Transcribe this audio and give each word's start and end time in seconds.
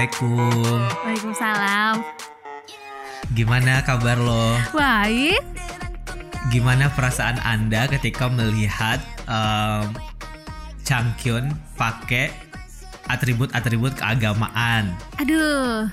Assalamualaikum. 0.00 0.80
Waalaikumsalam. 1.04 1.94
Gimana 3.36 3.84
kabar 3.84 4.16
lo? 4.16 4.56
Baik. 4.72 5.44
Gimana 6.48 6.88
perasaan 6.96 7.36
Anda 7.44 7.84
ketika 7.84 8.32
melihat 8.32 8.96
um, 9.28 9.92
Changkyun 10.88 11.52
pakai 11.76 12.32
atribut-atribut 13.12 13.92
keagamaan? 14.00 14.88
Aduh. 15.20 15.92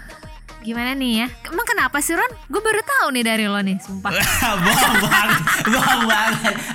Gimana 0.65 0.97
nih 0.97 1.23
ya? 1.23 1.27
Emang 1.49 1.67
kenapa 1.67 2.01
sih 2.01 2.17
Ron? 2.17 2.31
Gue 2.49 2.61
baru 2.61 2.81
tahu 2.81 3.07
nih 3.13 3.23
dari 3.23 3.45
lo 3.45 3.61
nih, 3.61 3.77
sumpah. 3.77 4.11
bohong 4.65 4.97
banget, 5.05 5.43
bohong 5.69 6.03
banget. 6.09 6.55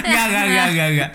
Gak, 0.00 0.26
gak, 0.32 0.46
gak, 0.48 0.68
gak, 0.72 0.90
gak. 0.96 1.10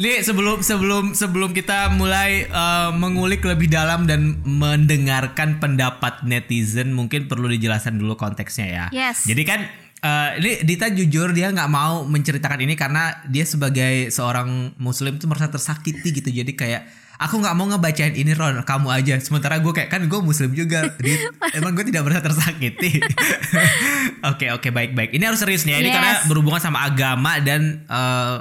Nih 0.00 0.24
sebelum 0.24 0.64
sebelum 0.64 1.12
sebelum 1.12 1.52
kita 1.52 1.92
mulai 1.92 2.48
uh, 2.48 2.88
mengulik 2.88 3.44
lebih 3.44 3.68
dalam 3.68 4.08
dan 4.08 4.40
mendengarkan 4.48 5.60
pendapat 5.60 6.24
netizen, 6.24 6.96
mungkin 6.96 7.28
perlu 7.28 7.52
dijelaskan 7.52 8.00
dulu 8.00 8.16
konteksnya 8.16 8.66
ya. 8.66 8.84
Yes. 8.96 9.28
Jadi 9.28 9.42
kan 9.44 9.60
uh, 10.00 10.40
ini 10.40 10.64
Dita 10.64 10.88
jujur 10.88 11.36
dia 11.36 11.52
nggak 11.52 11.70
mau 11.70 12.08
menceritakan 12.08 12.64
ini 12.64 12.74
karena 12.74 13.20
dia 13.28 13.44
sebagai 13.44 14.08
seorang 14.08 14.72
muslim 14.80 15.20
tuh 15.20 15.28
merasa 15.28 15.52
tersakiti 15.52 16.16
gitu. 16.16 16.32
Jadi 16.32 16.52
kayak 16.56 16.82
aku 17.20 17.36
nggak 17.36 17.52
mau 17.52 17.68
ngebacain 17.68 18.16
ini 18.16 18.32
Ron. 18.32 18.64
Kamu 18.64 18.88
aja. 18.88 19.20
Sementara 19.20 19.60
gue 19.60 19.68
kayak 19.68 19.92
kan 19.92 20.00
gue 20.08 20.20
muslim 20.24 20.56
juga 20.56 20.88
Dit, 20.96 21.20
emang 21.60 21.76
gue 21.76 21.84
tidak 21.84 22.08
merasa 22.08 22.24
tersakiti. 22.24 22.96
Oke 24.32 24.52
oke. 24.52 24.68
Baik 24.68 24.92
baik 24.96 25.10
ini 25.16 25.24
harus 25.24 25.40
serius 25.40 25.64
nih 25.64 25.76
ya. 25.76 25.78
ini 25.80 25.88
Yes. 25.88 25.96
karena 25.96 26.12
berhubungan 26.28 26.60
sama 26.60 26.84
agama 26.84 27.40
dan 27.40 27.84
eh, 27.84 28.36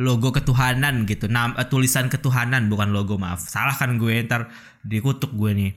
logo 0.00 0.32
ketuhanan 0.32 1.04
gitu. 1.04 1.28
Nam, 1.28 1.52
eh, 1.56 1.64
tulisan 1.68 2.08
ketuhanan 2.08 2.68
bukan 2.72 2.92
logo. 2.92 3.20
Maaf. 3.20 3.44
Salah 3.44 3.76
kan 3.76 3.96
gue. 3.96 4.24
Ntar 4.24 4.48
dikutuk 4.84 5.32
gue 5.36 5.52
nih. 5.52 5.72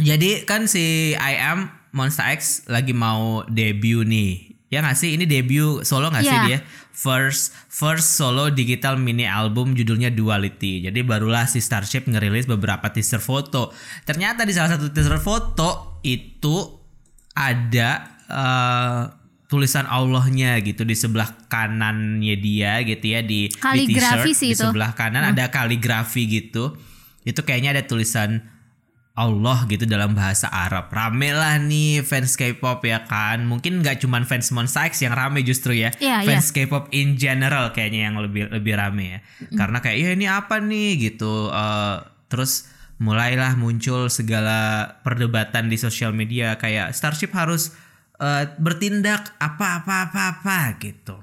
Jadi 0.00 0.48
kan 0.48 0.64
si 0.64 1.12
I 1.16 1.36
am 1.36 1.68
Monster 1.92 2.24
X 2.32 2.64
lagi 2.68 2.96
mau 2.96 3.44
debut 3.48 4.04
nih. 4.08 4.51
Ya 4.72 4.80
nggak 4.80 4.96
sih? 4.96 5.12
Ini 5.20 5.28
debut 5.28 5.84
solo 5.84 6.08
nggak 6.08 6.24
sih 6.24 6.32
Iya. 6.32 6.44
dia? 6.48 6.58
First 6.96 7.52
first 7.68 8.16
solo 8.16 8.48
digital 8.48 8.96
mini 8.96 9.28
album 9.28 9.76
judulnya 9.76 10.08
Duality. 10.08 10.88
Jadi 10.88 11.04
barulah 11.04 11.44
si 11.44 11.60
Starship 11.60 12.08
ngerilis 12.08 12.48
beberapa 12.48 12.88
teaser 12.88 13.20
foto. 13.20 13.68
Ternyata 14.08 14.48
di 14.48 14.56
salah 14.56 14.80
satu 14.80 14.88
teaser 14.88 15.20
foto 15.20 16.00
itu 16.00 16.56
ada 17.36 17.90
eh, 18.32 19.02
tulisan 19.44 19.84
Allahnya 19.84 20.56
gitu 20.64 20.88
di 20.88 20.96
sebelah 20.96 21.28
kanannya 21.52 22.40
dia 22.40 22.80
gitu 22.80 23.04
ya 23.12 23.20
di, 23.20 23.52
di 23.52 23.60
Kaligrafi 23.60 24.32
t-shirt, 24.32 24.40
sih 24.40 24.48
di 24.48 24.56
itu. 24.56 24.64
sebelah 24.64 24.96
kanan 24.96 25.36
ada 25.36 25.52
kaligrafi 25.52 26.24
gitu. 26.24 26.72
Itu 27.28 27.44
kayaknya 27.44 27.76
ada 27.76 27.84
tulisan 27.84 28.40
Allah 29.12 29.68
gitu 29.68 29.84
dalam 29.84 30.16
bahasa 30.16 30.48
Arab. 30.48 30.88
Rame 30.88 31.36
lah 31.36 31.60
nih 31.60 32.00
fans 32.00 32.32
K-pop 32.32 32.80
ya 32.80 33.04
kan. 33.04 33.44
Mungkin 33.44 33.84
nggak 33.84 34.00
cuman 34.00 34.24
fans 34.24 34.48
Monsta 34.56 34.88
X 34.88 35.04
yang 35.04 35.12
rame 35.12 35.44
justru 35.44 35.76
ya. 35.76 35.92
Iya, 36.00 36.24
fans 36.24 36.48
K-pop 36.48 36.88
in 36.96 37.20
general 37.20 37.76
kayaknya 37.76 38.08
yang 38.08 38.16
lebih 38.16 38.48
lebih 38.48 38.72
rame 38.72 39.04
ya. 39.04 39.18
Karena 39.52 39.84
kayak 39.84 39.98
ya 40.00 40.08
ini 40.16 40.26
apa 40.32 40.64
nih 40.64 41.12
gitu. 41.12 41.52
Eh, 41.52 41.96
terus 42.32 42.72
mulailah 42.96 43.52
muncul 43.60 44.08
segala 44.08 44.88
perdebatan 45.04 45.68
di 45.68 45.76
sosial 45.76 46.16
media 46.16 46.56
kayak 46.56 46.96
Starship 46.96 47.36
harus 47.36 47.76
eh, 48.16 48.48
bertindak 48.56 49.36
apa 49.36 49.84
apa 49.84 50.08
apa 50.08 50.20
apa 50.40 50.58
gitu. 50.80 51.20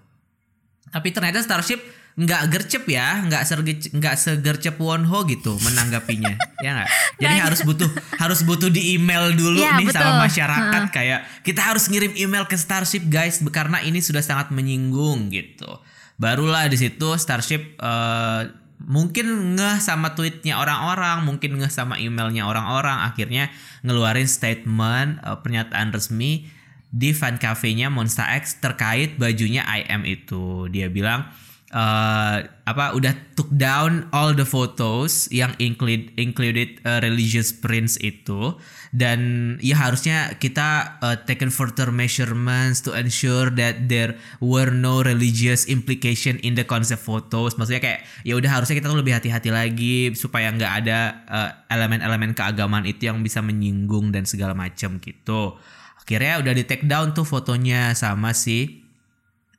Tapi 0.94 1.10
ternyata 1.10 1.42
Starship 1.42 1.82
nggak 2.20 2.42
gercep 2.52 2.84
ya, 2.92 3.24
nggak 3.24 3.48
nggak 3.96 4.16
segercep 4.20 4.76
Wonho 4.76 5.24
gitu 5.24 5.56
menanggapinya, 5.64 6.36
ya 6.66 6.76
nggak? 6.76 6.90
Jadi 7.16 7.34
Nggak 7.40 7.46
harus 7.48 7.62
butuh 7.64 7.90
harus 8.20 8.40
butuh 8.44 8.68
di 8.68 9.00
email 9.00 9.32
dulu 9.32 9.64
Iya, 9.64 9.80
nih 9.80 9.88
betul. 9.88 10.04
sama 10.04 10.28
masyarakat 10.28 10.84
kayak 10.92 11.20
kita 11.48 11.62
harus 11.64 11.88
ngirim 11.88 12.12
email 12.20 12.44
ke 12.44 12.60
Starship 12.60 13.08
guys 13.08 13.40
karena 13.56 13.80
ini 13.80 14.04
sudah 14.04 14.20
sangat 14.20 14.52
menyinggung 14.52 15.32
gitu. 15.32 15.80
Barulah 16.20 16.68
di 16.68 16.76
situ 16.76 17.16
Starship 17.16 17.80
eh, 17.80 18.42
mungkin 18.84 19.56
ngeh 19.56 19.80
sama 19.80 20.12
tweetnya 20.12 20.60
orang-orang, 20.60 21.24
mungkin 21.24 21.56
ngeh 21.56 21.72
sama 21.72 21.96
emailnya 22.04 22.44
orang-orang, 22.44 23.00
akhirnya 23.08 23.48
ngeluarin 23.88 24.28
statement 24.28 25.24
eh, 25.24 25.40
pernyataan 25.40 25.96
resmi 25.96 26.52
di 26.92 27.16
fan 27.16 27.40
cafe-nya 27.40 27.88
Monsta 27.88 28.28
X 28.36 28.60
terkait 28.60 29.16
bajunya 29.16 29.64
IM 29.64 30.04
itu. 30.04 30.68
Dia 30.68 30.92
bilang 30.92 31.30
eh, 31.74 32.38
apa 32.70 32.94
udah 32.94 33.34
took 33.34 33.50
down 33.50 34.06
all 34.14 34.38
the 34.38 34.46
photos 34.46 35.26
yang 35.34 35.58
include 35.58 36.14
included 36.22 36.78
uh, 36.86 37.02
religious 37.02 37.50
prints 37.50 37.98
itu. 37.98 38.54
Dan 38.94 39.54
ya 39.62 39.78
harusnya 39.78 40.38
kita 40.38 41.02
uh, 41.02 41.18
taken 41.26 41.50
further 41.50 41.90
measurements 41.90 42.82
to 42.86 42.94
ensure 42.94 43.50
that 43.54 43.90
there 43.90 44.18
were 44.42 44.70
no 44.70 45.02
religious 45.02 45.66
implication 45.66 46.38
in 46.46 46.54
the 46.54 46.66
concept 46.66 47.02
photos. 47.02 47.58
Maksudnya 47.58 47.82
kayak 47.82 48.00
ya 48.22 48.38
udah 48.38 48.50
harusnya 48.62 48.78
kita 48.78 48.90
tuh 48.90 49.02
lebih 49.02 49.18
hati-hati 49.18 49.50
lagi 49.50 50.14
supaya 50.14 50.54
nggak 50.54 50.74
ada 50.86 51.00
uh, 51.26 51.50
elemen-elemen 51.74 52.38
keagamaan 52.38 52.86
itu 52.86 53.10
yang 53.10 53.26
bisa 53.26 53.42
menyinggung 53.42 54.14
dan 54.14 54.30
segala 54.30 54.54
macam 54.54 55.02
gitu. 55.02 55.58
Akhirnya 56.02 56.42
udah 56.42 56.54
di 56.54 56.66
take 56.66 56.86
down 56.90 57.14
tuh 57.14 57.26
fotonya 57.26 57.94
sama 57.94 58.34
si 58.34 58.89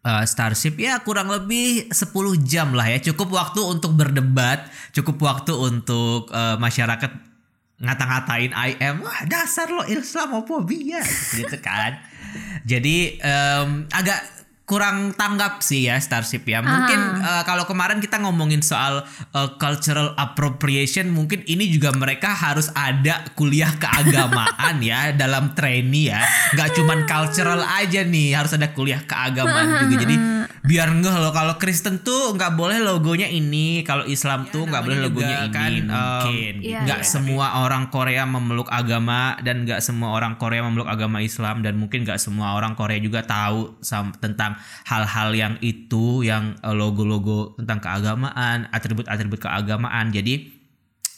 uh, 0.05 0.25
Starship 0.25 0.77
ya 0.81 1.01
kurang 1.05 1.29
lebih 1.29 1.91
10 1.93 2.11
jam 2.45 2.73
lah 2.73 2.87
ya. 2.89 2.99
Cukup 3.13 3.33
waktu 3.35 3.61
untuk 3.65 3.97
berdebat 3.97 4.69
cukup 4.91 5.17
waktu 5.23 5.53
untuk 5.55 6.31
uh, 6.33 6.57
masyarakat 6.59 7.31
ngata-ngatain 7.81 8.53
IM 8.53 9.01
wah 9.01 9.25
dasar 9.25 9.73
lo 9.73 9.85
Islamofobia 9.89 11.01
gitu 11.33 11.57
kan. 11.65 11.97
Jadi 12.71 13.17
em, 13.19 13.89
agak 13.89 14.40
kurang 14.71 15.11
tanggap 15.19 15.67
sih 15.67 15.91
ya 15.91 15.99
Starship 15.99 16.47
ya. 16.47 16.63
Mungkin 16.63 17.27
uh, 17.27 17.43
kalau 17.43 17.67
kemarin 17.67 17.99
kita 17.99 18.23
ngomongin 18.23 18.63
soal 18.63 19.03
uh, 19.35 19.49
cultural 19.59 20.15
appropriation 20.15 21.11
mungkin 21.11 21.43
ini 21.51 21.67
juga 21.75 21.91
mereka 21.91 22.31
harus 22.31 22.71
ada 22.79 23.27
kuliah 23.35 23.75
keagamaan 23.75 24.79
ya 24.95 25.11
dalam 25.11 25.59
trainee 25.59 26.15
ya. 26.15 26.23
Nggak 26.55 26.79
cuman 26.79 26.99
cultural 27.03 27.67
aja 27.67 28.07
nih 28.07 28.39
harus 28.39 28.55
ada 28.55 28.71
kuliah 28.71 29.03
keagamaan 29.03 29.91
juga. 29.91 30.07
Jadi 30.07 30.17
biar 30.63 30.95
ngeh 31.03 31.17
loh 31.19 31.35
kalau 31.35 31.59
Kristen 31.59 32.07
tuh 32.07 32.39
nggak 32.39 32.55
boleh 32.55 32.79
logonya 32.79 33.27
ini 33.27 33.83
kalau 33.83 34.07
Islam 34.07 34.47
tuh 34.55 34.71
nggak 34.71 34.87
boleh 34.87 35.03
logonya 35.03 35.51
ini 35.51 35.51
kan. 35.51 35.73
mungkin. 35.83 36.55
Iya, 36.63 36.87
nggak 36.87 37.03
iya. 37.03 37.11
semua 37.11 37.67
orang 37.67 37.91
Korea 37.91 38.23
memeluk 38.23 38.71
agama 38.71 39.35
dan 39.43 39.67
nggak 39.67 39.83
semua 39.83 40.15
orang 40.15 40.39
Korea 40.39 40.63
memeluk 40.63 40.87
agama 40.87 41.19
Islam 41.19 41.67
dan 41.67 41.75
mungkin 41.75 42.07
nggak 42.07 42.23
semua 42.23 42.55
orang 42.55 42.79
Korea 42.79 43.03
juga 43.03 43.27
tahu 43.27 43.83
tentang 44.23 44.60
hal-hal 44.89 45.31
yang 45.37 45.55
itu 45.63 46.25
yang 46.27 46.57
eh, 46.61 46.75
logo-logo 46.75 47.55
tentang 47.61 47.79
keagamaan 47.81 48.67
atribut-atribut 48.71 49.41
keagamaan 49.41 50.13
jadi 50.13 50.61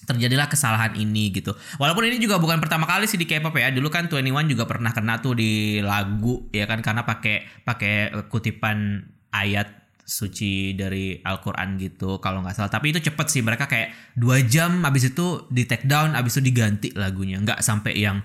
terjadilah 0.03 0.51
kesalahan 0.51 0.99
ini 0.99 1.31
gitu. 1.31 1.55
Walaupun 1.79 2.11
ini 2.11 2.19
juga 2.19 2.43
bukan 2.43 2.59
pertama 2.59 2.91
kali 2.91 3.07
sih 3.07 3.19
di 3.19 3.27
K-pop 3.27 3.55
ya. 3.55 3.71
Dulu 3.71 3.87
kan 3.87 4.11
21 4.11 4.51
juga 4.51 4.67
pernah 4.67 4.91
kena 4.91 5.23
tuh 5.23 5.39
di 5.39 5.79
lagu 5.79 6.51
ya 6.51 6.67
kan 6.67 6.83
karena 6.83 7.07
pakai 7.07 7.63
pakai 7.63 8.11
kutipan 8.27 8.99
ayat 9.31 9.83
suci 10.03 10.75
dari 10.75 11.23
Al-Qur'an 11.23 11.79
gitu 11.79 12.19
kalau 12.19 12.43
nggak 12.43 12.59
salah. 12.59 12.73
Tapi 12.73 12.91
itu 12.91 12.99
cepet 12.99 13.27
sih 13.31 13.43
mereka 13.47 13.71
kayak 13.71 14.19
dua 14.19 14.43
jam 14.43 14.83
abis 14.83 15.15
itu 15.15 15.47
di 15.49 15.63
take 15.71 15.87
down 15.87 16.19
abis 16.19 16.39
itu 16.39 16.51
diganti 16.51 16.91
lagunya. 16.99 17.39
nggak 17.39 17.63
sampai 17.63 17.95
yang 17.95 18.19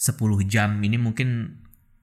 10 0.00 0.16
jam. 0.48 0.80
Ini 0.80 0.96
mungkin 0.96 1.60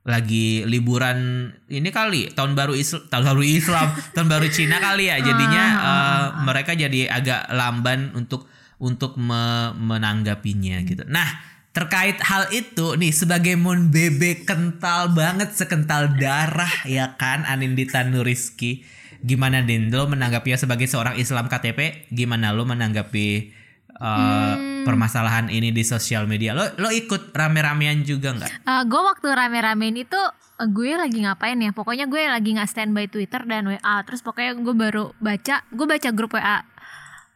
lagi 0.08 0.64
liburan 0.64 1.52
ini 1.68 1.92
kali 1.92 2.32
tahun 2.32 2.56
baru 2.56 2.72
Islam 2.72 3.04
tahun 3.12 3.24
baru 3.28 3.44
Islam 3.44 3.88
tahun 4.16 4.28
baru 4.32 4.48
Cina 4.48 4.80
kali 4.80 5.12
ya 5.12 5.20
jadinya 5.20 5.64
eh, 5.84 6.26
mereka 6.48 6.72
jadi 6.74 7.12
agak 7.12 7.52
lamban 7.52 8.16
untuk 8.16 8.48
untuk 8.78 9.18
me- 9.18 9.74
menanggapinya 9.74 10.86
gitu. 10.86 11.04
Nah, 11.10 11.26
terkait 11.74 12.18
hal 12.22 12.50
itu 12.54 12.98
nih 12.98 13.14
sebagai 13.14 13.58
mon 13.58 13.90
bebek 13.90 14.46
kental 14.46 15.14
banget 15.14 15.54
sekental 15.54 16.14
darah 16.18 16.86
ya 16.86 17.18
kan 17.18 17.46
Anindita 17.46 18.06
Nuriski. 18.06 18.86
Gimana 19.18 19.66
Din 19.66 19.90
lo 19.90 20.06
menanggapinya 20.06 20.62
sebagai 20.62 20.86
seorang 20.86 21.18
Islam 21.18 21.50
KTP? 21.50 22.06
Gimana 22.14 22.54
lo 22.54 22.70
menanggapi 22.70 23.57
uh, 23.98 24.86
permasalahan 24.86 25.50
ini 25.50 25.74
di 25.74 25.84
sosial 25.84 26.30
media? 26.30 26.54
Lo 26.54 26.66
lo 26.78 26.90
ikut 26.90 27.34
rame-ramean 27.34 28.02
juga 28.06 28.34
nggak? 28.34 28.52
gue 28.88 29.02
waktu 29.02 29.28
rame-ramein 29.28 29.96
itu 29.98 30.20
eh, 30.62 30.70
gue 30.70 30.96
lagi 30.98 31.26
ngapain 31.26 31.58
ya? 31.58 31.72
Pokoknya 31.74 32.06
gue 32.08 32.22
lagi 32.26 32.50
nggak 32.56 32.70
standby 32.70 33.06
Twitter 33.10 33.44
dan 33.46 33.68
WA. 33.68 33.96
Terus 34.06 34.22
pokoknya 34.22 34.58
gue 34.58 34.76
baru 34.76 35.04
baca, 35.18 35.66
gue 35.70 35.86
baca 35.86 36.10
grup 36.14 36.38
WA. 36.38 36.64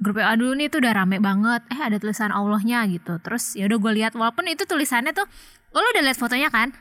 Grup 0.01 0.17
WA 0.17 0.33
dulu 0.33 0.57
nih 0.57 0.69
tuh 0.69 0.81
udah 0.81 0.93
rame 0.97 1.17
banget. 1.21 1.61
Eh 1.69 1.79
ada 1.81 1.97
tulisan 2.01 2.33
Allahnya 2.33 2.85
gitu. 2.89 3.17
Terus 3.21 3.53
ya 3.57 3.69
udah 3.69 3.77
gue 3.77 3.91
lihat 4.01 4.13
walaupun 4.17 4.49
itu 4.49 4.65
tulisannya 4.65 5.13
tuh, 5.13 5.25
lo 5.73 5.85
udah 5.85 6.03
lihat 6.05 6.17
fotonya 6.17 6.49
kan? 6.49 6.73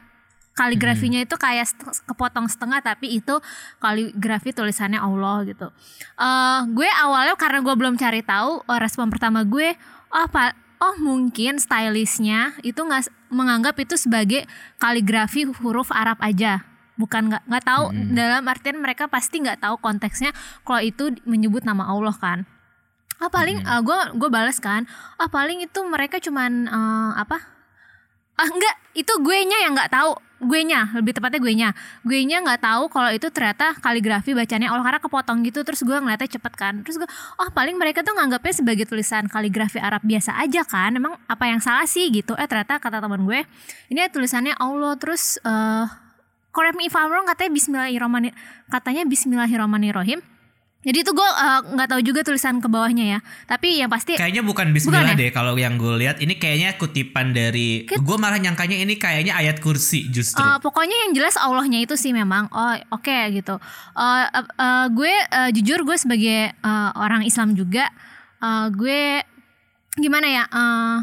Kaligrafinya 0.60 1.24
itu 1.24 1.40
kayak 1.40 1.72
kepotong 2.04 2.44
setengah 2.44 2.84
tapi 2.84 3.16
itu 3.16 3.40
kaligrafi 3.80 4.52
tulisannya 4.52 5.00
Allah 5.00 5.48
gitu. 5.48 5.72
eh 6.20 6.60
gue 6.68 6.84
awalnya 7.00 7.32
karena 7.40 7.64
gue 7.64 7.72
belum 7.72 7.96
cari 7.96 8.20
tahu, 8.20 8.60
eh, 8.68 8.76
respon 8.76 9.08
pertama 9.08 9.40
gue, 9.40 9.72
oh 10.12 10.20
apa 10.20 10.52
oh 10.84 11.00
mungkin 11.00 11.56
stylistnya 11.56 12.52
itu 12.60 12.76
nggak 12.76 13.08
menganggap 13.32 13.72
itu 13.80 13.96
sebagai 13.96 14.44
kaligrafi 14.76 15.48
huruf 15.48 15.88
Arab 15.96 16.20
aja. 16.20 16.60
Bukan 17.00 17.32
nggak 17.32 17.48
nggak 17.48 17.64
tahu 17.64 17.84
dalam 18.12 18.44
artian 18.44 18.76
mereka 18.84 19.08
pasti 19.08 19.40
nggak 19.40 19.64
tahu 19.64 19.80
konteksnya 19.80 20.36
kalau 20.68 20.84
itu 20.84 21.16
menyebut 21.24 21.64
nama 21.64 21.88
Allah 21.88 22.12
kan. 22.12 22.44
Ah 23.16 23.32
paling 23.32 23.64
gue 23.64 23.98
gue 24.16 24.28
balas 24.28 24.60
kan 24.60 24.84
ah 25.16 25.28
paling 25.28 25.64
itu 25.64 25.80
mereka 25.88 26.20
cuman 26.20 26.68
eh, 26.68 27.12
apa? 27.16 27.40
Ah 28.36 28.48
enggak 28.48 28.76
itu 28.92 29.12
gue 29.24 29.36
nya 29.48 29.64
yang 29.64 29.72
nggak 29.72 29.92
tahu 29.92 30.20
gue 30.40 30.60
nya 30.64 30.88
lebih 30.96 31.12
tepatnya 31.12 31.36
gue 31.36 31.52
nya 31.52 31.68
gue 32.00 32.20
nya 32.24 32.40
nggak 32.40 32.64
tahu 32.64 32.88
kalau 32.88 33.12
itu 33.12 33.28
ternyata 33.28 33.76
kaligrafi 33.76 34.32
bacanya 34.32 34.72
Allah 34.72 34.84
karena 34.88 35.00
kepotong 35.00 35.44
gitu 35.44 35.60
terus 35.60 35.84
gue 35.84 35.92
ngeliatnya 35.92 36.40
cepet 36.40 36.52
kan. 36.56 36.74
Terus 36.80 36.96
gue 36.96 37.08
oh 37.36 37.48
paling 37.52 37.76
mereka 37.76 38.00
tuh 38.00 38.16
nganggapnya 38.16 38.52
sebagai 38.56 38.88
tulisan 38.88 39.28
kaligrafi 39.28 39.76
Arab 39.76 40.00
biasa 40.00 40.40
aja 40.40 40.64
kan. 40.64 40.96
Emang 40.96 41.14
apa 41.28 41.44
yang 41.44 41.60
salah 41.60 41.84
sih? 41.84 42.08
gitu. 42.10 42.32
Eh 42.40 42.48
ternyata 42.48 42.80
kata 42.80 42.98
teman 43.04 43.22
gue 43.28 43.44
ini 43.92 44.00
tulisannya 44.08 44.56
Allah. 44.56 44.96
Terus 44.96 45.36
eh 45.44 45.86
correct 46.50 46.76
me 46.80 46.88
if 46.88 46.96
katanya 46.96 47.52
Bismillahirrahmanirrahim 47.52 48.34
katanya 48.72 49.02
Bismillahirrahmanirrahim 49.06 50.39
jadi 50.80 51.04
itu 51.04 51.12
gue 51.12 51.28
eh, 51.28 51.60
nggak 51.76 51.88
tahu 51.92 52.00
juga 52.00 52.20
tulisan 52.24 52.56
ke 52.56 52.68
bawahnya 52.72 53.04
ya 53.16 53.18
tapi 53.44 53.76
yang 53.76 53.92
pasti 53.92 54.16
Kayaknya 54.16 54.40
bukan 54.40 54.72
Bismillah 54.72 55.12
Bukan 55.12 55.16
ya? 55.16 55.20
deh 55.20 55.30
kalau 55.30 55.52
yang 55.60 55.76
gue 55.76 55.94
lihat 56.00 56.16
ini 56.24 56.40
kayaknya 56.40 56.80
kutipan 56.80 57.36
dari 57.36 57.84
gue 57.84 58.16
malah 58.16 58.40
nyangkanya 58.40 58.80
ini 58.80 58.96
kayaknya 58.96 59.36
ayat 59.36 59.60
kursi 59.60 60.08
justru. 60.08 60.40
Uh, 60.40 60.56
pokoknya 60.56 60.96
yang 61.08 61.12
jelas 61.12 61.36
Allahnya 61.36 61.84
itu 61.84 62.00
sih 62.00 62.16
memang 62.16 62.48
oh 62.48 62.74
oke 62.96 63.18
gitu. 63.36 63.60
Uh, 63.92 64.24
uh, 64.32 64.46
uh, 64.56 64.86
gue 64.88 65.12
uh, 65.12 65.50
jujur 65.52 65.84
gue 65.84 65.96
sebagai 66.00 66.56
uh, 66.64 66.90
orang 66.96 67.28
Islam 67.28 67.52
juga 67.52 67.92
uh, 68.40 68.72
gue 68.72 69.20
gimana 70.00 70.26
ya 70.32 70.44
uh, 70.48 70.96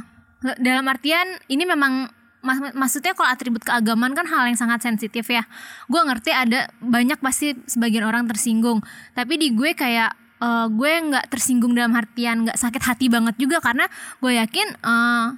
dalam 0.58 0.86
artian 0.90 1.38
ini 1.54 1.70
memang 1.70 2.17
mas- 2.48 2.72
maksudnya 2.72 3.12
kalau 3.12 3.28
atribut 3.28 3.60
keagamaan 3.68 4.16
kan 4.16 4.24
hal 4.24 4.48
yang 4.48 4.56
sangat 4.56 4.80
sensitif 4.88 5.28
ya. 5.28 5.44
Gue 5.92 6.00
ngerti 6.00 6.32
ada 6.32 6.72
banyak 6.80 7.20
pasti 7.20 7.52
sebagian 7.68 8.08
orang 8.08 8.24
tersinggung. 8.32 8.80
Tapi 9.12 9.36
di 9.36 9.52
gue 9.52 9.76
kayak 9.76 10.16
uh, 10.40 10.72
gue 10.72 10.92
nggak 11.12 11.28
tersinggung 11.28 11.76
dalam 11.76 11.92
artian 11.92 12.48
nggak 12.48 12.56
sakit 12.56 12.82
hati 12.88 13.12
banget 13.12 13.36
juga 13.36 13.60
karena 13.60 13.92
gue 14.24 14.32
yakin 14.40 14.68
uh, 14.82 15.36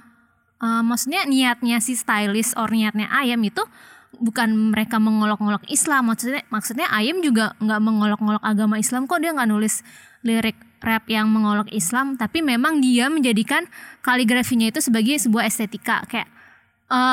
Uh, 0.60 0.84
maksudnya 0.84 1.24
niatnya 1.24 1.80
si 1.80 1.96
stylist 1.96 2.52
or 2.60 2.68
niatnya 2.68 3.08
ayam 3.08 3.40
itu 3.40 3.64
bukan 4.20 4.76
mereka 4.76 5.00
mengolok-ngolok 5.00 5.64
Islam 5.72 6.12
maksudnya 6.12 6.44
maksudnya 6.52 6.84
ayam 6.92 7.24
juga 7.24 7.56
nggak 7.64 7.80
mengolok-ngolok 7.80 8.44
agama 8.44 8.76
Islam 8.76 9.08
kok 9.08 9.24
dia 9.24 9.32
nggak 9.32 9.48
nulis 9.48 9.80
lirik 10.20 10.60
rap 10.84 11.08
yang 11.08 11.32
mengolok 11.32 11.72
Islam 11.72 12.20
tapi 12.20 12.44
memang 12.44 12.84
dia 12.84 13.08
menjadikan 13.08 13.64
kaligrafinya 14.04 14.68
itu 14.68 14.84
sebagai 14.84 15.16
sebuah 15.16 15.48
estetika 15.48 16.04
kayak 16.04 16.28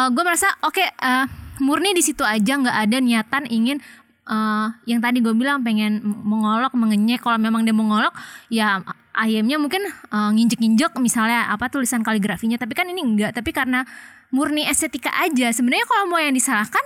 gue 0.09 0.23
merasa 0.25 0.49
oke 0.65 0.81
eh, 0.81 1.25
murni 1.61 1.93
di 1.93 2.01
situ 2.01 2.25
aja 2.25 2.57
nggak 2.57 2.77
ada 2.89 2.97
niatan 2.97 3.45
ingin 3.45 3.77
eh, 4.25 4.67
yang 4.89 4.99
tadi 4.99 5.21
gue 5.21 5.33
bilang 5.37 5.61
pengen 5.61 6.01
mengolok 6.03 6.73
mengenyek. 6.73 7.21
Kalau 7.21 7.37
memang 7.37 7.61
dia 7.61 7.77
mengolok 7.77 8.13
ya 8.49 8.81
ayamnya 9.13 9.61
mungkin 9.61 9.85
eh, 9.87 10.29
nginjek-nginjek 10.33 10.97
misalnya 10.97 11.47
apa 11.53 11.69
tulisan 11.69 12.01
kaligrafinya. 12.01 12.57
Tapi 12.57 12.73
kan 12.73 12.89
ini 12.89 13.05
enggak 13.05 13.37
tapi 13.37 13.53
karena 13.53 13.85
murni 14.33 14.65
estetika 14.65 15.13
aja. 15.13 15.53
Sebenarnya 15.53 15.85
kalau 15.85 16.09
mau 16.09 16.19
yang 16.19 16.33
disalahkan 16.33 16.81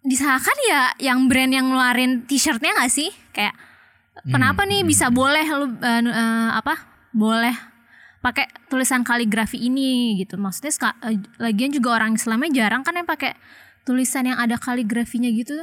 disalahkan 0.00 0.56
ya 0.64 1.12
yang 1.12 1.28
brand 1.28 1.52
yang 1.52 1.68
ngeluarin 1.68 2.24
t-shirtnya 2.24 2.72
nggak 2.72 2.88
sih? 2.88 3.12
Kayak 3.36 3.52
kenapa 4.24 4.64
nih 4.64 4.84
bisa 4.84 5.12
boleh 5.12 5.44
lu 5.44 5.76
eh, 5.80 6.00
nu- 6.00 6.12
eh, 6.12 6.50
apa 6.56 6.76
boleh 7.12 7.69
pakai 8.20 8.44
tulisan 8.68 9.00
kaligrafi 9.00 9.56
ini 9.58 10.16
gitu 10.16 10.36
maksudnya 10.36 10.72
eh, 11.02 11.16
lagian 11.38 11.70
juga 11.70 11.96
orang 11.96 12.14
Islamnya 12.14 12.52
jarang 12.54 12.82
kan 12.82 12.92
yang 12.92 13.04
pakai 13.04 13.32
tulisan 13.82 14.24
yang 14.24 14.36
ada 14.36 14.54
kaligrafinya 14.54 15.28
gitu 15.28 15.56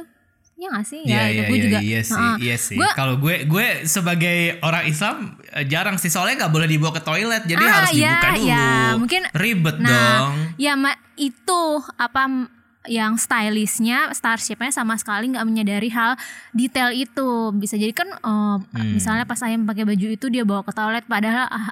ya 0.58 0.66
nggak 0.68 0.84
sih 0.84 1.00
Iya 1.06 1.14
ya 1.14 1.22
itu 1.22 1.30
iya 1.30 1.42
gue 1.44 1.54
iya 1.54 1.62
juga 1.62 1.78
iya 1.78 2.00
sih 2.02 2.18
Heeh. 2.18 2.36
iya 2.42 2.56
sih. 2.58 2.78
Kalau 2.92 3.14
gue 3.14 3.46
gue 3.46 3.66
sebagai 3.86 4.58
orang 4.58 4.84
Islam 4.84 5.16
eh, 5.48 5.62
jarang 5.64 5.96
sih 5.96 6.10
soalnya 6.10 6.44
nggak 6.44 6.52
boleh 6.52 6.66
dibawa 6.66 6.90
ke 6.90 7.00
toilet 7.00 7.46
jadi 7.46 7.62
Ah, 7.62 7.70
harus 7.78 7.94
iya, 7.94 8.10
dibuka 8.10 8.28
dulu. 8.28 8.42
iya. 8.42 8.66
Mungkin- 8.98 9.28
ribet 9.32 9.76
Nah, 9.78 9.94
dong. 10.18 10.34
ya 10.58 10.74
ma 10.74 10.90
itu 11.14 11.62
apa 11.94 12.50
yang 12.88 13.14
stylistnya, 13.14 14.10
starshipnya 14.10 14.72
sama 14.72 14.96
sekali 14.96 15.30
nggak 15.30 15.44
menyadari 15.44 15.92
hal 15.92 16.18
detail 16.50 16.90
itu. 16.90 17.28
Bisa 17.52 17.76
jadi 17.76 17.92
kan, 17.92 18.08
eh, 18.10 18.56
Hmm. 18.58 18.96
misalnya 18.96 19.24
pas 19.24 19.38
ayam 19.40 19.62
pakai 19.62 19.84
baju 19.84 20.06
itu 20.08 20.26
dia 20.26 20.42
bawa 20.42 20.64
ke 20.64 20.72
toilet, 20.72 21.04
padahal 21.04 21.46
ah, 21.46 21.70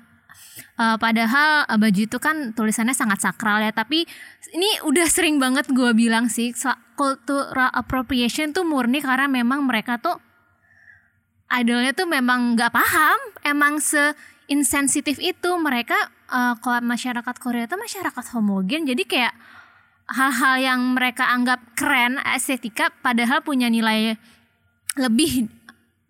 eh, 0.56 0.96
padahal 0.96 1.68
eh, 1.68 1.78
baju 1.78 2.00
itu 2.06 2.18
kan 2.20 2.52
tulisannya 2.56 2.96
sangat 2.96 3.22
sakral 3.22 3.60
ya. 3.60 3.72
Tapi 3.72 4.08
ini 4.54 4.70
udah 4.84 5.06
sering 5.08 5.36
banget 5.36 5.68
gue 5.70 5.90
bilang 5.92 6.28
sih, 6.32 6.54
cultural 6.96 7.70
appropriation 7.72 8.56
tuh 8.56 8.64
murni 8.64 9.04
karena 9.04 9.28
memang 9.28 9.64
mereka 9.68 10.00
tuh 10.00 10.16
idolnya 11.52 11.94
tuh 11.94 12.10
memang 12.10 12.58
nggak 12.58 12.74
paham 12.74 13.18
emang 13.46 13.78
se 13.78 14.14
insensitif 14.50 15.18
itu 15.22 15.50
mereka 15.58 15.94
eh, 16.30 16.54
kalau 16.58 16.82
masyarakat 16.82 17.36
Korea 17.38 17.66
itu 17.70 17.76
masyarakat 17.78 18.24
homogen 18.34 18.86
jadi 18.86 19.02
kayak 19.06 19.34
hal-hal 20.06 20.54
yang 20.62 20.80
mereka 20.94 21.26
anggap 21.26 21.58
keren 21.74 22.22
estetika 22.30 22.94
padahal 23.02 23.42
punya 23.42 23.66
nilai 23.66 24.14
lebih 24.94 25.50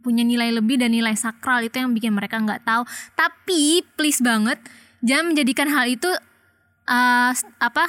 punya 0.06 0.22
nilai 0.22 0.54
lebih 0.54 0.78
dan 0.78 0.94
nilai 0.94 1.18
sakral 1.18 1.66
itu 1.66 1.82
yang 1.82 1.90
bikin 1.90 2.14
mereka 2.14 2.38
nggak 2.38 2.62
tahu. 2.62 2.86
Tapi 3.18 3.82
please 3.98 4.22
banget 4.22 4.62
jangan 5.02 5.34
menjadikan 5.34 5.66
hal 5.66 5.90
itu 5.90 6.10
eh, 6.86 7.32
apa 7.58 7.84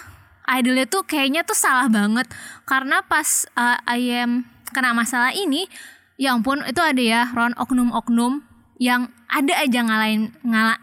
idolnya 0.58 0.90
tuh 0.90 1.06
kayaknya 1.06 1.46
tuh 1.46 1.54
salah 1.54 1.86
banget. 1.86 2.26
Karena 2.66 3.06
pas 3.06 3.46
eh, 3.54 4.02
IM 4.02 4.50
kena 4.74 4.98
masalah 4.98 5.30
ini 5.38 5.70
ya 6.18 6.34
ampun 6.34 6.66
itu 6.66 6.82
ada 6.82 6.98
ya 6.98 7.22
Ron 7.38 7.54
oknum-oknum 7.54 8.42
yang 8.82 9.14
ada 9.30 9.54
aja 9.62 9.86
ngalahin 9.86 10.34
ngala 10.42 10.82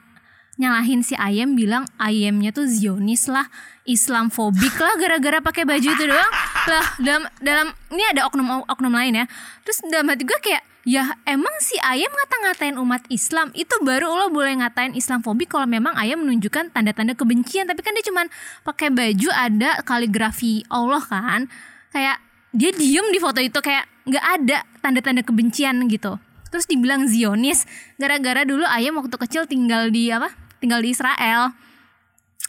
nyalahin 0.55 1.03
si 1.03 1.19
Ayem 1.19 1.59
bilang 1.59 1.83
Ayemnya 1.99 2.55
tuh 2.55 2.71
Zionis 2.71 3.27
lah 3.27 3.51
Islamfobik 3.85 4.79
lah 4.79 4.95
gara-gara 4.97 5.43
pakai 5.45 5.69
baju 5.69 5.89
itu 5.93 6.05
doang. 6.09 6.33
Lah 6.71 6.87
dalam 7.03 7.23
dalam 7.43 7.67
ini 7.93 8.05
ada 8.15 8.25
oknum 8.25 8.65
oknum 8.65 8.95
lain 8.95 9.25
ya. 9.25 9.27
Terus 9.67 9.85
dalam 9.91 10.09
hati 10.09 10.25
gue 10.25 10.39
kayak 10.41 10.63
ya 10.85 11.17
emang 11.25 11.53
si 11.65 11.75
Ayem 11.81 12.09
ngata-ngatain 12.13 12.77
umat 12.79 13.03
Islam? 13.09 13.51
Itu 13.57 13.81
baru 13.83 14.13
lo 14.13 14.29
boleh 14.31 14.61
ngatain 14.61 14.93
Islamfobik 14.95 15.51
kalau 15.51 15.65
memang 15.65 15.97
Ayem 15.97 16.21
menunjukkan 16.21 16.71
tanda-tanda 16.71 17.17
kebencian. 17.17 17.65
Tapi 17.65 17.81
kan 17.81 17.97
dia 17.97 18.05
cuman 18.07 18.29
pakai 18.63 18.93
baju 18.93 19.29
ada 19.33 19.81
kaligrafi 19.83 20.63
Allah 20.69 21.03
kan? 21.03 21.49
Kayak 21.91 22.21
dia 22.55 22.71
diem 22.71 23.11
di 23.11 23.19
foto 23.19 23.41
itu 23.43 23.59
kayak 23.59 23.89
nggak 24.07 24.25
ada 24.41 24.59
tanda-tanda 24.85 25.25
kebencian 25.25 25.81
gitu. 25.89 26.21
Terus 26.53 26.71
dibilang 26.71 27.11
Zionis 27.11 27.67
gara-gara 27.99 28.47
dulu 28.47 28.63
ayam 28.69 28.95
waktu 29.01 29.17
kecil 29.19 29.43
tinggal 29.51 29.91
di 29.91 30.13
apa? 30.13 30.31
Tinggal 30.63 30.85
di 30.85 30.95
Israel 30.95 31.51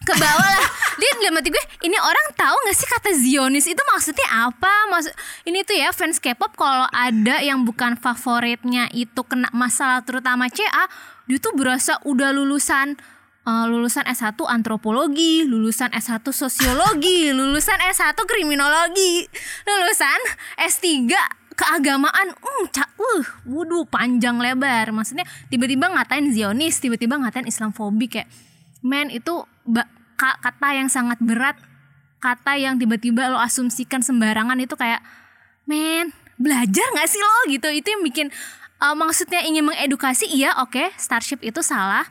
ke 0.06 0.14
bawah 0.16 0.50
lah. 0.54 0.70
Dia 0.96 1.12
dalam 1.20 1.42
hati 1.42 1.50
gue 1.52 1.64
ini 1.84 1.98
orang 2.00 2.28
tahu 2.38 2.56
nggak 2.56 2.78
sih 2.78 2.88
kata 2.88 3.10
Zionis 3.18 3.66
itu 3.68 3.82
maksudnya 3.92 4.48
apa? 4.48 4.74
Maksud 4.94 5.12
ini 5.44 5.66
tuh 5.66 5.76
ya 5.76 5.90
fans 5.92 6.22
K-pop 6.22 6.56
kalau 6.56 6.88
ada 6.94 7.42
yang 7.42 7.66
bukan 7.66 7.98
favoritnya 7.98 8.88
itu 8.94 9.20
kena 9.26 9.50
masalah 9.52 10.06
terutama 10.06 10.48
CA 10.48 10.88
dia 11.26 11.42
tuh 11.42 11.58
berasa 11.58 11.98
udah 12.06 12.30
lulusan 12.32 12.96
eh, 13.46 13.66
lulusan 13.68 14.06
S1 14.06 14.38
antropologi, 14.46 15.44
lulusan 15.44 15.92
S1 15.92 16.24
sosiologi, 16.30 17.30
lulusan 17.38 17.82
S1 17.82 18.16
kriminologi, 18.24 19.26
lulusan 19.66 20.20
S3 20.62 21.10
keagamaan, 21.56 22.36
um, 22.36 22.68
ca- 22.68 22.92
uh, 23.00 23.24
waduh 23.48 23.88
panjang 23.88 24.38
lebar. 24.38 24.92
Maksudnya 24.92 25.24
tiba-tiba 25.48 25.88
ngatain 25.88 26.36
Zionis, 26.36 26.84
tiba-tiba 26.84 27.16
ngatain 27.16 27.48
Islamfobik 27.48 28.20
kayak, 28.20 28.30
men 28.84 29.08
itu 29.08 29.48
ba- 29.64 29.88
ka- 30.16 30.40
kata 30.42 30.76
yang 30.76 30.90
sangat 30.90 31.20
berat, 31.22 31.56
kata 32.20 32.58
yang 32.58 32.76
tiba-tiba 32.80 33.30
lo 33.30 33.40
asumsikan 33.40 34.02
sembarangan 34.02 34.58
itu 34.60 34.74
kayak, 34.74 35.00
men 35.70 36.12
belajar 36.36 36.84
nggak 36.96 37.08
sih 37.08 37.22
lo? 37.22 37.36
Gitu? 37.52 37.68
Itu 37.72 37.88
yang 37.96 38.04
bikin 38.04 38.28
uh, 38.84 38.96
maksudnya 38.96 39.44
ingin 39.46 39.68
mengedukasi, 39.68 40.28
iya 40.32 40.56
oke, 40.60 40.92
Starship 41.00 41.40
itu 41.46 41.62
salah, 41.64 42.08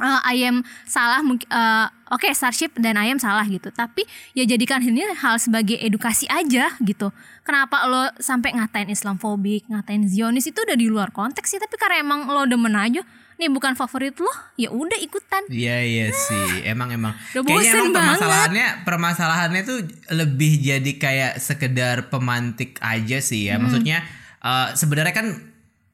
uh, 0.00 0.20
ayam 0.24 0.64
salah 0.88 1.20
mungkin 1.20 1.44
uh, 1.52 1.90
oke 2.08 2.24
Starship 2.32 2.72
dan 2.80 2.96
ayam 2.96 3.20
salah 3.20 3.44
gitu. 3.44 3.68
Tapi 3.68 4.06
ya 4.32 4.46
jadikan 4.48 4.80
ini 4.80 5.04
hal 5.18 5.36
sebagai 5.36 5.76
edukasi 5.76 6.24
aja 6.30 6.72
gitu. 6.80 7.12
Kenapa 7.44 7.84
lo 7.84 8.08
sampai 8.22 8.56
ngatain 8.56 8.88
Islamfobik 8.88 9.68
ngatain 9.68 10.08
Zionis 10.08 10.48
itu 10.48 10.62
udah 10.62 10.76
di 10.78 10.86
luar 10.88 11.10
konteks 11.12 11.50
sih 11.52 11.60
tapi 11.60 11.76
karena 11.76 12.00
emang 12.00 12.30
lo 12.30 12.46
demen 12.46 12.72
aja 12.78 13.02
nih 13.34 13.48
bukan 13.48 13.72
favorit 13.72 14.14
lo 14.14 14.28
ya 14.54 14.68
udah 14.68 14.96
ikutan 14.96 15.42
Iya 15.46 15.78
iya 15.80 16.06
sih, 16.08 16.62
emang 16.64 16.90
emang. 16.90 17.12
Udah 17.32 17.42
Kayaknya 17.42 17.72
emang 17.72 17.90
banget. 17.90 17.94
permasalahannya 17.94 18.68
permasalahannya 18.82 19.62
tuh 19.62 19.78
lebih 20.12 20.52
jadi 20.58 20.92
kayak 20.94 21.32
sekedar 21.36 22.08
pemantik 22.08 22.76
aja 22.78 23.18
sih 23.18 23.44
Hmm. 23.44 23.48
ya. 23.48 23.54
Maksudnya 23.58 23.98
eh, 24.38 24.68
sebenarnya 24.72 25.12
kan 25.12 25.26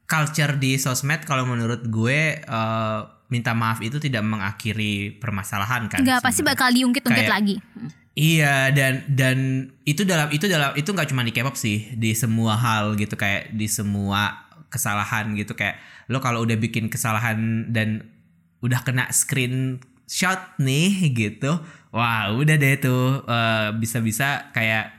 culture 0.05 0.57
di 0.57 0.77
sosmed 0.77 1.23
kalau 1.23 1.45
menurut 1.45 1.85
gue 1.85 2.21
eh, 2.39 3.01
minta 3.29 3.53
maaf 3.53 3.81
itu 3.81 3.99
tidak 3.99 4.23
mengakhiri 4.23 5.13
permasalahan 5.15 5.85
kan 5.87 6.01
Enggak 6.01 6.21
pasti 6.21 6.41
bakal 6.43 6.71
diungkit-ungkit 6.71 7.23
Kayak- 7.23 7.35
lagi. 7.35 7.57
Iya 8.15 8.73
dan 8.73 9.07
dan 9.07 9.39
itu 9.85 10.03
dalam 10.03 10.27
itu 10.29 10.45
dalam 10.45 10.75
itu 10.75 10.89
nggak 10.89 11.07
cuma 11.07 11.23
di 11.23 11.31
K-pop 11.31 11.55
sih 11.55 11.93
di 11.95 12.11
semua 12.13 12.57
hal 12.57 12.93
gitu 12.95 13.15
kayak 13.15 13.53
di 13.53 13.71
semua 13.71 14.48
kesalahan 14.69 15.33
gitu 15.37 15.57
kayak 15.57 15.81
lo 16.13 16.21
kalau 16.21 16.45
udah 16.45 16.57
bikin 16.57 16.93
kesalahan 16.93 17.69
dan 17.73 18.09
udah 18.65 18.85
kena 18.85 19.09
screenshot 19.13 20.41
nih 20.61 21.13
gitu 21.13 21.61
wah 21.93 22.33
udah 22.33 22.57
deh 22.57 22.77
tuh 22.81 23.25
eh, 23.25 23.69
bisa-bisa 23.77 24.53
kayak 24.53 24.99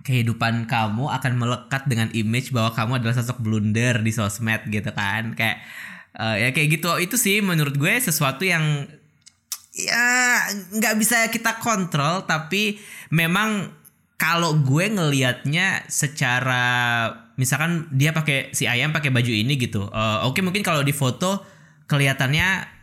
kehidupan 0.00 0.64
kamu 0.64 1.12
akan 1.12 1.32
melekat 1.36 1.84
dengan 1.84 2.08
image 2.16 2.56
bahwa 2.56 2.72
kamu 2.72 2.92
adalah 3.00 3.14
sosok 3.20 3.38
blunder 3.40 4.00
di 4.00 4.12
sosmed 4.12 4.64
gitu 4.72 4.90
kan. 4.96 5.36
Kayak 5.36 5.60
eh, 6.16 6.36
ya 6.46 6.48
kayak 6.56 6.68
gitu. 6.80 6.90
Itu 7.00 7.16
sih 7.20 7.44
menurut 7.44 7.76
gue 7.76 7.94
sesuatu 8.00 8.42
yang 8.48 8.88
ya 9.70 10.04
nggak 10.50 10.98
bisa 10.98 11.30
kita 11.30 11.62
kontrol 11.62 12.26
tapi 12.26 12.82
memang 13.14 13.70
kalau 14.20 14.60
gue 14.60 14.84
ngelihatnya 14.92 15.88
secara 15.88 16.64
misalkan 17.40 17.88
dia 17.88 18.12
pakai 18.12 18.52
si 18.52 18.68
ayam 18.68 18.92
pakai 18.92 19.08
baju 19.08 19.32
ini 19.32 19.56
gitu 19.56 19.88
eh, 19.88 20.18
oke 20.28 20.44
mungkin 20.44 20.60
kalau 20.60 20.84
di 20.84 20.92
foto 20.92 21.40
kelihatannya 21.88 22.78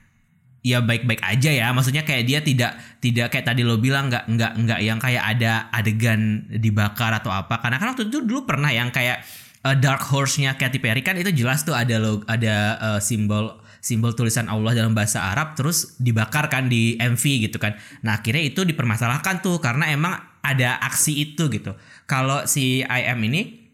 ya 0.66 0.84
baik-baik 0.84 1.24
aja 1.24 1.52
ya 1.54 1.72
maksudnya 1.72 2.04
kayak 2.04 2.24
dia 2.28 2.40
tidak 2.44 2.76
tidak 3.00 3.32
kayak 3.32 3.46
tadi 3.48 3.62
lo 3.64 3.80
bilang 3.80 4.12
nggak 4.12 4.28
nggak 4.28 4.52
nggak 4.68 4.80
yang 4.84 5.00
kayak 5.00 5.24
ada 5.24 5.72
adegan 5.72 6.44
dibakar 6.52 7.16
atau 7.16 7.32
apa. 7.32 7.64
Karena 7.64 7.80
kan 7.80 7.96
waktu 7.96 8.12
itu 8.12 8.20
dulu 8.26 8.44
pernah 8.44 8.68
yang 8.74 8.92
kayak 8.92 9.24
eh, 9.64 9.76
dark 9.80 10.04
horse-nya 10.10 10.60
Katy 10.60 10.84
Perry 10.84 11.00
kan 11.06 11.16
itu 11.16 11.32
jelas 11.32 11.64
tuh 11.64 11.78
ada 11.78 11.96
lo 12.02 12.26
ada 12.28 12.56
eh, 12.76 13.00
simbol 13.00 13.64
simbol 13.80 14.12
tulisan 14.12 14.52
Allah 14.52 14.76
dalam 14.76 14.92
bahasa 14.92 15.32
Arab 15.32 15.56
terus 15.56 15.96
dibakar 16.02 16.52
kan 16.52 16.68
di 16.68 17.00
MV 17.00 17.24
gitu 17.48 17.58
kan. 17.62 17.80
Nah 18.04 18.20
akhirnya 18.20 18.44
itu 18.44 18.68
dipermasalahkan 18.68 19.40
tuh 19.40 19.64
karena 19.64 19.88
emang 19.88 20.20
ada 20.48 20.80
aksi 20.80 21.12
itu 21.28 21.52
gitu. 21.52 21.76
Kalau 22.08 22.48
si 22.48 22.80
IM 22.88 23.20
ini 23.28 23.68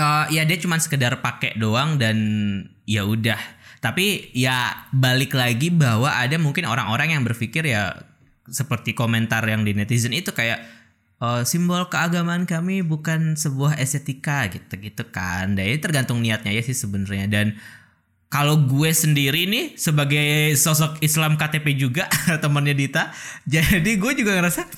eh, 0.00 0.24
ya 0.32 0.42
dia 0.48 0.56
cuman 0.56 0.80
sekedar 0.80 1.20
pakai 1.20 1.60
doang 1.60 2.00
dan 2.00 2.16
ya 2.88 3.04
udah. 3.04 3.38
Tapi 3.84 4.32
ya 4.32 4.88
balik 4.96 5.36
lagi 5.36 5.68
bahwa 5.68 6.08
ada 6.08 6.40
mungkin 6.40 6.64
orang-orang 6.64 7.12
yang 7.12 7.22
berpikir 7.22 7.68
ya 7.68 7.92
seperti 8.48 8.96
komentar 8.96 9.44
yang 9.44 9.60
di 9.64 9.76
netizen 9.76 10.16
itu 10.16 10.32
kayak 10.32 10.64
eh, 11.20 11.42
simbol 11.44 11.84
keagamaan 11.92 12.48
kami 12.48 12.80
bukan 12.80 13.36
sebuah 13.36 13.76
estetika 13.76 14.48
gitu 14.48 14.80
gitu 14.80 15.04
kan. 15.12 15.52
Dan 15.52 15.68
ini 15.68 15.78
tergantung 15.84 16.24
niatnya 16.24 16.56
ya 16.56 16.64
sih 16.64 16.72
sebenarnya. 16.72 17.28
Dan 17.28 17.60
kalau 18.34 18.66
gue 18.66 18.90
sendiri 18.90 19.46
nih 19.46 19.78
sebagai 19.78 20.58
sosok 20.58 20.98
Islam 21.06 21.38
KTP 21.38 21.78
juga 21.78 22.10
temannya 22.42 22.74
Dita 22.74 23.14
jadi 23.46 23.94
gue 23.94 24.12
juga 24.18 24.34
ngerasa 24.34 24.66
"Hmm, 24.66 24.74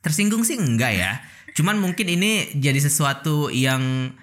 tersinggung 0.00 0.42
sih 0.42 0.56
enggak 0.56 0.92
ya 0.92 1.12
cuman 1.52 1.76
mungkin 1.76 2.06
ini 2.08 2.32
jadi 2.54 2.78
sesuatu 2.78 3.50
yang 3.50 4.14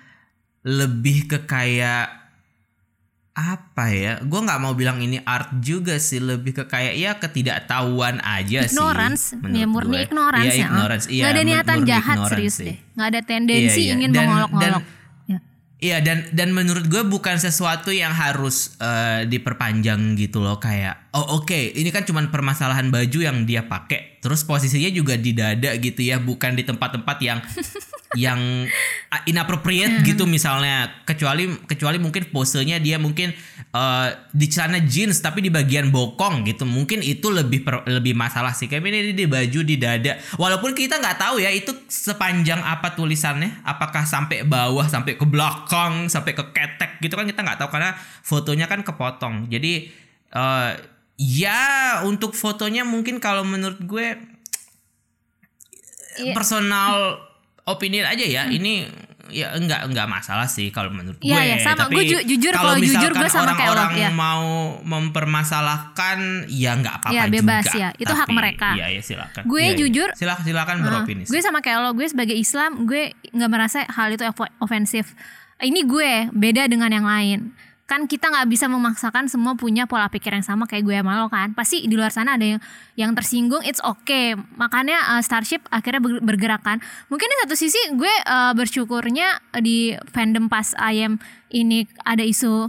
lebih 0.64 1.28
ke 1.28 1.44
kayak 1.44 2.10
apa 3.32 3.86
ya 3.88 4.14
gue 4.20 4.40
nggak 4.42 4.58
mau 4.58 4.74
bilang 4.74 4.98
ini 4.98 5.22
art 5.22 5.62
juga 5.62 6.02
sih 6.02 6.18
lebih 6.18 6.58
ke 6.58 6.64
kayak 6.66 6.98
ya 6.98 7.14
ketidaktahuan 7.14 8.18
aja 8.18 8.66
ignorance 8.66 9.30
sih 9.30 9.38
ya 9.38 9.70
menurut 9.70 9.70
murni 9.70 9.94
gue. 9.94 10.06
ignorance 10.10 10.48
Iya, 10.48 10.58
ya 10.58 10.66
ignorance 10.66 11.06
iya 11.06 11.22
nggak 11.22 11.34
ada 11.36 11.44
niatan 11.46 11.78
jahat 11.86 12.16
ignorance 12.18 12.32
serius 12.34 12.56
sih. 12.58 12.66
deh 12.66 12.78
nggak 12.98 13.08
ada 13.08 13.22
tendensi 13.22 13.62
Iya, 13.62 13.86
iya. 13.86 13.94
ingin 13.94 14.10
mengolok-olok 14.12 14.82
ya. 14.82 14.97
Iya 15.78 16.02
dan 16.02 16.26
dan 16.34 16.58
menurut 16.58 16.90
gue 16.90 17.06
bukan 17.06 17.38
sesuatu 17.38 17.94
yang 17.94 18.10
harus 18.10 18.74
eh, 18.82 19.30
diperpanjang 19.30 20.18
gitu 20.18 20.42
loh 20.42 20.58
kayak 20.58 21.14
oh 21.14 21.38
oke 21.38 21.54
ini 21.54 21.94
kan 21.94 22.02
cuman 22.02 22.34
permasalahan 22.34 22.90
baju 22.90 23.20
yang 23.22 23.46
dia 23.46 23.62
pakai 23.62 24.17
terus 24.20 24.42
posisinya 24.44 24.90
juga 24.90 25.16
di 25.16 25.32
dada 25.34 25.78
gitu 25.78 26.02
ya 26.02 26.18
bukan 26.18 26.58
di 26.58 26.64
tempat-tempat 26.66 27.18
yang 27.22 27.40
yang 28.16 28.40
ah, 29.12 29.22
inappropriate 29.28 30.02
gitu 30.06 30.24
misalnya. 30.24 31.04
Kecuali 31.04 31.48
kecuali 31.68 32.00
mungkin 32.00 32.32
posenya 32.32 32.80
dia 32.80 32.96
mungkin 32.98 33.36
eh, 33.74 34.10
di 34.32 34.48
celana 34.48 34.80
jeans 34.80 35.20
tapi 35.20 35.44
di 35.44 35.52
bagian 35.52 35.92
bokong 35.92 36.48
gitu. 36.48 36.64
Mungkin 36.64 37.04
itu 37.04 37.28
lebih 37.28 37.68
per- 37.68 37.86
lebih 37.86 38.16
masalah 38.16 38.56
sih. 38.56 38.66
Kayak 38.72 38.88
ini 38.88 39.12
di 39.12 39.26
baju 39.28 39.60
di 39.62 39.76
dada. 39.76 40.16
Walaupun 40.40 40.72
kita 40.72 40.98
nggak 40.98 41.18
tahu 41.20 41.44
ya 41.44 41.52
itu 41.52 41.76
sepanjang 41.92 42.64
apa 42.64 42.96
tulisannya? 42.96 43.62
Apakah 43.68 44.08
sampai 44.08 44.48
bawah 44.48 44.88
sampai 44.88 45.20
ke 45.20 45.26
belakang 45.28 46.08
sampai 46.08 46.32
ke 46.32 46.44
ketek 46.56 47.04
gitu 47.04 47.14
kan 47.14 47.28
kita 47.28 47.44
nggak 47.44 47.60
tahu. 47.60 47.70
Karena 47.76 47.92
fotonya 48.24 48.66
kan 48.66 48.82
kepotong. 48.82 49.52
Jadi 49.52 49.92
eh, 50.32 50.72
ya 51.18 51.62
untuk 52.02 52.32
fotonya 52.32 52.82
mungkin 52.82 53.18
kalau 53.18 53.42
menurut 53.42 53.78
gue 53.80 54.18
Iya. 56.18 56.34
personal 56.34 57.22
opinion 57.68 58.06
aja 58.06 58.22
ya 58.22 58.44
ini 58.48 58.90
ya 59.28 59.52
enggak 59.54 59.86
enggak 59.86 60.08
masalah 60.08 60.48
sih 60.48 60.72
kalau 60.72 60.88
menurut 60.88 61.20
Iya, 61.20 61.36
gue 61.36 61.42
iya, 61.44 61.56
sama. 61.60 61.84
tapi 61.84 61.94
Gue 61.94 62.04
ju- 62.08 62.26
jujur, 62.26 62.54
kalau 62.56 62.80
jujur 62.80 63.12
gue 63.12 63.28
sama 63.28 63.54
kayak 63.54 63.70
lo, 63.70 63.74
orang-orang 63.76 63.92
ya. 64.00 64.10
mau 64.10 64.46
mempermasalahkan 64.82 66.48
ya 66.48 66.74
nggak 66.74 66.96
apa-apa 66.98 67.14
Ya, 67.14 67.24
bebas 67.28 67.66
juga 67.66 67.76
ya. 67.78 67.90
Itu 67.94 68.14
hak 68.16 68.24
Tapi, 68.24 68.34
mereka. 68.34 68.68
iya 68.74 68.88
ya 68.90 69.02
silakan 69.04 69.44
Gue 69.44 69.64
iya. 69.68 69.76
jujur, 69.76 70.10
silakan 70.16 70.42
silakan 70.42 70.76
Heeh. 70.76 70.86
beropini 70.88 71.22
gue 71.24 71.40
sama 71.44 71.60
kayak 71.60 71.78
lo 71.82 71.92
gue 71.92 72.08
sebagai 72.08 72.34
Islam 72.34 72.88
gue 72.88 73.04
nggak 73.30 73.52
merasa 73.52 73.84
hal 73.86 74.10
itu 74.10 74.24
ofensif 74.58 75.12
ini 75.60 75.84
gue 75.84 76.32
beda 76.32 76.66
dengan 76.66 76.88
yang 76.90 77.04
lain 77.04 77.52
kan 77.88 78.04
kita 78.04 78.28
nggak 78.28 78.52
bisa 78.52 78.68
memaksakan 78.68 79.32
semua 79.32 79.56
punya 79.56 79.88
pola 79.88 80.12
pikir 80.12 80.36
yang 80.36 80.44
sama 80.44 80.68
kayak 80.68 80.84
gue 80.84 80.96
sama 81.00 81.24
lo 81.24 81.32
kan. 81.32 81.56
Pasti 81.56 81.88
di 81.88 81.96
luar 81.96 82.12
sana 82.12 82.36
ada 82.36 82.44
yang 82.44 82.60
yang 83.00 83.12
tersinggung 83.16 83.64
it's 83.64 83.80
okay. 83.80 84.36
Makanya 84.60 85.16
uh, 85.16 85.22
Starship 85.24 85.64
akhirnya 85.72 86.04
ber- 86.04 86.20
bergerak 86.20 86.68
kan. 86.68 86.84
Mungkin 87.08 87.32
di 87.32 87.36
satu 87.48 87.56
sisi 87.56 87.80
gue 87.96 88.12
uh, 88.28 88.52
bersyukurnya 88.52 89.40
di 89.64 89.96
fandom 90.12 90.52
pas 90.52 90.76
ayam 90.76 91.16
ini 91.48 91.88
ada 92.04 92.28
isu 92.28 92.68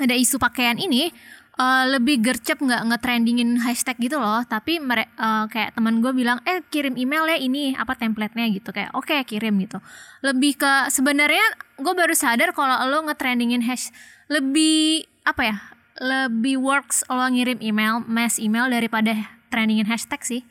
ada 0.00 0.16
isu 0.16 0.40
pakaian 0.40 0.80
ini 0.80 1.12
eh, 1.60 1.84
lebih 1.92 2.24
gercep 2.24 2.56
nggak 2.56 2.88
nge-trendingin 2.88 3.60
hashtag 3.60 4.00
gitu 4.00 4.16
loh. 4.16 4.40
Tapi 4.48 4.80
mere- 4.80 5.12
eh, 5.12 5.44
kayak 5.52 5.76
teman 5.76 6.00
gue 6.00 6.16
bilang 6.16 6.40
eh 6.48 6.64
kirim 6.72 6.96
email 6.96 7.28
ya 7.28 7.36
ini 7.36 7.76
apa 7.76 7.92
template-nya 7.92 8.48
gitu. 8.56 8.72
Kayak 8.72 8.96
oke 8.96 9.12
kirim 9.28 9.60
gitu. 9.60 9.76
Lebih 10.24 10.56
ke 10.56 10.88
sebenarnya 10.88 11.44
gue 11.76 11.92
baru 11.92 12.16
sadar 12.16 12.56
kalau 12.56 12.80
lo 12.88 13.04
nge-trendingin 13.04 13.60
hash 13.68 13.92
lebih 14.30 15.04
apa 15.26 15.42
ya 15.42 15.56
lebih 16.00 16.56
works 16.62 17.04
lo 17.10 17.26
ngirim 17.28 17.60
email 17.60 18.00
mass 18.06 18.40
email 18.40 18.70
daripada 18.70 19.12
trendingin 19.52 19.84
hashtag 19.84 20.22
sih 20.24 20.42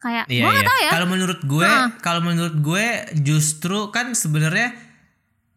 kayak 0.00 0.26
Iya, 0.26 0.42
gue 0.46 0.52
iya. 0.54 0.64
tahu 0.66 0.78
ya 0.80 0.90
Kalau 0.94 1.08
menurut 1.10 1.40
gue, 1.42 1.66
Heeh. 1.66 1.88
kalau 2.00 2.20
menurut 2.22 2.56
gue 2.62 2.86
justru 3.18 3.90
kan 3.90 4.14
sebenarnya 4.14 4.74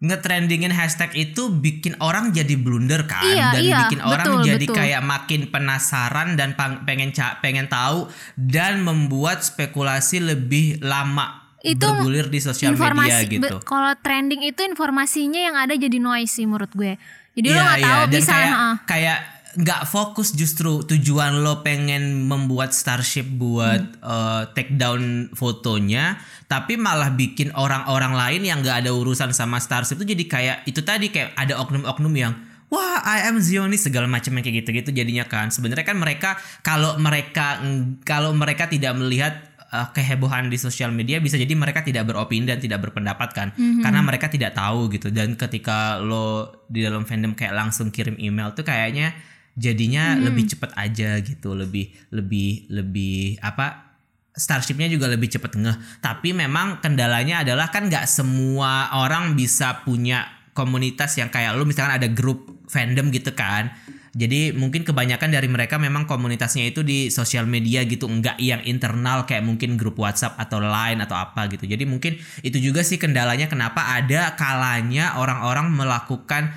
ngetrendingin 0.02 0.74
hashtag 0.74 1.14
itu 1.14 1.54
bikin 1.54 1.94
orang 2.02 2.34
jadi 2.34 2.58
blunder 2.58 3.06
kan 3.06 3.22
Iya, 3.22 3.48
dan 3.54 3.62
iya, 3.62 3.78
bikin 3.86 4.02
orang 4.02 4.26
betul, 4.26 4.42
jadi 4.50 4.66
betul. 4.66 4.78
kayak 4.82 5.02
makin 5.06 5.42
penasaran 5.54 6.30
dan 6.34 6.58
pengen 6.58 7.14
pengen 7.46 7.70
tahu 7.70 8.10
dan 8.34 8.82
membuat 8.82 9.46
spekulasi 9.46 10.18
lebih 10.26 10.82
lama 10.82 11.54
Itu 11.62 11.86
bergulir 11.86 12.34
di 12.34 12.42
sosial 12.42 12.74
media 12.74 13.22
gitu. 13.30 13.62
kalau 13.62 13.94
trending 14.02 14.42
itu 14.42 14.66
informasinya 14.66 15.38
yang 15.38 15.54
ada 15.54 15.78
jadi 15.78 16.02
noise 16.02 16.34
sih 16.34 16.50
menurut 16.50 16.74
gue 16.74 16.98
jadi 17.34 17.48
lo 17.48 17.54
Iya, 17.54 17.64
nggak 17.64 17.80
iya. 17.80 17.86
tahu 17.86 18.02
dan 18.02 18.12
bisa 18.14 18.32
kayak 18.32 18.50
heeh. 18.50 18.76
kayak 18.86 19.20
nggak 19.52 19.82
fokus 19.84 20.32
justru 20.32 20.80
tujuan 20.82 21.44
lo 21.44 21.60
pengen 21.60 22.24
membuat 22.24 22.72
Starship 22.72 23.28
buat 23.28 23.84
Hmm. 23.84 24.00
eh, 24.02 24.42
take 24.54 24.74
down 24.74 25.28
fotonya 25.32 26.16
tapi 26.48 26.76
malah 26.76 27.12
bikin 27.12 27.52
orang-orang 27.52 28.12
lain 28.12 28.42
yang 28.44 28.60
nggak 28.60 28.84
ada 28.84 28.92
urusan 28.92 29.32
sama 29.32 29.60
Starship 29.60 30.00
itu 30.00 30.16
jadi 30.16 30.24
kayak 30.26 30.58
itu 30.66 30.80
tadi 30.82 31.12
kayak 31.12 31.36
ada 31.36 31.60
oknum-oknum 31.60 32.16
yang 32.16 32.32
wah 32.68 33.04
I 33.04 33.28
am 33.28 33.44
Zionis 33.44 33.84
segala 33.84 34.08
macam 34.08 34.32
yang 34.32 34.40
kayak 34.42 34.64
gitu-gitu 34.64 34.96
jadinya 34.96 35.28
kan 35.28 35.52
sebenarnya 35.52 35.84
kan 35.84 36.00
mereka 36.00 36.40
kalau 36.62 36.96
mereka 36.96 37.60
kalau 38.02 38.32
mereka 38.32 38.72
tidak 38.72 38.96
melihat 38.96 39.51
eh, 39.72 39.88
kehebohan 39.96 40.52
di 40.52 40.60
sosial 40.60 40.92
media 40.92 41.18
bisa 41.24 41.40
jadi 41.40 41.52
mereka 41.56 41.82
tidak 41.82 42.08
beropini 42.12 42.46
dan 42.46 42.60
tidak 42.60 42.84
berpendapat 42.84 43.30
kan. 43.32 43.48
Karena 43.56 44.00
mereka 44.04 44.28
tidak 44.28 44.54
tahu 44.54 44.92
gitu. 44.92 45.10
Dan 45.10 45.40
ketika 45.40 45.98
lo 45.98 46.64
di 46.68 46.84
dalam 46.84 47.08
fandom 47.08 47.34
kayak 47.34 47.56
langsung 47.56 47.90
kirim 47.90 48.20
email 48.20 48.52
tuh 48.52 48.68
kayaknya 48.68 49.16
jadinya 49.56 50.16
lebih 50.20 50.48
cepet 50.52 50.72
aja 50.76 51.18
gitu. 51.24 51.56
Lebih 51.56 52.12
lebih 52.12 52.68
lebih 52.70 53.40
apa 53.40 53.90
Starshipnya 54.32 54.88
juga 54.88 55.12
lebih 55.12 55.28
cepet 55.28 55.60
ngeh. 55.60 56.00
Tapi 56.00 56.32
memang 56.32 56.80
kendalanya 56.80 57.44
adalah 57.44 57.68
kan 57.68 57.92
nggak 57.92 58.08
semua 58.08 58.88
orang 58.96 59.36
bisa 59.36 59.84
punya 59.84 60.24
komunitas 60.56 61.20
yang 61.20 61.28
kayak 61.28 61.52
lo. 61.52 61.68
Misalkan 61.68 62.00
ada 62.00 62.08
grup 62.08 62.64
fandom 62.72 63.12
gitu 63.12 63.36
kan 63.36 63.76
jadi 64.12 64.52
mungkin 64.52 64.84
kebanyakan 64.84 65.32
dari 65.32 65.48
mereka 65.48 65.80
memang 65.80 66.04
komunitasnya 66.04 66.68
itu 66.68 66.84
di 66.84 67.08
sosial 67.08 67.48
media 67.48 67.88
gitu, 67.88 68.12
enggak 68.12 68.36
yang 68.44 68.60
internal 68.68 69.24
kayak 69.24 69.48
mungkin 69.48 69.80
grup 69.80 69.96
WhatsApp 69.96 70.36
atau 70.36 70.60
Line 70.60 71.00
atau 71.00 71.16
apa 71.16 71.48
gitu. 71.48 71.64
Jadi 71.64 71.88
mungkin 71.88 72.20
itu 72.44 72.60
juga 72.60 72.84
sih 72.84 73.00
kendalanya 73.00 73.48
kenapa 73.48 73.96
ada 73.96 74.36
kalanya 74.36 75.16
orang-orang 75.16 75.72
melakukan 75.72 76.52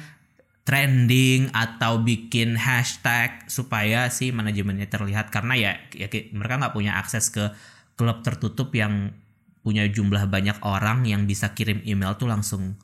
trending 0.67 1.55
atau 1.55 2.03
bikin 2.03 2.59
hashtag 2.59 3.47
supaya 3.47 4.11
si 4.11 4.35
manajemennya 4.35 4.91
terlihat 4.91 5.31
karena 5.31 5.55
ya, 5.55 5.73
ya 5.95 6.11
mereka 6.35 6.59
nggak 6.59 6.75
punya 6.75 6.99
akses 6.99 7.31
ke 7.31 7.55
klub 7.95 8.27
tertutup 8.27 8.75
yang 8.75 9.15
punya 9.63 9.87
jumlah 9.87 10.27
banyak 10.27 10.59
orang 10.67 11.07
yang 11.07 11.31
bisa 11.31 11.55
kirim 11.55 11.87
email 11.87 12.19
tuh 12.19 12.27
langsung 12.27 12.75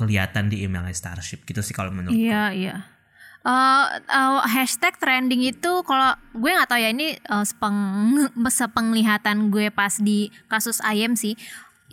kelihatan 0.00 0.48
di 0.48 0.64
emailnya 0.64 0.96
Starship 0.96 1.44
gitu 1.44 1.60
sih 1.60 1.76
kalau 1.76 1.92
menurut 1.92 2.16
Iya 2.16 2.56
iya. 2.56 2.95
Eh, 3.46 3.84
eh, 4.10 4.40
hashtag 4.58 4.98
trending 4.98 5.46
itu 5.46 5.72
kalau 5.86 6.18
gue 6.34 6.50
nggak 6.50 6.66
tahu 6.66 6.82
ya 6.82 6.90
ini 6.90 7.14
eh, 7.14 7.44
sepeng 7.46 7.78
sepenglihatan 8.58 9.54
gue 9.54 9.70
pas 9.70 9.94
di 10.02 10.34
kasus 10.50 10.82
ayam 10.82 11.14
sih. 11.14 11.38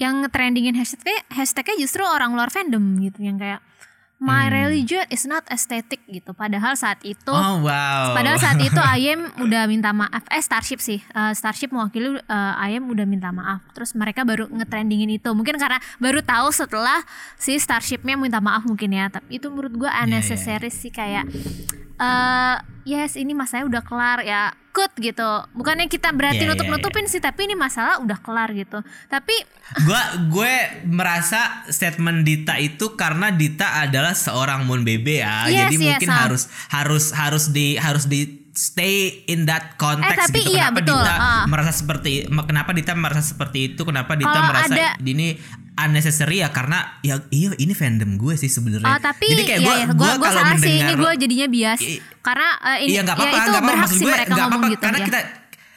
Yang 0.02 0.34
trendingin 0.34 0.74
hashtagnya 0.74 1.22
hashtagnya 1.30 1.78
justru 1.86 2.02
orang 2.02 2.34
luar 2.34 2.50
fandom 2.50 2.98
gitu 2.98 3.22
yang 3.22 3.38
kayak 3.38 3.62
my 4.24 4.48
religion 4.48 5.04
is 5.12 5.28
not 5.28 5.44
aesthetic 5.52 6.00
gitu 6.08 6.32
padahal 6.32 6.80
saat 6.80 7.04
itu 7.04 7.28
Oh 7.28 7.60
wow. 7.60 8.16
Padahal 8.16 8.40
saat 8.40 8.56
itu 8.64 8.80
Ayem 8.96 9.28
udah 9.36 9.68
minta 9.68 9.92
maaf. 9.92 10.24
Eh 10.32 10.40
Starship 10.40 10.80
sih, 10.80 11.04
Eh, 11.04 11.34
Starship 11.36 11.76
mewakili 11.76 12.24
Ayem 12.32 12.88
udah 12.88 13.04
minta 13.04 13.36
maaf. 13.36 13.60
Terus 13.76 13.92
mereka 13.98 14.24
baru 14.24 14.48
ngetrendingin 14.48 15.20
itu. 15.20 15.28
Mungkin 15.36 15.60
karena 15.60 15.82
baru 16.00 16.24
tahu 16.24 16.56
setelah 16.56 17.04
si 17.36 17.60
Starshipnya 17.60 18.16
minta 18.16 18.40
maaf 18.40 18.64
mungkin 18.64 18.96
ya. 18.96 19.12
Tapi 19.12 19.44
itu 19.44 19.52
menurut 19.52 19.76
gua 19.76 19.92
Iya, 19.92 20.08
unnecessary 20.08 20.72
sih 20.72 20.94
kayak 20.94 21.28
eh 22.00 22.56
yes 22.84 23.16
ini 23.16 23.32
masalahnya 23.32 23.68
udah 23.80 23.84
kelar 23.84 24.20
ya 24.24 24.52
good 24.74 24.90
gitu. 24.98 25.32
Bukannya 25.54 25.86
kita 25.86 26.10
berarti 26.12 26.44
Iya, 26.44 26.50
iya, 26.50 26.58
nutup 26.58 26.66
nutupin 26.66 27.06
sih 27.06 27.22
tapi 27.22 27.46
ini 27.46 27.54
masalah 27.54 28.02
udah 28.02 28.18
kelar 28.20 28.50
gitu. 28.58 28.82
Tapi 29.08 29.36
gue 29.88 30.02
gue 30.34 30.54
merasa 30.90 31.62
statement 31.70 32.26
Dita 32.26 32.58
itu 32.58 32.98
karena 32.98 33.30
Dita 33.30 33.86
adalah 33.86 34.18
seorang 34.18 34.66
Moon 34.66 34.82
Bebe 34.82 35.22
ya. 35.22 35.46
Yes, 35.46 35.70
jadi 35.70 35.76
yes, 35.78 35.82
mungkin 35.86 36.10
ah. 36.10 36.20
harus 36.26 36.44
harus 36.74 37.06
harus 37.14 37.44
di 37.54 37.78
harus 37.78 38.10
di 38.10 38.42
stay 38.54 39.26
in 39.30 39.50
that 39.50 39.78
context 39.82 40.14
Eh, 40.14 40.18
tapi 40.30 40.40
gitu. 40.46 40.54
iya, 40.58 40.70
kenapa 40.70 40.78
betul, 40.82 41.02
Dita 41.02 41.16
ah. 41.18 41.44
merasa 41.50 41.72
seperti 41.74 42.12
kenapa 42.30 42.70
Dita 42.74 42.92
merasa 42.94 43.22
seperti 43.22 43.60
itu? 43.74 43.82
Kenapa 43.86 44.14
Dita 44.18 44.30
Kalau 44.30 44.50
merasa 44.50 44.74
ada- 44.74 44.98
ini 45.02 45.38
unnecessary 45.76 46.38
ya 46.38 46.50
karena 46.50 47.02
ya 47.02 47.18
iya 47.28 47.50
ini 47.56 47.72
fandom 47.72 48.16
gue 48.16 48.34
sih 48.36 48.48
sebenarnya 48.48 48.86
Oh 48.86 49.00
tapi 49.00 49.26
jadi 49.26 49.44
kayak 49.44 49.60
ya, 49.60 49.68
gue 49.88 49.96
gue 49.96 50.10
kalau 50.20 50.30
salah 50.32 50.56
sih 50.56 50.76
ini 50.76 50.94
gue 50.94 51.12
jadinya 51.18 51.48
bias 51.48 51.80
I- 51.82 52.02
karena 52.20 52.48
eh, 52.62 52.78
ini 52.82 52.90
Iya 52.92 53.02
nggak 53.04 53.16
apa-apa, 53.16 53.30
ya 53.30 53.40
itu 53.40 53.50
apa-apa. 53.50 53.68
berhak 53.68 53.90
sih 53.90 53.98
gue 53.98 54.06
mereka 54.08 54.24
nggak 54.24 54.38
ngomong 54.40 54.54
apa-apa 54.54 54.72
gitu 54.72 54.84
karena 54.84 55.00
ya. 55.00 55.06
kita 55.06 55.20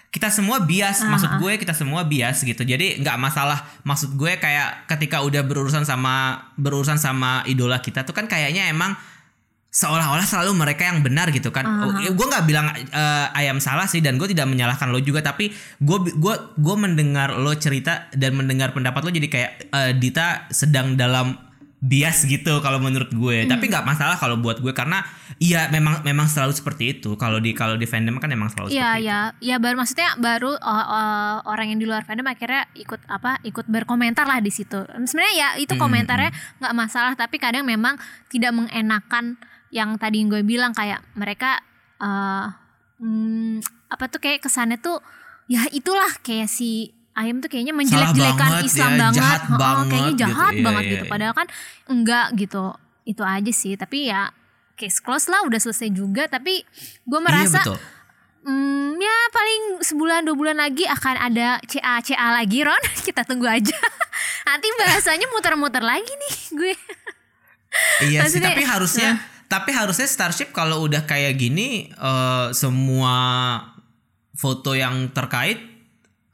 kita 0.07 0.29
semua 0.31 0.57
bias. 0.59 0.99
Maksud 1.03 1.29
Ah. 1.29 1.37
gue 1.37 1.53
kita 1.57 1.75
semua 1.75 2.00
bias 2.03 2.41
gitu. 2.41 2.62
Jadi 2.62 3.05
nggak 3.05 3.17
masalah. 3.17 3.69
Maksud 3.83 4.17
gue 4.17 4.33
kayak 4.35 4.88
ketika 4.88 5.21
udah 5.21 5.45
berurusan 5.45 5.85
sama 5.85 6.41
berurusan 6.57 6.97
sama 6.97 7.45
idola 7.45 7.76
kita 7.79 8.00
tuh 8.00 8.12
kan 8.12 8.25
kayaknya 8.25 8.65
emang 8.67 8.97
seolah-olah 9.76 10.25
selalu 10.25 10.56
mereka 10.56 10.88
yang 10.88 11.04
benar 11.04 11.28
gitu 11.28 11.52
kan. 11.52 11.68
Oh, 11.68 11.92
ya 12.00 12.09
gue 12.09 12.26
nggak 12.26 12.45
bilang 12.49 12.73
eh, 12.73 13.26
ayam 13.37 13.61
salah 13.61 13.85
sih 13.85 14.00
dan 14.00 14.16
gue 14.16 14.25
tidak 14.33 14.49
menyalahkan 14.49 14.88
lo 14.88 14.97
juga 15.04 15.21
tapi 15.21 15.52
gue 15.76 15.99
gue 16.16 16.35
gue 16.56 16.76
mendengar 16.80 17.37
lo 17.37 17.52
cerita 17.52 18.09
dan 18.16 18.40
mendengar 18.40 18.73
pendapat 18.73 19.04
lo 19.04 19.12
jadi 19.12 19.28
kayak 19.28 19.50
eh, 19.68 19.92
Dita 19.92 20.49
sedang 20.49 20.97
dalam 20.97 21.37
bias 21.76 22.25
gitu 22.25 22.64
kalau 22.64 22.80
menurut 22.80 23.12
gue 23.12 23.45
Hmm. 23.45 23.52
tapi 23.52 23.68
nggak 23.68 23.85
masalah 23.85 24.16
kalau 24.16 24.40
buat 24.40 24.64
gue 24.64 24.73
karena 24.73 25.04
iya 25.37 25.68
memang 25.68 26.00
memang 26.02 26.25
selalu 26.25 26.56
seperti 26.56 26.99
itu 26.99 27.21
kalau 27.21 27.37
di 27.37 27.52
kalau 27.52 27.76
di 27.76 27.85
fandom 27.85 28.16
kan 28.16 28.33
memang 28.33 28.49
selalu 28.49 28.73
Iya 28.73 28.80
seperti 28.80 28.97
itu 28.97 29.06
ya, 29.12 29.18
ya 29.45 29.56
baru 29.61 29.76
maksudnya 29.76 30.09
baru 30.16 30.56
uh, 30.56 30.73
uh, 30.73 31.35
orang 31.45 31.76
yang 31.76 31.78
di 31.78 31.85
luar 31.85 32.09
fandom 32.09 32.25
akhirnya 32.25 32.64
ikut 32.80 33.04
apa 33.12 33.45
ikut 33.45 33.68
berkomentar 33.68 34.25
lah 34.25 34.40
di 34.40 34.49
situ. 34.49 34.88
Sebenarnya 34.88 35.35
ya 35.37 35.49
itu 35.61 35.76
Hmm, 35.76 35.85
komentarnya 35.85 36.33
nggak 36.64 36.75
masalah 36.75 37.12
tapi 37.12 37.37
kadang 37.37 37.68
memang 37.68 38.00
tidak 38.33 38.56
mengenakan 38.56 39.37
yang 39.76 40.00
tadi 40.00 40.25
gue 40.25 40.40
bilang 40.40 40.73
kayak 40.73 41.04
mereka 41.12 41.61
uh, 42.00 42.49
hmm, 42.97 43.60
apa 43.93 44.04
tuh 44.08 44.25
kayak 44.25 44.41
kesannya 44.41 44.80
tuh 44.80 45.04
ya 45.52 45.69
itulah 45.71 46.08
kayak 46.25 46.49
si 46.49 46.97
Ayam 47.17 47.41
tuh 47.41 47.49
kayaknya 47.49 47.73
menjelek-jelekan 47.73 48.60
Islam 48.60 48.91
ya, 48.93 48.99
banget, 49.08 49.17
jahat 49.17 49.41
Heeh, 49.49 49.56
banget 49.56 49.84
kayaknya 49.89 50.12
gitu. 50.12 50.21
jahat 50.21 50.52
Iya, 50.52 50.65
banget 50.69 50.82
iya, 50.84 50.93
gitu. 50.93 51.04
iya. 51.04 51.12
Padahal 51.17 51.32
kan 51.32 51.47
enggak 51.89 52.26
gitu. 52.36 52.65
Itu 53.08 53.23
aja 53.25 53.52
sih. 53.56 53.73
Tapi 53.73 53.99
ya 54.12 54.23
case 54.76 55.00
close 55.00 55.32
lah, 55.32 55.41
udah 55.49 55.56
selesai 55.56 55.89
juga. 55.97 56.28
Tapi 56.28 56.60
gue 57.08 57.21
merasa 57.25 57.65
iya 57.65 57.73
betul 57.73 57.80
Hmm, 58.47 58.95
ya 59.02 59.17
paling 59.34 59.82
sebulan 59.82 60.23
dua 60.23 60.39
bulan 60.39 60.54
lagi 60.62 60.86
akan 60.86 61.19
ada 61.19 61.58
CA 61.67 61.99
CA 61.99 62.30
lagi 62.30 62.62
Ron 62.62 62.78
kita 63.06 63.26
tunggu 63.26 63.43
aja 63.43 63.75
nanti 64.47 64.71
bahasanya 64.78 65.26
muter-muter 65.34 65.82
lagi 65.82 66.06
nih 66.06 66.34
gue 66.54 66.75
iya 68.06 68.23
sih 68.30 68.39
tapi 68.39 68.62
harusnya 68.62 69.19
tapi 69.47 69.71
harusnya 69.71 70.04
Starship 70.04 70.50
kalau 70.50 70.85
udah 70.85 71.02
kayak 71.02 71.35
gini 71.35 71.91
eh, 71.91 72.47
semua 72.52 73.15
foto 74.32 74.76
yang 74.76 75.09
terkait 75.11 75.56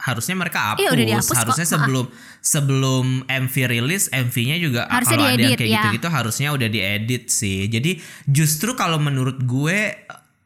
harusnya 0.03 0.35
mereka 0.35 0.75
hapus, 0.75 0.83
Iya, 0.83 0.90
udah 0.90 1.07
dihapus 1.07 1.31
kok. 1.31 1.38
harusnya 1.46 1.66
sebelum 1.68 2.07
sebelum 2.42 3.07
MV 3.22 3.55
rilis 3.70 4.11
MV-nya 4.11 4.59
juga 4.59 4.90
Harusnya 4.90 5.14
kalau 5.14 5.31
ada 5.31 5.38
yang 5.38 5.55
kayak 5.55 5.70
ya. 5.70 5.75
gitu-gitu 5.79 6.09
harusnya 6.11 6.48
udah 6.51 6.66
diedit 6.66 7.25
sih 7.31 7.70
jadi 7.70 8.03
justru 8.27 8.75
kalau 8.75 8.98
menurut 8.98 9.38
gue 9.46 9.79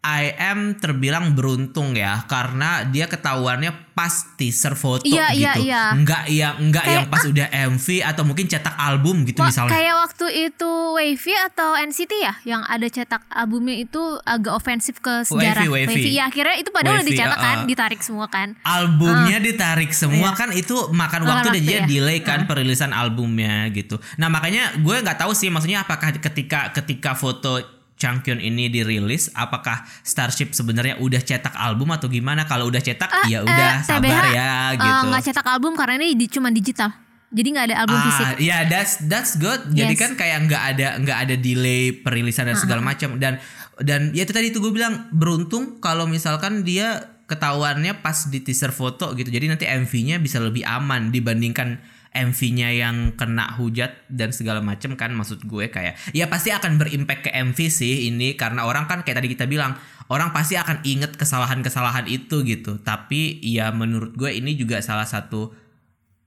I 0.07 0.39
am 0.39 0.79
terbilang 0.79 1.35
beruntung 1.35 1.99
ya 1.99 2.23
karena 2.31 2.87
dia 2.87 3.11
ketahuannya 3.11 3.75
pas 3.97 4.13
teaser 4.39 4.77
foto 4.79 5.03
Iya, 5.03 5.33
iya, 5.35 5.53
gitu 5.59 5.67
iya. 5.67 5.83
nggak 5.97 6.23
yang 6.31 6.55
nggak 6.71 6.85
Kayak, 6.85 6.95
yang 6.95 7.07
pas 7.11 7.23
udah 7.27 7.49
MV 7.75 7.87
atau 8.07 8.23
mungkin 8.23 8.47
cetak 8.47 8.77
album 8.79 9.27
gitu 9.27 9.43
Wah, 9.43 9.49
misalnya 9.51 9.73
kayak 9.73 9.95
waktu 9.99 10.27
itu 10.53 10.71
Wavy 10.95 11.33
atau 11.51 11.71
NCT 11.75 12.13
ya 12.23 12.35
yang 12.45 12.63
ada 12.63 12.87
cetak 12.87 13.25
albumnya 13.33 13.75
itu 13.83 13.99
agak 14.23 14.53
ofensif 14.55 15.01
ke 15.03 15.25
sejarah 15.27 15.65
Wavy, 15.67 15.91
Wavy. 15.91 16.13
ya 16.15 16.29
akhirnya 16.31 16.57
itu 16.61 16.71
padahal 16.71 17.01
udah 17.01 17.03
Wavy, 17.03 17.11
dicetak 17.17 17.39
kan 17.41 17.57
uh, 17.57 17.63
uh. 17.65 17.67
ditarik 17.67 18.01
semua 18.05 18.27
kan 18.31 18.49
albumnya 18.63 19.37
ditarik 19.43 19.91
semua 19.91 20.31
Iya. 20.33 20.39
kan 20.39 20.49
itu 20.55 20.77
makan 20.93 21.17
Makan 21.17 21.33
waktu 21.33 21.49
dan 21.49 21.55
waktu 21.57 21.67
dia 21.67 21.79
ya. 21.81 21.87
delay 21.89 22.19
kan 22.21 22.45
perilisan 22.45 22.93
albumnya 22.93 23.73
gitu. 23.73 23.97
Nah 24.21 24.29
makanya 24.29 24.77
gue 24.77 24.97
nggak 25.01 25.17
tahu 25.17 25.33
sih 25.33 25.49
maksudnya 25.49 25.83
apakah 25.83 26.13
ketika 26.13 26.69
ketika 26.77 27.17
foto 27.17 27.76
Changkyun 27.97 28.39
ini 28.39 28.69
dirilis 28.69 29.33
apakah 29.33 29.81
Starship 30.01 30.53
sebenarnya 30.53 31.01
udah 31.01 31.19
cetak 31.19 31.57
album 31.57 31.91
atau 31.91 32.07
gimana? 32.07 32.45
Kalau 32.45 32.69
udah 32.69 32.79
cetak 32.79 33.09
Ah, 33.09 33.25
ya 33.25 33.41
eh, 33.41 33.43
udah 33.43 33.73
TBH, 33.81 33.89
sabar 33.89 34.25
ya 34.29 34.45
eh, 34.47 34.69
gitu. 34.77 35.05
nggak 35.09 35.23
cetak 35.25 35.47
album 35.49 35.73
karena 35.73 35.97
ini 35.99 36.13
di, 36.13 36.27
cuma 36.29 36.49
digital 36.49 36.93
jadi 37.27 37.49
nggak 37.51 37.67
ada 37.69 37.77
album 37.83 37.99
fisik 37.99 38.27
Ah, 38.27 38.33
ya 38.39 38.59
that's 38.69 39.03
that's 39.09 39.35
good. 39.35 39.59
Jadi 39.69 39.93
Yes. 39.93 40.01
kan 40.01 40.11
kayak 40.15 40.47
nggak 40.47 40.63
ada 40.73 40.87
nggak 41.03 41.19
ada 41.27 41.35
delay 41.35 41.91
perilisan 41.91 42.47
dan 42.47 42.55
segala 42.55 42.79
macam 42.81 43.19
dan 43.19 43.43
dan 43.81 44.15
ya 44.15 44.23
itu 44.23 44.33
tadi 44.33 44.53
itu 44.53 44.61
gue 44.61 44.71
bilang 44.71 45.11
beruntung 45.11 45.81
kalau 45.81 46.07
misalkan 46.07 46.63
dia 46.63 47.17
ketahuannya 47.27 47.99
pas 47.99 48.31
di 48.31 48.39
teaser 48.39 48.71
foto 48.71 49.11
gitu. 49.13 49.27
Jadi 49.27 49.51
nanti 49.51 49.65
MV-nya 49.67 50.23
bisa 50.23 50.39
lebih 50.39 50.63
aman 50.63 51.11
dibandingkan 51.11 51.83
MV-nya 52.17 52.73
yang 52.73 52.97
kena 53.13 53.53
hujat 53.61 54.09
dan 54.09 54.33
segala 54.33 54.65
macam 54.65 54.97
kan 54.97 55.13
maksud 55.13 55.45
gue 55.45 55.69
kayak 55.69 56.01
ya 56.17 56.27
pasti 56.27 56.51
akan 56.51 56.81
berimpact 56.81 57.29
ke 57.29 57.31
MV 57.33 57.59
sih 57.69 58.09
ini 58.09 58.35
karena 58.35 58.65
orang 58.65 58.89
kan 58.89 59.05
kayak 59.05 59.21
tadi 59.21 59.29
kita 59.37 59.45
bilang 59.45 59.77
orang 60.09 60.31
pasti 60.31 60.55
akan 60.57 60.83
inget 60.87 61.15
kesalahan-kesalahan 61.19 62.07
itu 62.07 62.43
gitu. 62.47 62.79
Tapi 62.81 63.43
ya 63.43 63.75
menurut 63.75 64.15
gue 64.15 64.31
ini 64.33 64.55
juga 64.55 64.79
salah 64.81 65.07
satu 65.07 65.53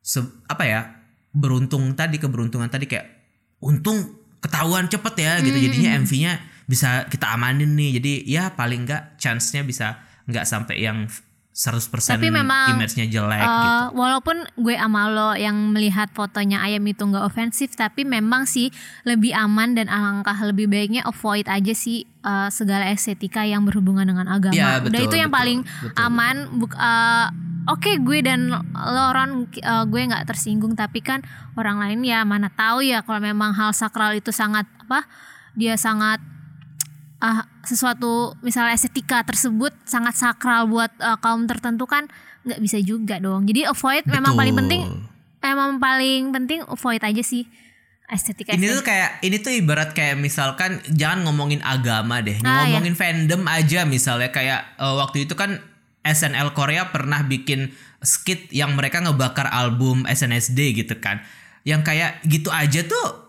se- 0.04 0.43
apa 0.47 0.63
ya 0.67 0.82
beruntung 1.32 1.93
tadi 1.95 2.17
keberuntungan 2.17 2.67
tadi 2.67 2.89
kayak 2.89 3.08
untung 3.63 4.19
ketahuan 4.39 4.88
cepet 4.88 5.15
ya 5.19 5.34
gitu. 5.43 5.58
Hmm. 5.58 5.65
jadinya 5.67 5.91
MV-nya 6.04 6.34
bisa 6.67 7.08
kita 7.08 7.34
amanin 7.34 7.75
nih. 7.75 7.99
Jadi 7.99 8.13
ya 8.28 8.54
paling 8.54 8.86
nggak 8.88 9.17
chance-nya 9.19 9.63
bisa 9.63 9.99
nggak 10.30 10.45
sampai 10.45 10.84
yang 10.84 11.10
100% 11.60 12.15
Tapi 12.15 12.32
memang, 12.32 12.80
image-nya 12.80 13.12
jelek 13.12 13.43
Eh, 13.43 13.52
gitu. 13.52 14.00
Walaupun 14.00 14.48
gue 14.56 14.80
sama 14.80 15.12
lo 15.12 15.36
yang 15.36 15.76
melihat 15.76 16.08
fotonya 16.15 16.63
ayam 16.63 16.88
itu 16.88 17.04
nggak 17.04 17.28
ofensif, 17.28 17.76
tapi 17.76 18.08
memang 18.08 18.48
sih 18.48 18.72
lebih 19.04 19.36
aman 19.36 19.76
dan 19.76 19.91
alangkah 19.91 20.39
lebih 20.39 20.72
baiknya 20.72 21.04
avoid 21.04 21.52
aja 21.52 21.76
sih 21.76 22.08
eh, 22.08 22.48
segala 22.48 22.88
estetika 22.88 23.43
yang 23.43 23.67
berhubungan 23.67 24.08
dengan 24.08 24.32
agama. 24.32 24.56
Ya, 24.56 24.80
Udah 24.80 24.88
betul, 24.88 25.12
itu 25.12 25.15
yang 25.19 25.32
betul, 25.36 25.39
paling 25.43 25.60
betul, 25.67 26.00
aman. 26.00 26.36
Buk- 26.56 26.80
eh, 26.80 27.28
Oke 27.69 28.02
gue 28.02 28.24
dan 28.24 28.50
Loron 28.74 29.52
eh, 29.52 29.84
gue 29.86 30.02
nggak 30.08 30.32
tersinggung, 30.32 30.80
tapi 30.80 31.04
kan 31.04 31.19
orang 31.60 31.78
lain 31.84 32.08
ya 32.08 32.24
mana 32.24 32.48
tahu 32.48 32.82
ya 32.88 33.04
kalau 33.04 33.19
memang 33.19 33.52
hal 33.52 33.76
sakral 33.76 34.15
itu 34.15 34.32
sangat 34.32 34.63
apa 34.88 35.04
dia 35.54 35.76
sangat 35.76 36.24
ah 37.19 37.43
sesuatu 37.67 38.36
misalnya 38.39 38.75
estetika 38.75 39.23
tersebut 39.27 39.75
sangat 39.84 40.15
sakral 40.15 40.71
buat 40.71 40.91
eh, 40.99 41.17
kaum 41.19 41.45
tertentu 41.45 41.84
kan 41.84 42.08
nggak 42.47 42.60
bisa 42.63 42.79
juga 42.79 43.19
dong 43.19 43.43
jadi 43.43 43.71
avoid 43.75 44.08
memang 44.08 44.34
Betul. 44.34 44.39
paling 44.39 44.55
penting 44.55 44.82
emang 45.43 45.71
paling 45.79 46.21
penting 46.32 46.60
avoid 46.67 47.03
aja 47.03 47.23
sih 47.23 47.43
estetika 48.10 48.58
Ini 48.58 48.82
tuh 48.82 48.84
kayak 48.84 49.21
ini 49.21 49.38
tuh 49.38 49.53
ibarat 49.53 49.93
kayak 49.93 50.17
misalkan 50.17 50.82
jangan 50.89 51.29
ngomongin 51.29 51.62
agama 51.62 52.25
deh, 52.25 52.41
Ah, 52.41 52.65
ngomongin 52.65 52.97
fandom 52.97 53.45
aja 53.45 53.86
misalnya 53.86 54.34
kayak 54.34 54.82
eh, 54.82 54.95
waktu 54.97 55.29
itu 55.29 55.38
kan 55.38 55.62
SNL 56.01 56.58
Korea 56.58 56.89
pernah 56.89 57.21
bikin 57.21 57.69
skit 58.01 58.49
yang 58.49 58.73
mereka 58.73 59.03
ngebakar 59.03 59.45
album 59.45 60.10
SNSD 60.10 60.73
gitu 60.73 60.97
kan. 60.97 61.21
Yang 61.67 61.82
kayak 61.86 62.12
gitu 62.25 62.49
aja 62.49 62.82
tuh 62.82 63.28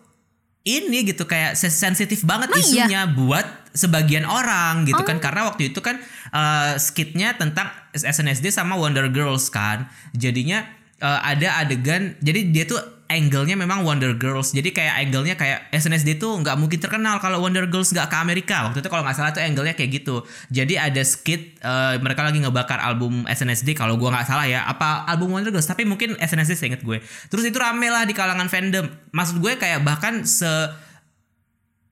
ini 0.65 1.09
gitu 1.09 1.25
kayak 1.25 1.57
se- 1.57 1.73
sensitif 1.73 2.21
banget 2.23 2.53
Emang 2.53 2.61
iya? 2.61 2.85
isunya 2.85 3.03
buat 3.09 3.47
sebagian 3.73 4.29
orang 4.29 4.85
gitu 4.85 5.01
kan. 5.07 5.17
Karena 5.23 5.49
waktu 5.49 5.73
itu 5.73 5.81
kan 5.81 5.97
eh, 6.33 6.73
skitnya 6.77 7.35
tentang 7.39 7.73
SNSD 7.97 8.53
sama 8.53 8.77
Wonder 8.77 9.09
Girls 9.09 9.49
kan. 9.49 9.89
Jadinya 10.13 10.67
eh, 11.01 11.21
ada 11.25 11.65
adegan 11.65 12.15
jadi 12.21 12.41
dia 12.53 12.65
tuh 12.69 13.00
angle-nya 13.11 13.59
memang 13.59 13.83
Wonder 13.83 14.15
Girls. 14.15 14.55
Jadi 14.55 14.71
kayak 14.71 15.03
angle-nya 15.03 15.35
kayak 15.35 15.75
SNSD 15.75 16.23
tuh 16.23 16.39
nggak 16.39 16.55
mungkin 16.55 16.79
terkenal 16.79 17.19
kalau 17.19 17.43
Wonder 17.43 17.67
Girls 17.67 17.91
nggak 17.91 18.07
ke 18.07 18.17
Amerika. 18.17 18.71
Waktu 18.71 18.79
itu 18.79 18.89
kalau 18.89 19.03
nggak 19.03 19.19
salah 19.19 19.35
tuh 19.35 19.43
angle-nya 19.43 19.75
kayak 19.75 19.91
gitu. 20.01 20.23
Jadi 20.49 20.79
ada 20.79 21.03
skit 21.03 21.59
eh, 21.59 21.99
mereka 21.99 22.23
lagi 22.23 22.39
ngebakar 22.39 22.79
album 22.79 23.27
SNSD 23.27 23.75
kalau 23.75 23.99
gua 23.99 24.15
nggak 24.15 24.27
salah 24.31 24.47
ya 24.47 24.63
apa 24.63 25.05
album 25.11 25.35
Wonder 25.35 25.51
Girls? 25.51 25.67
Tapi 25.67 25.83
mungkin 25.85 26.15
SNSD 26.17 26.57
seinget 26.57 26.81
gue. 26.87 27.03
Terus 27.29 27.45
itu 27.45 27.59
rame 27.59 27.91
lah 27.91 28.07
di 28.07 28.15
kalangan 28.17 28.47
fandom. 28.47 28.87
Maksud 29.11 29.43
gue 29.43 29.53
kayak 29.59 29.85
bahkan 29.85 30.23
se 30.25 30.49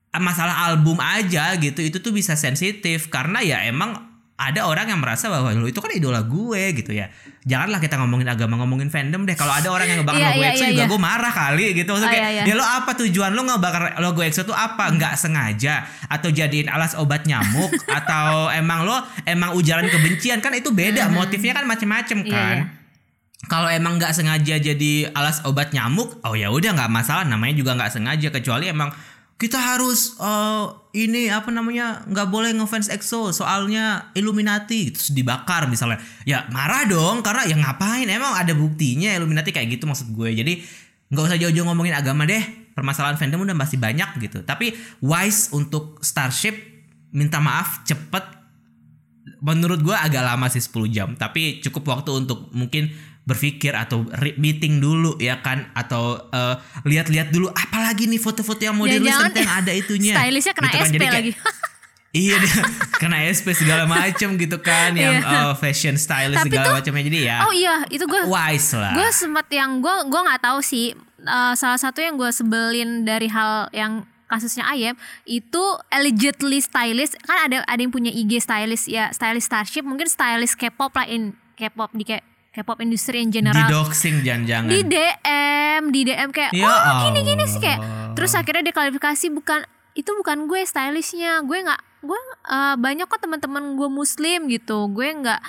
masalah 0.09 0.73
album 0.73 0.97
aja 0.97 1.53
gitu 1.61 1.85
itu 1.85 2.01
tuh 2.01 2.15
bisa 2.15 2.33
sensitif. 2.33 3.13
Karena 3.13 3.43
ya 3.45 3.61
emang 3.67 4.08
ada 4.39 4.63
orang 4.63 4.87
yang 4.87 5.03
merasa 5.03 5.27
bahwa 5.27 5.51
lu 5.51 5.67
itu 5.67 5.83
kan 5.83 5.91
idola 5.91 6.23
gue 6.23 6.71
gitu 6.71 6.95
ya. 6.95 7.11
Janganlah 7.43 7.83
kita 7.83 7.99
ngomongin 7.99 8.23
agama 8.31 8.55
ngomongin 8.55 8.87
fandom 8.87 9.27
deh. 9.27 9.35
Kalau 9.35 9.51
ada 9.51 9.67
orang 9.67 9.91
yang 9.91 9.99
ngebakar 9.99 10.15
Iya, 10.15 10.29
logo 10.31 10.39
iya, 10.39 10.49
EXO 10.55 10.63
iya, 10.63 10.71
juga 10.71 10.83
iya. 10.87 10.91
gue 10.95 10.99
marah 11.03 11.33
kali 11.35 11.65
gitu. 11.75 11.89
Maksudnya 11.91 12.07
Oh, 12.07 12.15
kayak 12.15 12.31
iya, 12.31 12.41
iya. 12.47 12.47
ya 12.47 12.55
lo 12.55 12.63
apa? 12.63 12.91
Tujuan 12.95 13.31
lo 13.35 13.41
ngebakar 13.43 13.81
logo 13.99 14.21
EXO 14.23 14.47
tuh 14.47 14.55
apa? 14.55 14.83
Nggak 14.95 15.13
sengaja? 15.19 15.75
Atau 16.07 16.31
jadiin 16.31 16.71
alas 16.71 16.95
obat 16.95 17.27
nyamuk? 17.27 17.67
Atau 17.99 18.47
emang 18.49 18.87
lo 18.87 18.95
emang 19.27 19.51
ujaran 19.59 19.91
kebencian? 19.91 20.39
Kan 20.39 20.55
itu 20.55 20.71
beda. 20.71 21.11
Motifnya 21.11 21.51
kan 21.53 21.67
macem-macem 21.67 22.23
Iya, 22.23 22.31
kan. 22.31 22.55
iya. 22.55 22.65
kalau 23.47 23.67
emang 23.67 23.99
nggak 23.99 24.11
sengaja 24.11 24.55
jadi 24.55 25.09
alas 25.11 25.43
obat 25.43 25.71
nyamuk, 25.71 26.19
oh 26.23 26.35
ya 26.35 26.47
udah 26.47 26.75
nggak 26.75 26.91
masalah. 26.91 27.23
Namanya 27.23 27.55
juga 27.55 27.75
nggak 27.75 27.91
sengaja 27.91 28.31
kecuali 28.31 28.67
emang 28.67 28.91
kita 29.39 29.55
harus 29.55 30.19
eh, 30.19 30.65
ini 30.99 31.31
apa 31.31 31.47
namanya 31.47 32.03
nggak 32.11 32.27
boleh 32.27 32.51
ngefans 32.59 32.91
EXO 32.91 33.31
soalnya 33.31 34.11
Illuminati 34.11 34.91
terus 34.91 35.15
dibakar 35.15 35.71
misalnya. 35.71 36.03
Ya 36.27 36.43
marah 36.51 36.83
dong 36.83 37.23
karena 37.23 37.47
ya 37.47 37.55
ngapain 37.55 38.11
emang 38.11 38.35
ada 38.35 38.51
buktinya 38.51 39.15
Illuminati 39.15 39.55
kayak 39.55 39.79
gitu 39.79 39.87
maksud 39.87 40.11
gue. 40.11 40.35
Jadi 40.35 40.59
nggak 41.09 41.23
usah 41.23 41.39
jauh-jauh 41.39 41.65
ngomongin 41.71 41.95
agama 41.95 42.27
deh. 42.27 42.43
Permasalahan 42.75 43.15
fandom 43.15 43.47
udah 43.47 43.55
masih 43.55 43.79
banyak 43.79 44.19
gitu. 44.19 44.43
Tapi 44.43 44.75
wise 44.99 45.55
untuk 45.55 46.03
Starship 46.03 46.59
minta 47.15 47.39
maaf 47.39 47.87
cepet 47.87 48.39
menurut 49.39 49.79
gue 49.79 49.95
agak 49.95 50.19
lama 50.19 50.51
sih 50.51 50.59
10 50.59 50.91
jam 50.91 51.09
tapi 51.15 51.63
cukup 51.63 51.95
waktu 51.95 52.11
untuk 52.27 52.51
mungkin 52.51 52.91
berpikir 53.29 53.71
atau 53.71 54.01
meeting 54.35 54.77
dulu 54.77 55.13
ya 55.15 55.37
kan? 55.37 55.69
Atau 55.71 56.01
eh, 56.27 56.55
lihat-lihat 56.83 57.29
dulu 57.29 57.47
apalagi 57.47 58.05
nih 58.05 58.17
foto-foto 58.17 58.59
yang 58.59 58.73
mau 58.73 58.83
dirilis 58.83 59.05
Jangan-jangan 59.07 59.31
tentang 59.31 59.51
ada 59.55 59.71
itunya. 59.71 60.13
Stylishnya 60.13 60.53
kena 60.53 60.65
Gitu 60.65 60.73
kan. 60.73 60.83
SP 60.83 60.91
Jadi 60.91 61.05
kayak- 61.05 61.15
lagi. 61.15 61.31
iya 62.11 62.35
dia 62.35 62.57
kena 62.97 63.21
SP 63.23 63.53
segala 63.53 63.85
macem 63.85 64.33
gitu 64.33 64.57
kan 64.57 64.91
yang 64.91 65.21
eh, 65.21 65.53
fashion 65.55 65.93
stylist 65.93 66.41
Tapi 66.41 66.49
segala 66.49 66.73
macamnya 66.75 67.03
jadi 67.05 67.19
ya 67.23 67.37
Oh 67.45 67.53
iya, 67.53 67.85
itu 67.87 68.01
gue 68.03 68.25
wise 68.25 68.73
lah. 68.73 68.97
gue 68.97 69.09
sempat 69.13 69.45
yang 69.49 69.77
gue 69.77 69.95
gue 70.03 70.17
nggak 70.19 70.41
tahu 70.41 70.57
sih 70.59 70.97
eh, 71.19 71.53
salah 71.53 71.77
satu 71.77 72.01
yang 72.01 72.17
gue 72.17 72.29
sebelin 72.29 73.05
dari 73.05 73.29
hal 73.29 73.69
yang 73.69 73.91
kasusnya 74.25 74.65
Ayem 74.65 74.93
itu 75.23 75.61
allegedly 75.89 76.57
stylist 76.59 77.17
kan 77.19 77.45
ada 77.45 77.65
ada 77.65 77.77
yang 77.77 77.89
punya 77.89 78.09
IG 78.09 78.37
stylist 78.39 78.85
ya 78.85 79.09
stylist 79.09 79.45
Starship 79.45 79.81
mungkin 79.81 80.05
stylist 80.05 80.53
K-pop 80.53 80.89
lah 80.91 81.05
in 81.05 81.33
K-pop 81.55 81.93
di 81.93 82.05
kayak 82.05 82.25
K-pop 82.49 82.81
industri 82.81 83.21
in 83.21 83.29
di 83.29 83.39
general. 83.41 83.69
doxing 83.69 84.25
jangan-jangan. 84.25 84.69
Di 84.73 84.81
DM 84.81 85.83
di 85.93 86.01
DM 86.01 86.29
kayak 86.33 86.51
Ya 86.57 86.65
oh 86.65 86.95
gini 87.09 87.21
gini 87.21 87.43
sih 87.45 87.61
kayak. 87.61 87.79
Terus 88.17 88.33
akhirnya 88.33 88.69
dia 88.69 88.75
klarifikasi 88.75 89.25
bukan 89.29 89.63
itu 89.93 90.09
bukan 90.17 90.49
gue 90.49 90.61
stylishnya. 90.65 91.45
Gue 91.45 91.61
nggak 91.61 91.81
gue 92.01 92.19
eh, 92.49 92.75
banyak 92.75 93.05
kok 93.05 93.21
teman-teman 93.21 93.77
gue 93.77 93.89
muslim 93.93 94.49
gitu. 94.49 94.89
Gue 94.89 95.13
nggak 95.13 95.41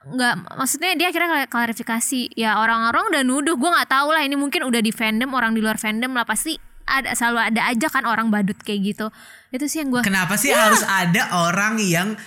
nggak 0.00 0.34
maksudnya 0.56 0.96
dia 0.96 1.12
akhirnya 1.12 1.44
klarifikasi 1.44 2.32
ya 2.32 2.56
orang-orang 2.56 3.12
udah 3.12 3.22
nuduh 3.22 3.54
gue 3.60 3.68
nggak 3.68 3.90
tahu 3.92 4.16
lah 4.16 4.24
ini 4.24 4.32
mungkin 4.32 4.64
udah 4.64 4.80
di 4.80 4.96
fandom 4.96 5.28
orang 5.36 5.52
di 5.52 5.60
luar 5.60 5.76
fandom 5.76 6.16
lah 6.16 6.24
pasti 6.24 6.56
ada 6.88 7.12
selalu 7.12 7.52
ada 7.52 7.68
aja 7.68 7.86
kan 7.86 8.02
orang 8.02 8.32
badut 8.34 8.58
kayak 8.58 8.96
gitu. 8.96 9.06
Itu 9.54 9.70
sih 9.70 9.86
yang 9.86 9.94
gue 9.94 10.02
Kenapa 10.02 10.34
sih 10.34 10.50
harus 10.50 10.82
ada 10.82 11.30
orang 11.46 11.78
yang 11.78 12.18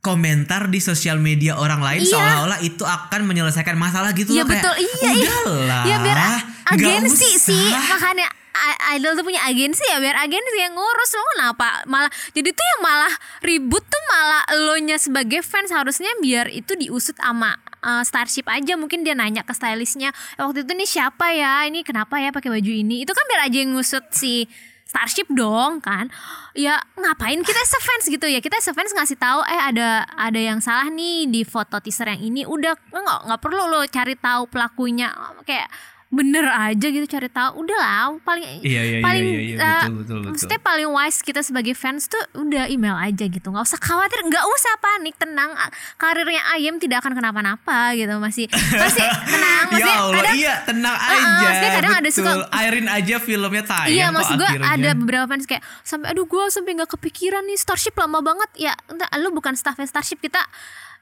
komentar 0.00 0.66
di 0.66 0.80
sosial 0.80 1.16
media 1.16 1.54
orang 1.54 1.78
lain 1.78 2.00
Iya. 2.00 2.10
seolah-olah 2.10 2.60
itu 2.60 2.82
akan 2.82 3.20
menyelesaikan 3.22 3.76
masalah 3.76 4.10
gitu 4.12 4.32
Iya 4.32 4.42
loh 4.42 4.48
kayak 4.48 4.64
betul. 4.64 4.74
Iya 4.78 5.10
iya. 5.12 5.32
udahlah 5.44 5.82
Ya 5.84 5.96
biar 5.98 6.18
agensi 6.66 7.28
usah." 7.30 7.44
sih. 7.46 7.66
Makanya 7.70 8.28
i- 8.50 8.80
idol 8.94 9.12
tuh 9.12 9.22
punya 9.22 9.40
agensi 9.42 9.84
ya 9.84 9.96
biar 9.96 10.16
agensi 10.18 10.56
yang 10.58 10.72
ngurus. 10.72 11.10
Lo 11.12 11.24
kenapa? 11.34 11.68
Malah 11.84 12.08
jadi 12.30 12.48
tuh 12.48 12.64
yang 12.66 12.80
malah 12.80 13.12
ribut 13.40 13.82
tuh 13.82 14.02
malah 14.06 14.42
lo 14.58 14.76
nya 14.78 14.96
sebagai 14.96 15.40
fans 15.40 15.68
harusnya 15.68 16.08
biar 16.18 16.48
itu 16.48 16.72
diusut 16.74 17.14
sama 17.14 17.54
uh, 17.80 18.00
Starship 18.00 18.48
aja. 18.48 18.74
Mungkin 18.74 19.02
dia 19.02 19.12
nanya 19.12 19.42
ke 19.42 19.52
stylistnya 19.52 20.10
"Eh, 20.34 20.42
waktu 20.42 20.64
itu 20.64 20.72
nih 20.72 20.88
siapa 20.88 21.28
ya? 21.30 21.64
Ini 21.64 21.80
kenapa 21.82 22.16
ya 22.16 22.30
pakai 22.30 22.48
baju 22.50 22.72
ini? 22.74 23.04
Itu 23.04 23.12
kan 23.12 23.24
biar 23.26 23.40
aja 23.46 23.58
yang 23.58 23.72
ngusut 23.74 24.08
si 24.10 24.48
Starship 24.90 25.30
dong 25.30 25.78
kan? 25.78 26.10
Ya 26.58 26.82
ngapain 26.98 27.38
kita 27.46 27.62
fans 27.62 28.10
gitu 28.10 28.26
ya? 28.26 28.42
Kita 28.42 28.58
fans 28.58 28.90
ngasih 28.90 29.14
tahu 29.14 29.46
eh 29.46 29.62
ada 29.70 30.02
ada 30.18 30.40
yang 30.42 30.58
salah 30.58 30.90
nih 30.90 31.30
di 31.30 31.46
foto 31.46 31.78
teaser 31.78 32.10
yang 32.10 32.22
ini. 32.26 32.42
Udah 32.42 32.74
nggak 32.90 33.20
nggak 33.30 33.40
perlu 33.40 33.70
lo 33.70 33.86
cari 33.86 34.18
tahu 34.18 34.50
pelakunya. 34.50 35.14
Kayak 35.46 35.70
bener 36.10 36.42
aja 36.42 36.86
gitu 36.86 37.06
cari 37.06 37.28
tahu 37.28 37.62
udah 37.62 37.76
lah 37.76 38.10
paling 38.20 38.42
Iya, 38.60 38.82
iya, 38.82 38.82
iya, 38.92 38.98
paling 39.00 39.22
iya, 39.22 39.40
iya, 39.40 39.54
eh, 39.54 39.70
betul, 39.80 39.94
betul, 39.94 40.16
betul. 40.18 40.18
maksudnya 40.28 40.58
paling 40.60 40.88
wise 40.90 41.18
kita 41.20 41.38
sebagai 41.40 41.70
fans 41.72 42.04
tuh 42.04 42.18
udah 42.36 42.66
email 42.66 42.98
aja 42.98 43.24
gitu 43.24 43.46
nggak 43.46 43.62
usah 43.62 43.78
khawatir 43.78 44.18
nggak 44.20 44.42
usah 44.44 44.74
panik 44.76 45.14
tenang 45.14 45.54
karirnya 45.94 46.42
Ayem 46.50 46.76
tidak 46.76 46.98
akan 47.00 47.14
kenapa-napa 47.14 47.94
gitu 47.94 48.10
masih 48.16 48.50
masih 48.50 49.06
tenang 49.32 49.62
ya 49.62 49.70
maksudnya 49.70 49.94
Allah 49.96 50.14
kadang 50.16 50.34
iya 50.36 50.54
tenang 50.60 50.96
aja 50.98 51.22
maksudnya 51.40 51.70
kadang 51.72 51.92
ada 51.94 52.02
betul. 52.04 52.18
suka- 52.18 52.48
airin 52.52 52.88
aja 52.90 53.16
filmnya 53.16 53.62
tayang 53.64 53.90
Iya 53.92 54.06
maksud 54.10 54.34
gue 54.34 54.48
akhirnya. 54.50 54.74
ada 54.74 54.90
beberapa 54.92 55.24
fans 55.26 55.46
kayak 55.46 55.62
sampai 55.80 56.10
aduh 56.10 56.26
gue 56.26 56.42
sampai 56.48 56.70
nggak 56.74 56.90
kepikiran 56.90 57.42
nih 57.44 57.54
Starship 57.54 57.94
lama 57.94 58.18
banget 58.20 58.50
ya 58.58 58.74
entah 58.88 59.06
lu 59.16 59.30
bukan 59.30 59.54
staffnya 59.54 59.86
Starship 59.86 60.18
kita 60.18 60.42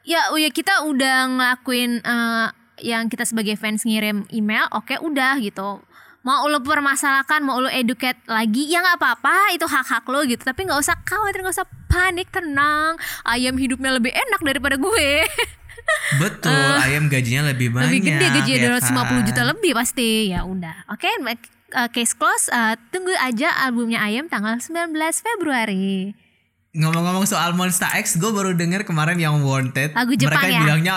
ya 0.05 0.29
oh 0.29 0.37
ya 0.37 0.49
kita 0.49 0.85
udah 0.85 1.17
ngelakuin 1.31 1.97
eh, 1.99 2.49
yang 2.83 3.11
kita 3.11 3.25
sebagai 3.27 3.59
fans 3.59 3.85
ngirim 3.85 4.27
email 4.31 4.67
oke 4.73 4.95
udah 5.01 5.39
gitu. 5.43 5.83
Mau 6.27 6.45
lo 6.51 6.61
permasalahkan 6.61 7.41
mau 7.41 7.63
lo 7.63 7.71
educate 7.71 8.19
lagi 8.27 8.69
ya 8.69 8.83
nggak 8.83 8.99
apa-apa 9.01 9.55
itu 9.55 9.65
hak-hak 9.65 10.05
lo 10.11 10.27
gitu. 10.27 10.43
Tapi 10.43 10.67
nggak 10.67 10.81
usah 10.83 10.97
khawatir 11.07 11.41
nggak 11.47 11.57
usah 11.57 11.69
panik 11.89 12.29
tenang. 12.29 12.99
Ayam 13.25 13.55
hidupnya 13.57 13.95
lebih 13.95 14.13
enak 14.13 14.41
daripada 14.43 14.77
gue. 14.77 15.11
Betul 16.21 16.73
ayam 16.85 17.09
gajinya 17.09 17.49
lebih 17.53 17.73
banyak 17.73 18.01
lebih 18.01 18.01
gede 18.13 18.27
gajinya 18.29 18.59
ya 18.61 18.69
250 18.77 18.93
kan? 18.93 19.19
juta 19.25 19.43
lebih 19.45 19.73
pasti 19.73 20.11
ya 20.29 20.45
udah. 20.45 20.77
Oke 20.93 21.09
baik, 21.25 21.41
uh, 21.73 21.89
case 21.89 22.13
close 22.13 22.49
uh, 22.53 22.77
tunggu 22.93 23.13
aja 23.17 23.53
albumnya 23.65 24.01
Ayam 24.05 24.29
tanggal 24.29 24.57
19 24.61 24.93
Februari. 25.21 26.13
Ngomong-ngomong 26.77 27.25
soal 27.25 27.57
Monster 27.57 27.89
X 27.97 28.21
gue 28.21 28.29
baru 28.29 28.53
denger 28.53 28.85
kemarin 28.85 29.17
yang 29.17 29.41
Wanted. 29.41 29.97
Lagu 29.97 30.13
Jepang 30.13 30.37
mereka 30.37 30.49
ya? 30.53 30.61
bilangnya 30.63 30.97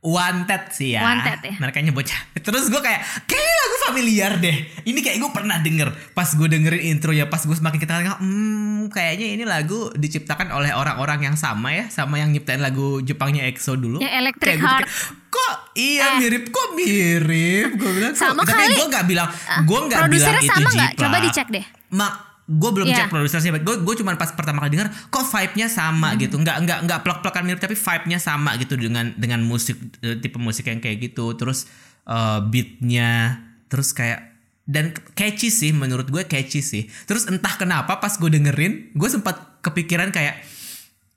Wanted 0.00 0.72
sih 0.72 0.96
ya 0.96 1.04
Wanted 1.04 1.40
ya? 1.42 1.54
mereka 1.60 1.78
nyebutnya 1.78 2.16
terus 2.40 2.66
gue 2.66 2.80
kayak 2.80 3.04
kayak 3.26 3.36
lagu 3.54 3.76
familiar 3.82 4.32
deh 4.34 4.56
ini 4.82 4.96
kayak 4.98 5.20
gue 5.20 5.28
pernah 5.28 5.60
denger 5.60 5.92
pas 6.10 6.24
gue 6.26 6.48
dengerin 6.48 6.80
intro 6.88 7.12
ya 7.12 7.28
pas 7.28 7.36
gue 7.38 7.52
semakin 7.52 7.76
kita 7.76 8.00
hmm 8.16 8.88
kayaknya 8.88 9.26
ini 9.30 9.44
lagu 9.44 9.92
diciptakan 9.92 10.50
oleh 10.50 10.72
orang-orang 10.72 11.20
yang 11.22 11.36
sama 11.36 11.70
ya 11.70 11.84
sama 11.86 12.16
yang 12.16 12.32
nyiptain 12.32 12.58
lagu 12.58 12.98
Jepangnya 13.00 13.44
EXO 13.44 13.76
dulu 13.76 14.00
Yang 14.00 14.14
Electric 14.16 14.48
Kayak 14.50 14.60
Heart. 14.62 14.80
pikir, 14.80 14.88
kok 15.28 15.54
iya 15.76 16.02
Eh. 16.02 16.12
mirip 16.18 16.44
kok 16.48 16.68
mirip 16.72 17.68
gue 17.76 17.90
bilang 17.92 18.12
kok- 18.12 18.24
Sama 18.24 18.42
tapi 18.42 18.56
kali. 18.56 18.74
gue 18.74 18.86
nggak 18.88 19.06
bilang 19.06 19.28
gue 19.60 19.80
nggak 19.84 20.00
bilang 20.08 20.34
itu 20.34 20.48
sama 20.48 20.70
jiplak. 20.70 20.90
Coba 20.96 21.16
dicek 21.20 21.46
deh. 21.52 21.64
Mak 21.90 22.12
gue 22.50 22.70
belum 22.72 22.82
Iya. 22.84 23.06
cek 23.06 23.08
produsernya 23.08 23.50
gue 23.56 23.76
gue 23.78 23.94
cuma 23.96 24.10
pas 24.14 24.26
pertama 24.28 24.58
kali 24.58 24.74
denger 24.74 24.90
kok 25.06 25.22
vibe-nya 25.24 25.70
sama 25.70 26.10
Hmm. 26.10 26.18
gitu 26.18 26.34
nggak 26.34 26.56
nggak 26.60 26.78
nggak 26.82 27.00
plek-plekan 27.00 27.42
mirip 27.42 27.58
tapi 27.58 27.72
vibe-nya 27.72 28.18
sama 28.18 28.58
gitu 28.58 28.74
dengan 28.74 29.14
dengan 29.14 29.38
musik 29.40 29.78
eh, 30.00 30.18
tipe 30.18 30.34
musik 30.36 30.66
yang 30.66 30.78
kayak 30.78 30.98
gitu 31.00 31.30
terus 31.34 31.70
eh, 32.04 32.38
beatnya 32.42 33.38
terus 33.66 33.90
kayak 33.90 34.34
dan 34.64 34.90
catchy 35.12 35.46
sih 35.48 35.70
menurut 35.70 36.06
gue 36.06 36.22
catchy 36.24 36.58
sih 36.60 36.90
terus 37.04 37.24
entah 37.24 37.54
kenapa 37.54 37.96
pas 37.96 38.10
gue 38.12 38.28
dengerin 38.28 38.90
gue 38.92 39.08
sempat 39.08 39.38
kepikiran 39.60 40.10
kayak 40.10 40.42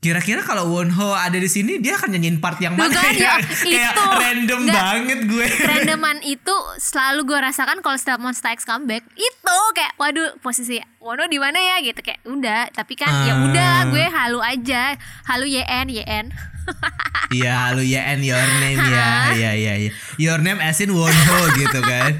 kira-kira 0.03 0.43
kalau 0.43 0.67
Wonho 0.67 1.09
ada 1.09 1.33
di 1.33 1.47
sini 1.47 1.79
dia 1.79 1.95
akan 1.95 2.11
nyanyiin 2.11 2.37
part 2.37 2.59
yang 2.59 2.75
mana 2.75 2.91
kan, 2.91 3.09
ya? 3.09 3.39
kayak 3.63 3.95
itu. 3.95 4.03
random 4.13 4.61
Nggak. 4.61 4.75
banget 4.77 5.19
gue 5.25 5.47
Randoman 5.71 6.17
itu 6.21 6.51
selalu 6.77 7.23
gue 7.25 7.39
rasakan 7.41 7.79
kalau 7.79 7.95
setiap 7.95 8.19
Monster 8.19 8.51
X 8.51 8.63
comeback 8.63 9.07
itu 9.13 9.57
kayak 9.71 9.95
waduh 9.95 10.35
posisi 10.37 10.77
Wono 10.99 11.23
di 11.25 11.35
mana 11.35 11.55
ya 11.55 11.79
gitu 11.79 11.97
kayak 11.97 12.19
udah 12.23 12.67
tapi 12.69 12.93
kan 12.93 13.23
ya 13.23 13.33
Ah. 13.33 13.43
udah 13.43 13.73
gue 13.89 14.05
halu 14.05 14.39
aja 14.39 14.99
halu 15.25 15.47
YN 15.47 15.87
YN 15.89 16.25
Iya, 17.33 17.73
lu 17.73 17.81
ya 17.81 18.07
and 18.07 18.21
your 18.21 18.39
name 18.59 18.77
ya, 18.79 19.33
ya 19.33 19.51
ya 19.51 19.73
ya. 19.75 19.91
Your 20.15 20.37
name 20.37 20.61
as 20.61 20.77
in 20.77 20.93
Wonho 20.93 21.11
gitu 21.57 21.81
kan. 21.81 22.13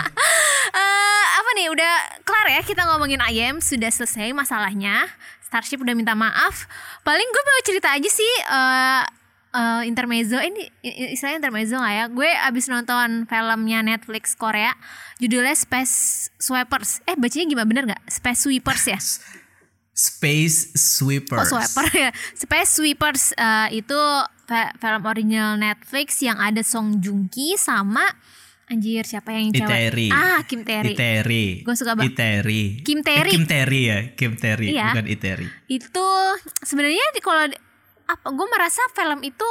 Eh, 0.74 1.24
apa 1.32 1.50
nih 1.54 1.70
udah 1.70 1.94
kelar 2.24 2.48
ya 2.50 2.62
kita 2.62 2.82
ngomongin 2.84 3.22
ayam 3.22 3.60
sudah 3.60 3.88
selesai 3.88 4.34
masalahnya 4.34 5.06
Starship 5.54 5.86
udah 5.86 5.94
minta 5.94 6.18
maaf. 6.18 6.66
Paling 7.06 7.30
gue 7.30 7.44
mau 7.46 7.62
cerita 7.62 7.94
aja 7.94 8.10
sih 8.10 8.34
eh 8.44 9.04
eh, 9.54 9.82
intermezzo. 9.86 10.34
Ini 10.36 10.66
i- 10.82 11.14
istilahnya 11.14 11.46
intermezzo 11.46 11.78
nggak 11.78 11.94
ya? 11.94 12.06
Gue 12.10 12.26
abis 12.26 12.66
nonton 12.68 13.30
filmnya 13.30 13.86
Netflix 13.86 14.34
Korea 14.34 14.74
judulnya 15.22 15.54
Space 15.54 15.96
Sweepers. 16.36 17.06
Eh 17.06 17.14
bacanya 17.14 17.46
gimana? 17.48 17.68
Bener 17.70 17.84
nggak? 17.86 18.02
Space 18.10 18.42
Sweepers 18.44 18.84
ya? 18.84 18.98
Space 19.94 20.74
Oh, 20.74 20.82
Sweepers. 21.06 21.48
Sweeper 21.48 21.86
ya. 21.94 22.10
Space 22.34 22.70
Sweepers 22.74 23.24
eh, 23.38 23.78
itu 23.78 24.00
film 24.76 25.04
original 25.06 25.56
Netflix 25.56 26.18
yang 26.20 26.38
ada 26.38 26.66
Song 26.66 26.98
Joong 26.98 27.30
Ki 27.30 27.54
sama 27.56 28.02
anjir 28.66 29.04
siapa 29.04 29.32
yang 29.32 29.50
cewek? 29.50 29.64
Iteri. 29.64 30.08
Ah, 30.10 30.42
Kim 30.44 30.62
Tae-ri. 30.62 30.94
Iteri. 30.94 31.46
Gua 31.62 31.76
suka 31.76 31.94
ba- 31.94 32.04
Iteri. 32.04 32.80
Kim 32.80 33.00
Eh, 33.00 33.06
Tae-ri. 33.06 33.30
Kim 33.30 33.44
Terry 33.44 33.82
ya, 33.84 34.00
Kim 34.14 34.34
Terry, 34.34 34.68
Iya. 34.72 34.92
bukan 34.92 35.08
Iteri. 35.08 35.48
Itu 35.68 36.08
sebenarnya 36.60 37.06
di- 37.12 37.22
kalau 37.22 37.44
apa 38.04 38.28
gue 38.30 38.48
merasa 38.50 38.82
film 38.92 39.20
itu 39.22 39.48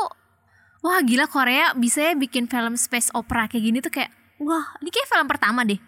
wah 0.81 1.01
gila 1.01 1.25
Korea 1.25 1.73
bisa 1.73 2.03
ya 2.03 2.15
bikin 2.15 2.47
film 2.47 2.75
space 2.75 3.09
opera 3.13 3.47
kayak 3.47 3.63
gini 3.63 3.79
tuh 3.79 3.89
kayak 3.91 4.13
wah 4.39 4.77
ini 4.79 4.89
kayak 4.89 5.09
film 5.09 5.27
pertama 5.27 5.63
deh. 5.63 5.81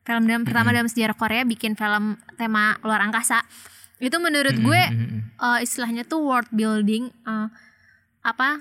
Film 0.00 0.24
dalam 0.24 0.42
pertama 0.42 0.68
dalam 0.70 0.84
sejarah 0.84 1.14
Korea 1.14 1.44
bikin 1.44 1.74
film 1.74 2.16
tema 2.34 2.76
luar 2.80 3.00
angkasa. 3.00 3.44
Itu 3.98 4.16
menurut 4.16 4.56
gue 4.56 4.82
eh, 5.38 5.58
istilahnya 5.60 6.02
tuh 6.02 6.20
world 6.20 6.48
building 6.50 7.08
eh, 7.08 7.48
apa 8.22 8.60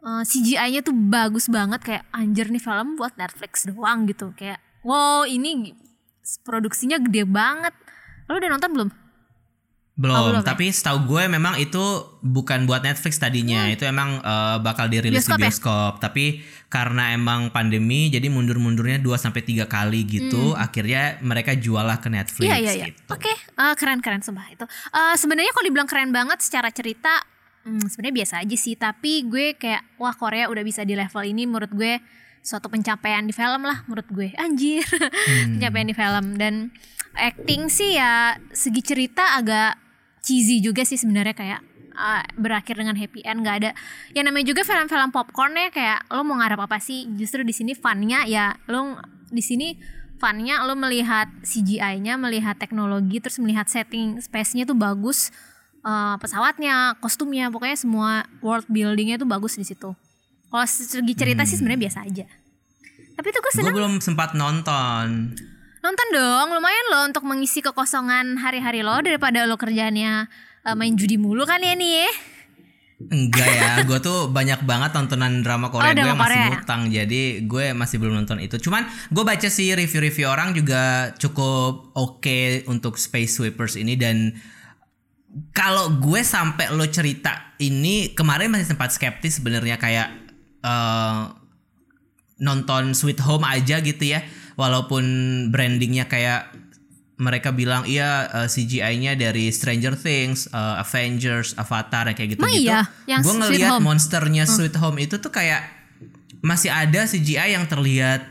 eh, 0.00 0.22
CGI-nya 0.22 0.80
tuh 0.80 0.94
bagus 0.94 1.46
banget 1.46 1.80
kayak 1.80 2.04
anjir 2.10 2.48
nih 2.48 2.58
film 2.58 2.94
buat 2.94 3.14
Netflix 3.14 3.64
doang 3.64 4.04
gitu 4.04 4.32
kayak 4.32 4.58
wow 4.82 5.24
ini 5.24 5.72
produksinya 6.40 6.96
gede 6.96 7.24
banget. 7.24 7.74
Lo 8.26 8.36
udah 8.36 8.48
nonton 8.48 8.70
belum? 8.70 8.90
Belum, 10.00 10.16
Oh, 10.16 10.22
belum 10.32 10.40
ya? 10.40 10.46
tapi 10.46 10.72
setahu 10.72 11.04
gue 11.04 11.28
memang 11.28 11.60
itu 11.60 11.82
bukan 12.22 12.64
buat 12.64 12.80
Netflix 12.80 13.20
tadinya. 13.20 13.68
Itu 13.68 13.84
emang 13.84 14.16
eh, 14.16 14.56
bakal 14.58 14.88
dirilis 14.88 15.20
Bioskop 15.20 15.36
di 15.36 15.42
ya? 15.42 15.46
bioskop, 15.50 15.92
tapi 16.00 16.24
karena 16.70 17.12
emang 17.12 17.50
pandemi 17.50 18.08
jadi 18.08 18.30
mundur-mundurnya 18.30 18.96
2 18.96 19.10
sampai 19.18 19.42
3 19.42 19.66
kali 19.66 20.06
gitu, 20.06 20.54
akhirnya 20.54 21.18
mereka 21.20 21.52
jual 21.52 21.82
lah 21.82 21.98
ke 21.98 22.08
Netflix 22.08 22.46
Hmm. 22.46 22.48
Iya 22.48 22.56
iya 22.62 22.72
iya. 22.78 22.86
gitu. 22.94 23.10
Oke, 23.12 23.28
eh, 23.34 23.74
keren 23.76 24.00
keren 24.00 24.22
sumpah 24.22 24.46
itu. 24.48 24.64
Eh, 24.88 25.14
sebenarnya 25.18 25.52
kalau 25.52 25.66
dibilang 25.68 25.90
keren 25.90 26.14
banget 26.14 26.38
secara 26.40 26.70
cerita, 26.72 27.20
hmm, 27.64 27.86
sebenarnya 27.90 28.16
biasa 28.24 28.34
aja 28.44 28.56
sih. 28.56 28.74
Tapi 28.76 29.26
gue 29.28 29.56
kayak 29.56 29.98
wah 30.00 30.14
Korea 30.14 30.48
udah 30.48 30.62
bisa 30.64 30.84
di 30.86 30.94
level 30.96 31.22
ini 31.24 31.44
menurut 31.44 31.72
gue 31.72 32.00
suatu 32.40 32.72
pencapaian 32.72 33.24
di 33.28 33.34
film 33.36 33.64
lah 33.64 33.84
menurut 33.86 34.08
gue. 34.08 34.28
Anjir, 34.42 34.84
pencapaian 35.56 35.88
di 35.88 35.96
film. 35.96 36.26
Dan 36.36 36.72
acting 37.16 37.68
sih 37.68 37.98
ya 37.98 38.38
segi 38.54 38.80
cerita 38.80 39.36
agak 39.36 39.76
cheesy 40.20 40.60
juga 40.60 40.84
sih 40.84 41.00
sebenarnya 41.00 41.34
kayak 41.34 41.60
eh, 41.90 42.24
berakhir 42.36 42.78
dengan 42.78 42.96
happy 42.96 43.20
end 43.24 43.44
nggak 43.44 43.56
ada. 43.64 43.70
Yang 44.12 44.24
namanya 44.30 44.46
juga 44.46 44.62
film-film 44.64 45.10
popcorn 45.12 45.56
ya 45.56 45.68
kayak 45.72 45.98
lo 46.12 46.22
mau 46.24 46.38
ngarep 46.40 46.60
apa 46.64 46.78
sih? 46.80 47.08
Justru 47.16 47.44
di 47.44 47.52
sini 47.52 47.72
funnya 47.76 48.24
ya 48.24 48.56
lo 48.68 49.00
di 49.30 49.42
sini 49.44 49.78
funnya 50.20 50.60
lo 50.68 50.76
melihat 50.76 51.32
CGI-nya 51.40 52.20
melihat 52.20 52.60
teknologi 52.60 53.24
terus 53.24 53.40
melihat 53.40 53.72
setting 53.72 54.20
space-nya 54.20 54.68
tuh 54.68 54.76
bagus 54.76 55.32
eh, 55.80 56.16
pesawatnya 56.20 57.00
kostumnya 57.00 57.48
pokoknya 57.48 57.76
semua 57.76 58.24
world 58.44 58.68
buildingnya 58.68 59.16
tuh 59.16 59.28
bagus 59.28 59.56
di 59.56 59.64
situ 59.64 59.92
kalau 60.50 60.66
segi 60.66 61.14
cerita 61.14 61.46
sih 61.46 61.56
sebenarnya 61.56 61.88
biasa 61.88 62.00
aja 62.04 62.26
tapi 63.20 63.36
tuh 63.36 63.44
gue 63.44 63.52
Gue 63.52 63.60
seneng 63.60 63.76
belum 63.76 63.94
sempat 64.00 64.32
nonton. 64.32 65.36
Nonton 65.84 66.08
dong, 66.08 66.56
lumayan 66.56 66.86
loh 66.88 67.04
untuk 67.04 67.20
mengisi 67.28 67.60
kekosongan 67.60 68.40
hari-hari 68.40 68.80
lo 68.80 68.96
daripada 69.04 69.44
lo 69.44 69.60
kerjaannya 69.60 70.24
eh, 70.64 70.72
main 70.72 70.96
judi 70.96 71.20
mulu 71.20 71.44
kan 71.44 71.60
ya 71.60 71.76
nih. 71.76 72.08
Enggak 73.12 73.44
ya, 73.44 73.70
gue 73.88 74.00
tuh 74.00 74.32
banyak 74.32 74.64
banget 74.64 74.96
tontonan 74.96 75.44
drama 75.44 75.68
Korea 75.68 75.92
Oh, 75.92 75.92
gue 75.92 76.00
drama 76.00 76.16
masih 76.16 76.32
Korea. 76.32 76.48
ngutang, 76.48 76.82
jadi 76.88 77.22
gue 77.44 77.64
masih 77.76 77.96
belum 78.00 78.24
nonton 78.24 78.40
itu. 78.40 78.56
Cuman 78.56 78.88
gue 78.88 79.24
baca 79.24 79.48
sih 79.52 79.68
review-review 79.68 80.24
orang 80.24 80.56
juga 80.56 81.12
cukup 81.20 81.92
oke 81.92 82.64
untuk 82.72 82.96
Space 82.96 83.36
Sweepers 83.36 83.76
ini 83.76 84.00
dan 84.00 84.32
kalau 85.52 85.94
gue 85.96 86.20
sampai 86.20 86.70
lo 86.70 86.82
cerita 86.86 87.54
ini 87.56 88.10
kemarin 88.12 88.50
masih 88.50 88.66
sempat 88.68 88.90
skeptis 88.90 89.38
sebenarnya 89.38 89.76
kayak 89.76 90.08
eh, 90.60 91.20
nonton 92.40 92.96
Sweet 92.96 93.20
Home 93.22 93.44
aja 93.44 93.78
gitu 93.78 94.00
ya, 94.02 94.24
walaupun 94.56 95.04
brandingnya 95.48 96.08
kayak 96.08 96.50
mereka 97.20 97.52
bilang 97.52 97.84
iya 97.84 98.24
eh, 98.26 98.48
CGI-nya 98.48 99.12
dari 99.14 99.52
Stranger 99.52 99.92
Things, 99.94 100.48
eh, 100.48 100.74
Avengers, 100.80 101.52
Avatar 101.54 102.08
kayak 102.10 102.34
gitu-gitu. 102.34 102.66
iya? 102.66 102.88
Yang 103.06 103.20
Gue 103.22 103.34
ngelihat 103.38 103.70
monsternya 103.78 104.44
Sweet 104.48 104.76
Home 104.80 104.98
itu 104.98 105.20
tuh 105.20 105.28
kayak 105.28 105.62
masih 106.40 106.72
ada 106.72 107.04
CGI 107.04 107.52
yang 107.52 107.68
terlihat 107.68 108.24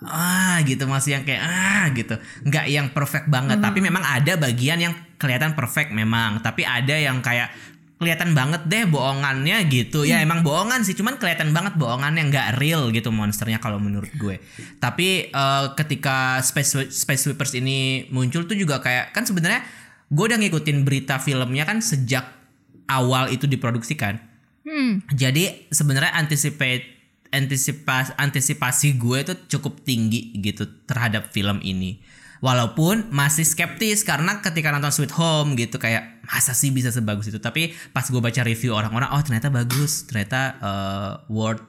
ah 0.00 0.62
gitu 0.62 0.86
masih 0.86 1.18
yang 1.18 1.26
kayak 1.26 1.42
ah 1.42 1.90
gitu 1.92 2.14
nggak 2.46 2.66
yang 2.70 2.88
perfect 2.88 3.28
banget 3.28 3.58
Hmm. 3.58 3.66
tapi 3.68 3.82
memang 3.82 4.00
ada 4.00 4.38
bagian 4.38 4.80
yang 4.80 4.94
kelihatan 5.20 5.52
perfect 5.52 5.92
memang 5.92 6.40
tapi 6.40 6.64
ada 6.64 6.96
yang 6.96 7.20
kayak 7.20 7.52
kelihatan 8.00 8.32
banget 8.32 8.64
deh 8.64 8.88
bohongannya 8.88 9.60
gitu 9.68 10.00
Hmm. 10.02 10.08
ya 10.08 10.16
emang 10.24 10.40
bohongan 10.40 10.80
sih 10.80 10.96
cuman 10.96 11.20
kelihatan 11.20 11.52
banget 11.52 11.76
bohongannya 11.76 12.32
nggak 12.32 12.56
real 12.56 12.88
gitu 12.88 13.12
monsternya 13.12 13.60
kalau 13.60 13.76
menurut 13.76 14.08
gue 14.16 14.40
tapi 14.80 15.28
eh, 15.28 15.64
ketika 15.76 16.40
Space 16.40 16.88
Space 16.88 17.28
Sweepers 17.28 17.52
ini 17.54 18.08
muncul 18.08 18.48
tuh 18.48 18.56
juga 18.56 18.80
kayak 18.80 19.12
kan 19.12 19.28
sebenarnya 19.28 19.60
gue 20.08 20.24
udah 20.24 20.40
ngikutin 20.40 20.82
berita 20.82 21.20
filmnya 21.20 21.68
kan 21.68 21.84
sejak 21.84 22.24
awal 22.88 23.28
itu 23.28 23.44
diproduksikan 23.44 24.16
Hmm. 24.60 25.00
jadi 25.08 25.68
sebenarnya 25.68 26.16
anticipate 26.16 26.84
antisipasi 27.30 28.12
antisipasi 28.16 28.88
gue 28.94 29.18
itu 29.22 29.34
cukup 29.48 29.80
tinggi 29.80 30.34
gitu 30.36 30.66
terhadap 30.84 31.30
film 31.30 31.62
ini. 31.62 32.02
Walaupun 32.40 33.12
masih 33.12 33.44
skeptis 33.44 34.00
karena 34.00 34.40
ketika 34.40 34.72
nonton 34.72 34.88
Sweet 34.88 35.12
Home 35.16 35.60
gitu 35.60 35.76
kayak 35.76 36.24
masa 36.24 36.56
sih 36.56 36.72
bisa 36.72 36.88
sebagus 36.88 37.28
itu. 37.28 37.36
Tapi 37.36 37.76
pas 37.92 38.04
gue 38.04 38.16
baca 38.16 38.40
review 38.40 38.72
orang-orang 38.72 39.12
oh 39.12 39.20
ternyata 39.20 39.52
bagus, 39.52 40.08
ternyata 40.08 40.56
uh, 40.60 41.12
worth 41.28 41.60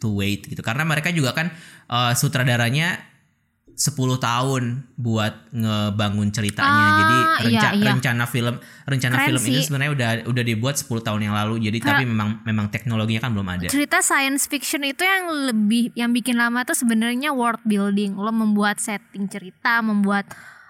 to 0.00 0.16
wait 0.16 0.48
gitu. 0.48 0.64
Karena 0.64 0.88
mereka 0.88 1.12
juga 1.12 1.36
kan 1.36 1.52
uh, 1.92 2.16
sutradaranya 2.16 3.07
10 3.78 3.94
tahun 4.18 4.62
buat 4.98 5.54
ngebangun 5.54 6.34
ceritanya. 6.34 6.66
Ah, 6.66 6.94
Jadi 6.98 7.14
iya, 7.14 7.30
renca- 7.62 7.74
iya. 7.78 7.86
rencana 7.88 8.24
film 8.26 8.54
rencana 8.84 9.14
Keren 9.14 9.26
film 9.30 9.42
ini 9.44 9.54
sih. 9.54 9.64
sebenarnya 9.64 9.92
udah 9.94 10.10
udah 10.26 10.44
dibuat 10.44 10.74
10 10.74 10.98
tahun 10.98 11.20
yang 11.22 11.32
lalu. 11.32 11.62
Jadi 11.62 11.78
tapi 11.80 12.02
memang 12.02 12.42
memang 12.42 12.66
teknologinya 12.68 13.22
kan 13.22 13.30
belum 13.30 13.46
ada. 13.46 13.70
Cerita 13.70 14.02
science 14.02 14.44
fiction 14.44 14.82
itu 14.82 15.00
yang 15.00 15.30
lebih 15.46 15.94
yang 15.94 16.10
bikin 16.10 16.34
lama 16.34 16.66
tuh 16.66 16.74
sebenarnya 16.74 17.30
world 17.30 17.62
building. 17.62 18.12
Lo 18.12 18.34
membuat 18.34 18.82
setting 18.82 19.30
cerita, 19.30 19.78
membuat 19.78 20.26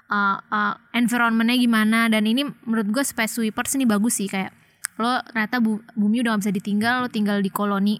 uh, 0.06 0.36
uh, 0.44 0.76
environmentnya 0.92 1.56
gimana 1.56 2.12
dan 2.12 2.22
ini 2.22 2.44
menurut 2.62 2.92
gue 2.92 3.02
Space 3.02 3.34
Sweepers 3.34 3.72
ini 3.72 3.88
bagus 3.88 4.20
sih 4.20 4.28
kayak 4.28 4.52
lo 4.98 5.16
ternyata 5.24 5.62
bu- 5.62 5.80
bumi 5.94 6.20
udah 6.20 6.34
gak 6.34 6.42
bisa 6.44 6.52
ditinggal, 6.52 7.06
lo 7.06 7.08
tinggal 7.08 7.38
di 7.38 7.48
koloni 7.48 7.96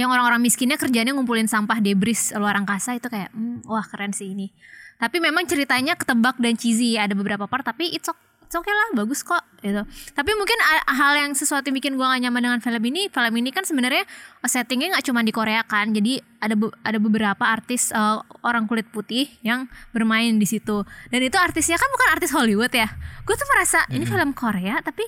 yang 0.00 0.08
orang-orang 0.08 0.40
miskinnya 0.40 0.80
kerjanya 0.80 1.12
ngumpulin 1.12 1.44
sampah 1.44 1.76
debris 1.84 2.32
luar 2.32 2.56
angkasa 2.56 2.96
itu 2.96 3.12
kayak 3.12 3.28
hmm, 3.36 3.68
wah 3.68 3.84
keren 3.84 4.16
sih 4.16 4.32
ini. 4.32 4.48
Tapi 4.96 5.20
memang 5.20 5.44
ceritanya 5.44 5.92
ketebak 5.92 6.40
dan 6.40 6.56
cheesy 6.56 6.96
ada 6.96 7.12
beberapa 7.12 7.44
part 7.44 7.64
tapi 7.64 7.92
it's, 7.92 8.08
ok- 8.08 8.44
it's 8.44 8.56
okay 8.56 8.72
lah 8.72 8.96
bagus 8.96 9.20
kok 9.20 9.44
gitu. 9.60 9.84
Tapi 10.16 10.30
mungkin 10.36 10.56
hal 10.88 11.12
yang 11.20 11.32
sesuatu 11.36 11.68
yang 11.68 11.76
bikin 11.76 12.00
gua 12.00 12.16
gak 12.16 12.24
nyaman 12.24 12.40
dengan 12.40 12.60
film 12.64 12.82
ini 12.88 13.12
film 13.12 13.34
ini 13.36 13.52
kan 13.52 13.64
sebenarnya 13.68 14.08
uh, 14.40 14.48
settingnya 14.48 14.96
nggak 14.96 15.04
cuma 15.04 15.20
di 15.20 15.32
Korea 15.36 15.60
kan 15.68 15.92
jadi 15.92 16.20
ada 16.40 16.56
be- 16.56 16.72
ada 16.80 16.96
beberapa 16.96 17.44
artis 17.44 17.92
uh, 17.92 18.24
orang 18.40 18.64
kulit 18.64 18.88
putih 18.88 19.28
yang 19.44 19.68
bermain 19.92 20.36
di 20.40 20.48
situ. 20.48 20.84
Dan 21.12 21.20
itu 21.20 21.36
artisnya 21.36 21.76
kan 21.76 21.88
bukan 21.92 22.08
artis 22.16 22.32
Hollywood 22.32 22.72
ya. 22.72 22.88
Gue 23.28 23.36
tuh 23.36 23.48
merasa 23.52 23.84
ini 23.92 24.08
film 24.08 24.32
Korea 24.32 24.80
tapi 24.80 25.04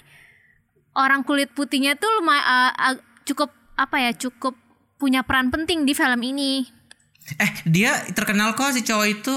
orang 0.93 1.25
kulit 1.25 1.53
putihnya 1.57 1.97
tuh 1.97 2.09
lumayan 2.21 3.01
cukup 3.25 3.49
apa 3.77 3.97
ya 4.09 4.13
cukup 4.13 4.53
punya 5.03 5.27
peran 5.27 5.51
penting 5.51 5.83
di 5.83 5.99
film 5.99 6.23
ini. 6.23 6.63
Eh 7.43 7.53
dia 7.67 7.99
terkenal 8.15 8.55
kok 8.55 8.71
si 8.71 8.87
cowok 8.87 9.07
itu 9.11 9.37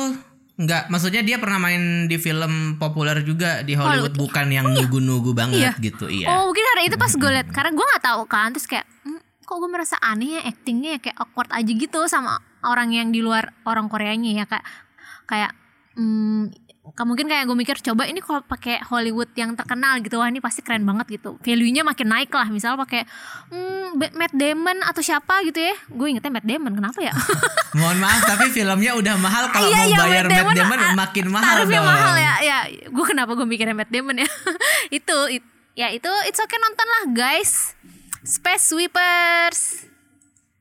Enggak, 0.56 0.88
maksudnya 0.88 1.20
dia 1.20 1.36
pernah 1.36 1.60
main 1.60 2.08
di 2.08 2.16
film 2.16 2.80
populer 2.80 3.20
juga 3.28 3.60
di 3.60 3.76
Hollywood 3.76 4.16
bukan 4.16 4.48
yang 4.48 4.72
nugu-nugu 4.72 5.36
banget 5.36 5.76
gitu, 5.84 6.08
iya. 6.08 6.32
Oh 6.32 6.48
mungkin 6.48 6.64
karena 6.64 6.84
itu 6.88 6.96
pas 6.96 7.12
gue 7.12 7.28
liat 7.28 7.48
karena 7.52 7.76
gue 7.76 7.84
nggak 7.84 8.04
tahu 8.08 8.22
kan 8.24 8.56
terus 8.56 8.64
kayak 8.64 8.88
"Hmm, 9.04 9.20
kok 9.20 9.56
gue 9.60 9.68
merasa 9.68 10.00
aneh 10.00 10.40
ya 10.40 10.42
actingnya 10.48 10.96
ya 10.96 11.00
kayak 11.04 11.18
awkward 11.20 11.52
aja 11.52 11.68
gitu 11.68 12.00
sama 12.08 12.40
orang 12.64 12.96
yang 12.96 13.12
di 13.12 13.20
luar 13.20 13.52
orang 13.68 13.92
Koreanya 13.92 14.32
ya 14.32 14.46
kayak 14.48 14.66
kayak 15.28 15.52
hmm, 16.00 16.56
mungkin 16.86 17.26
kayak 17.26 17.44
gue 17.44 17.56
mikir 17.56 17.82
coba 17.82 18.06
ini 18.06 18.20
kalau 18.20 18.40
pakai 18.42 18.78
Hollywood 18.80 19.34
yang 19.34 19.52
terkenal 19.52 19.98
gitu 20.00 20.16
wah 20.16 20.28
ini 20.28 20.38
pasti 20.38 20.62
keren 20.62 20.82
banget 20.82 21.18
gitu. 21.18 21.42
Value-nya 21.42 21.82
makin 21.82 22.06
naik 22.06 22.30
lah 22.30 22.46
misal 22.46 22.76
pakai 22.76 23.10
hmm, 23.50 23.98
Matt 24.12 24.32
Damon 24.32 24.78
atau 24.82 25.02
siapa 25.02 25.42
gitu 25.44 25.58
ya. 25.58 25.74
Gue 25.88 26.12
ingetnya 26.12 26.30
Matt 26.30 26.46
Damon 26.46 26.72
kenapa 26.72 27.00
ya? 27.00 27.14
Mohon 27.80 27.98
maaf 28.00 28.22
tapi 28.24 28.50
filmnya 28.50 28.94
udah 28.94 29.16
mahal. 29.18 29.50
Kalau 29.50 29.66
Iya, 29.66 29.78
mau 29.78 29.88
iya, 29.88 29.98
bayar 29.98 30.26
Matt 30.26 30.54
Damon 30.54 30.78
ah, 30.78 30.94
makin 30.96 31.26
mahal 31.28 31.54
tarifnya 31.58 31.80
dong. 31.80 31.90
mahal 31.90 32.14
ya. 32.16 32.34
Ya 32.40 32.58
gue 32.86 33.06
kenapa 33.06 33.32
gue 33.34 33.48
mikirnya 33.48 33.74
Matt 33.74 33.90
Damon 33.90 34.16
ya? 34.16 34.30
Itu 34.94 35.18
it- 35.28 35.50
ya 35.74 35.90
itu 35.90 36.08
it's 36.24 36.38
okay 36.38 36.56
nonton 36.56 36.86
lah 36.88 37.04
guys. 37.12 37.74
Space 38.22 38.70
Sweepers. 38.70 39.90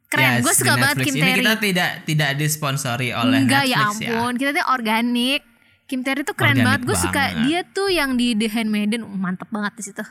Keren 0.07 0.39
Yes, 0.39 0.43
gue 0.43 0.55
suka 0.55 0.75
banget. 0.75 0.97
Kim 1.03 1.15
Ini 1.15 1.23
Terry. 1.23 1.39
kita 1.39 1.55
tidak 1.59 1.91
tidak 2.05 2.31
disponsori 2.35 3.11
oleh 3.11 3.43
enggak 3.43 3.65
ya 3.65 3.79
Netflix 3.85 3.99
ya. 3.99 4.09
ampun 4.15 4.33
kita 4.35 4.51
tuh 4.53 4.67
organik 4.69 5.43
Kim 5.85 6.01
Terry 6.01 6.23
tuh 6.23 6.33
keren 6.33 6.59
banget. 6.59 6.83
Gue 6.83 6.97
suka 6.97 7.45
dia 7.45 7.61
tuh 7.63 7.89
yang 7.89 8.17
di 8.17 8.33
The 8.33 8.49
Handmaiden. 8.49 9.05
Uh, 9.05 9.15
mantep 9.15 9.49
banget 9.49 9.73
di 9.77 9.85
situ. 9.85 10.05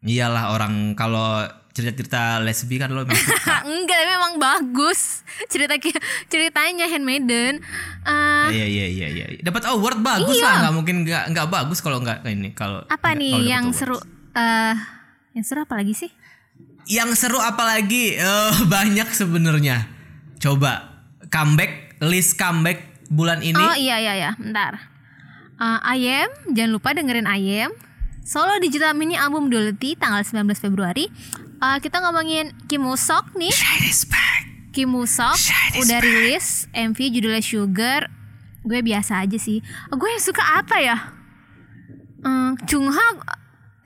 Iyalah 0.00 0.54
orang 0.54 0.94
kalau 0.94 1.42
cerita-cerita 1.72 2.40
lesbi 2.40 2.78
kan 2.78 2.88
lo 2.88 3.02
enggak 3.66 4.00
memang 4.06 4.38
bagus. 4.38 5.26
Cerita 5.46 5.74
ceritanya 6.26 6.86
Handmaiden. 6.86 7.58
Eh, 8.06 8.46
Iya 8.48 8.66
iya 8.66 8.86
iya 8.86 9.06
iya. 9.10 9.26
Dapat 9.40 9.66
award 9.66 9.98
bagus 10.00 10.38
Iya. 10.38 10.46
lah, 10.46 10.54
nggak 10.62 10.74
mungkin 10.74 10.96
nggak 11.02 11.24
nggak 11.34 11.48
bagus 11.50 11.78
kalau 11.80 11.98
nggak 11.98 12.22
ini 12.24 12.54
kalau 12.54 12.86
apa 12.86 12.94
nggak- 12.94 13.18
nih 13.18 13.32
kalau 13.34 13.44
yang 13.44 13.66
seru? 13.74 13.98
eh 14.32 14.74
yang 15.34 15.44
seru 15.44 15.60
apa 15.62 15.74
lagi 15.74 15.92
sih? 15.92 16.10
Yang 16.86 17.10
seru 17.18 17.42
apalagi 17.42 18.14
Eh, 18.14 18.54
banyak 18.72 19.10
sebenarnya. 19.10 19.90
Coba 20.38 21.02
comeback 21.26 21.98
list 21.98 22.38
comeback 22.38 22.95
bulan 23.10 23.42
ini. 23.42 23.58
Oh 23.58 23.76
iya 23.76 23.98
iya 24.00 24.12
iya, 24.14 24.30
bentar. 24.38 24.78
Uh, 25.56 25.80
Ayem, 25.88 26.28
jangan 26.52 26.70
lupa 26.76 26.92
dengerin 26.92 27.24
Ayem. 27.24 27.72
Solo 28.26 28.58
Digital 28.58 28.92
Mini 28.98 29.14
Album 29.14 29.48
Duality 29.48 29.94
tanggal 29.94 30.26
19 30.26 30.50
Februari. 30.58 31.06
Uh, 31.62 31.78
kita 31.78 32.02
ngomongin 32.02 32.52
Kim 32.66 32.84
Woo 32.84 32.98
Sok 32.98 33.38
nih. 33.38 33.54
Kim 34.74 34.92
Woo 34.92 35.06
Sok 35.06 35.38
Shine 35.38 35.78
is 35.78 35.80
udah 35.86 35.98
rilis 36.02 36.46
MV 36.74 36.98
judulnya 36.98 37.40
Sugar. 37.40 38.10
Gue 38.66 38.82
biasa 38.82 39.22
aja 39.22 39.38
sih. 39.38 39.62
Uh, 39.88 39.96
gue 39.96 40.10
suka 40.18 40.42
apa 40.58 40.76
ya? 40.82 40.96
Hmm, 42.20 42.58
Chungha 42.66 43.06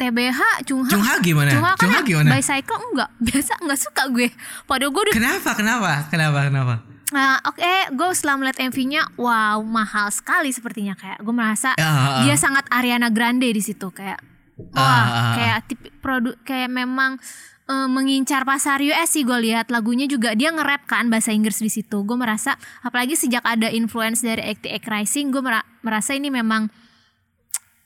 TBH 0.00 0.64
Chungha 0.64 0.88
Chungha 0.96 1.14
gimana? 1.20 1.50
Chungha 1.52 1.72
kan 1.76 1.80
Chungha 1.84 2.00
gimana? 2.08 2.28
bicycle 2.32 2.80
enggak 2.80 3.10
biasa 3.28 3.52
enggak 3.60 3.80
suka 3.84 4.02
gue 4.08 4.28
padahal 4.64 4.90
gue 4.96 5.02
udah 5.04 5.14
Kenapa? 5.14 5.50
Kenapa? 5.52 5.92
Kenapa? 6.08 6.38
Kenapa? 6.48 6.74
Nah, 7.10 7.42
oke, 7.42 7.90
gue 7.90 8.08
setelah 8.14 8.38
melihat 8.38 8.70
MV-nya, 8.70 9.02
wow, 9.18 9.58
mahal 9.66 10.14
sekali 10.14 10.54
sepertinya 10.54 10.94
kayak 10.94 11.18
gue 11.18 11.34
merasa 11.34 11.74
ah. 11.74 12.22
dia 12.22 12.38
sangat 12.38 12.70
Ariana 12.70 13.10
Grande 13.10 13.50
di 13.50 13.62
situ 13.62 13.90
kayak, 13.90 14.22
Ah, 14.76 14.78
wah, 14.78 14.84
ah, 14.84 15.04
ah. 15.08 15.34
kayak 15.34 15.58
tip 15.72 15.80
produk 16.04 16.36
kayak 16.44 16.68
memang 16.68 17.16
eh, 17.64 17.88
mengincar 17.88 18.44
pasar 18.44 18.84
US 18.84 19.08
sih 19.16 19.24
gue 19.24 19.38
lihat 19.40 19.72
lagunya 19.72 20.04
juga 20.04 20.36
dia 20.36 20.52
nge-rap 20.52 20.84
kan 20.84 21.08
bahasa 21.08 21.32
Inggris 21.32 21.58
di 21.64 21.72
situ. 21.72 22.04
Gue 22.04 22.16
merasa 22.20 22.60
apalagi 22.84 23.16
sejak 23.16 23.40
ada 23.40 23.72
influence 23.72 24.20
dari 24.20 24.44
ATX 24.52 24.84
Rising, 24.84 25.32
gue 25.32 25.42
mera- 25.42 25.66
merasa 25.80 26.12
ini 26.12 26.28
memang 26.28 26.68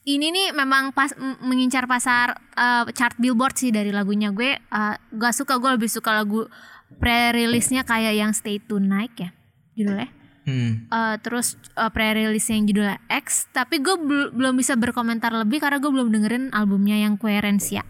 ini 0.05 0.29
nih 0.29 0.53
memang 0.53 0.93
pas 0.93 1.17
mengincar 1.41 1.89
pasar 1.89 2.37
eh, 2.59 2.85
chart 2.93 3.17
Billboard 3.17 3.57
sih 3.57 3.73
dari 3.73 3.89
lagunya 3.89 4.35
gue 4.35 4.59
eh, 4.61 4.95
gak 5.17 5.33
suka 5.33 5.57
gue 5.57 5.71
lebih 5.81 5.89
suka 5.89 6.13
lagu 6.13 6.45
pre-release-nya 6.95 7.83
kayak 7.83 8.15
yang 8.15 8.31
Stay 8.31 8.59
Tonight 8.59 9.15
ya 9.15 9.31
judulnya 9.75 10.11
Hmm. 10.45 10.85
Eh, 10.87 11.17
terus 11.19 11.57
eh, 11.73 11.89
pre-release 11.89 12.45
yang 12.47 12.65
judulnya 12.65 13.01
X 13.09 13.49
tapi 13.49 13.81
gue 13.81 13.97
bel- 13.97 14.29
belum 14.31 14.53
bisa 14.55 14.75
berkomentar 14.75 15.33
lebih 15.33 15.57
karena 15.57 15.79
gue 15.79 15.89
belum 15.89 16.09
dengerin 16.11 16.45
albumnya 16.51 16.99
yang 16.99 17.17
Coherencia 17.17 17.81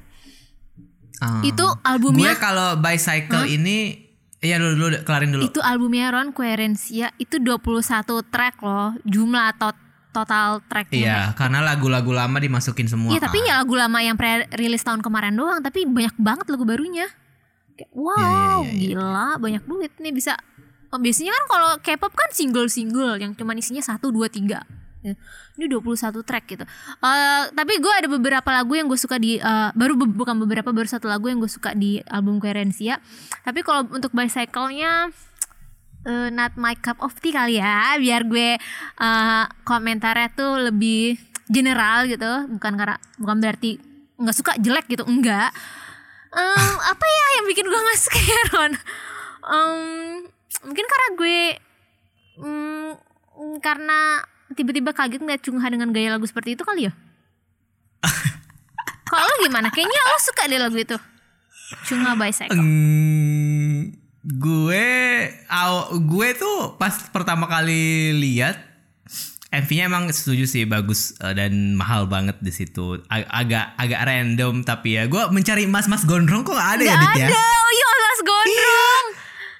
Ah. 1.16 1.42
itu 1.42 1.62
Gue 1.62 1.82
albumnya 1.82 2.34
kalau 2.36 2.74
bicycle 2.76 3.46
ini 3.48 4.06
Iya 4.38 4.60
dulu 4.60 4.76
dulu 4.78 4.96
kelarin 5.02 5.30
dulu. 5.30 5.42
itu 5.42 5.58
albumnya 5.58 6.10
Ron 6.10 6.30
Coherencia 6.30 7.10
itu 7.16 7.38
21 7.38 7.74
track 8.24 8.60
loh 8.60 8.92
jumlah 9.02 9.50
atau 9.50 9.72
total 10.12 10.62
tracknya 10.62 10.94
Iya, 10.94 11.18
karena 11.32 11.58
lagu-lagu 11.58 12.12
lama 12.12 12.36
dimasukin 12.36 12.84
semua. 12.84 13.10
Iya 13.10 13.18
tapi 13.20 13.40
kan. 13.40 13.48
ya 13.48 13.54
lagu 13.56 13.74
lama 13.74 13.98
yang 13.98 14.14
pre-release 14.14 14.84
tahun 14.84 15.00
kemarin 15.00 15.32
doang 15.32 15.58
Tapi 15.58 15.82
banyak 15.84 16.14
banget 16.14 16.46
lagu 16.46 16.62
barunya 16.62 17.08
wow 17.90 18.62
Iya, 18.62 18.70
iya, 18.70 18.78
iya, 18.86 18.94
gila 18.94 19.28
banyak 19.36 19.64
duit 19.64 19.92
nih 19.98 20.10
bisa. 20.10 20.38
Oh, 20.88 20.98
Biasanya 20.98 21.34
kan 21.34 21.44
kalau 21.50 21.70
K-pop 21.82 22.14
kan 22.14 22.30
single-single 22.30 23.18
Yang 23.18 23.34
cuma 23.34 23.50
isinya 23.52 23.82
1, 23.82 23.98
2, 23.98 24.30
3 24.30 24.62
Ya, 25.02 25.18
Ini 25.54 25.66
21 25.68 25.84
track 26.22 26.44
gitu. 26.46 26.64
Eh, 27.00 27.42
Tapi 27.50 27.72
gue 27.76 27.92
ada 27.92 28.06
beberapa 28.06 28.46
lagu 28.48 28.72
yang 28.72 28.86
gue 28.86 28.94
suka 28.94 29.18
di 29.18 29.36
eh, 29.36 29.70
Baru 29.74 29.98
be- 29.98 30.08
bukan 30.08 30.38
beberapa 30.38 30.70
baru 30.70 30.86
satu 30.86 31.10
lagu 31.10 31.26
yang 31.26 31.42
gue 31.42 31.50
suka 31.50 31.74
di 31.74 31.98
album 32.06 32.38
Coherencia 32.38 33.02
Tapi 33.42 33.60
kalau 33.60 33.90
untuk 33.90 34.14
bicycle-nya 34.14 35.10
eh, 36.04 36.28
not 36.30 36.54
my 36.54 36.72
cup 36.74 37.02
of 37.02 37.12
tea 37.18 37.32
kali 37.32 37.58
ya 37.58 37.98
biar 37.98 38.22
gue 38.24 38.54
eh, 39.00 39.44
komentarnya 39.62 40.30
tuh 40.32 40.70
lebih 40.70 41.18
general 41.44 42.06
gitu. 42.06 42.54
Bukan 42.54 42.72
karena 42.78 42.96
bukan 43.18 43.36
berarti 43.42 43.76
nggak 44.14 44.36
suka 44.36 44.52
jelek 44.56 44.86
gitu 44.86 45.02
enggak 45.04 45.50
Em, 46.34 46.74
apa 46.82 47.04
ya 47.06 47.26
yang 47.38 47.46
bikin 47.46 47.66
gue 47.66 47.78
nggak 47.78 47.98
ya 48.18 48.40
Ron? 48.50 48.72
Em, 49.44 49.78
mungkin 50.66 50.84
karena 50.84 51.08
gue 51.14 51.38
mm, 52.42 52.90
karena 53.62 53.98
tiba-tiba 54.54 54.90
kaget 54.90 55.22
ngeliat 55.22 55.42
Chungha 55.42 55.66
dengan 55.70 55.94
gaya 55.94 56.14
lagu 56.14 56.26
seperti 56.26 56.58
itu 56.58 56.66
kali 56.66 56.90
ya? 56.90 56.92
Kalau 59.08 59.22
lo 59.22 59.36
gimana? 59.46 59.70
Kayaknya 59.70 60.00
lo 60.10 60.18
suka 60.18 60.42
deh 60.50 60.58
lagu 60.58 60.74
itu. 60.74 60.96
Chungha 61.86 62.12
Bicycle 62.18 62.54
Eng, 62.54 63.94
gue 64.20 64.86
aw- 65.48 65.96
gue 65.96 66.28
tuh 66.36 66.76
pas 66.76 66.92
pertama 67.08 67.48
kali 67.48 68.12
lihat 68.12 68.58
MV-nya 69.62 69.84
emang 69.86 70.10
setuju 70.10 70.44
sih 70.48 70.66
bagus 70.66 71.14
eh, 71.22 71.34
dan 71.36 71.78
mahal 71.78 72.10
banget 72.10 72.34
di 72.42 72.50
situ. 72.50 72.98
Ag- 73.06 73.30
agak 73.30 73.78
agak 73.78 74.00
random 74.02 74.66
tapi 74.66 74.98
ya 74.98 75.06
gue 75.06 75.22
mencari 75.30 75.70
mas-mas 75.70 76.02
gondrong 76.02 76.42
kok 76.42 76.54
nggak 76.58 76.70
ada 76.80 76.82
ya 76.82 76.94
Gak 76.94 77.00
Dit 77.02 77.14
ya? 77.22 77.26
ada, 77.30 77.40
oh 77.40 77.70
iya 77.70 77.86
Mas 77.94 78.20
Gondrong 78.22 79.06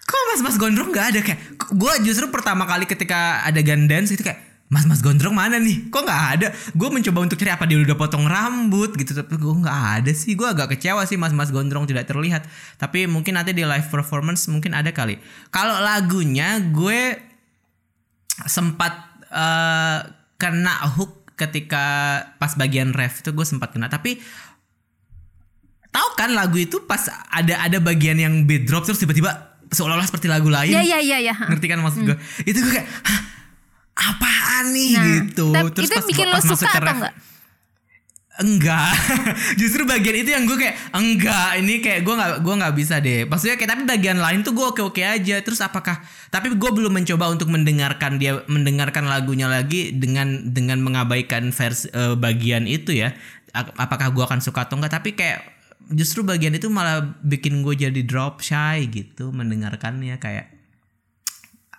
Kok 0.05 0.23
mas-mas 0.31 0.57
gondrong 0.61 0.89
nggak 0.93 1.07
ada 1.15 1.21
kayak 1.25 1.41
gue 1.75 1.93
justru 2.05 2.29
pertama 2.29 2.69
kali 2.69 2.85
ketika 2.85 3.41
ada 3.43 3.59
dance 3.65 4.13
gitu 4.13 4.21
kayak 4.21 4.55
mas-mas 4.73 5.05
gondrong 5.05 5.37
mana 5.37 5.61
nih? 5.61 5.87
Kok 5.93 6.03
nggak 6.03 6.23
ada? 6.35 6.49
Gue 6.75 6.89
mencoba 6.91 7.31
untuk 7.31 7.39
cari 7.39 7.53
apa 7.53 7.63
dia 7.69 7.79
udah 7.79 7.95
potong 7.95 8.27
rambut 8.27 8.97
gitu 8.99 9.15
tapi 9.15 9.39
gue 9.39 9.55
nggak 9.63 9.81
ada 10.03 10.11
sih. 10.11 10.35
Gue 10.35 10.51
agak 10.51 10.75
kecewa 10.75 11.07
sih 11.07 11.15
mas-mas 11.15 11.55
gondrong 11.55 11.87
tidak 11.87 12.11
terlihat. 12.11 12.43
Tapi 12.81 13.07
mungkin 13.07 13.39
nanti 13.39 13.55
di 13.55 13.63
live 13.63 13.87
performance 13.93 14.51
mungkin 14.51 14.75
ada 14.75 14.91
kali. 14.91 15.21
Kalau 15.55 15.79
lagunya 15.79 16.59
gue 16.75 17.15
sempat 18.51 19.14
eh, 19.35 19.99
kena 20.39 20.75
hook 20.95 21.35
ketika 21.35 21.85
pas 22.39 22.55
bagian 22.55 22.95
ref 22.95 23.21
itu 23.27 23.35
gue 23.35 23.47
sempat 23.47 23.75
kena. 23.75 23.91
Tapi 23.91 24.23
tahu 25.91 26.09
kan 26.19 26.31
lagu 26.35 26.59
itu 26.59 26.83
pas 26.87 27.03
ada 27.31 27.59
ada 27.63 27.79
bagian 27.83 28.19
yang 28.19 28.35
beat 28.47 28.67
drop 28.67 28.87
terus 28.87 28.99
tiba-tiba 29.03 29.59
seolah-olah 29.71 30.07
seperti 30.07 30.31
lagu 30.31 30.47
lain? 30.47 30.71
Iya 30.71 30.83
iya 30.83 30.99
iya 31.03 31.19
iya 31.31 31.35
ngerti 31.35 31.67
kan 31.67 31.83
maksud 31.83 32.07
gue 32.07 32.17
itu 32.47 32.59
gue 32.63 32.73
kayak 32.79 32.87
"Hah, 32.87 33.21
apaan 33.95 34.65
nih? 34.75 34.91
Nah, 34.95 35.05
gitu. 35.07 35.47
tapi 35.55 35.87
itu 35.87 35.99
bikin 36.11 36.27
lo 36.31 36.39
masuk 36.39 36.59
suka 36.59 36.71
ke 36.71 36.79
atau 36.83 36.95
enggak? 36.99 37.15
Enggak. 38.35 38.91
Justru 39.61 39.87
bagian 39.87 40.17
itu 40.19 40.35
yang 40.35 40.43
gue 40.43 40.59
kayak 40.59 40.91
enggak 40.91 41.49
ini 41.63 41.79
kayak 41.79 42.03
gue 42.03 42.15
nggak 42.15 42.33
gue 42.43 42.55
nggak 42.59 42.75
bisa 42.75 42.99
deh. 42.99 43.23
Maksudnya 43.31 43.55
kayak 43.55 43.71
tapi 43.71 43.83
bagian 43.87 44.19
lain 44.19 44.43
tuh 44.43 44.53
gue 44.59 44.67
oke 44.67 44.83
oke 44.83 45.03
aja. 45.03 45.39
Terus 45.39 45.63
apakah 45.63 46.03
tapi 46.35 46.51
gue 46.51 46.71
belum 46.75 46.91
mencoba 46.91 47.31
untuk 47.31 47.47
mendengarkan 47.47 48.19
dia 48.19 48.43
mendengarkan 48.51 49.07
lagunya 49.07 49.47
lagi 49.47 49.95
dengan 49.95 50.51
dengan 50.51 50.83
mengabaikan 50.83 51.55
versi 51.55 51.87
eh, 51.95 52.19
bagian 52.19 52.67
itu 52.67 52.99
ya. 52.99 53.15
Apakah 53.55 54.11
gue 54.11 54.25
akan 54.27 54.43
suka 54.43 54.67
atau 54.67 54.83
enggak. 54.83 54.99
Tapi 54.99 55.15
kayak 55.15 55.39
justru 55.95 56.27
bagian 56.27 56.59
itu 56.59 56.67
malah 56.67 57.07
bikin 57.23 57.63
gue 57.63 57.87
jadi 57.87 58.01
drop 58.03 58.43
shy 58.43 58.91
gitu 58.91 59.31
mendengarkannya. 59.31 60.19
Kayak 60.19 60.51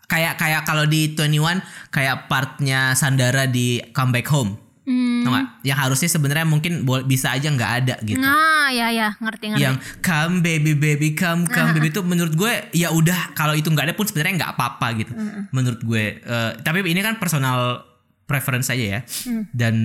kayak 0.08 0.40
kayak 0.40 0.62
kalau 0.64 0.88
di 0.88 1.12
21 1.18 1.60
kayak 1.92 2.32
partnya 2.32 2.96
Sandara 2.96 3.44
di 3.50 3.82
Comeback 3.92 4.32
Home 4.32 4.65
Hmm. 4.86 5.26
Tau 5.26 5.34
nggak? 5.34 5.46
Yang 5.66 5.80
harusnya 5.82 6.10
sebenarnya 6.14 6.46
mungkin 6.46 6.86
bisa 7.10 7.34
aja 7.34 7.50
nggak 7.50 7.72
ada 7.82 7.96
gitu. 8.06 8.22
Nah, 8.22 8.70
ya 8.70 8.94
ya, 8.94 9.18
ngerti 9.18 9.46
ngerti. 9.52 9.64
Yang 9.66 9.76
come 10.06 10.46
baby 10.46 10.78
baby 10.78 11.18
come 11.18 11.50
come 11.50 11.74
baby 11.74 11.90
itu 11.90 12.06
menurut 12.06 12.38
gue 12.38 12.54
ya 12.78 12.94
udah 12.94 13.34
kalau 13.34 13.58
itu 13.58 13.66
nggak 13.74 13.92
ada 13.92 13.96
pun 13.98 14.06
sebenarnya 14.06 14.46
nggak 14.46 14.52
apa-apa 14.54 14.88
gitu. 15.02 15.12
Menurut 15.50 15.82
gue. 15.82 16.22
Eh, 16.22 16.52
tapi 16.62 16.86
ini 16.86 17.02
kan 17.02 17.18
personal 17.18 17.82
preference 18.30 18.70
aja 18.70 18.86
ya. 18.86 19.00
Dan 19.50 19.76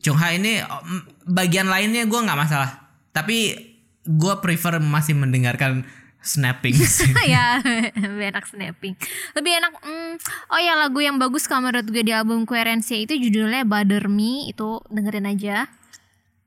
Chungha 0.00 0.32
ini 0.32 0.64
mm, 0.64 1.28
bagian 1.28 1.68
lainnya 1.68 2.08
gue 2.08 2.20
nggak 2.20 2.40
masalah. 2.40 2.88
Tapi 3.12 3.68
gue 4.08 4.34
prefer 4.40 4.80
masih 4.80 5.12
mendengarkan 5.20 5.84
snapping. 6.20 6.76
Ya 7.24 7.60
lebih 7.96 8.26
enak 8.32 8.44
snapping. 8.48 8.94
Lebih 9.36 9.52
enak 9.60 9.72
mm, 9.80 10.12
oh 10.52 10.60
ya 10.60 10.74
lagu 10.76 11.00
yang 11.00 11.16
bagus 11.16 11.48
kalau 11.48 11.68
menurut 11.68 11.88
gue 11.88 12.04
di 12.04 12.12
album 12.12 12.44
Coherencia 12.44 12.96
itu 12.96 13.16
judulnya 13.16 13.64
Bother 13.64 14.08
Me. 14.08 14.48
Itu 14.48 14.84
dengerin 14.88 15.28
aja. 15.28 15.68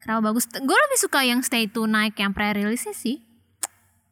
Kenapa 0.01 0.33
bagus? 0.33 0.49
Gue 0.51 0.77
lebih 0.77 0.99
suka 0.99 1.23
yang 1.23 1.39
Stay 1.41 1.69
Tonight 1.71 2.17
yang 2.19 2.35
pre-release 2.35 2.91
sih. 2.93 3.23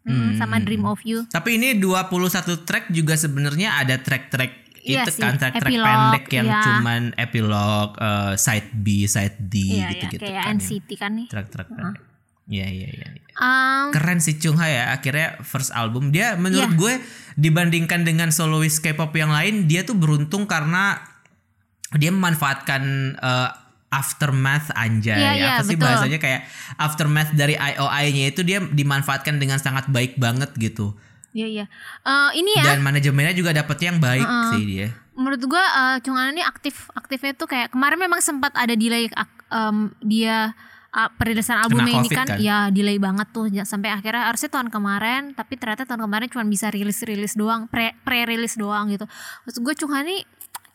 Hmm, 0.02 0.34
sama 0.34 0.58
Dream 0.58 0.82
of 0.90 1.06
You. 1.06 1.30
Tapi 1.30 1.62
ini 1.62 1.78
21 1.78 2.66
track 2.66 2.90
juga 2.90 3.14
sebenarnya 3.14 3.78
ada 3.78 4.02
track-track 4.02 4.62
Iya 4.82 5.06
itu 5.06 5.14
sih, 5.14 5.22
kan 5.22 5.38
track-track 5.38 5.70
epilog, 5.70 5.86
pendek 5.86 6.26
yang 6.34 6.48
iya. 6.50 6.62
cuman 6.66 7.02
epilog, 7.14 7.90
eh, 8.02 8.34
side 8.34 8.70
B, 8.82 9.06
side 9.06 9.38
D 9.38 9.78
Iya, 9.78 9.94
gitu-gitu 9.94 10.26
ya, 10.26 10.30
kayak 10.34 10.42
kan. 10.42 10.58
ya. 10.58 10.58
NCT 10.58 10.90
kan 10.98 11.12
nih. 11.14 11.28
Track-track 11.30 11.68
pendek. 11.70 12.02
Iya 12.52 12.68
iya 12.68 12.90
iya. 12.92 13.08
Um, 13.40 13.96
Keren 13.96 14.20
sih 14.20 14.36
Chung 14.36 14.60
Ha 14.60 14.68
ya 14.68 14.84
akhirnya 14.92 15.40
first 15.40 15.72
album. 15.72 16.12
Dia 16.12 16.36
menurut 16.36 16.76
gue 16.76 17.00
dibandingkan 17.40 18.04
dengan 18.04 18.28
soloist 18.36 18.84
K-pop 18.84 19.16
yang 19.16 19.32
lain 19.32 19.72
dia 19.72 19.88
tuh 19.88 19.96
beruntung 19.96 20.44
karena 20.44 21.00
dia 21.96 22.12
memanfaatkan 22.12 23.16
eh, 23.16 23.50
aftermath 23.88 24.68
anjay. 24.76 25.16
Iya, 25.16 25.32
iya, 25.40 25.50
apa 25.56 25.64
sih 25.64 25.80
betul. 25.80 25.88
bahasanya? 25.88 26.20
Kayak 26.20 26.42
aftermath 26.76 27.32
dari 27.32 27.56
IOI-nya 27.56 28.26
itu 28.36 28.44
dia 28.44 28.60
dimanfaatkan 28.60 29.40
dengan 29.40 29.56
sangat 29.56 29.88
baik 29.88 30.20
banget 30.20 30.52
gitu. 30.60 30.92
Iya 31.32 31.48
iya. 31.48 31.66
Eh, 32.04 32.30
ini 32.36 32.52
ya. 32.60 32.76
Dan 32.76 32.84
manajemennya 32.84 33.32
juga 33.32 33.56
dapetnya 33.56 33.96
yang 33.96 34.02
baik 34.04 34.28
sih 34.52 34.64
dia. 34.68 34.88
Menurut 35.16 35.44
gua 35.48 35.64
uh, 35.64 35.98
Cungan 36.04 36.36
ini 36.36 36.44
aktif 36.44 36.92
aktifnya 36.96 37.32
tuh 37.32 37.48
kayak 37.48 37.72
kemarin 37.72 38.00
memang 38.00 38.20
sempat 38.20 38.52
ada 38.60 38.76
delay 38.76 39.08
em, 39.52 39.92
dia 40.04 40.52
uh, 40.92 41.10
perilisan 41.16 41.58
albumnya 41.60 42.04
ini 42.04 42.10
kan, 42.12 42.28
kan? 42.28 42.38
ya 42.38 42.68
delay 42.70 43.00
banget 43.00 43.28
tuh. 43.32 43.48
Sampai 43.64 43.92
akhirnya 43.92 44.28
harusnya 44.28 44.52
tahun 44.52 44.70
kemarin 44.70 45.22
tapi 45.34 45.56
ternyata 45.56 45.88
tahun 45.88 46.08
kemarin 46.08 46.28
cuma 46.32 46.44
bisa 46.48 46.68
rilis 46.72 47.00
rilis 47.04 47.34
doang 47.36 47.68
pre 47.68 47.96
pre 48.04 48.28
rilis 48.28 48.60
doang 48.60 48.92
gitu. 48.92 49.08
Maksud 49.48 49.60
gue 49.64 49.74
ini 50.06 50.24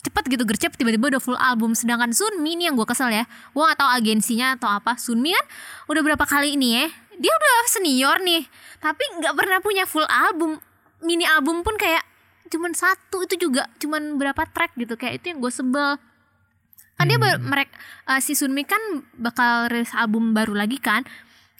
cepet 0.07 0.25
gitu 0.31 0.45
gercep 0.47 0.73
tiba-tiba 0.79 1.17
udah 1.17 1.23
full 1.23 1.39
album. 1.39 1.77
Sedangkan 1.77 2.12
Sunmi 2.12 2.57
ini 2.57 2.69
yang 2.69 2.75
gue 2.79 2.87
kesel 2.89 3.12
ya 3.12 3.25
gue 3.27 3.62
gak 3.62 3.79
tahu 3.79 3.91
agensinya 3.93 4.57
atau 4.57 4.69
apa. 4.73 4.97
Sunmi 4.97 5.33
kan 5.33 5.45
udah 5.93 6.03
berapa 6.03 6.25
kali 6.25 6.57
ini 6.57 6.69
ya 6.81 6.87
dia 7.17 7.33
udah 7.33 7.53
senior 7.73 8.21
nih 8.21 8.45
tapi 8.77 9.01
nggak 9.21 9.35
pernah 9.37 9.59
punya 9.61 9.85
full 9.85 10.07
album. 10.09 10.59
Mini 11.05 11.29
album 11.29 11.61
pun 11.61 11.77
kayak 11.77 12.03
cuman 12.47 12.73
satu 12.73 13.27
itu 13.27 13.49
juga 13.49 13.69
cuman 13.77 14.17
berapa 14.17 14.49
track 14.49 14.79
gitu. 14.81 14.97
Kayak 14.97 15.21
itu 15.21 15.25
yang 15.35 15.39
gue 15.45 15.53
sebel 15.53 16.01
kan 16.97 17.05
dia 17.07 17.19
mereka 17.21 17.77
si 18.19 18.33
Sunmi 18.33 18.65
kan 18.65 18.81
bakal 19.17 19.69
rilis 19.69 19.93
album 19.93 20.33
baru 20.33 20.57
lagi 20.57 20.81
kan? 20.81 21.05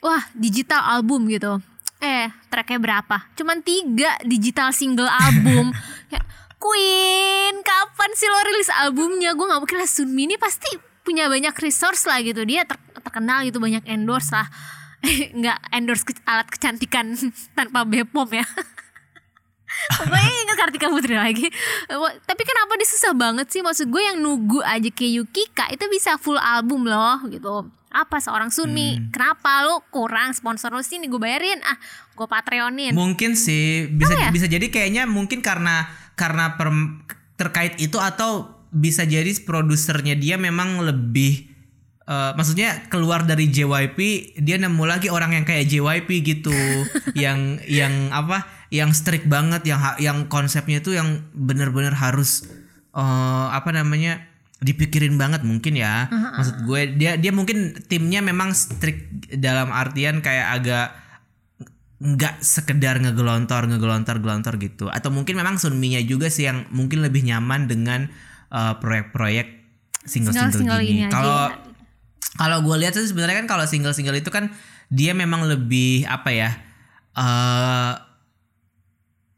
Wah 0.01 0.24
digital 0.32 0.80
album 0.82 1.28
gitu. 1.28 1.61
Eh 2.01 2.28
tracknya 2.49 2.80
berapa? 2.80 3.16
Cuman 3.37 3.61
tiga 3.61 4.16
digital 4.24 4.72
single 4.72 5.09
album. 5.09 5.72
Ya, 6.07 6.22
Queen 6.57 7.66
kapan 7.66 8.11
sih 8.14 8.30
lo 8.30 8.39
rilis 8.47 8.70
albumnya? 8.70 9.34
Gue 9.34 9.45
nggak 9.51 9.61
mungkin 9.61 9.78
lah 9.82 9.91
Sunmi 9.91 10.30
ini 10.30 10.39
pasti 10.39 10.70
punya 11.03 11.26
banyak 11.26 11.53
resource 11.59 12.07
lah 12.07 12.22
gitu. 12.22 12.47
Dia 12.47 12.62
ter- 12.62 12.78
terkenal 13.03 13.43
gitu 13.43 13.59
banyak 13.59 13.82
endorse 13.91 14.30
lah. 14.30 14.47
Nggak 15.39 15.59
endorse 15.74 16.05
ke- 16.07 16.22
alat 16.24 16.47
kecantikan 16.47 17.12
tanpa 17.59 17.82
Bepom 17.82 18.30
ya 18.30 18.47
Pokoknya 19.96 20.32
ingat 20.46 20.56
Kartika 20.56 20.88
Putri 20.90 21.14
lagi. 21.16 21.46
Tapi 22.24 22.42
kenapa 22.42 22.72
dia 22.76 22.88
susah 22.88 23.12
banget 23.14 23.46
sih? 23.52 23.60
Maksud 23.62 23.86
gue 23.88 24.02
yang 24.02 24.18
nunggu 24.18 24.60
aja 24.64 24.88
kayak 24.90 25.12
Yukika 25.22 25.64
Itu 25.70 25.86
bisa 25.88 26.18
full 26.18 26.38
album 26.40 26.88
loh 26.88 27.22
gitu. 27.30 27.70
Apa 27.92 28.20
seorang 28.20 28.52
Sunmi 28.52 29.08
Kenapa? 29.08 29.64
Lo 29.64 29.80
kurang 29.88 30.36
sponsor 30.36 30.74
lo 30.74 30.82
sini 30.84 31.08
gue 31.08 31.20
bayarin. 31.20 31.60
Ah 31.64 31.78
gue 32.16 32.26
patreonin. 32.26 32.96
Mungkin 32.96 33.36
sih 33.36 33.86
bisa 33.92 34.16
ya? 34.16 34.32
bisa 34.32 34.48
jadi 34.48 34.66
kayaknya 34.72 35.04
mungkin 35.04 35.44
karena 35.44 35.86
karena 36.16 36.56
per- 36.56 37.04
terkait 37.36 37.76
itu 37.76 38.00
atau 38.00 38.56
bisa 38.72 39.04
jadi 39.04 39.28
produsernya 39.44 40.16
dia 40.16 40.40
memang 40.40 40.80
lebih 40.80 41.44
eh, 42.08 42.32
maksudnya 42.32 42.88
keluar 42.88 43.28
dari 43.28 43.52
JYP 43.52 43.98
dia 44.40 44.56
nemu 44.56 44.84
lagi 44.88 45.12
orang 45.12 45.36
yang 45.36 45.44
kayak 45.44 45.68
JYP 45.68 46.08
gitu. 46.24 46.56
Yang 47.16 47.64
yang 47.68 48.12
apa 48.12 48.55
yang 48.70 48.90
strict 48.90 49.30
banget 49.30 49.62
yang 49.66 49.78
ha- 49.78 49.98
yang 50.02 50.26
konsepnya 50.26 50.82
itu 50.82 50.94
yang 50.94 51.22
bener-bener 51.32 51.94
harus 51.94 52.46
eh, 52.96 53.46
apa 53.52 53.70
namanya 53.70 54.26
dipikirin 54.56 55.20
banget 55.20 55.44
mungkin 55.44 55.76
ya. 55.76 56.08
Maksud 56.10 56.64
gue 56.64 56.80
dia 56.96 57.20
dia 57.20 57.32
mungkin 57.32 57.76
timnya 57.86 58.24
memang 58.24 58.56
strict 58.56 59.36
dalam 59.36 59.68
artian 59.68 60.24
kayak 60.24 60.46
agak 60.60 60.86
nggak 61.96 62.44
sekedar 62.44 63.00
ngegelontor 63.00 63.68
ngegelontor 63.68 64.16
gelontor 64.20 64.54
gitu. 64.56 64.88
Atau 64.88 65.12
mungkin 65.12 65.36
memang 65.36 65.60
Sunmi-nya 65.60 66.00
juga 66.04 66.32
sih 66.32 66.48
yang 66.48 66.64
mungkin 66.72 67.04
lebih 67.04 67.24
nyaman 67.24 67.68
dengan 67.68 68.08
uh, 68.48 68.80
proyek-proyek 68.80 69.60
single-single 70.08 70.56
Single-single 70.56 70.80
ini 70.84 71.04
gini. 71.04 71.12
Kalau 71.12 71.52
kalau 72.36 72.58
gue 72.64 72.76
lihat 72.80 72.92
sih 72.96 73.08
sebenarnya 73.08 73.44
kan 73.44 73.48
kalau 73.48 73.64
single-single 73.68 74.16
itu 74.16 74.28
kan 74.32 74.52
dia 74.88 75.12
memang 75.12 75.44
lebih 75.48 76.08
apa 76.08 76.30
ya 76.32 76.50
eh 77.16 77.92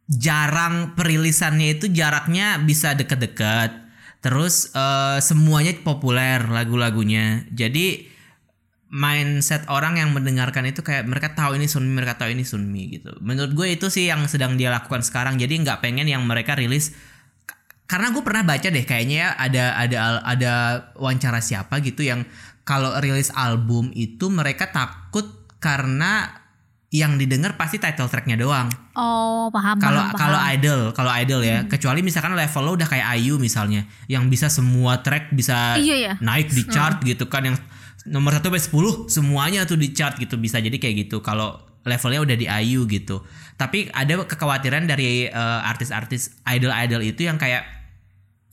jarang 0.09 0.97
perilisannya 0.97 1.77
itu 1.77 1.93
jaraknya 1.93 2.59
bisa 2.65 2.97
deket-deket. 2.97 3.87
Terus 4.25 4.73
eh, 4.73 5.21
semuanya 5.21 5.77
populer 5.85 6.43
lagu-lagunya. 6.49 7.45
Jadi 7.53 8.19
mindset 8.89 9.69
orang 9.69 10.01
yang 10.01 10.17
mendengarkan 10.17 10.65
itu 10.65 10.81
kayak 10.81 11.05
mereka 11.05 11.37
tahu 11.37 11.61
ini 11.61 11.69
Sunmi 11.69 11.93
mereka 11.93 12.17
tahu 12.17 12.33
ini 12.33 12.43
Sunmi 12.43 12.99
gitu. 12.99 13.13
Menurut 13.21 13.53
gue 13.53 13.69
itu 13.77 13.93
sih 13.93 14.09
yang 14.09 14.25
sedang 14.27 14.57
dia 14.57 14.73
lakukan 14.73 15.05
sekarang. 15.05 15.37
Jadi 15.37 15.61
nggak 15.61 15.85
pengen 15.85 16.09
yang 16.09 16.25
mereka 16.25 16.57
rilis. 16.57 16.97
Karena 17.89 18.13
gue 18.13 18.21
pernah 18.25 18.45
baca 18.45 18.69
deh 18.69 18.85
kayaknya 18.85 19.17
ya 19.17 19.29
ada 19.37 19.65
ada 19.81 19.97
ada 20.25 20.53
wawancara 20.97 21.41
siapa 21.41 21.81
gitu 21.81 22.05
yang 22.05 22.25
kalau 22.69 22.93
rilis 23.01 23.33
album 23.33 23.89
itu 23.97 24.29
mereka 24.29 24.69
takut 24.69 25.25
karena 25.57 26.29
yang 26.89 27.21
didengar 27.21 27.61
pasti 27.61 27.77
title 27.77 28.09
tracknya 28.09 28.41
doang. 28.41 28.73
Oh 28.97 29.53
paham 29.53 29.77
kalau 29.77 30.09
kalau 30.17 30.41
idol 30.49 30.81
kalau 30.97 31.13
idol 31.13 31.45
ya. 31.45 31.69
Kecuali 31.69 32.01
misalkan 32.01 32.33
level 32.33 32.63
lo 32.65 32.73
udah 32.81 32.89
kayak 32.89 33.07
Ayu 33.13 33.37
misalnya 33.37 33.85
yang 34.09 34.33
bisa 34.33 34.49
semua 34.49 35.05
track 35.05 35.29
bisa 35.37 35.77
Iya, 35.77 35.97
iya. 35.97 36.13
naik 36.25 36.49
di 36.49 36.65
chart 36.65 37.05
gitu 37.05 37.29
kan 37.29 37.45
yang 37.45 37.57
nomor 38.09 38.33
1 38.33 38.41
sampai 38.41 38.57
10 38.57 39.13
semuanya 39.13 39.69
tuh 39.69 39.77
di 39.77 39.93
chart 39.93 40.17
gitu 40.17 40.41
bisa 40.41 40.57
jadi 40.65 40.81
kayak 40.81 41.09
gitu 41.09 41.21
kalau 41.21 41.61
levelnya 41.85 42.25
udah 42.25 42.37
di 42.41 42.49
Ayu 42.49 42.89
gitu. 42.89 43.21
Tapi 43.61 43.93
ada 43.93 44.25
kekhawatiran 44.25 44.89
dari 44.89 45.29
eh, 45.29 45.61
artis-artis 45.69 46.41
idol-idol 46.49 47.05
itu 47.05 47.29
yang 47.29 47.37
kayak 47.37 47.69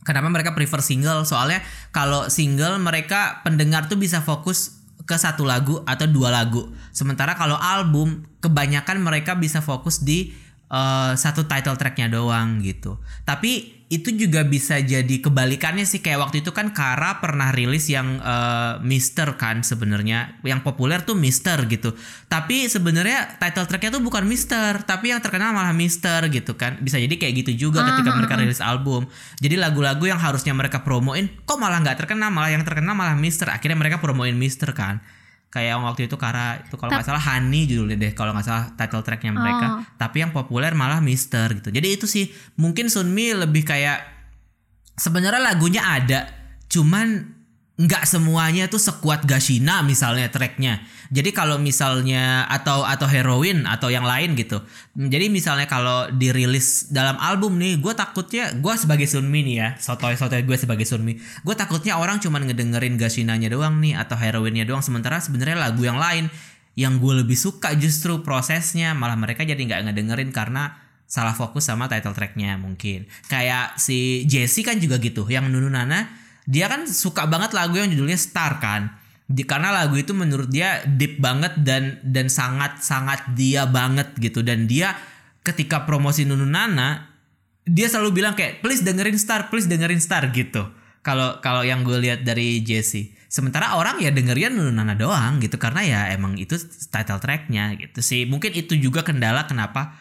kenapa 0.04 0.28
mereka 0.28 0.52
prefer 0.52 0.84
single? 0.84 1.24
Soalnya 1.24 1.64
kalau 1.96 2.28
single 2.28 2.84
mereka 2.84 3.40
pendengar 3.48 3.88
tuh 3.88 3.96
bisa 3.96 4.20
fokus 4.20 4.85
ke 5.06 5.16
satu 5.16 5.46
lagu 5.46 5.82
atau 5.86 6.10
dua 6.10 6.34
lagu. 6.34 6.70
Sementara 6.90 7.38
kalau 7.38 7.56
album 7.56 8.26
kebanyakan 8.42 9.02
mereka 9.02 9.38
bisa 9.38 9.62
fokus 9.62 10.02
di 10.02 10.34
eh, 10.76 11.12
satu 11.16 11.48
title 11.48 11.80
tracknya 11.80 12.12
doang 12.12 12.60
gitu. 12.60 13.00
Tapi 13.24 13.72
itu 13.86 14.10
juga 14.18 14.42
bisa 14.42 14.82
jadi 14.82 15.22
kebalikannya 15.22 15.86
sih. 15.86 16.02
Kayak 16.02 16.28
waktu 16.28 16.42
itu 16.42 16.50
kan 16.52 16.74
Kara 16.74 17.22
pernah 17.22 17.54
rilis 17.56 17.88
yang 17.88 18.20
eh, 18.20 18.74
Mister 18.84 19.40
kan 19.40 19.64
sebenarnya. 19.64 20.42
Yang 20.44 20.62
populer 20.68 21.00
tuh 21.06 21.16
Mister 21.16 21.56
gitu. 21.70 21.96
Tapi 22.28 22.68
sebenarnya 22.68 23.40
title 23.40 23.70
tracknya 23.70 23.96
tuh 23.96 24.04
bukan 24.04 24.28
Mister 24.28 24.84
tapi 24.84 25.16
yang 25.16 25.22
terkenal 25.24 25.56
malah 25.56 25.72
Mister 25.72 26.20
gitu 26.28 26.60
kan. 26.60 26.82
Bisa 26.84 27.00
jadi 27.00 27.16
kayak 27.16 27.46
gitu 27.46 27.70
juga 27.70 27.86
ketika 27.88 28.12
mereka 28.12 28.36
rilis 28.36 28.60
album. 28.60 29.08
Jadi 29.40 29.56
lagu-lagu 29.56 30.04
yang 30.04 30.20
harusnya 30.20 30.52
mereka 30.52 30.82
promoin 30.82 31.30
kok 31.46 31.58
malah 31.62 31.80
nggak 31.80 32.04
terkenal? 32.04 32.34
Malah 32.34 32.52
yang 32.52 32.66
terkenal 32.68 32.98
malah 32.98 33.16
Mister. 33.16 33.48
Akhirnya 33.48 33.78
mereka 33.80 34.02
promoin 34.02 34.34
Mister 34.36 34.74
kan 34.76 35.00
kayak 35.56 35.80
yang 35.80 35.88
waktu 35.88 36.12
itu 36.12 36.20
Kara 36.20 36.60
itu 36.60 36.76
kalau 36.76 36.92
nggak 36.92 37.08
salah 37.08 37.24
Honey 37.24 37.64
judulnya 37.64 37.96
deh 37.96 38.12
kalau 38.12 38.36
nggak 38.36 38.44
salah 38.44 38.66
title 38.76 39.00
tracknya 39.08 39.32
mereka. 39.32 39.88
Tapi 39.96 40.28
yang 40.28 40.36
populer 40.36 40.76
malah 40.76 41.00
Mister 41.00 41.48
gitu. 41.56 41.72
Jadi 41.72 41.88
itu 41.96 42.04
sih 42.04 42.28
mungkin 42.60 42.92
Sunmi 42.92 43.32
lebih 43.32 43.64
kayak 43.64 44.04
sebenarnya 45.00 45.40
lagunya 45.40 45.80
ada 45.88 46.28
cuman 46.68 47.35
nggak 47.76 48.08
semuanya 48.08 48.72
tuh 48.72 48.80
sekuat 48.80 49.28
Gashina 49.28 49.84
misalnya 49.84 50.32
tracknya. 50.32 50.80
Jadi 51.12 51.36
kalau 51.36 51.60
misalnya 51.60 52.48
atau 52.48 52.88
atau 52.88 53.04
heroin 53.04 53.68
atau 53.68 53.92
yang 53.92 54.08
lain 54.08 54.32
gitu. 54.40 54.64
Jadi 54.96 55.28
misalnya 55.28 55.68
kalau 55.68 56.08
dirilis 56.08 56.88
dalam 56.88 57.20
album 57.20 57.60
nih 57.60 57.84
gue 57.84 57.92
takutnya 57.92 58.56
gue 58.56 58.74
sebagai 58.80 59.12
Sunmi 59.12 59.44
nih 59.44 59.56
ya 59.60 59.70
sotoy 59.76 60.16
sotoy 60.16 60.48
gue 60.48 60.56
sebagai 60.56 60.88
Sunmi 60.88 61.20
gue 61.20 61.56
takutnya 61.56 62.00
orang 62.00 62.24
cuman 62.24 62.48
ngedengerin 62.48 62.96
Gashinanya 62.96 63.52
doang 63.52 63.84
nih 63.84 64.00
atau 64.00 64.16
heroinnya 64.16 64.64
doang. 64.64 64.80
Sementara 64.80 65.20
sebenarnya 65.20 65.60
lagu 65.60 65.84
yang 65.84 66.00
lain 66.00 66.32
yang 66.80 66.96
gue 67.04 67.28
lebih 67.28 67.36
suka 67.36 67.76
justru 67.76 68.24
prosesnya 68.24 68.96
malah 68.96 69.20
mereka 69.20 69.44
jadi 69.44 69.60
nggak 69.60 69.92
ngedengerin 69.92 70.32
karena 70.32 70.80
salah 71.06 71.36
fokus 71.36 71.68
sama 71.68 71.92
title 71.92 72.16
tracknya 72.16 72.56
mungkin. 72.56 73.04
Kayak 73.28 73.76
si 73.84 74.24
Jessie 74.32 74.64
kan 74.64 74.80
juga 74.80 74.96
gitu 75.04 75.28
yang 75.28 75.52
Nunu 75.52 75.68
Nana 75.68 76.25
dia 76.46 76.70
kan 76.70 76.86
suka 76.86 77.26
banget 77.26 77.52
lagu 77.58 77.78
yang 77.78 77.90
judulnya 77.90 78.18
Star 78.18 78.62
kan 78.62 78.94
di, 79.26 79.42
karena 79.42 79.74
lagu 79.74 79.98
itu 79.98 80.14
menurut 80.14 80.54
dia 80.54 80.86
deep 80.86 81.18
banget 81.18 81.58
dan 81.66 81.98
dan 82.06 82.30
sangat 82.30 82.86
sangat 82.86 83.26
dia 83.34 83.66
banget 83.66 84.14
gitu 84.22 84.46
dan 84.46 84.70
dia 84.70 84.94
ketika 85.42 85.86
promosi 85.86 86.30
Nunu 86.30 86.46
Nana 86.46 87.16
dia 87.66 87.90
selalu 87.90 88.22
bilang 88.22 88.38
kayak 88.38 88.62
please 88.62 88.86
dengerin 88.86 89.18
Star, 89.18 89.50
please 89.50 89.66
dengerin 89.66 89.98
Star 89.98 90.30
gitu. 90.30 90.70
Kalau 91.02 91.42
kalau 91.42 91.66
yang 91.66 91.82
gue 91.82 91.98
lihat 91.98 92.22
dari 92.22 92.62
Jesse. 92.62 93.14
Sementara 93.26 93.76
orang 93.76 93.98
ya 93.98 94.14
dengerin 94.14 94.54
Nunu 94.54 94.70
Nana 94.70 94.94
doang 94.94 95.42
gitu 95.42 95.58
karena 95.58 95.82
ya 95.82 96.00
emang 96.14 96.38
itu 96.38 96.58
title 96.94 97.18
tracknya 97.18 97.74
gitu 97.82 98.06
sih. 98.06 98.30
Mungkin 98.30 98.54
itu 98.54 98.78
juga 98.78 99.02
kendala 99.02 99.50
kenapa 99.50 99.98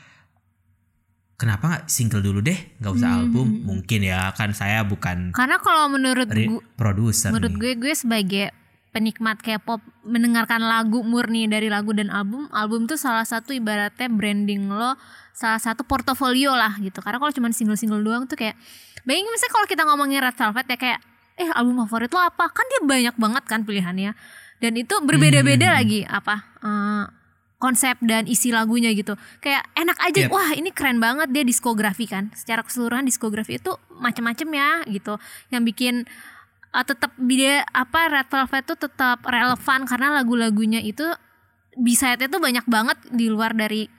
kenapa 1.34 1.64
nggak 1.66 1.84
single 1.86 2.20
dulu 2.20 2.40
deh 2.40 2.56
nggak 2.76 2.92
usah 2.92 3.08
Hmm. 3.08 3.20
album 3.20 3.46
mungkin 3.64 4.00
ya 4.00 4.30
kan 4.32 4.50
saya 4.50 4.82
bukan 4.82 5.30
Karena 5.30 5.58
kalau 5.58 5.86
menurut 5.88 6.26
gue 6.26 6.62
produser 6.74 7.30
menurut 7.30 7.52
nih. 7.52 7.60
gue 7.60 7.72
gue 7.80 7.92
sebagai 7.92 8.44
penikmat 8.88 9.38
K-pop 9.38 9.82
mendengarkan 10.04 10.62
lagu 10.62 11.02
murni 11.02 11.44
dari 11.44 11.66
lagu 11.66 11.90
dan 11.90 12.08
album 12.08 12.46
album 12.50 12.84
tuh 12.84 12.94
salah 12.94 13.24
satu 13.24 13.50
ibaratnya 13.50 14.06
branding 14.08 14.68
lo 14.68 14.94
salah 15.30 15.58
satu 15.58 15.82
portofolio 15.82 16.54
lah 16.54 16.78
gitu 16.78 16.98
karena 16.98 17.18
kalau 17.18 17.32
cuma 17.32 17.50
single-single 17.50 17.98
doang 18.00 18.24
tuh 18.24 18.36
kayak 18.36 18.54
bayangin 19.02 19.26
misalnya 19.28 19.52
kalau 19.52 19.66
kita 19.66 19.82
ngomongin 19.84 20.22
Red 20.22 20.36
Velvet 20.36 20.66
ya 20.68 20.78
kayak 20.78 21.00
eh 21.34 21.50
album 21.50 21.82
favorit 21.82 22.06
lo 22.08 22.20
apa 22.20 22.46
kan 22.46 22.62
dia 22.64 22.80
banyak 22.80 23.14
banget 23.16 23.42
kan 23.44 23.60
pilihannya 23.60 24.14
dan 24.56 24.72
itu 24.72 24.94
berbeda-beda 25.00 25.66
Hmm. 25.66 25.76
lagi 25.76 26.00
apa 26.06 26.34
eh, 26.62 27.04
konsep 27.56 27.96
dan 28.00 28.26
isi 28.26 28.50
lagunya 28.50 28.92
gitu 28.92 29.14
kayak 29.38 29.64
enak 29.72 29.96
aja 29.98 30.20
Yep. 30.26 30.30
wah 30.30 30.50
ini 30.52 30.68
keren 30.68 30.98
banget 30.98 31.30
dia 31.30 31.42
diskografi 31.42 32.04
kan 32.04 32.28
secara 32.32 32.60
keseluruhan 32.60 33.02
diskografi 33.02 33.56
itu 33.56 33.72
macam-macam 33.90 34.48
ya 34.50 34.70
gitu 34.86 35.14
yang 35.48 35.62
bikin 35.62 36.04
uh, 36.70 36.84
tetap 36.84 37.14
dia 37.16 37.64
apa 37.66 38.10
Red 38.10 38.28
Velvet 38.28 38.64
tuh 38.66 38.78
tetap 38.80 39.22
relevan 39.24 39.86
karena 39.86 40.12
lagu-lagunya 40.12 40.78
itu 40.78 41.06
B-side-nya 41.74 42.28
tuh 42.28 42.38
banyak 42.38 42.66
banget 42.66 42.98
di 43.10 43.26
luar 43.26 43.50
dari 43.50 43.90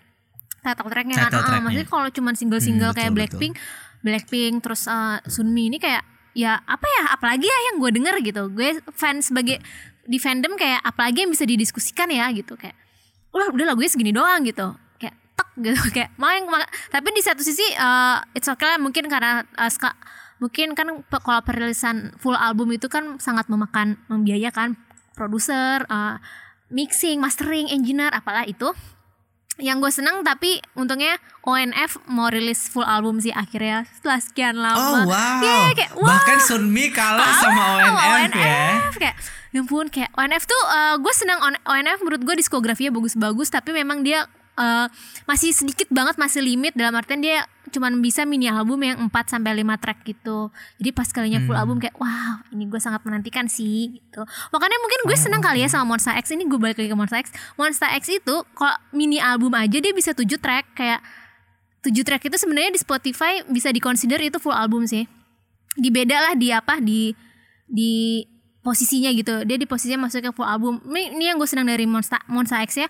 title 0.62 0.88
tracknya 0.88 1.16
kan. 1.18 1.28
Title 1.28 1.36
Ah, 1.36 1.44
tracknya. 1.44 1.62
maksudnya 1.62 1.88
kalau 1.90 2.08
cuma 2.10 2.32
single-single 2.32 2.90
Hmm, 2.90 2.98
kayak 2.98 3.12
betul, 3.12 3.18
Blackpink, 3.20 3.54
Blackpink 4.00 4.56
terus 4.62 4.88
uh, 4.88 5.20
Sunmi 5.26 5.68
ini 5.68 5.78
kayak 5.78 6.00
ya 6.32 6.56
apa 6.58 6.86
ya 6.86 7.04
apalagi 7.12 7.44
ya 7.44 7.58
yang 7.68 7.76
gue 7.78 7.92
denger 7.92 8.16
gitu. 8.24 8.44
Gue 8.50 8.80
fans 8.92 9.28
sebagai 9.28 9.60
di 10.04 10.18
fandom 10.18 10.56
kayak 10.56 10.82
apalagi 10.84 11.28
yang 11.28 11.32
bisa 11.32 11.44
didiskusikan 11.44 12.08
ya 12.08 12.32
gitu 12.32 12.56
kayak 12.56 12.80
udah 13.36 13.52
udah 13.52 13.66
lagunya 13.76 13.92
segini 13.92 14.16
doang 14.16 14.48
gitu. 14.48 14.72
Kayak 14.96 15.16
tek 15.36 15.50
gitu. 15.60 15.82
Kayak 15.96 16.16
main 16.16 16.48
ma- 16.48 16.72
tapi 16.88 17.12
di 17.12 17.20
satu 17.20 17.44
sisi 17.44 17.66
uh, 17.76 18.24
it's 18.32 18.48
okay 18.48 18.66
lah 18.72 18.80
mungkin 18.80 19.12
karena 19.12 19.44
uh, 19.60 19.68
ska- 19.68 20.00
mungkin 20.40 20.72
kan 20.72 21.04
kalau 21.08 21.42
perilisan 21.44 22.16
full 22.20 22.36
album 22.36 22.72
itu 22.72 22.88
kan 22.88 23.20
sangat 23.20 23.52
memakan 23.52 24.00
membiayakan 24.08 24.80
produser 25.16 25.84
uh, 25.92 26.20
mixing 26.72 27.20
mastering 27.20 27.68
engineer 27.68 28.10
apalah 28.16 28.48
itu. 28.48 28.72
Yang 29.56 29.78
gue 29.88 29.92
senang 30.04 30.24
tapi 30.24 30.60
untungnya 30.76 31.16
ONF 31.46 32.02
mau 32.10 32.28
rilis 32.28 32.66
full 32.66 32.82
album 32.82 33.22
sih 33.22 33.30
akhirnya 33.30 33.86
setelah 33.94 34.18
sekian 34.18 34.58
lama 34.58 34.82
Oh 34.82 34.94
wow. 35.06 35.40
Iya, 35.46 35.58
kayak, 35.78 35.92
wah. 35.94 36.10
Bahkan 36.10 36.38
Sunmi 36.42 36.90
kalah 36.90 37.32
sama 37.38 37.62
ONF, 37.78 37.94
ya. 37.94 38.10
ONF 38.18 38.94
kayak 38.98 39.16
ya 39.54 39.60
ampun 39.64 39.88
kayak 39.88 40.12
ONF 40.18 40.44
tuh 40.44 40.62
eh, 40.68 40.96
gue 41.00 41.14
senang 41.16 41.40
On- 41.40 41.64
ONF 41.64 42.02
menurut 42.04 42.22
gue 42.26 42.36
diskografinya 42.36 42.92
bagus-bagus 42.92 43.48
tapi 43.48 43.72
memang 43.72 44.02
dia 44.02 44.26
eh, 44.58 44.88
masih 45.24 45.54
sedikit 45.54 45.88
banget 45.94 46.18
masih 46.18 46.42
limit 46.44 46.74
dalam 46.74 46.98
artian 46.98 47.22
dia 47.22 47.46
cuman 47.66 48.00
bisa 48.00 48.24
mini 48.24 48.48
album 48.48 48.78
yang 48.82 48.98
4 49.10 49.12
sampai 49.28 49.52
5 49.62 49.82
track 49.84 50.00
gitu. 50.08 50.48
Jadi 50.80 50.90
pas 50.96 51.10
kalinya 51.12 51.44
full 51.44 51.58
album 51.58 51.78
kayak 51.78 51.98
wow, 52.00 52.40
ini 52.54 52.66
gue 52.66 52.80
sangat 52.80 53.04
menantikan 53.04 53.46
sih 53.52 54.00
gitu. 54.00 54.22
Makanya 54.54 54.78
mungkin 54.80 55.00
gue 55.06 55.18
senang 55.18 55.44
kali 55.44 55.60
ya 55.60 55.68
sama 55.68 55.84
Monster 55.94 56.16
X 56.16 56.32
ini 56.32 56.48
gue 56.48 56.56
balik 56.56 56.80
lagi 56.80 56.88
ke 56.88 56.98
Monster 56.98 57.20
X. 57.20 57.36
Monster 57.60 57.90
X 58.00 58.08
itu 58.10 58.36
kalau 58.56 58.76
mini 58.96 59.20
album 59.20 59.52
aja 59.54 59.76
dia 59.76 59.92
bisa 59.92 60.16
7 60.16 60.24
track 60.40 60.72
kayak 60.72 61.04
7 61.86 61.94
track 62.02 62.26
itu 62.26 62.38
sebenarnya 62.42 62.74
di 62.74 62.82
Spotify 62.82 63.46
bisa 63.46 63.70
dikonsider 63.70 64.18
itu 64.18 64.42
full 64.42 64.58
album 64.58 64.90
sih. 64.90 65.06
Dibeda 65.78 66.18
lah 66.18 66.34
di 66.34 66.50
apa 66.50 66.82
di 66.82 67.14
di 67.70 68.26
posisinya 68.66 69.14
gitu. 69.14 69.46
Dia 69.46 69.62
di 69.62 69.70
posisinya 69.70 70.10
masuknya 70.10 70.34
full 70.34 70.50
album. 70.50 70.82
Ini, 70.90 71.14
ini 71.14 71.24
yang 71.30 71.38
gue 71.38 71.46
senang 71.46 71.70
dari 71.70 71.86
Monster 71.86 72.18
Monster 72.26 72.66
X 72.66 72.82
ya. 72.82 72.90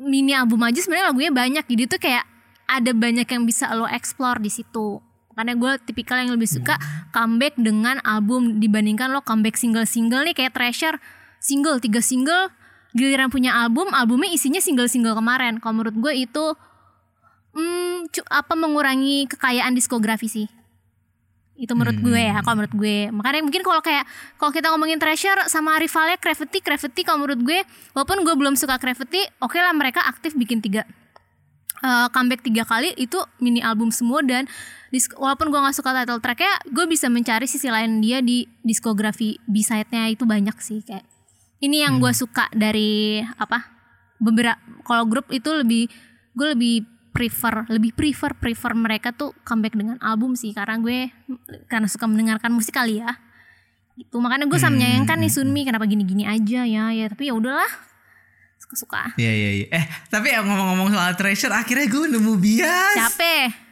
Mini 0.00 0.32
album 0.32 0.64
aja 0.64 0.80
sebenarnya 0.80 1.12
lagunya 1.12 1.32
banyak. 1.34 1.64
Jadi 1.68 1.82
tuh 1.84 2.00
kayak 2.00 2.24
ada 2.64 2.96
banyak 2.96 3.28
yang 3.28 3.44
bisa 3.44 3.68
lo 3.76 3.84
explore 3.84 4.40
di 4.40 4.48
situ. 4.48 5.04
Karena 5.36 5.54
gue 5.54 5.72
tipikal 5.86 6.18
yang 6.18 6.34
lebih 6.34 6.50
suka 6.50 6.80
comeback 7.14 7.54
dengan 7.60 8.02
album 8.02 8.58
dibandingkan 8.58 9.14
lo 9.14 9.22
comeback 9.22 9.54
single-single 9.54 10.26
nih 10.26 10.34
kayak 10.34 10.50
Treasure 10.50 10.98
single 11.38 11.78
tiga 11.78 12.02
single 12.02 12.50
giliran 12.98 13.30
punya 13.30 13.54
album 13.54 13.86
albumnya 13.94 14.34
isinya 14.34 14.58
single-single 14.58 15.14
kemarin. 15.14 15.62
Kalau 15.62 15.78
menurut 15.78 15.94
gue 15.94 16.26
itu 16.26 16.58
hmm, 17.58 18.14
apa 18.30 18.54
mengurangi 18.54 19.26
kekayaan 19.26 19.74
diskografi 19.74 20.30
sih? 20.30 20.46
Itu 21.58 21.74
menurut 21.74 21.98
gue 21.98 22.22
ya 22.30 22.38
kalau 22.46 22.62
menurut 22.62 22.74
gue. 22.78 23.10
Makanya 23.10 23.42
mungkin 23.42 23.66
kalau 23.66 23.82
kayak 23.82 24.06
kalau 24.38 24.54
kita 24.54 24.70
ngomongin 24.70 25.02
Treasure 25.02 25.50
sama 25.50 25.74
rivalnya 25.82 26.14
Gravity 26.22 26.62
Gravity 26.62 27.02
kalau 27.02 27.26
menurut 27.26 27.42
gue 27.42 27.58
walaupun 27.98 28.22
gue 28.22 28.34
belum 28.38 28.54
suka 28.54 28.78
Gravity 28.78 29.26
oke 29.42 29.58
lah 29.58 29.74
mereka 29.74 30.06
aktif 30.06 30.38
bikin 30.38 30.62
tiga. 30.62 30.86
Eh, 31.78 32.06
comeback 32.10 32.42
tiga 32.42 32.66
kali 32.66 32.90
itu 32.98 33.22
mini 33.38 33.62
album 33.62 33.94
semua 33.94 34.18
dan 34.26 34.50
walaupun 35.14 35.46
gue 35.46 35.60
nggak 35.62 35.76
suka 35.78 35.94
title 35.94 36.18
tracknya 36.18 36.50
gue 36.74 36.90
bisa 36.90 37.06
mencari 37.06 37.46
sisi 37.46 37.70
lain 37.70 38.02
dia 38.02 38.18
di 38.18 38.50
diskografi 38.66 39.38
B-side-nya 39.46 40.10
itu 40.10 40.26
banyak 40.26 40.58
sih 40.58 40.82
kayak. 40.82 41.06
Ini 41.62 41.86
yang 41.86 42.02
gue 42.02 42.10
suka 42.14 42.50
dari 42.50 43.22
apa 43.22 43.66
beberapa 44.18 44.58
kalau 44.82 45.06
grup 45.06 45.30
itu 45.30 45.54
lebih 45.54 45.86
gue 46.34 46.48
lebih 46.54 46.74
prefer 47.18 47.66
lebih 47.66 47.90
prefer 47.98 48.38
prefer 48.38 48.78
mereka 48.78 49.10
tuh 49.10 49.34
comeback 49.42 49.74
dengan 49.74 49.98
album 49.98 50.38
sih. 50.38 50.54
Karena 50.54 50.78
gue 50.78 51.10
karena 51.66 51.90
suka 51.90 52.06
mendengarkan 52.06 52.54
musik 52.54 52.78
kali 52.78 53.02
ya. 53.02 53.18
Itu 53.98 54.22
makanya 54.22 54.46
gue 54.46 54.58
sama 54.62 54.78
menyayangkan 54.78 55.18
nih 55.18 55.32
Sunmi 55.34 55.66
kenapa 55.66 55.90
gini-gini 55.90 56.22
aja 56.22 56.62
ya. 56.62 56.94
Ya 56.94 57.06
tapi 57.10 57.26
ya 57.26 57.34
udahlah. 57.34 57.66
Suka-suka. 58.62 59.18
Iya 59.18 59.32
iya 59.34 59.50
iya. 59.58 59.66
Eh 59.74 59.84
tapi 60.06 60.30
ya 60.30 60.46
ngomong-ngomong 60.46 60.94
soal 60.94 61.18
treasure 61.18 61.50
akhirnya 61.50 61.90
gue 61.90 62.06
nemu 62.14 62.32
bias. 62.38 62.94
capek 62.94 63.68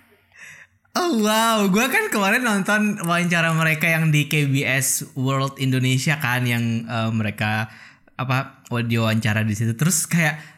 Oh 0.97 1.21
wow, 1.21 1.69
gue 1.69 1.87
kan 1.93 2.09
kemarin 2.09 2.41
nonton 2.41 2.97
wawancara 3.05 3.53
mereka 3.53 3.85
yang 3.85 4.09
di 4.09 4.33
KBS 4.33 5.13
World 5.13 5.61
Indonesia 5.61 6.17
kan 6.17 6.49
yang 6.49 6.89
eh, 6.89 7.11
mereka 7.13 7.69
apa 8.17 8.65
wawancara 8.73 9.45
di 9.45 9.53
situ. 9.53 9.77
Terus 9.77 10.09
kayak 10.09 10.56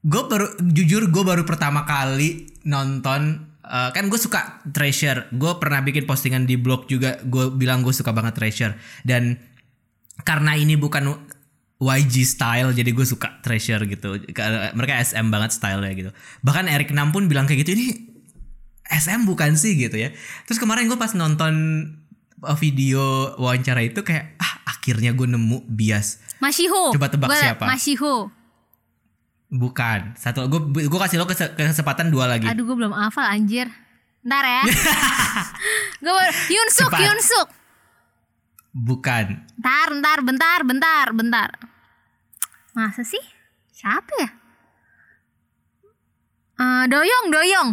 gue 0.00 0.22
baru 0.24 0.46
jujur 0.64 1.08
gue 1.08 1.22
baru 1.22 1.44
pertama 1.44 1.84
kali 1.84 2.48
nonton 2.64 3.36
eh, 3.60 3.90
kan 3.92 4.04
gue 4.06 4.16
suka 4.16 4.64
Treasure. 4.66 5.28
Gue 5.30 5.56
pernah 5.56 5.80
bikin 5.80 6.04
postingan 6.04 6.44
di 6.44 6.56
blog 6.56 6.86
juga. 6.86 7.20
Gue 7.22 7.48
bilang 7.50 7.80
gue 7.80 7.92
suka 7.92 8.10
banget 8.10 8.34
Treasure 8.34 8.74
dan 9.04 9.36
karena 10.20 10.52
ini 10.52 10.76
bukan 10.76 11.16
YG 11.80 12.28
style 12.28 12.72
jadi 12.72 12.92
gue 12.92 13.04
suka 13.04 13.40
Treasure 13.40 13.84
gitu. 13.84 14.20
Ka- 14.32 14.72
Mereka 14.72 15.00
SM 15.00 15.28
banget 15.28 15.52
stylenya 15.52 15.92
gitu. 15.92 16.10
Bahkan 16.40 16.68
Eric 16.68 16.92
Nam 16.92 17.08
pun 17.08 17.24
bilang 17.24 17.44
kayak 17.44 17.64
gitu 17.64 17.72
ini 17.72 18.08
SM 18.84 19.24
bukan 19.24 19.54
sih 19.54 19.76
gitu 19.76 19.96
ya. 19.96 20.12
Terus 20.44 20.58
kemarin 20.58 20.88
gue 20.88 20.96
pas 20.96 21.12
nonton 21.12 21.52
uh, 22.40 22.56
video 22.56 23.32
wawancara 23.36 23.80
itu 23.80 24.00
kayak 24.00 24.36
ah 24.36 24.54
akhirnya 24.66 25.12
gue 25.12 25.24
nemu 25.24 25.64
bias. 25.68 26.20
Mashiho 26.40 26.92
Coba 26.92 27.08
tebak 27.08 27.28
Gua- 27.28 27.36
siapa? 27.38 27.64
Mashiho 27.64 28.28
Bukan. 29.50 30.14
Satu 30.14 30.46
gue 30.46 30.60
gue 30.80 31.00
kasih 31.00 31.18
lo 31.18 31.26
kese- 31.26 31.52
kesempatan 31.52 32.06
dua 32.08 32.24
lagi. 32.26 32.46
aduh 32.46 32.62
gue 32.62 32.76
belum 32.76 32.90
hafal 32.90 33.26
anjir 33.26 33.66
ntar 34.20 34.44
ya 34.44 34.62
gue 36.04 36.24
Yunsuk 36.48 36.86
Cepat. 36.86 37.00
Yunsuk 37.02 37.48
Bukan. 38.70 39.26
Bentar, 39.56 39.88
bentar, 39.90 40.18
bentar, 40.22 40.58
bentar, 40.62 41.06
bentar. 41.10 41.50
Masa 42.70 43.02
sih? 43.02 43.18
Siapa 43.68 44.12
ya? 44.14 44.30
Eh, 46.54 46.84
doyong, 46.86 47.26
doyong. 47.30 47.68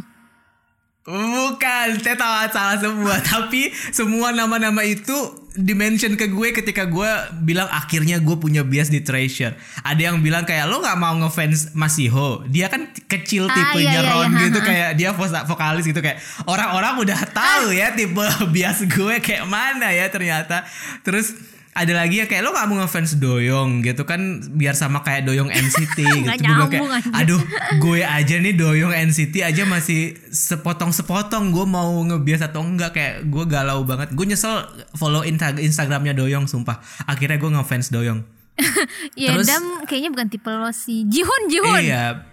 Bukan, 1.07 2.03
saya 2.03 2.19
tahu 2.19 2.33
salah 2.51 2.77
semua. 2.83 3.15
Tapi 3.31 3.71
semua 3.95 4.35
nama-nama 4.35 4.83
itu 4.83 5.15
dimention 5.55 6.19
ke 6.19 6.27
gue 6.27 6.51
ketika 6.51 6.83
gue 6.85 7.07
bilang 7.47 7.65
akhirnya 7.71 8.19
gue 8.19 8.35
punya 8.35 8.67
bias 8.67 8.91
di 8.91 8.99
Treasure. 8.99 9.55
Ada 9.87 10.11
yang 10.11 10.19
bilang 10.19 10.43
kayak 10.43 10.67
lo 10.67 10.83
nggak 10.83 10.99
mau 10.99 11.15
ngefans 11.15 11.71
Masiho. 11.79 12.43
Dia 12.51 12.67
kan 12.67 12.91
kecil 13.07 13.47
Ah, 13.47 13.55
tipenya 13.55 13.87
iya, 13.87 14.01
iya, 14.03 14.11
Ron 14.11 14.31
iya, 14.35 14.41
gitu 14.51 14.59
ha, 14.59 14.63
ha. 14.63 14.67
kayak 14.67 14.89
dia 14.99 15.09
vokalis 15.47 15.85
gitu 15.87 15.99
kayak 16.03 16.19
orang-orang 16.43 16.93
udah 16.99 17.19
tahu 17.31 17.71
ya 17.71 17.95
tipe 17.95 18.27
bias 18.53 18.83
gue 18.83 19.15
kayak 19.23 19.47
mana 19.47 19.87
ya 19.95 20.11
ternyata. 20.11 20.67
Terus 21.07 21.33
ada 21.77 21.93
lagi 21.93 22.17
ya 22.17 22.25
kayak 22.25 22.41
lo 22.41 22.49
gak 22.49 22.65
mau 22.65 22.77
ngefans 22.77 23.15
Doyong 23.15 23.79
gitu 23.79 24.01
kan 24.01 24.17
biar 24.51 24.73
sama 24.73 24.99
kayak 24.99 25.23
Doyong 25.23 25.47
NCT 25.47 25.97
gitu. 26.25 26.49
Gue 26.49 26.67
kayak, 26.67 27.13
aduh 27.13 27.37
gue 27.77 28.01
aja 28.01 28.35
nih 28.35 28.51
Doyong 28.51 28.89
NCT 28.89 29.39
aja 29.39 29.61
masih 29.63 30.17
sepotong-sepotong 30.27 31.49
gue 31.49 31.65
mau 31.65 31.93
ngebias 32.03 32.41
atau 32.41 32.59
enggak 32.59 32.91
kayak 32.91 33.15
gue 33.23 33.43
galau 33.45 33.81
banget. 33.83 34.09
Gue 34.11 34.25
nyesel 34.25 34.65
follow 34.93 35.21
Insta- 35.21 35.53
Instagramnya 35.55 36.11
Doyong 36.11 36.45
sumpah. 36.45 36.81
Akhirnya 37.05 37.37
gue 37.37 37.49
ngefans 37.51 37.89
Doyong. 37.89 38.25
Ya, 39.13 39.33
Terus- 39.33 39.45
Dam 39.45 39.63
kayaknya 39.85 40.09
bukan 40.11 40.27
tipe 40.27 40.49
lo 40.49 40.69
sih. 40.69 41.05
Jihun, 41.05 41.41
Jihun. 41.47 41.77
Iya. 41.79 42.25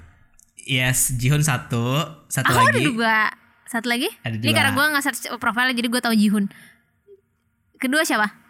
yes 0.58 1.12
Jihun 1.12 1.40
satu 1.40 2.00
satu 2.26 2.48
Aku 2.48 2.58
ada 2.58 2.72
lagi 2.72 2.84
dua. 2.86 3.18
Satu 3.64 3.86
lagi? 3.86 4.08
Ada 4.20 4.34
Ini 4.34 4.42
dua. 4.42 4.54
karena 4.54 4.70
gue 4.72 4.84
nggak 4.88 5.02
search 5.02 5.20
profile 5.36 5.70
jadi 5.70 5.84
gue 5.84 6.00
tahu 6.00 6.14
Jihun. 6.14 6.48
Kedua 7.76 8.00
siapa? 8.02 8.43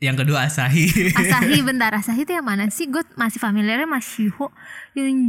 Yang 0.00 0.16
kedua 0.16 0.48
Asahi 0.48 1.12
Asahi 1.12 1.60
bentar 1.68 1.92
Asahi 1.92 2.24
itu 2.24 2.32
yang 2.32 2.42
mana 2.42 2.72
sih? 2.72 2.88
Gue 2.88 3.04
masih 3.14 3.36
familiarnya 3.36 3.84
sama 3.84 4.00
Shiho 4.00 4.48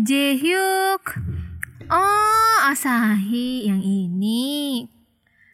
Jaehyuk 0.07 1.03
Oh 1.91 2.57
Asahi 2.65 3.67
Yang 3.67 3.81
ini 3.83 4.87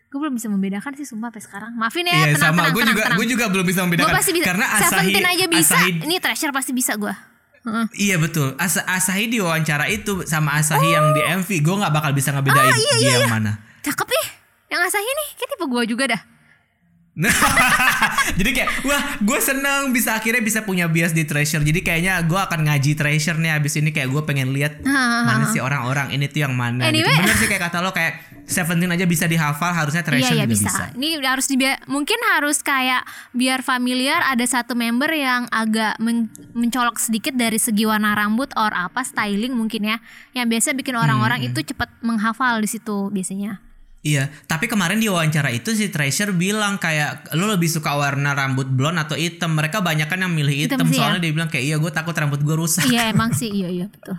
Gue 0.07 0.19
belum 0.21 0.37
bisa 0.37 0.47
membedakan 0.47 0.93
sih 0.93 1.03
sumpah 1.03 1.33
sampai 1.33 1.41
sekarang 1.41 1.71
Maafin 1.73 2.05
ya 2.05 2.13
Iya 2.13 2.25
tenang, 2.31 2.41
sama 2.53 2.61
tenang, 2.61 2.73
gue 2.73 2.83
juga 2.85 3.01
tenang. 3.03 3.17
gue 3.17 3.27
juga 3.27 3.45
belum 3.49 3.65
bisa 3.65 3.79
Gue 3.79 3.85
membedakan 3.89 4.13
pasti 4.13 4.31
bisa 4.31 4.45
karena 4.45 4.65
Asahi 4.69 4.85
Seventeen 4.87 5.25
aja 5.25 5.45
bisa 5.49 5.73
Asahi 5.75 5.89
Ini 6.05 6.15
Treasure 6.21 6.53
pasti 6.53 6.71
bisa 6.77 6.93
gue 6.93 7.13
Heeh. 7.67 7.85
Iya 7.99 8.15
betul. 8.15 8.55
Asa 8.55 8.79
Asahi 8.87 9.27
di 9.27 9.43
wawancara 9.43 9.91
itu 9.91 10.23
sama 10.23 10.55
Asahi 10.55 10.87
yang 10.87 11.11
di 11.11 11.19
MV, 11.19 11.49
gue 11.59 11.75
nggak 11.75 11.91
bakal 11.91 12.15
bisa 12.15 12.31
ngebedain 12.31 12.63
Oh. 12.63 12.71
Ah, 12.71 12.79
iya, 12.79 12.93
dia 12.95 13.13
yang 13.19 13.33
mana. 13.33 13.59
Cakep 13.83 14.07
nih 14.07 14.25
Yang 14.71 14.81
Asahi 14.87 15.03
nih 15.09 15.27
Kayak 15.35 15.49
tipe 15.51 15.65
gue 15.67 15.83
juga 15.83 16.03
dah 16.15 16.21
Jadi 18.39 18.49
kayak 18.53 18.69
wah 18.85 19.17
gue 19.17 19.39
seneng 19.39 19.89
bisa 19.89 20.13
akhirnya 20.13 20.39
bisa 20.39 20.61
punya 20.61 20.85
bias 20.85 21.11
di 21.11 21.25
Treasure. 21.25 21.61
Jadi 21.61 21.81
kayaknya 21.81 22.21
gue 22.21 22.37
akan 22.37 22.61
ngaji 22.63 22.93
Treasure 22.93 23.35
nih 23.35 23.51
abis 23.51 23.73
ini 23.75 23.89
kayak 23.89 24.07
gue 24.07 24.21
pengen 24.21 24.53
lihat 24.53 24.85
mana 25.27 25.49
sih 25.49 25.57
orang-orang 25.57 26.13
ini 26.13 26.27
tuh 26.27 26.45
yang 26.45 26.53
mana. 26.53 26.87
gitu. 26.87 27.01
Anyway. 27.01 27.15
Bener 27.17 27.35
sih 27.35 27.47
kayak 27.47 27.63
kata 27.67 27.81
lo 27.81 27.91
kayak 27.91 28.13
Seventeen 28.47 28.87
aja 28.87 29.03
bisa 29.03 29.27
dihafal 29.27 29.75
harusnya 29.75 30.07
Treasure 30.07 30.31
Iya 30.31 30.39
iya 30.39 30.45
juga 30.45 30.55
bisa. 30.55 30.69
bisa. 30.71 30.83
Ini 30.95 31.19
harus 31.19 31.51
dibi- 31.51 31.81
mungkin 31.83 32.15
harus 32.31 32.63
kayak 32.63 33.03
biar 33.35 33.59
familiar 33.59 34.23
ada 34.23 34.47
satu 34.47 34.71
member 34.71 35.11
yang 35.11 35.51
agak 35.51 35.99
men- 35.99 36.31
mencolok 36.53 36.95
sedikit 36.95 37.35
dari 37.35 37.59
segi 37.59 37.83
warna 37.83 38.15
rambut 38.15 38.47
or 38.55 38.71
apa 38.71 39.03
styling 39.03 39.51
mungkin 39.51 39.91
ya. 39.91 39.97
Yang 40.31 40.47
biasa 40.47 40.67
bikin 40.73 40.95
orang-orang 40.95 41.43
Hmm, 41.43 41.47
itu 41.49 41.59
cepat 41.65 41.91
menghafal 41.99 42.63
di 42.63 42.69
situ 42.69 43.11
biasanya. 43.11 43.59
Iya, 44.07 44.23
tapi 44.45 44.65
kemarin 44.65 44.95
di 44.95 45.05
wawancara 45.05 45.49
itu 45.49 45.71
si 45.71 45.87
Treasure 45.87 46.31
bilang 46.31 46.77
kayak 46.77 47.33
lo 47.33 47.43
lebih 47.45 47.67
suka 47.67 47.91
warna 47.91 48.31
rambut 48.31 48.63
blonde 48.65 48.97
atau 48.97 49.13
hitam. 49.13 49.51
Mereka 49.51 49.79
banyak 49.79 50.05
kan 50.05 50.15
yang 50.17 50.31
milih 50.31 50.55
hitam, 50.63 50.79
Hitam 50.79 50.87
sih 50.87 50.95
soalnya 50.97 51.19
dia 51.19 51.29
bilang 51.29 51.47
kayak 51.47 51.65
iya 51.65 51.75
gue 51.75 51.91
takut 51.91 52.13
rambut 52.13 52.39
gue 52.39 52.55
rusak. 52.55 52.87
iya 52.87 53.09
emang 53.09 53.31
sih 53.31 53.51
iya 53.51 53.67
iya 53.67 53.85
betul. 53.85 54.15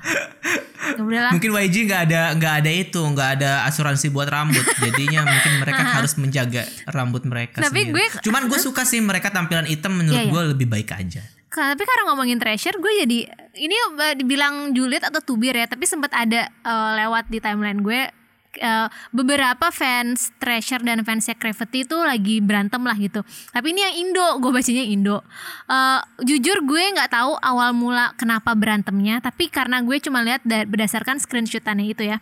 Ya. 1.09 1.31
Mungkin 1.31 1.51
YG 1.51 1.85
nggak 1.85 2.03
ada 2.07 2.21
nggak 2.35 2.55
ada 2.59 2.71
itu 2.71 2.99
nggak 2.99 3.31
ada 3.35 3.51
asuransi 3.65 4.09
buat 4.09 4.27
rambut 4.27 4.61
jadinya 4.79 5.21
mungkin 5.23 5.53
mereka 5.59 5.83
harus 5.97 6.17
menjaga 6.17 6.63
rambut 6.87 7.23
mereka 7.23 7.61
Tapi 7.61 7.87
sendiri. 7.87 8.09
gue- 8.09 8.25
cuman 8.25 8.43
gue 8.47 8.59
suka 8.59 8.83
sih 8.83 8.99
mereka 8.99 9.29
tampilan 9.29 9.65
hitam 9.65 9.95
menurut 9.95 10.17
Iya, 10.17 10.25
iya. 10.25 10.33
gue 10.33 10.43
lebih 10.53 10.67
baik 10.67 10.91
aja 10.91 11.23
Tapi 11.49 11.81
karena 11.81 12.03
ngomongin 12.07 12.37
treasure 12.37 12.77
gue 12.77 12.93
jadi 12.99 13.19
ini 13.59 13.77
dibilang 14.15 14.71
julid 14.71 15.01
atau 15.01 15.19
tubir 15.19 15.51
ya, 15.53 15.65
tapi 15.65 15.85
sempat 15.85 16.13
ada 16.13 16.45
eh, 16.47 16.91
lewat 16.97 17.27
di 17.27 17.39
timeline 17.39 17.81
gue 17.81 18.01
eh, 18.57 18.89
beberapa 19.13 19.69
fans 19.69 20.33
treasure 20.41 20.81
dan 20.81 21.05
fansnya 21.05 21.37
Gravity 21.37 21.85
itu 21.85 21.97
lagi 22.01 22.41
berantem 22.41 22.81
lah 22.81 22.97
gitu. 22.97 23.21
Tapi 23.53 23.77
ini 23.77 23.85
yang 23.85 23.95
Indo, 24.09 24.27
gue 24.41 24.51
bacanya 24.55 24.85
Indo. 24.89 25.21
Eh, 25.69 26.01
jujur 26.25 26.65
gue 26.65 26.83
nggak 26.97 27.13
tahu 27.13 27.37
awal 27.45 27.77
mula 27.77 28.17
kenapa 28.17 28.57
berantemnya, 28.57 29.21
tapi 29.21 29.53
karena 29.53 29.85
gue 29.85 29.97
cuma 30.01 30.25
lihat 30.25 30.41
da- 30.49 30.65
berdasarkan 30.65 31.21
screenshotannya 31.21 31.93
itu 31.93 32.09
ya 32.09 32.19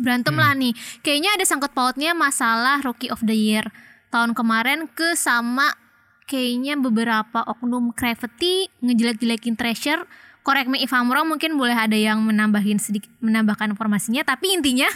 berantem 0.00 0.32
lah 0.32 0.56
nih. 0.56 0.72
Kayaknya 1.04 1.30
ada 1.36 1.44
sangkut 1.44 1.76
pautnya 1.76 2.16
masalah 2.16 2.80
Rookie 2.80 3.12
of 3.12 3.20
the 3.20 3.36
Year 3.36 3.68
tahun 4.08 4.32
kemarin 4.32 4.88
ke 4.90 5.14
sama 5.14 5.76
kayaknya 6.24 6.80
beberapa 6.80 7.42
oknum 7.44 7.92
Gravity 7.92 8.70
ngejelek-jelekin 8.80 9.54
Treasure. 9.58 10.06
Correct 10.40 10.72
me 10.72 10.80
if 10.80 10.88
I'm 10.96 11.12
wrong, 11.12 11.28
mungkin 11.28 11.60
boleh 11.60 11.76
ada 11.76 11.92
yang 11.92 12.24
menambahin 12.24 12.80
sedikit 12.80 13.12
menambahkan 13.20 13.76
informasinya. 13.76 14.24
Tapi 14.24 14.56
intinya 14.56 14.88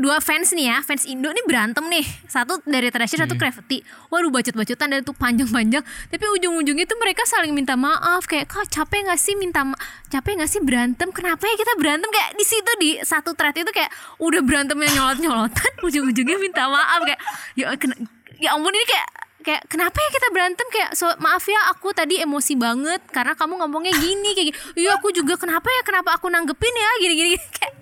dua 0.00 0.24
fans 0.24 0.56
nih 0.56 0.72
ya, 0.72 0.80
fans 0.80 1.04
Indo 1.04 1.28
nih 1.28 1.44
berantem 1.44 1.84
nih. 1.84 2.00
Satu 2.24 2.64
dari 2.64 2.88
Treasure, 2.88 3.28
satu 3.28 3.36
Gravity. 3.36 3.84
Waduh 4.08 4.32
bacot-bacotan 4.32 4.88
dan 4.88 4.98
itu 5.04 5.12
panjang-panjang. 5.12 5.84
Tapi 5.84 6.24
ujung-ujungnya 6.40 6.88
tuh 6.88 6.96
mereka 6.96 7.28
saling 7.28 7.52
minta 7.52 7.76
maaf. 7.76 8.24
Kayak 8.24 8.48
kak 8.48 8.72
capek 8.72 9.12
gak 9.12 9.20
sih 9.20 9.36
minta 9.36 9.68
ma 9.68 9.76
capek 10.08 10.40
gak 10.40 10.48
sih 10.48 10.64
berantem? 10.64 11.12
Kenapa 11.12 11.44
ya 11.44 11.54
kita 11.60 11.72
berantem 11.76 12.08
kayak 12.08 12.30
di 12.40 12.44
situ 12.48 12.72
di 12.80 12.90
satu 13.04 13.36
thread 13.36 13.60
itu 13.60 13.68
kayak 13.68 13.92
udah 14.16 14.40
berantemnya 14.40 14.88
nyolot-nyolotan. 14.96 15.72
Ujung-ujungnya 15.86 16.40
minta 16.40 16.64
maaf 16.72 17.04
kayak 17.04 17.20
ya 17.52 17.76
kena- 17.76 18.00
ya 18.40 18.56
ampun 18.56 18.72
ini 18.72 18.86
kayak 18.88 19.19
kayak 19.40 19.62
kenapa 19.66 19.96
ya 19.96 20.08
kita 20.12 20.28
berantem? 20.32 20.66
Kayak 20.68 20.90
so, 20.96 21.06
maaf 21.20 21.44
ya 21.48 21.60
aku 21.72 21.90
tadi 21.96 22.20
emosi 22.20 22.54
banget 22.56 23.02
karena 23.10 23.32
kamu 23.34 23.60
ngomongnya 23.64 23.94
gini 23.96 24.36
kayak 24.36 24.46
gini. 24.52 24.58
Iya 24.76 25.00
aku 25.00 25.12
juga 25.12 25.36
kenapa 25.40 25.68
ya 25.68 25.82
kenapa 25.84 26.16
aku 26.16 26.28
nanggepin 26.28 26.74
ya? 26.74 26.90
Gini 27.00 27.14
gini 27.16 27.28
kayak 27.56 27.74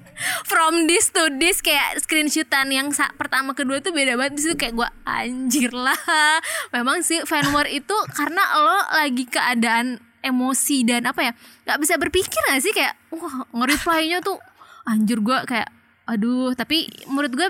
from 0.46 0.90
this 0.90 1.14
to 1.14 1.30
this 1.38 1.62
kayak 1.62 2.02
screenshotan 2.02 2.74
yang 2.74 2.90
sa- 2.90 3.14
pertama 3.14 3.54
kedua 3.54 3.78
tuh 3.82 3.90
beda 3.94 4.14
banget. 4.18 4.38
Di 4.38 4.40
situ 4.46 4.54
kayak 4.58 4.74
gua 4.74 4.88
anjir 5.06 5.70
lah. 5.74 5.98
Memang 6.74 7.02
sih 7.02 7.22
fan 7.26 7.50
war 7.54 7.66
itu 7.66 7.94
karena 8.14 8.42
lo 8.58 8.78
lagi 8.94 9.24
keadaan 9.26 9.98
emosi 10.18 10.82
dan 10.82 11.06
apa 11.06 11.30
ya 11.30 11.32
nggak 11.62 11.78
bisa 11.78 11.94
berpikir 11.98 12.40
gak 12.50 12.62
sih? 12.62 12.74
Kayak 12.74 12.98
wah 13.14 13.46
nge-reply-nya 13.54 14.18
tuh 14.22 14.38
anjir 14.86 15.22
gua 15.22 15.42
kayak 15.46 15.70
aduh. 16.08 16.56
Tapi 16.56 16.88
menurut 17.06 17.34
gue 17.36 17.48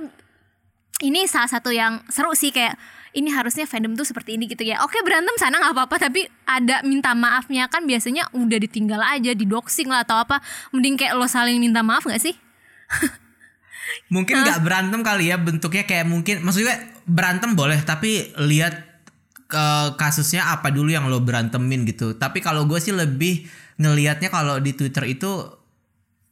ini 1.06 1.30
salah 1.30 1.46
satu 1.46 1.70
yang 1.70 2.02
seru 2.11 2.34
sih 2.34 2.50
kayak 2.50 2.74
ini 3.12 3.32
harusnya 3.32 3.64
fandom 3.64 3.94
tuh 3.94 4.04
seperti 4.04 4.36
ini 4.36 4.44
gitu 4.46 4.62
ya. 4.62 4.84
Oke 4.84 5.00
berantem 5.00 5.32
sana 5.36 5.56
nggak 5.56 5.74
apa-apa 5.74 5.96
tapi 6.09 6.26
ada 6.44 6.82
minta 6.82 7.12
maafnya. 7.12 7.68
Kan 7.68 7.88
biasanya 7.88 8.28
udah 8.32 8.59
ditinggal 8.59 9.00
aja 9.00 9.32
di 9.32 9.44
doxing 9.44 9.88
lah 9.88 10.04
atau 10.04 10.20
apa. 10.20 10.40
Mending 10.72 10.96
kayak 10.96 11.16
lo 11.16 11.24
saling 11.24 11.56
minta 11.56 11.80
maaf 11.80 12.04
nggak 12.04 12.20
sih? 12.20 12.34
Mungkin 14.12 14.44
nggak 14.44 14.61
berantem 14.61 15.00
kali 15.00 15.32
ya 15.32 15.40
bentuknya 15.40 15.84
kayak 15.84 16.04
mungkin 16.04 16.44
maksudnya 16.44 16.76
berantem 17.09 17.56
boleh 17.56 17.80
tapi 17.80 18.36
lihat 18.36 18.84
ke 19.48 19.64
kasusnya 19.96 20.52
apa 20.52 20.68
dulu 20.68 20.92
yang 20.92 21.09
lo 21.09 21.24
berantemin 21.24 21.88
gitu. 21.88 22.12
Tapi 22.12 22.44
kalau 22.44 22.68
gue 22.68 22.76
sih 22.78 22.92
lebih 22.92 23.48
ngelihatnya 23.80 24.28
kalau 24.28 24.61
di 24.61 24.76
Twitter 24.76 25.09
itu 25.09 25.40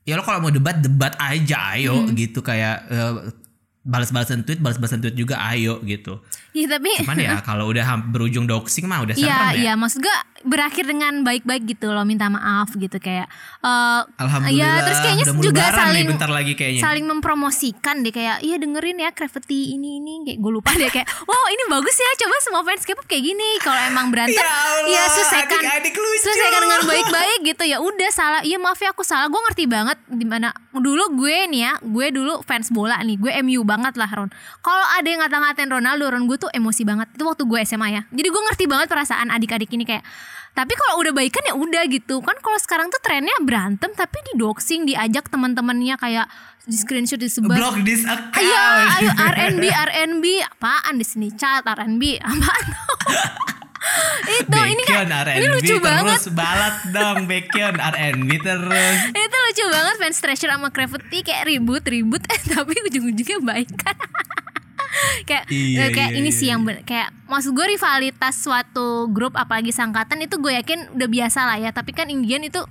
ya 0.04 0.14
lo 0.14 0.22
kalau 0.22 0.44
mau 0.44 0.52
debat 0.52 0.76
debat 0.76 1.16
aja 1.16 1.72
ayo 1.72 2.04
Hmm. 2.04 2.12
gitu. 2.12 2.44
Kayak 2.44 2.76
eh, 2.92 3.12
balas-balasan 3.86 4.42
tweet 4.42 4.58
balas-balasan 4.58 4.98
tweet 4.98 5.14
juga 5.14 5.38
ayo 5.46 5.78
gitu. 5.80 6.18
Iya 6.50 6.74
tapi 6.74 6.90
cuman 6.98 7.16
ya 7.16 7.38
kalau 7.48 7.68
udah 7.68 7.86
berujung 8.04 8.44
doxing 8.44 8.84
mah 8.84 9.00
udah 9.00 9.14
Iya 9.14 9.22
serem 9.24 9.46
ya. 9.46 9.54
iya 9.56 9.72
maksud 9.74 10.00
gue 10.00 10.16
berakhir 10.42 10.84
dengan 10.84 11.22
baik-baik 11.22 11.62
gitu 11.68 11.90
loh 11.90 12.02
minta 12.02 12.26
maaf 12.26 12.72
gitu 12.72 12.96
kayak 12.96 13.30
eh 13.60 14.00
Alhamdulillah 14.16 14.50
ya 14.52 14.82
terus 14.82 14.98
kayaknya 15.00 15.24
juga 15.38 15.62
nih 15.62 15.74
saling 15.76 16.06
bentar 16.08 16.30
lagi 16.30 16.52
kayaknya. 16.52 16.82
saling 16.82 17.06
mempromosikan 17.06 18.00
deh 18.00 18.10
kayak 18.10 18.40
iya 18.40 18.56
dengerin 18.56 18.96
ya 18.96 19.10
Gravity 19.10 19.74
ini 19.74 19.98
ini 19.98 20.12
kayak 20.24 20.38
gue 20.38 20.52
lupa 20.52 20.70
deh 20.72 20.88
kayak 20.88 21.06
wow 21.22 21.44
ini 21.46 21.62
bagus 21.68 21.94
ya 21.94 22.10
coba 22.16 22.34
semua 22.40 22.62
fans 22.62 22.82
K-pop 22.82 23.04
kayak 23.04 23.22
gini 23.24 23.48
kalau 23.60 23.78
emang 23.84 24.08
berantem 24.08 24.34
Ya 24.36 24.46
Allah, 24.46 24.88
ya 24.88 25.02
selesaikan 25.08 25.60
lucu. 25.60 26.02
selesaikan 26.20 26.60
dengan 26.62 26.80
baik-baik 26.84 27.38
gitu 27.44 27.62
ya 27.64 27.78
udah 27.78 28.10
salah 28.10 28.40
iya 28.40 28.56
maaf 28.56 28.78
ya 28.78 28.90
aku 28.90 29.02
salah 29.02 29.26
gue 29.26 29.40
ngerti 29.42 29.64
banget 29.66 29.98
di 30.08 30.24
mana 30.24 30.50
dulu 30.72 31.14
gue 31.16 31.36
nih 31.46 31.60
ya 31.60 31.72
gue 31.80 32.06
dulu 32.10 32.40
fans 32.42 32.68
bola 32.68 32.96
nih 32.98 33.14
gue 33.14 33.32
MU 33.42 33.60
banget 33.60 33.74
lah 33.82 34.10
Ron. 34.12 34.30
Kalau 34.64 34.86
ada 34.96 35.06
yang 35.08 35.20
ngata-ngatain 35.20 35.68
Ronaldo 35.68 36.04
Ron 36.08 36.24
gue 36.24 36.38
tuh 36.40 36.50
emosi 36.52 36.82
banget. 36.86 37.08
Itu 37.12 37.28
waktu 37.28 37.44
gue 37.44 37.60
SMA 37.66 37.88
ya. 37.92 38.02
Jadi 38.08 38.28
gue 38.28 38.42
ngerti 38.48 38.64
banget 38.70 38.86
perasaan 38.88 39.28
adik-adik 39.28 39.68
ini 39.74 39.84
kayak 39.84 40.04
tapi 40.56 40.72
kalau 40.72 41.04
udah 41.04 41.12
baikan 41.12 41.44
ya 41.44 41.52
udah 41.52 41.84
gitu. 41.92 42.24
Kan 42.24 42.40
kalau 42.40 42.56
sekarang 42.56 42.88
tuh 42.88 42.96
trennya 43.04 43.36
berantem 43.44 43.92
tapi 43.92 44.16
di 44.32 44.40
doxing 44.40 44.88
diajak 44.88 45.28
teman-temannya 45.28 46.00
kayak 46.00 46.26
di 46.64 46.74
screenshot 46.74 47.20
disebar 47.20 47.60
block 47.60 47.76
this 47.84 48.02
account. 48.08 48.40
Ayo, 48.40 48.64
ayo 49.04 49.10
RNB, 49.14 49.64
RNB, 49.68 50.24
apaan 50.48 50.96
di 50.96 51.04
sini? 51.04 51.28
Chat 51.36 51.62
RNB, 51.62 52.24
apaan? 52.24 52.66
itu 54.40 54.58
ini 54.58 54.82
kan 54.84 55.06
ini 55.32 55.46
lucu 55.46 55.74
terus 55.76 55.82
banget. 55.82 56.20
balat 56.32 56.76
dong 56.90 57.18
Baekhyun 57.26 57.76
R&B 57.76 58.30
terus 58.38 58.96
Itu 59.26 59.36
lucu 59.36 59.64
banget 59.68 59.94
fans 59.96 60.18
Treasure 60.18 60.50
sama 60.50 60.68
Gravity 60.70 61.18
kayak 61.22 61.46
ribut-ribut 61.46 62.22
eh 62.26 62.40
tapi 62.54 62.74
ujung-ujungnya 62.86 63.38
baik 63.40 63.70
kan. 63.76 63.96
kayak 65.24 65.44
Iya, 65.48 65.78
eh, 65.78 65.90
kayak 65.92 66.10
iya, 66.14 66.18
ini 66.18 66.30
iya, 66.32 66.38
sih 66.38 66.46
yang 66.48 66.64
ben- 66.64 66.80
kayak 66.82 67.12
maksud 67.26 67.52
gue 67.52 67.66
rivalitas 67.68 68.34
suatu 68.40 69.06
grup 69.10 69.36
apalagi 69.36 69.68
sangkatan 69.68 70.24
itu 70.24 70.40
gue 70.40 70.56
yakin 70.56 70.96
udah 70.96 71.08
biasa 71.08 71.44
lah 71.44 71.58
ya 71.60 71.70
tapi 71.70 71.92
kan 71.92 72.08
Indian 72.08 72.40
itu 72.42 72.64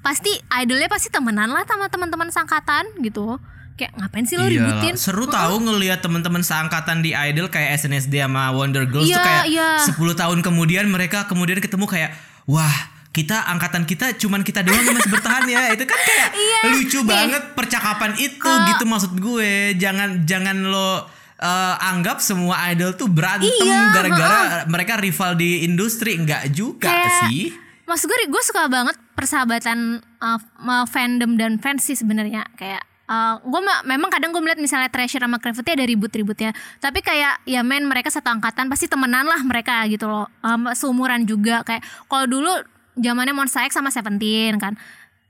pasti 0.00 0.30
idolnya 0.54 0.86
pasti 0.86 1.10
temenan 1.10 1.50
lah 1.50 1.66
sama 1.66 1.90
teman-teman 1.90 2.30
sangkatan 2.30 2.86
gitu 3.02 3.36
kayak 3.76 3.92
ngapain 3.94 4.24
sih 4.24 4.34
lo 4.34 4.42
Iyalah, 4.42 4.80
ributin 4.80 4.94
seru 4.96 5.24
tahu 5.24 5.60
ngelihat 5.62 6.00
teman-teman 6.00 6.40
seangkatan 6.40 7.00
di 7.00 7.12
Idol 7.12 7.46
kayak 7.46 7.76
SNSD 7.76 8.18
sama 8.18 8.48
Wonder 8.50 8.84
Girls 8.84 9.04
Iya, 9.04 9.16
tuh 9.16 9.22
kayak 9.22 9.44
iya. 9.46 9.70
10 9.84 9.94
tahun 10.16 10.38
kemudian 10.40 10.84
mereka 10.86 11.24
kemudian 11.24 11.60
ketemu 11.60 11.84
kayak 11.84 12.10
wah 12.44 12.72
kita 13.12 13.44
angkatan 13.46 13.84
kita 13.84 14.16
cuman 14.16 14.40
kita 14.40 14.60
doang 14.60 14.80
yang 14.80 14.92
masih 14.92 15.08
bertahan 15.10 15.44
ya 15.46 15.72
itu 15.72 15.84
kan 15.84 15.96
kayak 15.98 16.30
Iya. 16.36 16.58
lucu 16.70 16.98
Nih. 16.98 17.06
banget 17.06 17.42
percakapan 17.52 18.12
itu 18.16 18.40
Kalau- 18.40 18.66
gitu 18.66 18.84
maksud 18.84 19.12
gue 19.14 19.50
jangan 19.76 20.24
jangan 20.24 20.56
lo 20.62 21.04
eh, 21.36 21.74
anggap 21.82 22.16
semua 22.18 22.72
idol 22.72 22.92
tuh 22.92 23.08
berantem 23.08 23.52
Iya, 23.60 23.92
gara-gara 23.92 24.40
mereka 24.66 24.96
rival 24.96 25.36
di 25.36 25.62
industri 25.62 26.16
enggak 26.16 26.48
juga 26.50 26.88
Kayak- 26.88 27.28
sih 27.28 27.52
maksud 27.84 28.04
gue 28.04 28.18
gue 28.26 28.42
suka 28.42 28.66
banget 28.66 28.96
persahabatan 29.14 29.78
uh, 30.18 30.40
uh, 30.58 30.84
fandom 30.84 31.36
dan 31.36 31.56
fans 31.56 31.84
sih 31.84 31.94
sebenarnya 31.94 32.42
kayak 32.54 32.82
uh, 33.06 33.38
gue 33.42 33.60
memang 33.86 34.10
kadang 34.10 34.30
gue 34.34 34.42
melihat 34.42 34.60
misalnya 34.60 34.90
Treasure 34.90 35.22
sama 35.22 35.38
Gravity 35.38 35.70
ada 35.72 35.84
ribut-ributnya. 35.86 36.50
Tapi 36.82 37.00
kayak 37.00 37.46
ya 37.46 37.62
men 37.62 37.86
mereka 37.86 38.10
satu 38.10 38.30
angkatan 38.30 38.66
pasti 38.66 38.90
temenan 38.90 39.26
lah 39.26 39.40
mereka 39.42 39.86
gitu 39.86 40.06
loh. 40.06 40.26
Um, 40.42 40.70
seumuran 40.74 41.24
juga. 41.24 41.62
Kayak 41.62 41.86
kalau 42.10 42.26
dulu 42.26 42.52
zamannya 42.98 43.34
Monsta 43.36 43.64
X 43.64 43.76
sama 43.76 43.88
Seventeen 43.94 44.58
kan. 44.58 44.74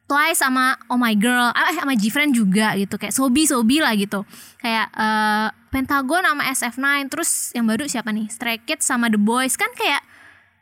Twice 0.07 0.39
sama 0.39 0.79
Oh 0.87 0.95
My 0.95 1.18
Girl, 1.18 1.51
eh 1.51 1.74
sama 1.74 1.99
Gfriend 1.99 2.31
juga 2.31 2.79
gitu. 2.79 2.95
Kayak 2.95 3.11
Sobi 3.11 3.43
Sobi 3.43 3.83
lah 3.83 3.91
gitu. 3.99 4.22
Kayak 4.62 4.87
uh, 4.95 5.51
Pentagon 5.74 6.22
sama 6.22 6.47
SF9 6.47 6.87
terus 7.11 7.51
yang 7.59 7.66
baru 7.66 7.91
siapa 7.91 8.14
nih? 8.14 8.31
Stray 8.31 8.62
Kids 8.62 8.87
sama 8.87 9.11
The 9.11 9.18
Boys. 9.18 9.59
Kan 9.59 9.66
kayak 9.74 10.07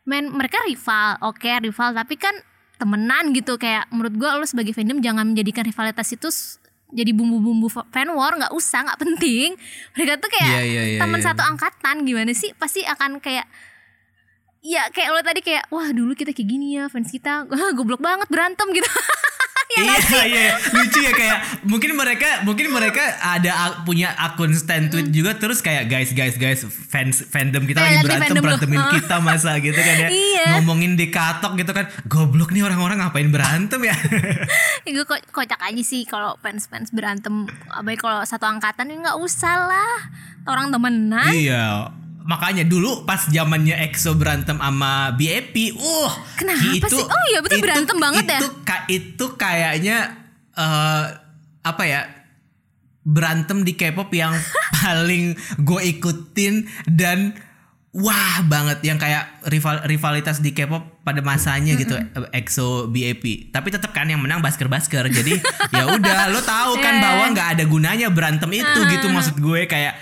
men 0.08 0.32
mereka 0.32 0.64
rival, 0.64 1.20
oke 1.20 1.44
okay, 1.44 1.60
rival. 1.60 1.92
Tapi 1.92 2.16
kan 2.16 2.32
temenan 2.80 3.36
gitu. 3.36 3.60
Kayak 3.60 3.84
menurut 3.92 4.16
gue 4.16 4.30
lu 4.32 4.48
sebagai 4.48 4.72
fandom 4.72 5.04
jangan 5.04 5.28
menjadikan 5.28 5.68
rivalitas 5.68 6.08
itu 6.08 6.32
jadi 6.94 7.10
bumbu-bumbu 7.10 7.66
fan 7.90 8.08
war 8.14 8.32
nggak 8.38 8.54
usah 8.54 8.86
nggak 8.86 9.00
penting. 9.02 9.58
Mereka 9.98 10.22
tuh 10.22 10.30
kayak 10.30 10.46
yeah, 10.46 10.64
yeah, 10.64 10.84
yeah, 10.94 11.00
teman 11.02 11.18
yeah. 11.18 11.26
satu 11.26 11.42
angkatan 11.42 12.06
gimana 12.06 12.30
sih? 12.30 12.54
Pasti 12.54 12.86
akan 12.86 13.18
kayak 13.18 13.50
ya 14.62 14.86
kayak 14.94 15.10
lo 15.10 15.20
tadi 15.20 15.42
kayak 15.42 15.68
wah 15.74 15.90
dulu 15.90 16.14
kita 16.14 16.30
kayak 16.30 16.48
gini 16.48 16.78
ya 16.78 16.86
fans 16.86 17.10
kita. 17.10 17.50
Goblok 17.76 17.98
banget 17.98 18.30
berantem 18.30 18.70
gitu 18.70 18.86
ya 19.74 19.94
iya 19.98 20.22
iya. 20.26 20.52
lucu 20.70 20.98
ya 21.02 21.12
kayak 21.12 21.38
mungkin 21.66 21.90
mereka 21.98 22.46
mungkin 22.46 22.70
mereka 22.70 23.02
ada 23.18 23.82
punya 23.82 24.14
akun 24.14 24.54
stand 24.54 24.94
tweet 24.94 25.10
mm. 25.10 25.14
juga 25.14 25.34
terus 25.34 25.58
kayak 25.58 25.90
guys 25.90 26.14
guys 26.14 26.38
guys 26.38 26.62
fans 26.64 27.26
fandom 27.26 27.66
kita 27.66 27.82
lagi 27.82 28.06
berantem 28.06 28.34
berantemin 28.38 28.82
kita 29.00 29.16
masa 29.18 29.58
gitu 29.58 29.76
kan 29.76 29.96
ya. 30.06 30.08
Iya. 30.08 30.46
ngomongin 30.58 30.94
di 30.94 31.10
katok 31.10 31.58
gitu 31.58 31.72
kan 31.74 31.90
goblok 32.06 32.54
nih 32.54 32.62
orang-orang 32.62 33.02
ngapain 33.02 33.28
berantem 33.32 33.80
ya? 33.82 33.96
Gue 34.86 35.04
ko 35.10 35.14
kocak 35.34 35.58
aja 35.58 35.82
sih 35.82 36.06
kalau 36.06 36.38
fans 36.38 36.70
fans 36.70 36.94
berantem 36.94 37.48
baik 37.82 38.00
kalau 38.02 38.22
satu 38.22 38.46
angkatan 38.46 38.90
ya 38.92 38.96
nggak 39.10 39.18
usah 39.18 39.66
lah. 39.66 39.96
Orang 40.44 40.68
temenan. 40.68 41.32
Iya 41.32 42.03
makanya 42.24 42.64
dulu 42.64 43.04
pas 43.04 43.28
zamannya 43.28 43.76
EXO 43.84 44.16
berantem 44.16 44.56
sama 44.56 45.12
BAP, 45.12 45.76
uh, 45.76 46.12
kenapa 46.40 46.72
itu, 46.72 46.96
sih? 46.96 47.04
Oh 47.04 47.24
iya 47.28 47.44
betul 47.44 47.60
berantem 47.60 47.96
banget 48.00 48.24
itu, 48.24 48.32
ya. 48.32 48.40
Itu 48.40 48.50
itu 48.88 49.26
kayaknya 49.36 49.96
uh, 50.56 51.04
apa 51.60 51.84
ya? 51.84 52.00
Berantem 53.04 53.68
di 53.68 53.76
K-pop 53.76 54.08
yang 54.16 54.32
paling 54.80 55.36
gue 55.60 55.80
ikutin 55.92 56.64
dan 56.88 57.36
wah 57.92 58.40
banget 58.48 58.80
yang 58.88 58.96
kayak 58.96 59.44
rival 59.52 59.84
rivalitas 59.84 60.40
di 60.40 60.56
K-pop 60.56 61.04
pada 61.04 61.20
masanya 61.20 61.76
gitu 61.76 61.92
EXO 62.32 62.88
BAP. 62.88 63.52
Tapi 63.52 63.68
tetap 63.68 63.92
kan 63.92 64.08
yang 64.08 64.24
menang 64.24 64.40
basker-basker. 64.40 65.12
Jadi 65.12 65.36
ya 65.76 65.92
udah 65.92 66.32
lo 66.32 66.40
tahu 66.40 66.80
kan 66.80 66.96
yeah. 66.96 67.04
bahwa 67.04 67.24
nggak 67.36 67.48
ada 67.60 67.64
gunanya 67.68 68.08
berantem 68.08 68.48
itu 68.56 68.80
gitu 68.96 69.12
maksud 69.12 69.36
gue 69.36 69.68
kayak 69.68 69.92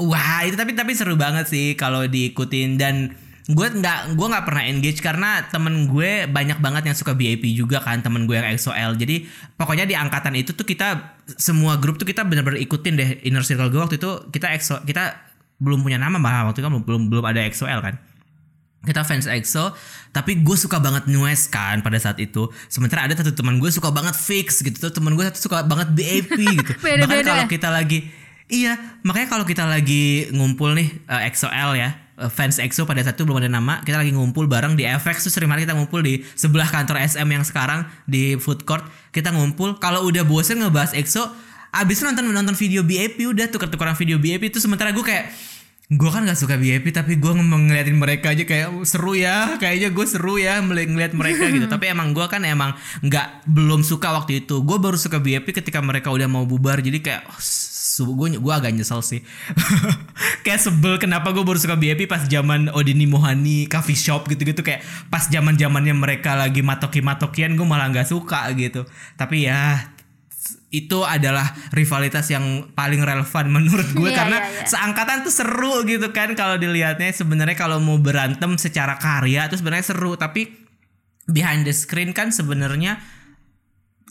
wah 0.00 0.44
itu 0.46 0.56
tapi 0.56 0.72
tapi 0.72 0.92
seru 0.96 1.16
banget 1.16 1.48
sih 1.48 1.76
kalau 1.76 2.04
diikutin. 2.04 2.80
Dan 2.80 3.12
gue 3.46 3.68
nggak 3.78 4.18
gue 4.18 4.26
nggak 4.26 4.44
pernah 4.44 4.64
engage 4.66 4.98
karena 4.98 5.46
temen 5.46 5.86
gue 5.86 6.26
banyak 6.26 6.58
banget 6.58 6.90
yang 6.90 6.96
suka 6.98 7.14
BIP 7.14 7.46
juga 7.54 7.78
kan 7.78 8.02
temen 8.02 8.26
gue 8.26 8.34
yang 8.34 8.42
EXO-L 8.50 8.98
jadi 8.98 9.22
pokoknya 9.54 9.86
di 9.86 9.94
angkatan 9.94 10.34
itu 10.34 10.50
tuh 10.50 10.66
kita 10.66 11.14
semua 11.38 11.78
grup 11.78 11.94
tuh 11.94 12.10
kita 12.10 12.26
bener-bener 12.26 12.58
ikutin 12.58 12.98
deh. 12.98 13.10
Inner 13.22 13.46
circle 13.46 13.70
gue 13.70 13.78
waktu 13.78 14.02
itu 14.02 14.10
kita 14.34 14.50
EXO 14.50 14.82
kita 14.82 15.14
belum 15.62 15.86
punya 15.86 15.96
nama 15.96 16.18
malah 16.18 16.50
waktu 16.50 16.58
itu 16.60 16.66
kan 16.66 16.74
belum 16.82 17.02
belum 17.06 17.24
ada 17.24 17.46
EXO-L 17.46 17.80
kan. 17.86 17.94
Kita 18.82 19.06
fans 19.06 19.30
EXO 19.30 19.78
tapi 20.10 20.42
gue 20.42 20.56
suka 20.58 20.82
banget 20.82 21.06
Nues 21.06 21.46
kan 21.46 21.86
pada 21.86 22.02
saat 22.02 22.18
itu. 22.18 22.50
Sementara 22.66 23.06
ada 23.06 23.14
satu 23.14 23.30
teman 23.30 23.62
gue 23.62 23.70
suka 23.70 23.94
banget 23.94 24.18
fix 24.18 24.58
gitu. 24.58 24.74
Tuh 24.74 24.90
teman 24.90 25.14
gue 25.14 25.22
satu 25.22 25.38
suka 25.38 25.62
banget 25.62 25.94
BAP 25.94 26.34
gitu. 26.34 26.72
Bahkan 27.02 27.22
kalau 27.22 27.46
kita 27.46 27.70
lagi 27.70 28.25
Iya, 28.46 28.78
makanya 29.02 29.26
kalau 29.26 29.42
kita 29.42 29.66
lagi 29.66 30.30
ngumpul 30.30 30.78
nih 30.78 30.86
uh, 31.10 31.18
eh, 31.18 31.28
EXO-L 31.34 31.70
ya, 31.74 31.98
uh, 32.22 32.30
fans 32.30 32.62
EXO 32.62 32.86
pada 32.86 33.02
saat 33.02 33.18
itu 33.18 33.26
belum 33.26 33.42
ada 33.42 33.50
nama, 33.50 33.82
kita 33.82 33.98
lagi 33.98 34.14
ngumpul 34.14 34.46
bareng 34.46 34.78
di 34.78 34.86
FX 34.86 35.26
tuh 35.26 35.32
sering 35.34 35.50
banget 35.50 35.66
kita 35.66 35.74
ngumpul 35.74 35.98
di 35.98 36.22
sebelah 36.38 36.70
kantor 36.70 37.02
SM 37.02 37.26
yang 37.26 37.42
sekarang 37.42 37.90
di 38.06 38.38
food 38.38 38.62
court. 38.62 38.86
Kita 39.10 39.34
ngumpul, 39.34 39.82
kalau 39.82 40.06
udah 40.06 40.22
bosen 40.22 40.62
ngebahas 40.62 40.94
EXO, 40.94 41.26
abis 41.74 42.06
nonton 42.06 42.30
nonton 42.30 42.54
video 42.54 42.86
BAP 42.86 43.18
udah 43.18 43.50
tuker-tukeran 43.50 43.98
video 43.98 44.16
BAP 44.22 44.48
itu 44.54 44.62
sementara 44.62 44.94
gue 44.94 45.02
kayak 45.02 45.26
gue 45.86 46.10
kan 46.10 46.26
gak 46.26 46.34
suka 46.34 46.58
VIP 46.58 46.90
tapi 46.90 47.14
gue 47.14 47.30
ngeliatin 47.30 47.94
mereka 47.94 48.34
aja 48.34 48.42
kayak 48.42 48.74
oh, 48.74 48.82
seru 48.82 49.14
ya 49.14 49.54
kayaknya 49.54 49.94
gue 49.94 50.02
seru 50.02 50.34
ya 50.34 50.58
ngeliat 50.58 51.14
mereka 51.14 51.46
gitu 51.54 51.70
tapi 51.70 51.86
emang 51.86 52.10
gue 52.10 52.26
kan 52.26 52.42
emang 52.42 52.74
nggak 53.06 53.46
belum 53.46 53.86
suka 53.86 54.10
waktu 54.10 54.42
itu 54.42 54.66
gue 54.66 54.78
baru 54.82 54.98
suka 54.98 55.22
VIP 55.22 55.54
ketika 55.54 55.78
mereka 55.78 56.10
udah 56.10 56.26
mau 56.26 56.42
bubar 56.42 56.82
jadi 56.82 56.98
kayak 56.98 57.22
oh, 57.30 57.38
gue 58.04 58.36
gue 58.36 58.52
agak 58.52 58.76
nyesel 58.76 59.00
sih. 59.00 59.24
Kayak 60.44 60.60
sebel 60.60 61.00
kenapa 61.00 61.32
gue 61.32 61.40
baru 61.40 61.56
suka 61.56 61.80
VIP 61.80 62.04
pas 62.04 62.28
zaman 62.28 62.68
Odini 62.76 63.08
Mohani 63.08 63.64
coffee 63.70 63.96
shop 63.96 64.28
gitu-gitu. 64.28 64.60
Kayak 64.60 64.84
pas 65.08 65.24
zaman 65.30 65.56
zamannya 65.56 65.96
mereka 65.96 66.36
lagi 66.36 66.60
matoki 66.60 67.00
matokian 67.00 67.56
gue 67.56 67.64
malah 67.64 67.88
nggak 67.88 68.04
suka 68.04 68.52
gitu. 68.52 68.84
Tapi 69.16 69.48
ya 69.48 69.94
itu 70.68 71.00
adalah 71.06 71.56
rivalitas 71.72 72.28
yang 72.28 72.68
paling 72.76 73.00
relevan 73.00 73.48
menurut 73.56 73.88
gue 73.96 74.10
yeah, 74.12 74.18
karena 74.18 74.38
yeah, 74.44 74.52
yeah. 74.52 74.68
seangkatan 74.68 75.24
tuh 75.24 75.32
seru 75.32 75.86
gitu 75.88 76.12
kan 76.12 76.36
kalau 76.36 76.60
dilihatnya. 76.60 77.08
Sebenarnya 77.16 77.56
kalau 77.56 77.80
mau 77.80 77.96
berantem 77.96 78.60
secara 78.60 79.00
karya 79.00 79.48
tuh 79.48 79.56
sebenarnya 79.56 79.96
seru. 79.96 80.20
Tapi 80.20 80.52
behind 81.32 81.64
the 81.64 81.72
screen 81.72 82.12
kan 82.12 82.28
sebenarnya 82.28 83.00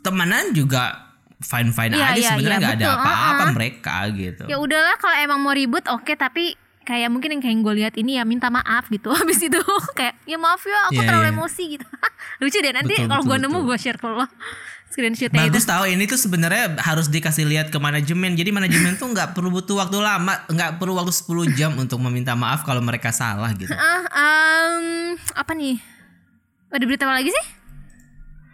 temenan 0.02 0.58
juga 0.58 1.05
fine 1.44 1.70
fine 1.76 1.94
yeah, 1.96 2.16
aja 2.16 2.20
yeah, 2.20 2.30
sebenarnya 2.32 2.60
nggak 2.60 2.76
yeah, 2.80 2.92
ada 2.94 3.00
apa-apa 3.02 3.44
uh 3.44 3.48
-uh. 3.50 3.56
mereka 3.56 3.96
gitu. 4.16 4.44
Ya 4.48 4.58
udahlah 4.60 4.96
kalau 5.00 5.16
emang 5.20 5.40
mau 5.44 5.52
ribut 5.52 5.84
oke 5.92 6.08
okay, 6.08 6.16
tapi 6.16 6.56
kayak 6.86 7.10
mungkin 7.10 7.36
yang 7.36 7.42
kayak 7.42 7.58
gue 7.66 7.74
lihat 7.82 7.94
ini 7.98 8.22
ya 8.22 8.24
minta 8.24 8.48
maaf 8.48 8.88
gitu. 8.88 9.12
Habis 9.20 9.44
itu 9.44 9.62
kayak 9.98 10.16
ya 10.24 10.38
maaf 10.40 10.64
ya 10.64 10.80
aku 10.94 11.02
yeah, 11.02 11.08
terlalu 11.08 11.28
yeah. 11.28 11.36
emosi 11.36 11.64
gitu. 11.76 11.86
Lucu 12.42 12.58
deh 12.62 12.74
nanti 12.76 12.94
kalau 13.04 13.24
gue 13.26 13.38
nemu 13.42 13.58
gue 13.66 13.78
share 13.80 14.00
ke 14.00 14.08
lo. 14.08 14.26
Screenshotnya 14.86 15.52
bagus 15.52 15.68
tahu 15.68 15.92
ini 15.92 16.08
tuh 16.08 16.16
sebenarnya 16.16 16.80
harus 16.80 17.12
dikasih 17.12 17.44
lihat 17.44 17.68
ke 17.68 17.76
manajemen. 17.82 18.32
Jadi 18.38 18.56
manajemen 18.56 18.96
tuh 18.96 19.12
nggak 19.12 19.36
perlu 19.36 19.52
butuh 19.52 19.76
waktu 19.84 20.00
lama 20.00 20.48
nggak 20.48 20.80
perlu 20.80 20.96
waktu 20.96 21.12
10 21.12 21.58
jam 21.58 21.76
untuk 21.76 22.00
meminta 22.00 22.32
maaf 22.32 22.64
kalau 22.64 22.80
mereka 22.80 23.12
salah 23.12 23.52
gitu. 23.60 23.76
Ah 23.76 24.08
um, 24.08 25.20
apa 25.36 25.52
nih? 25.52 25.84
Ada 26.72 26.84
berita 26.88 27.04
apa 27.12 27.20
lagi 27.20 27.34
sih 27.34 27.65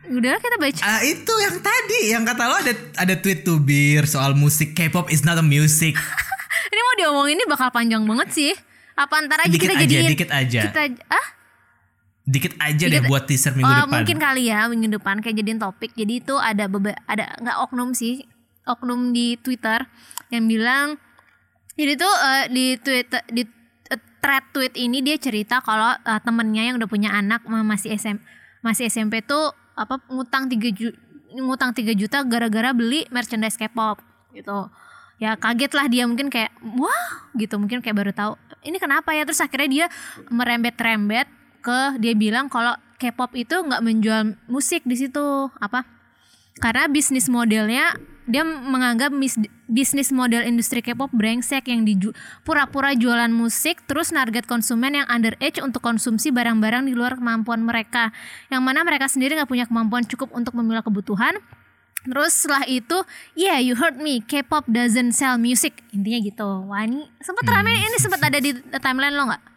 Udah 0.10 0.41
kita 0.41 0.58
baca. 0.58 0.82
Ah 0.82 1.02
itu 1.06 1.34
yang 1.38 1.58
tadi 1.62 2.02
yang 2.10 2.24
kata 2.26 2.43
lo 2.49 2.56
ada 2.58 2.74
ada 2.97 3.14
tweet 3.22 3.45
to 3.45 3.62
bir 3.62 4.10
soal 4.10 4.34
musik 4.34 4.74
K-pop 4.74 5.14
is 5.14 5.22
not 5.22 5.38
a 5.38 5.45
music. 5.45 5.93
ini 6.74 6.82
mau 6.82 6.95
diomongin 6.97 7.38
ini 7.38 7.45
bakal 7.45 7.70
panjang 7.70 8.02
banget 8.08 8.30
sih. 8.34 8.54
Apa 8.97 9.22
antara 9.22 9.45
aja 9.45 9.54
dikit 9.54 9.70
kita 9.70 9.78
aja, 9.78 9.86
jadiin 9.86 10.12
dikit 10.12 10.30
aja. 10.34 10.62
Kita 10.68 10.82
ah 11.06 11.28
dikit 12.26 12.54
aja 12.58 12.86
dikit, 12.86 12.93
deh 12.97 13.02
buat 13.06 13.24
teaser 13.30 13.54
minggu 13.54 13.70
uh, 13.70 13.86
depan. 13.86 13.93
Mungkin 14.02 14.18
kali 14.18 14.43
ya 14.49 14.66
minggu 14.70 14.89
depan 14.97 15.22
kayak 15.22 15.38
jadiin 15.38 15.62
topik. 15.62 15.93
Jadi 15.93 16.14
itu 16.26 16.36
ada 16.38 16.66
bebe, 16.66 16.97
ada 17.06 17.38
nggak 17.38 17.58
oknum 17.70 17.93
sih, 17.93 18.26
oknum 18.66 19.14
di 19.14 19.38
Twitter 19.38 19.86
yang 20.34 20.45
bilang 20.49 20.97
jadi 21.76 21.97
tuh 21.97 22.14
uh, 22.14 22.45
di 22.52 22.78
Twitter 22.80 23.22
di 23.32 23.43
uh, 23.45 23.99
thread 24.22 24.43
tweet 24.54 24.74
ini 24.78 25.02
dia 25.02 25.18
cerita 25.18 25.60
kalau 25.64 25.93
uh, 25.93 26.20
temennya 26.22 26.72
yang 26.72 26.76
udah 26.78 26.89
punya 26.89 27.10
anak 27.12 27.43
masih 27.45 27.95
SM 27.95 28.18
masih 28.62 28.88
SMP 28.88 29.26
tuh 29.26 29.52
apa 29.82 30.00
ngutang 30.08 30.46
3 30.48 30.58
juta 30.72 30.98
ngutang 31.32 31.72
3 31.72 31.96
juta 31.96 32.18
gara-gara 32.28 32.76
beli 32.76 33.08
merchandise 33.08 33.56
K-pop 33.56 34.04
gitu. 34.36 34.68
Ya 35.22 35.38
kaget 35.38 35.72
lah 35.78 35.86
dia 35.86 36.04
mungkin 36.10 36.34
kayak 36.34 36.50
wah 36.76 37.32
gitu 37.38 37.62
mungkin 37.62 37.80
kayak 37.80 37.94
baru 37.94 38.12
tahu 38.12 38.34
ini 38.66 38.78
kenapa 38.78 39.14
ya 39.14 39.26
terus 39.26 39.42
akhirnya 39.42 39.70
dia 39.70 39.86
merembet-rembet 40.30 41.30
ke 41.62 41.80
dia 42.02 42.14
bilang 42.18 42.50
kalau 42.50 42.74
K-pop 42.98 43.34
itu 43.38 43.54
nggak 43.54 43.82
menjual 43.82 44.38
musik 44.50 44.86
di 44.86 44.98
situ 44.98 45.50
apa 45.58 45.86
karena 46.62 46.86
bisnis 46.90 47.30
modelnya 47.30 47.98
dia 48.32 48.48
menganggap 48.48 49.12
mis, 49.12 49.36
bisnis 49.68 50.10
model 50.16 50.48
industri 50.48 50.80
K-pop 50.80 51.12
brengsek 51.12 51.68
yang 51.68 51.84
diju, 51.84 52.16
pura-pura 52.48 52.96
jualan 52.96 53.30
musik 53.30 53.84
terus 53.86 54.16
narget 54.16 54.48
konsumen 54.48 55.04
yang 55.04 55.08
underage 55.12 55.60
untuk 55.60 55.84
konsumsi 55.84 56.32
barang-barang 56.32 56.88
di 56.88 56.96
luar 56.96 57.20
kemampuan 57.20 57.62
mereka 57.62 58.16
yang 58.48 58.64
mana 58.64 58.88
mereka 58.88 59.12
sendiri 59.12 59.36
nggak 59.36 59.52
punya 59.52 59.68
kemampuan 59.68 60.08
cukup 60.08 60.32
untuk 60.32 60.56
memilah 60.56 60.84
kebutuhan 60.84 61.36
Terus 62.02 62.34
setelah 62.34 62.66
itu, 62.66 62.98
yeah 63.38 63.62
you 63.62 63.78
heard 63.78 64.02
me, 64.02 64.26
K-pop 64.26 64.66
doesn't 64.66 65.14
sell 65.14 65.38
music. 65.38 65.86
Intinya 65.94 66.18
gitu. 66.26 66.50
Wah 66.66 66.82
ini 66.82 67.06
sempat 67.22 67.46
hmm. 67.46 67.54
rame, 67.54 67.78
ini 67.78 67.98
sempat 68.02 68.26
ada 68.26 68.42
di 68.42 68.58
timeline 68.82 69.14
lo 69.14 69.30
nggak? 69.30 69.52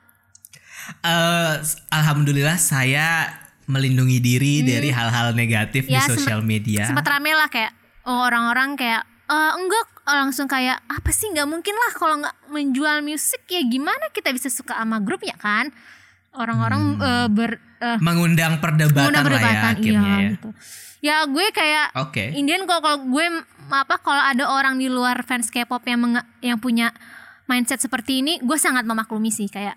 uh, 1.04 1.64
alhamdulillah 1.88 2.60
saya 2.60 3.32
melindungi 3.64 4.20
diri 4.20 4.60
hmm. 4.60 4.66
dari 4.68 4.88
hal-hal 4.92 5.32
negatif 5.32 5.88
ya, 5.88 6.04
di 6.04 6.20
sosial 6.20 6.44
media. 6.44 6.84
Sempat 6.84 7.06
rame 7.08 7.32
lah 7.32 7.48
kayak 7.48 7.72
oh, 8.04 8.20
orang-orang 8.28 8.76
kayak 8.76 9.02
uh, 9.28 9.52
enggak 9.56 9.86
langsung 10.04 10.44
kayak 10.44 10.84
apa 10.84 11.10
sih 11.16 11.32
nggak 11.32 11.48
mungkin 11.48 11.72
lah 11.72 11.92
kalau 11.96 12.20
nggak 12.20 12.36
menjual 12.52 13.00
musik 13.00 13.48
ya 13.48 13.64
gimana 13.64 14.12
kita 14.12 14.28
bisa 14.36 14.52
suka 14.52 14.76
sama 14.76 15.00
grup 15.00 15.24
ya 15.24 15.36
kan? 15.40 15.72
Orang-orang 16.34 16.98
hmm. 16.98 17.00
uh, 17.00 17.28
ber 17.30 17.62
eh, 17.78 17.98
mengundang 18.02 18.58
perdebatan, 18.58 19.06
mengundang 19.06 19.24
lah 19.24 19.30
ya 19.30 19.38
perdebatan, 19.38 19.72
akhirnya 19.78 20.02
iya 20.02 20.16
ya. 20.18 20.30
gitu. 20.34 20.48
Ya 21.04 21.16
gue 21.28 21.46
kayak 21.52 21.86
Oke. 22.00 22.24
Indian 22.36 22.64
kalau 22.64 22.80
kalau 22.82 22.98
gue 23.06 23.26
apa 23.70 23.96
kalau 24.02 24.22
ada 24.24 24.44
orang 24.50 24.76
di 24.76 24.88
luar 24.90 25.20
fans 25.24 25.48
K-pop 25.48 25.84
yang 25.88 26.00
menga- 26.00 26.28
yang 26.44 26.58
punya 26.60 26.92
mindset 27.44 27.80
seperti 27.80 28.24
ini, 28.24 28.40
gue 28.40 28.56
sangat 28.56 28.88
memaklumi 28.88 29.30
sih 29.32 29.48
kayak 29.48 29.76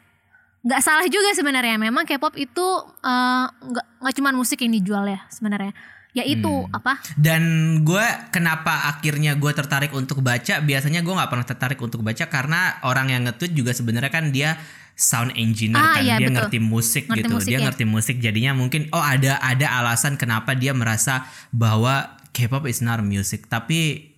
nggak 0.65 0.81
salah 0.83 1.05
juga 1.07 1.31
sebenarnya. 1.37 1.77
Memang 1.77 2.03
K-pop 2.09 2.35
itu 2.35 2.65
nggak 3.03 3.85
nggak 4.01 4.15
cuma 4.17 4.33
musik 4.33 4.59
yang 4.65 4.73
dijual 4.75 5.05
ya 5.07 5.23
sebenarnya. 5.29 5.71
Ya 6.11 6.23
itu 6.23 6.49
Hmm. 6.49 6.71
apa? 6.73 6.97
Dan 7.13 7.43
gue 7.81 8.05
kenapa 8.31 8.89
akhirnya 8.89 9.35
gue 9.35 9.51
tertarik 9.51 9.91
untuk 9.91 10.19
baca? 10.19 10.59
Biasanya 10.59 11.01
gue 11.01 11.13
nggak 11.13 11.29
pernah 11.29 11.45
tertarik 11.45 11.79
untuk 11.79 12.01
baca 12.01 12.25
karena 12.25 12.81
orang 12.81 13.11
yang 13.11 13.21
nge-tweet 13.25 13.53
juga 13.53 13.71
sebenarnya 13.71 14.09
kan 14.09 14.31
dia 14.31 14.57
sound 14.97 15.37
engineer 15.37 15.77
Ah, 15.77 15.93
kan 15.93 16.01
iya, 16.01 16.17
dia 16.17 16.27
betul. 16.27 16.37
ngerti 16.41 16.57
musik 16.57 17.03
Ngerti 17.05 17.21
gitu. 17.21 17.29
musik, 17.29 17.49
dia 17.49 17.59
ya. 17.61 17.65
ngerti 17.69 17.85
musik 17.85 18.15
jadinya 18.17 18.51
mungkin 18.57 18.89
oh 18.89 19.03
ada 19.03 19.37
ada 19.37 19.77
alasan 19.77 20.17
kenapa 20.17 20.57
dia 20.57 20.73
merasa 20.73 21.29
bahwa 21.53 22.17
K-pop 22.33 22.65
is 22.65 22.81
not 22.81 23.01
music. 23.01 23.45
Tapi 23.45 24.09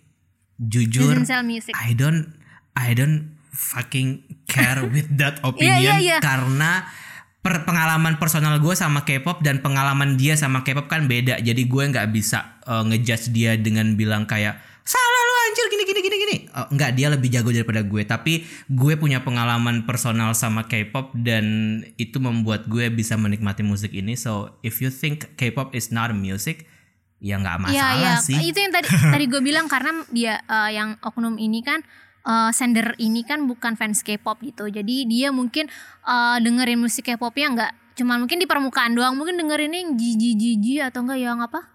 jujur 0.55 1.15
music. 1.43 1.71
I 1.75 1.91
don't 1.91 2.31
I 2.75 2.91
don't 2.91 3.35
fucking 3.49 4.23
care 4.45 4.83
with 4.83 5.07
that 5.15 5.39
Iya, 5.43 5.47
opinion 5.47 5.79
iya, 5.83 5.95
iya. 5.99 6.17
karena 6.19 6.87
per 7.49 7.65
pengalaman 7.65 8.21
personal 8.21 8.61
gue 8.61 8.77
sama 8.77 9.01
K-pop 9.01 9.41
dan 9.41 9.57
pengalaman 9.65 10.13
dia 10.21 10.37
sama 10.37 10.61
K-pop 10.61 10.85
kan 10.85 11.09
beda. 11.09 11.41
Jadi 11.41 11.65
gue 11.65 11.83
nggak 11.89 12.13
bisa 12.13 12.61
uh, 12.69 12.85
ngejudge 12.85 13.33
dia 13.33 13.57
dengan 13.57 13.97
bilang 13.97 14.29
kayak 14.29 14.61
salah 14.85 15.21
lu 15.25 15.33
anjir 15.49 15.65
gini 15.73 15.83
gini 15.89 15.99
gini 16.05 16.15
gini. 16.21 16.35
Uh, 16.53 16.69
enggak 16.69 16.93
dia 16.93 17.09
lebih 17.09 17.33
jago 17.33 17.49
daripada 17.49 17.81
gue. 17.81 18.05
Tapi 18.05 18.45
gue 18.69 18.93
punya 19.01 19.25
pengalaman 19.25 19.89
personal 19.89 20.37
sama 20.37 20.69
K-pop 20.69 21.17
dan 21.17 21.81
itu 21.97 22.21
membuat 22.21 22.69
gue 22.69 22.93
bisa 22.93 23.17
menikmati 23.17 23.65
musik 23.65 23.97
ini. 23.97 24.13
So 24.13 24.61
if 24.61 24.77
you 24.77 24.93
think 24.93 25.33
K-pop 25.33 25.73
is 25.73 25.89
not 25.89 26.13
music, 26.13 26.69
ya 27.17 27.41
nggak 27.41 27.65
Iya, 27.65 27.65
masalah 27.65 27.97
iya. 27.97 28.13
sih. 28.21 28.37
Itu 28.45 28.61
yang 28.61 28.77
tadi 28.77 28.93
tadi 28.93 29.25
gue 29.25 29.41
bilang 29.41 29.65
karena 29.65 30.05
dia 30.13 30.37
eh, 30.37 30.77
yang 30.77 31.01
oknum 31.01 31.41
ini 31.41 31.65
kan 31.65 31.81
eh, 32.21 32.51
sender 32.51 32.95
ini 32.97 33.21
kan 33.21 33.43
bukan 33.43 33.75
fans 33.75 34.01
K-pop 34.01 34.39
gitu. 34.41 34.67
Jadi 34.67 35.05
dia 35.05 35.29
mungkin 35.29 35.67
eh, 36.03 36.37
dengerin 36.39 36.77
musik 36.77 37.05
K-popnya 37.05 37.47
nggak 37.51 37.71
cuma 37.95 38.15
mungkin 38.15 38.39
di 38.39 38.47
permukaan 38.47 38.95
doang, 38.95 39.13
mungkin 39.13 39.35
dengerin 39.35 39.71
yang 39.71 39.89
jiji 39.93 40.31
jiji 40.33 40.79
atau 40.79 41.03
enggak 41.03 41.19
yang 41.19 41.39
apa? 41.39 41.67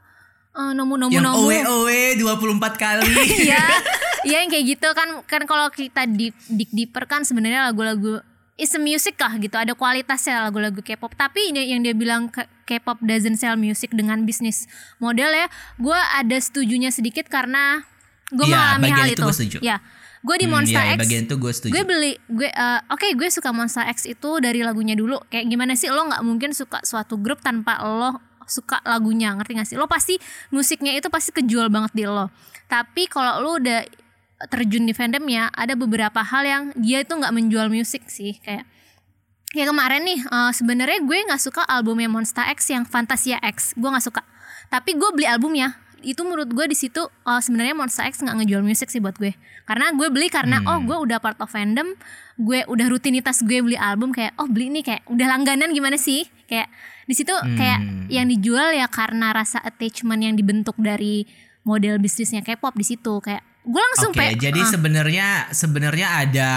Eh, 0.55 0.73
nomu 0.73 0.95
nomu 0.95 1.13
Yang 1.13 1.25
nomu. 1.27 1.51
owe 1.51 1.59
owe 1.83 2.01
24 2.17 2.79
kali. 2.79 3.05
Iya, 3.45 3.61
iya 4.29 4.37
yang 4.41 4.49
kayak 4.49 4.65
gitu 4.71 4.89
kan. 4.93 5.09
Kan 5.25 5.45
kalau 5.45 5.69
kita 5.69 6.07
deep 6.07 6.33
deep 6.47 6.71
deeper 6.71 7.05
kan 7.05 7.27
sebenarnya 7.27 7.69
lagu-lagu 7.69 8.23
is 8.55 8.71
a 8.71 8.79
music 8.79 9.19
kah 9.19 9.35
gitu. 9.35 9.53
Ada 9.53 9.75
kualitasnya 9.75 10.47
lagu-lagu 10.47 10.79
K-pop. 10.79 11.13
Tapi 11.13 11.51
ini 11.51 11.75
yang 11.75 11.83
dia 11.83 11.91
bilang 11.91 12.31
K-pop 12.65 13.03
doesn't 13.03 13.37
sell 13.37 13.59
music 13.59 13.91
dengan 13.91 14.23
bisnis 14.23 14.65
model 14.97 15.29
ya. 15.29 15.51
Gue 15.77 15.99
ada 15.99 16.39
setujunya 16.39 16.89
sedikit 16.89 17.27
karena 17.27 17.83
gue 18.31 18.47
Iya, 18.47 18.79
mengalami 18.79 18.89
hal 18.95 19.07
itu 19.11 19.27
itu. 19.45 19.59
ya 19.61 19.77
gue 20.25 20.37
di 20.41 20.47
Hmm, 20.47 20.57
Monster 20.57 20.81
iya, 20.81 20.97
X. 20.97 20.99
bagian 20.99 21.23
itu 21.25 21.37
gue 21.37 21.53
setuju. 21.53 21.71
gue 21.71 21.83
beli 21.85 22.13
gue 22.27 22.49
eh, 22.49 22.81
oke 22.89 23.07
gue 23.13 23.29
suka 23.29 23.53
Monster 23.53 23.85
X 23.87 24.09
itu 24.09 24.31
dari 24.41 24.65
lagunya 24.65 24.97
dulu. 24.97 25.21
Kayak 25.29 25.47
gimana 25.47 25.77
sih 25.77 25.89
lo 25.89 26.01
nggak 26.03 26.23
mungkin 26.23 26.51
suka 26.51 26.81
suatu 26.81 27.17
grup 27.17 27.39
tanpa 27.39 27.77
lo 27.79 28.17
suka 28.45 28.81
lagunya 28.85 29.33
ngerti 29.33 29.53
gak 29.55 29.65
sih? 29.67 29.77
Lo 29.77 29.85
pasti 29.85 30.17
musiknya 30.49 30.93
itu 30.93 31.09
pasti 31.09 31.31
kejual 31.31 31.69
banget 31.69 31.93
di 31.93 32.05
lo. 32.05 32.33
Tapi 32.67 33.05
kalau 33.07 33.41
lo 33.41 33.57
udah 33.57 33.85
terjun 34.49 34.85
di 34.85 34.93
fandomnya 34.93 35.49
ada 35.49 35.73
beberapa 35.73 36.21
hal 36.21 36.43
yang 36.43 36.63
dia 36.75 37.01
itu 37.01 37.13
nggak 37.13 37.33
menjual 37.33 37.69
musik 37.69 38.05
sih 38.05 38.37
kayak 38.41 38.69
ya 39.53 39.65
kemarin 39.65 40.03
nih 40.03 40.21
eh, 40.21 40.51
sebenarnya 40.53 41.01
gue 41.01 41.19
nggak 41.25 41.39
suka 41.39 41.63
albumnya 41.65 42.09
Monster 42.09 42.49
X 42.49 42.69
yang 42.69 42.85
Fantasia 42.85 43.37
X. 43.41 43.77
Gue 43.77 43.89
nggak 43.89 44.05
suka. 44.05 44.21
Tapi 44.67 44.97
gue 44.97 45.11
beli 45.13 45.29
albumnya 45.29 45.77
itu 46.05 46.21
menurut 46.23 46.53
gue 46.53 46.67
di 46.69 46.77
situ 46.77 47.03
eh, 47.09 47.41
sebenarnya 47.41 47.73
Monster 47.73 48.05
X 48.07 48.21
nggak 48.21 48.45
ngejual 48.45 48.63
musik 48.63 48.93
sih 48.93 49.01
buat 49.01 49.17
gue. 49.17 49.33
Karena 49.65 49.91
gue 49.97 50.09
beli 50.13 50.29
karena 50.29 50.61
oh 50.69 50.85
gue 50.85 50.95
udah 50.95 51.19
part 51.19 51.41
of 51.41 51.49
fandom 51.49 51.97
gue 52.35 52.67
udah 52.67 52.87
rutinitas 52.91 53.47
gue 53.47 53.63
beli 53.63 53.79
album 53.79 54.11
kayak 54.11 54.35
oh 54.43 54.51
beli 54.51 54.69
nih 54.69 54.85
kayak 54.85 55.03
udah 55.09 55.27
langganan 55.27 55.73
gimana 55.73 55.97
sih? 55.97 56.29
Kayak 56.45 56.69
di 57.05 57.15
situ 57.17 57.33
kayak 57.33 58.09
yang 58.13 58.29
dijual 58.29 58.77
ya 58.77 58.89
karena 58.89 59.33
rasa 59.33 59.61
attachment 59.65 60.21
yang 60.21 60.35
dibentuk 60.37 60.77
dari 60.77 61.25
model 61.65 61.97
bisnisnya 61.99 62.45
K-pop 62.45 62.77
di 62.77 62.85
situ. 62.85 63.19
Kayak 63.25 63.43
gue 63.65 63.81
langsung 63.81 64.13
Oke, 64.13 64.21
kayak 64.21 64.37
jadi 64.37 64.61
ah, 64.61 64.69
sebenarnya 64.69 65.29
sebenarnya 65.57 66.09
ada 66.21 66.51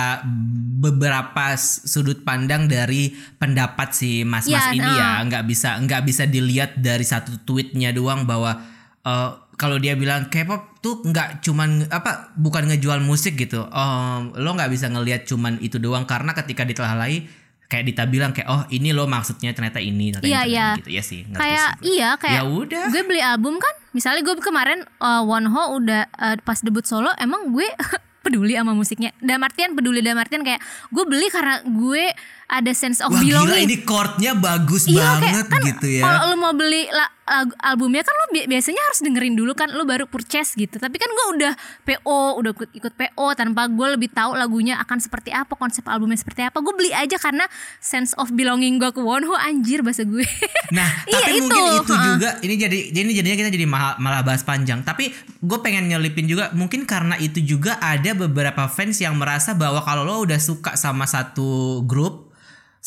beberapa 0.78 1.56
sudut 1.58 2.28
pandang 2.28 2.68
dari 2.68 3.16
pendapat 3.39 3.95
si 3.95 4.28
mas-mas 4.28 4.52
Ya, 4.52 4.76
ini 4.76 4.84
ya, 4.84 5.24
nah. 5.24 5.24
nggak 5.24 5.43
bisa 5.48 5.80
nggak 5.80 6.04
bisa 6.04 6.24
dilihat 6.28 6.76
dari 6.76 7.08
satu 7.08 7.39
tweetnya 7.48 7.95
doang 7.95 8.28
bahwa 8.28 8.60
eh, 9.08 9.30
kalau 9.58 9.80
dia 9.80 9.95
bilang 9.97 10.30
K-pop 10.30 10.84
tuh 10.84 11.01
nggak 11.01 11.41
cuman 11.41 11.89
apa 11.89 12.36
bukan 12.38 12.70
ngejual 12.70 13.01
musik 13.01 13.34
gitu, 13.39 13.66
Em, 13.66 14.22
lo 14.38 14.53
nggak 14.53 14.70
bisa 14.70 14.86
ngelihat 14.91 15.26
cuman 15.26 15.58
itu 15.66 15.82
doang 15.82 16.05
karena 16.05 16.36
ketika 16.38 16.62
ditelahi 16.62 17.26
kayak 17.68 17.84
Dita 17.84 18.03
bilang 18.08 18.32
kayak 18.32 18.47
oh 18.47 18.64
ini 18.72 18.95
lo 18.95 19.10
maksudnya 19.12 19.51
ternyata 19.51 19.84
ini 19.84 20.16
ternyata 20.16 20.24
Iya, 20.30 20.41
ini, 20.47 20.51
iya. 20.55 20.68
gitu. 20.80 20.89
Ya 20.93 21.03
sih 21.03 21.22
kayak 21.28 21.72
sih. 21.84 21.99
iya 21.99 22.10
kayak 22.16 22.39
ya 22.39 22.43
udah. 22.47 22.86
gue 22.95 23.01
beli 23.03 23.20
album 23.20 23.60
kan 23.60 23.74
misalnya 23.91 24.24
gue 24.24 24.36
kemarin 24.39 24.88
uh, 25.03 25.22
Wonho 25.28 25.76
udah 25.76 26.08
uh, 26.16 26.36
pas 26.47 26.60
debut 26.64 26.88
solo 26.88 27.12
emang 27.20 27.51
gue 27.51 27.68
peduli 28.24 28.60
sama 28.60 28.76
musiknya. 28.76 29.12
Dalam 29.24 29.43
artian 29.43 29.72
peduli 29.76 30.03
dalam 30.03 30.20
artian 30.20 30.43
kayak 30.43 30.60
gue 30.91 31.03
beli 31.08 31.28
karena 31.32 31.64
gue 31.64 32.12
ada 32.48 32.72
sense 32.72 33.04
of 33.04 33.12
Wah 33.12 33.20
gila 33.20 33.43
belonging 33.43 33.68
ini 33.68 33.78
chordnya 33.84 34.32
bagus 34.32 34.88
Iya, 34.88 34.95
kayak 34.95 35.20
banget 35.20 35.45
kan 35.45 35.62
gitu 35.66 35.88
ya. 35.89 36.02
Kalau 36.02 36.22
lu 36.26 36.36
mau 36.38 36.54
beli 36.54 36.88
la- 36.88 37.12
lagu- 37.22 37.60
albumnya 37.62 38.02
kan 38.02 38.16
lu 38.16 38.26
bi- 38.32 38.48
biasanya 38.48 38.80
harus 38.82 39.00
dengerin 39.02 39.36
dulu 39.36 39.52
kan 39.52 39.68
lu 39.68 39.84
baru 39.84 40.08
purchase 40.08 40.56
gitu. 40.56 40.76
Tapi 40.78 40.95
kan 40.95 41.10
gue 41.10 41.26
udah 41.36 41.54
PO, 41.84 42.20
udah 42.39 42.52
ikut, 42.54 42.70
ikut 42.74 42.93
PO 42.93 43.26
tanpa 43.34 43.68
gue 43.68 43.88
lebih 43.91 44.08
tahu 44.10 44.32
lagunya 44.34 44.80
akan 44.80 44.95
seperti 44.98 45.30
apa, 45.30 45.52
konsep 45.54 45.84
albumnya 45.86 46.16
seperti 46.16 46.39
apa. 46.41 46.56
Gue 46.58 46.72
beli 46.74 46.89
aja 46.89 47.16
karena 47.18 47.43
sense 47.78 48.16
of 48.16 48.32
belonging 48.32 48.78
gue 48.78 48.89
ke 48.89 49.02
Wonho 49.02 49.36
anjir 49.36 49.84
bahasa 49.84 50.04
gue. 50.04 50.24
Nah, 50.70 50.88
Iya, 51.04 51.20
tapi 51.22 51.32
itu. 51.34 51.48
mungkin 51.48 51.64
itu 51.80 51.93
Ha. 51.93 52.04
juga 52.06 52.30
ini 52.41 52.56
jadi 52.56 52.78
ini 52.93 53.12
jadinya 53.14 53.38
kita 53.38 53.50
jadi 53.50 53.66
malah, 53.66 53.95
malah 53.98 54.20
bahas 54.22 54.39
panjang. 54.41 54.84
Tapi 54.84 55.12
gue 55.38 55.60
pengen 55.60 55.88
nyelipin 55.88 56.24
juga 56.26 56.52
mungkin 56.52 56.84
karena 56.84 57.16
itu 57.18 57.39
juga 57.39 57.76
ada 57.78 58.12
beberapa 58.14 58.68
fans 58.68 59.00
yang 59.00 59.16
merasa 59.16 59.52
bahwa 59.52 59.80
kalau 59.80 60.04
lo 60.04 60.20
udah 60.22 60.36
suka 60.38 60.76
sama 60.76 61.04
satu 61.04 61.84
grup 61.84 62.28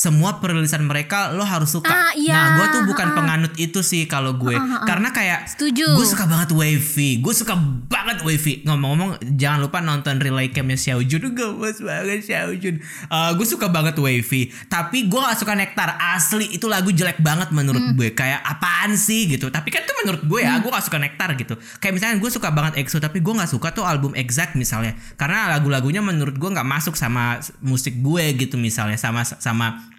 semua 0.01 0.41
perilisan 0.41 0.89
mereka 0.89 1.29
lo 1.37 1.45
harus 1.45 1.77
suka. 1.77 1.93
Ah, 1.93 2.13
iya. 2.17 2.33
Nah, 2.33 2.49
gue 2.57 2.67
tuh 2.73 2.83
bukan 2.89 3.13
penganut 3.13 3.53
itu 3.61 3.85
sih 3.85 4.09
kalau 4.09 4.33
gue. 4.33 4.57
Karena 4.89 5.13
kayak 5.13 5.53
Setuju. 5.53 5.93
gue 5.93 6.07
suka 6.09 6.25
banget 6.25 6.57
wavy. 6.57 7.21
Gue 7.21 7.37
suka 7.37 7.53
banget 7.85 8.25
wavy. 8.25 8.65
Ngomong-ngomong 8.65 9.21
jangan 9.37 9.61
lupa 9.61 9.85
nonton 9.85 10.17
relay 10.17 10.49
campnya 10.49 10.81
Xiaojun. 10.81 11.37
Gemes 11.37 11.85
banget 11.85 12.25
Xiaojun. 12.25 12.81
Uh, 13.13 13.37
gue 13.37 13.45
suka 13.45 13.69
banget 13.69 14.01
wavy. 14.01 14.49
Tapi 14.73 15.05
gue 15.05 15.21
gak 15.21 15.37
suka 15.37 15.53
nektar. 15.53 16.01
Asli 16.01 16.49
itu 16.49 16.65
lagu 16.65 16.89
jelek 16.89 17.21
banget 17.21 17.53
menurut 17.53 17.93
gue. 17.93 18.17
Kayak 18.17 18.41
apaan 18.41 18.97
sih 18.97 19.29
gitu. 19.29 19.53
Tapi 19.53 19.69
kan 19.69 19.85
itu 19.85 19.93
menurut 20.01 20.25
gue 20.25 20.41
ya. 20.41 20.65
Gue 20.65 20.73
gak 20.73 20.89
suka 20.89 20.97
nektar 20.97 21.37
gitu. 21.37 21.61
Kayak 21.77 22.01
misalnya 22.01 22.17
gue 22.25 22.31
suka 22.33 22.49
banget 22.49 22.81
EXO. 22.81 23.05
Tapi 23.05 23.21
gue 23.21 23.35
gak 23.37 23.53
suka 23.53 23.77
tuh 23.77 23.85
album 23.85 24.17
Exact 24.17 24.57
misalnya. 24.57 24.97
Karena 25.21 25.53
lagu-lagunya 25.53 26.01
menurut 26.01 26.41
gue 26.41 26.49
gak 26.49 26.65
masuk 26.65 26.97
sama 26.97 27.37
musik 27.61 28.01
gue 28.01 28.25
gitu 28.33 28.57
misalnya. 28.57 28.97
Sama 28.97 29.29
sama 29.29 29.90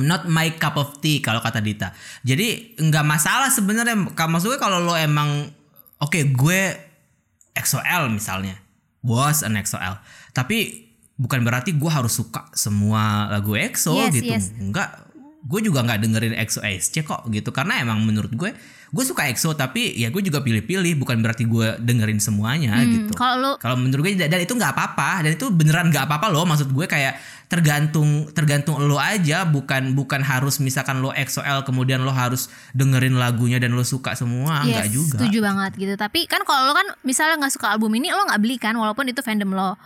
not 0.00 0.24
my 0.24 0.56
cup 0.56 0.80
of 0.80 0.96
tea 1.04 1.20
kalau 1.20 1.44
kata 1.44 1.60
Dita. 1.60 1.92
Jadi 2.24 2.78
nggak 2.80 3.04
masalah 3.04 3.52
sebenarnya. 3.52 3.96
Maksudnya 4.16 4.56
kalau 4.56 4.80
lo 4.80 4.96
emang 4.96 5.52
oke 6.00 6.20
gue 6.32 6.60
XOL 7.52 8.08
misalnya, 8.08 8.56
was 9.04 9.44
an 9.44 9.60
XOL. 9.60 10.00
Tapi 10.32 10.88
bukan 11.20 11.44
berarti 11.44 11.76
gue 11.76 11.90
harus 11.92 12.16
suka 12.16 12.48
semua 12.56 13.28
lagu 13.28 13.52
EXO 13.52 13.94
Yes, 13.94 14.12
gitu. 14.16 14.32
yes. 14.32 14.44
Enggak. 14.56 15.11
Gue 15.42 15.60
juga 15.60 15.82
nggak 15.82 15.98
dengerin 16.06 16.34
EXO 16.38 16.62
SC 16.62 17.02
kok 17.02 17.26
gitu 17.30 17.50
karena 17.50 17.82
emang 17.82 17.98
menurut 18.06 18.30
gue 18.30 18.54
gue 18.92 19.04
suka 19.08 19.24
EXO 19.24 19.56
tapi 19.56 19.96
ya 19.96 20.12
gue 20.12 20.20
juga 20.20 20.44
pilih-pilih 20.44 21.00
bukan 21.00 21.24
berarti 21.24 21.48
gue 21.48 21.80
dengerin 21.80 22.20
semuanya 22.20 22.76
gitu. 22.84 23.10
Hmm, 23.10 23.18
Kalau 23.18 23.34
lu 23.40 23.52
Kalau 23.56 23.76
menurut 23.80 24.04
gue 24.04 24.20
dan 24.20 24.36
itu 24.36 24.52
nggak 24.52 24.72
apa-apa 24.76 25.24
dan 25.24 25.32
itu 25.32 25.48
beneran 25.48 25.88
nggak 25.88 26.04
apa-apa 26.04 26.28
loh 26.28 26.44
maksud 26.44 26.68
gue 26.68 26.84
kayak 26.84 27.16
tergantung 27.48 28.28
tergantung 28.36 28.80
lo 28.84 29.00
aja 29.00 29.48
bukan 29.48 29.96
bukan 29.96 30.20
harus 30.20 30.60
misalkan 30.60 31.00
lo 31.00 31.08
XOL 31.12 31.64
kemudian 31.64 32.04
lo 32.04 32.12
harus 32.12 32.52
dengerin 32.76 33.16
lagunya 33.16 33.56
dan 33.56 33.72
lo 33.72 33.84
suka 33.84 34.12
semua 34.12 34.60
nggak 34.64 34.88
yes, 34.88 34.92
juga. 34.92 35.18
setuju 35.24 35.38
banget 35.40 35.72
gitu. 35.80 35.94
Tapi 35.96 36.28
kan 36.28 36.44
kalau 36.44 36.68
lo 36.68 36.76
kan 36.76 36.88
misalnya 37.00 37.40
nggak 37.40 37.52
suka 37.56 37.72
album 37.72 37.96
ini 37.96 38.12
lo 38.12 38.28
nggak 38.28 38.40
beli 38.44 38.56
kan 38.60 38.76
walaupun 38.76 39.08
itu 39.08 39.24
fandom 39.24 39.56
lo. 39.56 39.76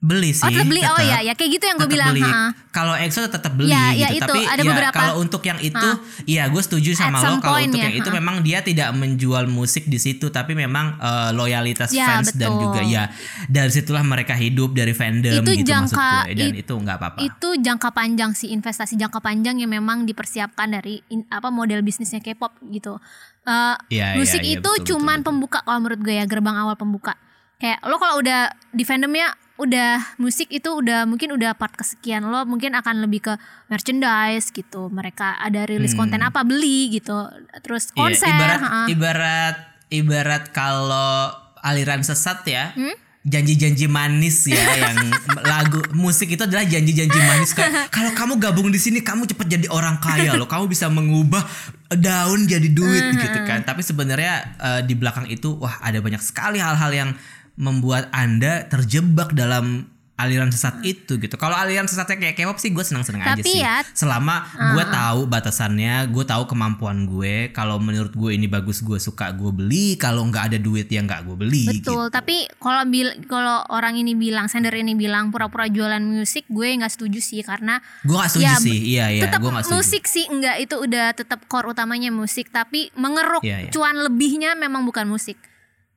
Beli 0.00 0.30
sih 0.30 0.40
Oh, 0.40 0.48
tetap 0.48 0.62
beli. 0.64 0.78
Oh, 0.80 0.94
tetap. 0.94 1.10
ya, 1.10 1.18
ya, 1.20 1.32
kayak 1.34 1.50
gitu 1.52 1.64
yang 1.64 1.74
gua 1.74 1.82
Tetap 1.82 1.96
bilang, 1.98 2.14
beli. 2.14 2.22
ha. 2.24 2.42
kalau 2.70 2.94
EXO 2.94 3.26
tetap 3.26 3.52
beli 3.52 3.66
Ya, 3.66 3.90
gitu 3.90 3.98
ya, 3.98 4.08
itu. 4.12 4.22
tapi 4.24 4.40
Ada 4.44 4.54
ya 4.56 4.68
beberapa. 4.68 4.94
kalau 4.94 5.14
untuk 5.18 5.42
yang 5.42 5.58
itu 5.58 5.88
iya 6.24 6.46
gue 6.46 6.60
setuju 6.60 6.90
sama 6.94 7.18
lo 7.18 7.38
kalau 7.38 7.58
untuk 7.58 7.74
ya, 7.74 7.84
yang 7.84 7.96
itu 7.96 8.06
ha. 8.06 8.14
memang 8.14 8.36
dia 8.40 8.58
tidak 8.60 8.88
menjual 8.92 9.44
musik 9.48 9.84
di 9.84 9.96
situ 9.96 10.28
tapi 10.28 10.54
memang 10.54 10.94
eh, 10.96 11.30
loyalitas 11.32 11.90
Ya, 11.90 12.06
fans 12.14 12.30
dan 12.32 12.46
betul. 12.48 12.62
juga 12.64 12.80
ya 12.84 13.10
dari 13.44 13.66
situlah 13.68 14.00
mereka 14.00 14.32
hidup 14.32 14.70
dari 14.70 14.92
fandom 14.92 15.34
Itu 15.36 15.50
gitu 15.52 15.66
maksud 15.66 15.90
jangka- 15.90 16.22
gue 16.22 16.34
dan 16.36 16.48
it- 16.48 16.58
itu 16.60 16.74
nggak 16.76 16.96
apa-apa 16.96 17.18
Itu 17.18 17.48
jangka 17.56 17.88
panjang 17.90 18.30
sih 18.32 18.48
investasi 18.50 18.94
jangka 18.94 19.18
panjang 19.18 19.58
yang 19.58 19.70
memang 19.72 20.04
dipersiapkan 20.04 20.70
dari 20.70 21.02
in- 21.08 21.26
apa 21.26 21.50
model 21.50 21.80
bisnisnya 21.80 22.20
K-pop 22.20 22.54
gitu. 22.68 23.02
Eh, 23.42 23.74
Iya, 23.90 24.06
iya, 24.06 24.06
musik 24.14 24.38
iya, 24.40 24.54
itu 24.54 24.70
betul, 24.70 24.86
cuman 24.88 25.18
betul, 25.18 25.18
betul. 25.18 25.26
pembuka 25.26 25.58
kalau 25.60 25.78
menurut 25.80 26.00
gue 26.00 26.14
ya 26.14 26.24
gerbang 26.24 26.54
awal 26.56 26.76
pembuka. 26.76 27.18
Kayak 27.56 27.82
lo 27.82 27.96
kalau 27.96 28.14
udah 28.16 28.40
di 28.70 28.84
fandomnya 28.84 29.34
udah 29.58 30.14
musik 30.16 30.48
itu 30.48 30.70
udah 30.70 31.02
mungkin 31.02 31.30
udah 31.30 31.52
part 31.52 31.74
kesekian 31.74 32.22
lo 32.22 32.42
mungkin 32.44 32.72
akan 32.72 33.02
lebih 33.02 33.20
ke 33.22 33.34
merchandise 33.68 34.48
gitu. 34.48 34.86
Mereka 34.88 35.36
ada 35.36 35.62
rilis 35.64 35.92
konten 35.92 36.18
apa 36.20 36.40
beli 36.40 36.90
gitu. 36.92 37.26
Terus 37.60 37.90
Hmm. 37.90 37.94
Iya, 37.96 38.02
konser. 38.14 38.30
ibarat 38.30 38.60
ha-ha. 38.60 38.82
ibarat 38.86 39.56
ibarat 39.90 40.44
kalau 40.48 41.34
aliran 41.60 42.00
sesat 42.00 42.40
ya 42.44 42.70
Hmm? 42.72 42.94
janji-janji 43.20 43.86
manis 43.86 44.46
ya 44.46 44.56
yang 44.84 44.96
lagu 45.42 45.82
musik 45.92 46.30
itu 46.30 46.40
adalah 46.40 46.62
janji-janji 46.62 47.18
manis 47.18 47.50
kayak 47.50 47.72
kalau 47.94 48.14
kamu 48.14 48.38
gabung 48.38 48.68
di 48.68 48.78
sini 48.78 49.00
kamu 49.00 49.26
cepet 49.26 49.46
jadi 49.50 49.66
orang 49.68 49.98
kaya 49.98 50.32
loh 50.32 50.46
kamu 50.46 50.64
bisa 50.66 50.86
mengubah 50.88 51.42
daun 51.90 52.44
jadi 52.44 52.68
duit 52.68 53.04
Hmm, 53.08 53.18
gitu 53.18 53.38
kan 53.42 53.60
tapi 53.62 53.80
sebenarnya 53.80 54.34
eh, 54.56 54.80
di 54.82 54.94
belakang 54.94 55.26
itu 55.26 55.56
wah 55.56 55.76
ada 55.78 55.98
banyak 55.98 56.20
sekali 56.20 56.56
hal-hal 56.56 56.88
yang 56.90 57.10
membuat 57.58 58.06
anda 58.14 58.64
terjebak 58.70 59.34
dalam 59.34 59.90
aliran 60.18 60.50
sesat 60.50 60.82
itu 60.82 61.14
gitu. 61.22 61.38
Kalau 61.38 61.54
aliran 61.54 61.86
sesatnya 61.86 62.18
kayak 62.18 62.34
K-pop 62.34 62.58
sih 62.58 62.74
gue 62.74 62.82
senang-senang 62.82 63.22
aja 63.22 63.38
Tapi 63.38 63.54
sih. 63.54 63.62
ya, 63.62 63.86
selama 63.94 64.42
gue 64.74 64.84
tahu 64.90 65.30
batasannya 65.30 66.10
gue 66.10 66.24
tahu 66.26 66.42
kemampuan 66.50 67.06
gue 67.06 67.54
kalau 67.54 67.78
menurut 67.78 68.10
gue 68.18 68.34
ini 68.34 68.50
bagus 68.50 68.82
gue 68.82 68.98
suka 68.98 69.30
gue 69.30 69.54
beli. 69.54 69.94
Kalau 69.94 70.26
nggak 70.26 70.50
ada 70.50 70.58
duit 70.58 70.90
ya 70.90 71.06
nggak 71.06 71.22
gue 71.22 71.36
beli 71.38 71.70
gitu. 71.70 71.94
Betul, 71.94 72.04
tapi 72.10 72.50
kalau 72.58 72.82
bil 72.90 73.14
kalau 73.30 73.62
orang 73.70 73.94
ini 73.94 74.18
bilang, 74.18 74.50
sender 74.50 74.74
ini 74.74 74.98
bilang 74.98 75.30
pura-pura 75.30 75.70
jualan 75.70 76.02
musik, 76.02 76.50
gue 76.50 76.66
nggak 76.66 76.90
setuju 76.90 77.22
sih 77.22 77.46
karena 77.46 77.78
gue 78.02 78.18
nggak 78.18 78.30
setuju 78.34 78.46
Ya, 78.50 78.58
sih. 78.58 78.78
Iya 78.98 79.06
iya 79.14 79.22
tetap 79.22 79.38
musik 79.46 80.02
sih 80.10 80.26
enggak 80.26 80.58
itu 80.58 80.74
udah 80.82 81.14
tetap 81.14 81.46
core 81.46 81.70
utamanya 81.70 82.10
musik, 82.10 82.50
tapi 82.50 82.90
mengeruk 82.98 83.46
Iya, 83.46 83.66
iya. 83.66 83.70
cuan 83.70 83.94
lebihnya 83.94 84.58
memang 84.58 84.82
bukan 84.82 85.06
musik 85.06 85.38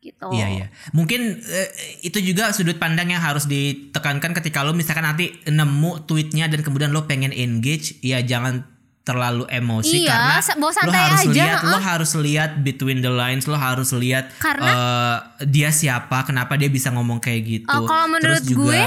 gitu. 0.01 0.27
Iya 0.29 0.47
iya. 0.49 0.65
Mungkin 0.91 1.21
eh, 1.39 1.69
itu 2.01 2.17
juga 2.19 2.49
sudut 2.49 2.75
pandang 2.75 3.07
yang 3.07 3.21
harus 3.21 3.45
ditekankan 3.45 4.33
ketika 4.33 4.61
lo 4.61 4.73
misalkan 4.73 5.05
nanti 5.05 5.29
nemu 5.45 6.03
tweetnya 6.03 6.45
dan 6.45 6.59
kemudian 6.59 6.89
lo 6.89 7.05
pengen 7.05 7.29
engage, 7.29 8.01
ya 8.01 8.17
jangan 8.19 8.65
terlalu 9.01 9.45
emosi 9.47 10.05
Iya, 10.05 10.13
karena 10.13 10.35
lo 10.61 10.93
harus 10.93 11.21
aja, 11.23 11.33
lihat 11.33 11.59
lo 11.63 11.69
heeh. 11.71 11.81
harus 11.83 12.11
lihat 12.15 12.51
between 12.61 13.01
the 13.01 13.09
lines 13.09 13.45
lo 13.45 13.57
harus 13.57 13.89
lihat 13.93 14.29
Karena- 14.37 14.69
eh, 14.69 15.17
dia 15.47 15.69
siapa 15.69 16.21
kenapa 16.21 16.53
dia 16.53 16.69
bisa 16.69 16.89
ngomong 16.89 17.17
kayak 17.17 17.41
gitu 17.41 17.65
Eh, 17.67 17.81
kalau 17.83 18.05
menurut 18.07 18.37
terus 18.37 18.45
juga 18.45 18.61
gue, 18.61 18.83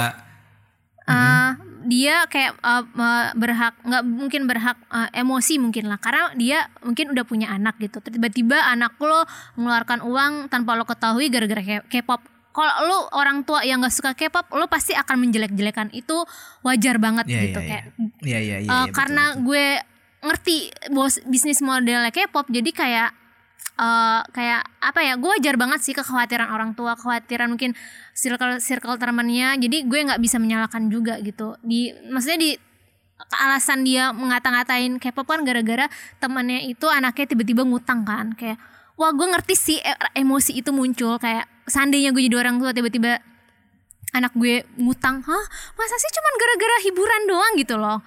Eh, 1.04 1.50
dia 1.85 2.24
kayak 2.26 2.57
eh, 2.59 2.85
berhak 3.37 3.74
nggak 3.85 4.03
mungkin 4.05 4.43
berhak 4.49 4.76
eh, 4.91 5.20
emosi 5.20 5.61
mungkin 5.61 5.89
lah. 5.89 6.01
Karena 6.01 6.32
dia 6.35 6.68
mungkin 6.82 7.12
udah 7.12 7.24
punya 7.24 7.53
anak 7.53 7.78
gitu. 7.80 8.01
Tiba-tiba 8.01 8.59
anak 8.64 8.97
lo 9.01 9.24
mengeluarkan 9.61 10.01
uang 10.05 10.32
tanpa 10.49 10.74
lo 10.74 10.85
ketahui 10.89 11.28
gara-gara 11.28 11.85
K-pop. 11.87 12.20
Kalau 12.55 12.74
lo 12.87 12.99
orang 13.18 13.43
tua 13.43 13.66
yang 13.66 13.82
nggak 13.82 13.95
suka 13.95 14.11
K-pop 14.14 14.53
lo 14.55 14.66
pasti 14.70 14.95
akan 14.95 15.28
menjelek-jelekan. 15.28 15.91
Itu 15.93 16.24
wajar 16.62 16.97
banget 17.03 17.26
Iya, 17.28 17.41
gitu 17.51 17.61
iya, 17.61 17.68
kayak 17.68 17.85
iya. 17.85 18.09
Iya 18.24 18.39
iya, 18.39 18.57
eh, 18.57 18.61
iya, 18.64 18.78
betul, 18.89 18.95
karena 18.95 19.24
gue 19.41 19.66
ngerti 20.24 20.57
bos 20.95 21.20
bisnis 21.28 21.61
modelnya 21.61 22.11
K-pop. 22.14 22.49
Jadi 22.49 22.70
kayak 22.72 23.23
eh 23.74 24.22
kayak 24.30 24.62
apa 24.78 25.00
ya 25.02 25.18
gue 25.18 25.30
wajar 25.34 25.59
banget 25.59 25.82
sih 25.82 25.94
kekhawatiran 25.98 26.46
orang 26.46 26.78
tua 26.78 26.94
kekhawatiran 26.94 27.50
mungkin 27.50 27.74
circle 28.14 28.62
circle 28.62 28.94
temannya 28.94 29.59
jadi 29.59 29.82
gue 29.82 29.98
nggak 30.07 30.22
bisa 30.22 30.38
menyalahkan 30.38 30.86
juga 30.86 31.18
gitu. 31.18 31.59
Di 31.59 31.90
maksudnya 32.07 32.38
di 32.38 32.50
alasan 33.34 33.82
dia 33.82 34.14
ngata-ngatain 34.14 35.02
K-pop 35.02 35.26
kan 35.26 35.42
gara-gara 35.42 35.90
temannya 36.22 36.70
itu 36.70 36.86
anaknya 36.86 37.26
tiba-tiba 37.34 37.66
ngutang 37.66 38.07
kan. 38.07 38.38
Kayak 38.38 38.62
wah 38.94 39.11
gue 39.11 39.26
ngerti 39.26 39.55
sih 39.59 39.78
e- 39.82 40.22
emosi 40.22 40.55
itu 40.62 40.70
muncul. 40.70 41.18
Kayak 41.18 41.50
seandainya 41.66 42.14
gue 42.14 42.22
jadi 42.30 42.36
orang 42.46 42.62
tua 42.62 42.70
tiba-tiba 42.70 43.18
anak 44.14 44.30
gue 44.38 44.62
ngutang 44.78 45.18
hah? 45.26 45.44
Masa 45.74 45.94
sih 45.98 46.11
cuman 46.14 46.34
gara-gara 46.38 46.76
hiburan 46.86 47.22
doang? 47.26 47.52
gitu 47.59 47.74
loh. 47.74 47.98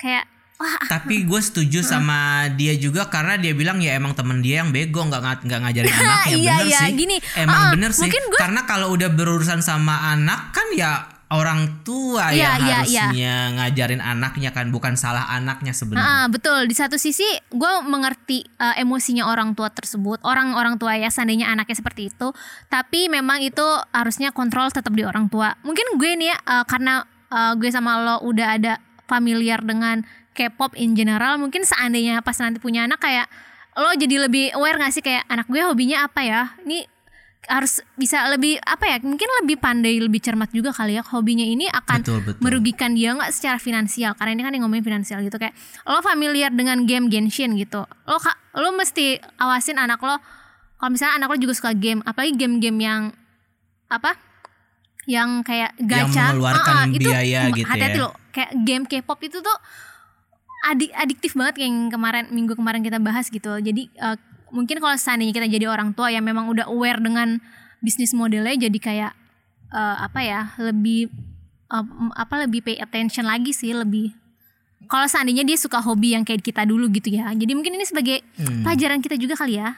Kayak 0.00 0.24
wah 0.62 0.78
Tapi 0.86 1.22
gue 1.22 1.40
setuju 1.40 1.82
sama 1.82 2.18
dia 2.50 2.72
juga 2.74 3.06
karena 3.06 3.34
dia 3.34 3.50
bilang 3.52 3.76
ya 3.78 3.92
emang 3.92 4.14
temen 4.14 4.38
dia 4.38 4.62
yang 4.62 4.70
bego 4.70 5.02
nggak 5.02 5.42
nggak 5.42 5.60
ngajarin 5.60 5.90
anaknya 5.98 6.30
Iya, 6.32 6.54
bener 6.54 6.66
iya, 6.68 6.80
sih. 6.80 6.92
gini, 6.94 7.16
emang 7.34 7.58
ah, 7.58 7.70
bener 7.70 7.90
sih. 7.90 8.06
gue- 8.06 8.38
Karena 8.38 8.62
kalau 8.62 8.90
udah 8.90 9.10
berurusan 9.10 9.58
sama 9.60 10.08
anak 10.08 10.52
kan 10.52 10.70
ya 10.72 10.92
orang 11.28 11.80
tua 11.80 12.28
Iya, 12.28 12.36
yang 12.36 12.60
iya, 12.60 12.74
harusnya 12.76 13.34
ngajarin 13.54 13.98
anaknya 13.98 14.52
kan 14.52 14.68
bukan 14.68 14.94
salah 14.94 15.24
anaknya 15.26 15.72
sebenarnya. 15.72 16.04
Ah, 16.04 16.26
betul. 16.28 16.68
Di 16.68 16.76
satu 16.76 16.94
sisi, 16.94 17.24
gue 17.48 17.72
mengerti 17.82 18.44
eh, 18.44 18.76
emosinya 18.78 19.24
orang 19.24 19.52
tua 19.52 19.66
tersebut. 19.66 20.20
Orang 20.20 20.52
orang 20.52 20.76
tua 20.76 20.92
ya, 20.94 21.08
seandainya 21.08 21.48
anaknya 21.48 21.72
seperti 21.74 22.12
itu. 22.12 22.36
Tapi 22.68 23.08
memang 23.08 23.40
itu 23.40 23.64
harusnya 23.90 24.28
kontrol 24.30 24.68
tetap 24.68 24.92
di 24.92 25.02
orang 25.02 25.26
tua. 25.26 25.56
Mungkin 25.62 25.96
gue 25.96 26.10
nih 26.14 26.28
ya, 26.28 26.38
eh, 26.38 26.64
karena 26.68 27.00
eh, 27.26 27.52
gue 27.56 27.70
sama 27.70 27.96
lo 27.98 28.20
udah 28.22 28.48
ada 28.52 28.72
familiar 29.02 29.60
dengan 29.60 30.04
K-pop 30.32 30.72
in 30.74 30.92
general. 30.92 31.36
Mungkin 31.36 31.62
seandainya 31.62 32.20
pas 32.20 32.36
nanti 32.36 32.56
punya 32.56 32.82
anak 32.82 32.98
kayak 32.98 33.26
lo 33.72 33.88
jadi 33.92 34.16
lebih 34.22 34.52
aware 34.52 34.76
gak 34.76 34.90
sih 34.90 35.00
kayak 35.00 35.24
anak 35.26 35.46
gue 35.46 35.60
hobinya 35.60 36.04
apa 36.04 36.20
ya? 36.20 36.42
Ini 36.60 36.84
harus 37.42 37.82
bisa 37.92 38.22
lebih 38.28 38.54
apa 38.58 38.86
ya? 38.86 38.96
Mungkin 38.98 39.26
lebih 39.40 39.56
pandai, 39.56 39.98
lebih 39.98 40.18
cermat 40.18 40.48
juga 40.50 40.70
kali 40.70 40.94
ya. 40.94 41.02
Hobinya 41.02 41.42
ini 41.42 41.66
akan 41.66 42.00
Betul, 42.00 42.20
betul. 42.22 42.38
merugikan 42.38 42.92
dia 42.92 43.12
nggak 43.12 43.28
secara 43.30 43.56
finansial 43.56 44.14
karena 44.14 44.32
ini 44.32 44.42
kan 44.42 44.52
yang 44.52 44.62
ngomongin 44.62 44.86
finansial 44.86 45.18
gitu 45.20 45.36
kayak 45.36 45.52
lo 45.84 45.98
familiar 46.00 46.48
dengan 46.48 46.84
game 46.84 47.06
Genshin 47.06 47.56
gitu 47.56 47.82
lo 47.82 48.16
ka- 48.16 48.38
lo 48.54 48.70
mesti 48.70 49.16
awasin 49.36 49.76
anak 49.76 49.98
lo 49.98 50.16
kalau 50.76 50.90
misalnya 50.90 51.14
anak 51.16 51.28
lo 51.28 51.38
juga 51.38 51.52
suka 51.52 51.70
game 51.72 51.98
apalagi 52.02 52.34
game-game 52.36 52.78
yang 52.78 53.02
apa 53.88 54.14
yang 55.04 55.42
kayak 55.42 55.74
gacha 55.80 56.30
mengeluarkan 56.30 56.62
Ah, 56.72 56.80
ah, 56.80 56.86
itu 56.88 57.08
biaya 57.08 57.40
gitu 57.50 57.66
hati-hati 57.66 57.98
ya. 57.98 58.02
lo 58.02 58.10
kayak 58.30 58.50
game 58.62 58.84
K-pop 58.86 59.18
itu 59.20 59.38
tuh 59.38 59.56
adik 60.62 60.90
adiktif 60.94 61.34
banget 61.34 61.54
kayak 61.56 61.66
yang 61.66 61.80
kemarin 61.88 62.24
minggu 62.28 62.54
kemarin 62.54 62.80
kita 62.80 62.96
bahas 62.96 63.26
gitu 63.26 63.58
jadi 63.58 63.82
eh, 63.88 64.16
mungkin 64.48 64.78
kalau 64.78 64.94
seandainya 64.94 65.32
kita 65.32 65.48
jadi 65.48 65.66
orang 65.66 65.90
tua 65.90 66.08
yang 66.08 66.22
memang 66.22 66.46
udah 66.46 66.66
aware 66.66 66.96
dengan 66.96 67.42
bisnis 67.78 68.12
modelnya 68.12 68.54
jadi 68.60 68.78
kayak 68.78 69.12
eh, 69.68 69.96
apa 69.98 70.20
ya 70.20 70.40
lebih 70.56 71.10
m- 71.68 72.14
apa 72.14 72.46
lebih 72.46 72.62
pay 72.62 72.76
attention 72.76 73.24
lagi 73.24 73.50
sih 73.50 73.72
lebih 73.72 74.14
kalau 74.84 75.06
seandainya 75.06 75.42
dia 75.42 75.56
suka 75.56 75.78
hobi 75.78 76.12
yang 76.12 76.22
kayak 76.22 76.42
kita 76.42 76.62
dulu 76.62 76.86
gitu 76.88 77.10
ya 77.10 77.30
jadi 77.32 77.52
mungkin 77.52 77.74
ini 77.74 77.82
sebagai 77.82 78.22
Hmm. 78.34 78.62
pelajaran 78.62 78.98
kita 78.98 79.14
juga 79.14 79.34
kali 79.34 79.56
ya 79.56 79.74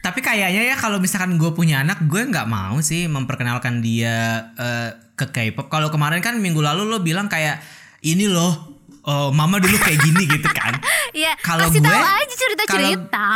Tapi 0.00 0.18
kayaknya 0.18 0.64
ya 0.64 0.76
kalau 0.76 0.96
misalkan 0.96 1.36
gue 1.36 1.52
punya 1.52 1.84
anak, 1.84 2.00
gue 2.08 2.24
nggak 2.24 2.48
mau 2.48 2.80
sih 2.80 3.04
memperkenalkan 3.04 3.84
dia 3.84 4.48
eh, 4.56 4.88
ke 5.12 5.28
K-pop. 5.28 5.68
Kalau 5.68 5.92
kemarin 5.92 6.24
kan 6.24 6.40
minggu 6.40 6.56
lalu 6.56 6.88
lo 6.88 6.98
bilang 6.98 7.28
kayak 7.28 7.60
ini 8.00 8.24
loh, 8.24 8.69
oh, 9.02 9.28
mama 9.30 9.56
dulu 9.56 9.76
kayak 9.76 10.00
gini 10.00 10.24
gitu 10.26 10.48
kan. 10.48 10.74
Iya, 11.12 11.34
Kalau 11.38 11.66
kasih 11.66 11.80
gue- 11.80 11.90
tahu 11.90 12.04
aja 12.06 12.34
cerita-cerita. 12.36 13.28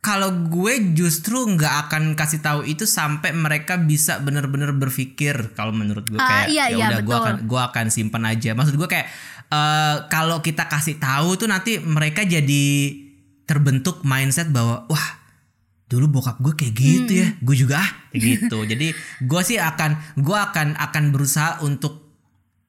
Kalau 0.00 0.28
gue 0.44 0.74
justru 0.92 1.48
nggak 1.48 1.74
akan 1.86 2.12
kasih 2.12 2.38
tahu 2.38 2.60
itu 2.62 2.84
sampai 2.84 3.32
mereka 3.32 3.78
bisa 3.78 4.18
bener-bener 4.18 4.68
berpikir. 4.70 5.54
Kalau 5.54 5.70
menurut 5.70 6.04
gue 6.04 6.18
Ah, 6.18 6.44
kayak 6.44 6.46
iya, 6.50 6.64
ya 6.66 6.76
iya, 6.76 6.86
udah 6.90 7.00
gue 7.00 7.08
betul. 7.08 7.24
akan 7.24 7.36
gue 7.46 7.60
akan 7.62 7.86
simpan 7.88 8.24
aja. 8.26 8.52
Maksud 8.52 8.74
gue 8.74 8.84
kayak 8.84 9.06
eh, 9.46 9.96
kalau 10.08 10.38
kita 10.38 10.66
kasih 10.66 10.98
tahu 10.98 11.36
tuh 11.36 11.48
nanti 11.48 11.78
mereka 11.78 12.20
jadi 12.20 12.66
terbentuk 13.44 14.02
mindset 14.02 14.50
bahwa 14.50 14.84
wah 14.86 15.08
dulu 15.86 16.10
bokap 16.10 16.36
gue 16.38 16.52
kayak 16.54 16.74
gitu 16.74 17.12
ya, 17.14 17.28
gue 17.38 17.56
juga 17.56 17.80
ah 17.80 17.90
kayak 18.10 18.20
gitu. 18.44 18.58
Jadi 18.60 18.92
gue 19.22 19.40
sih 19.40 19.56
akan 19.56 20.20
gue 20.20 20.36
akan 20.36 20.76
akan 20.76 21.04
berusaha 21.16 21.62
untuk 21.62 22.02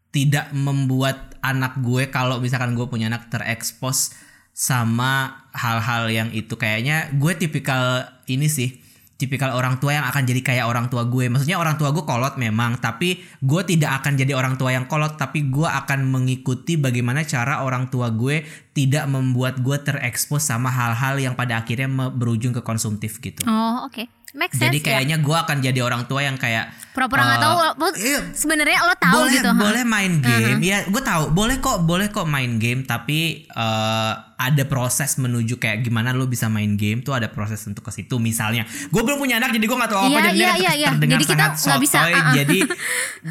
tidak 0.08 0.56
membuat 0.56 1.35
anak 1.52 1.78
gue 1.82 2.10
kalau 2.10 2.41
misalkan 2.41 2.74
gue 2.74 2.86
punya 2.89 3.12
anak 3.12 3.30
terekspos 3.30 4.16
sama 4.56 5.46
hal-hal 5.52 6.08
yang 6.08 6.30
itu 6.32 6.56
kayaknya 6.56 7.12
gue 7.12 7.34
tipikal 7.36 8.08
ini 8.32 8.48
sih 8.48 8.86
tipikal 9.16 9.56
orang 9.56 9.80
tua 9.80 9.96
yang 9.96 10.06
akan 10.12 10.28
jadi 10.28 10.41
kayak 10.43 10.66
orang 10.68 10.91
tua 10.91 11.08
gue 11.08 11.32
maksudnya 11.32 11.56
orang 11.56 11.80
tua 11.80 11.96
gue 11.96 12.04
kolot 12.04 12.36
memang 12.36 12.76
tapi 12.84 13.24
gue 13.39 13.62
tidak 13.64 14.04
akan 14.04 14.20
jadi 14.20 14.36
orang 14.36 14.60
tua 14.60 14.76
yang 14.76 14.91
kolot 14.91 15.16
tapi 15.16 15.48
gue 15.48 15.64
akan 15.64 16.04
mengikuti 16.12 16.76
bagaimana 16.76 17.24
cara 17.24 17.64
orang 17.64 17.88
tua 17.88 18.12
gue 18.12 18.43
tidak 18.76 19.08
membuat 19.08 19.64
gue 19.64 19.78
terekspos 19.80 20.43
sama 20.43 20.68
hal-hal 20.68 21.16
yang 21.16 21.34
pada 21.36 21.64
akhirnya 21.64 21.88
berujung 22.12 22.52
ke 22.52 22.60
konsumtif 22.60 23.24
gitu. 23.24 23.48
Oh, 23.48 23.88
oke. 23.88 24.04
Make 24.36 24.52
sense 24.52 24.68
Jadi 24.68 24.78
ya. 24.78 24.86
kayaknya 24.94 25.18
gue 25.18 25.38
akan 25.38 25.58
jadi 25.60 25.80
orang 25.80 26.04
tua 26.06 26.20
yang 26.20 26.36
kayak 26.36 26.68
Pura-pura 26.92 27.24
nggak 27.26 27.36
eh, 27.36 27.44
tahu. 27.44 27.56
lo- 27.58 27.76
iya, 27.98 28.20
Sebenarnya 28.32 28.80
lo 28.82 28.96
tahu 28.96 29.16
boleh 29.18 29.32
gitu. 29.34 29.50
ha? 29.50 29.56
boleh 29.58 29.84
main 29.84 30.14
game 30.18 30.60
ya 30.62 30.78
gue 30.86 31.02
tahu 31.02 31.24
boleh 31.30 31.58
kok 31.58 31.78
boleh 31.82 32.08
kok 32.10 32.24
main 32.26 32.56
game 32.56 32.84
tapi 32.84 33.20
eh, 33.46 34.14
ada 34.36 34.64
proses 34.66 35.16
menuju 35.16 35.56
kayak 35.56 35.80
gimana 35.82 36.12
lo 36.12 36.24
bisa 36.26 36.46
main 36.46 36.76
game 36.76 37.00
tuh 37.00 37.12
ada 37.12 37.28
proses 37.28 37.64
untuk 37.64 37.80
ke 37.82 37.92
situ 37.94 38.16
misalnya 38.18 38.64
gue 38.86 39.02
belum 39.02 39.16
punya 39.18 39.36
anak 39.38 39.52
jadi 39.52 39.66
gue 39.66 39.78
nggak 39.78 39.88
tahu 39.90 40.02
apa 40.02 40.10
Iya, 40.10 40.20
jadi 40.26 40.36
iya, 40.36 40.48
ter- 40.48 40.56
iya, 40.58 40.72
iya. 40.74 40.90
terdengar 40.90 41.12
Jadi 41.14 41.26
kita 41.26 41.36
sangat 41.36 41.56
nggak 41.62 41.80
bisa, 41.82 41.98
sotoy. 41.98 42.14
uh-uh. 42.14 42.34
jadi 42.34 42.60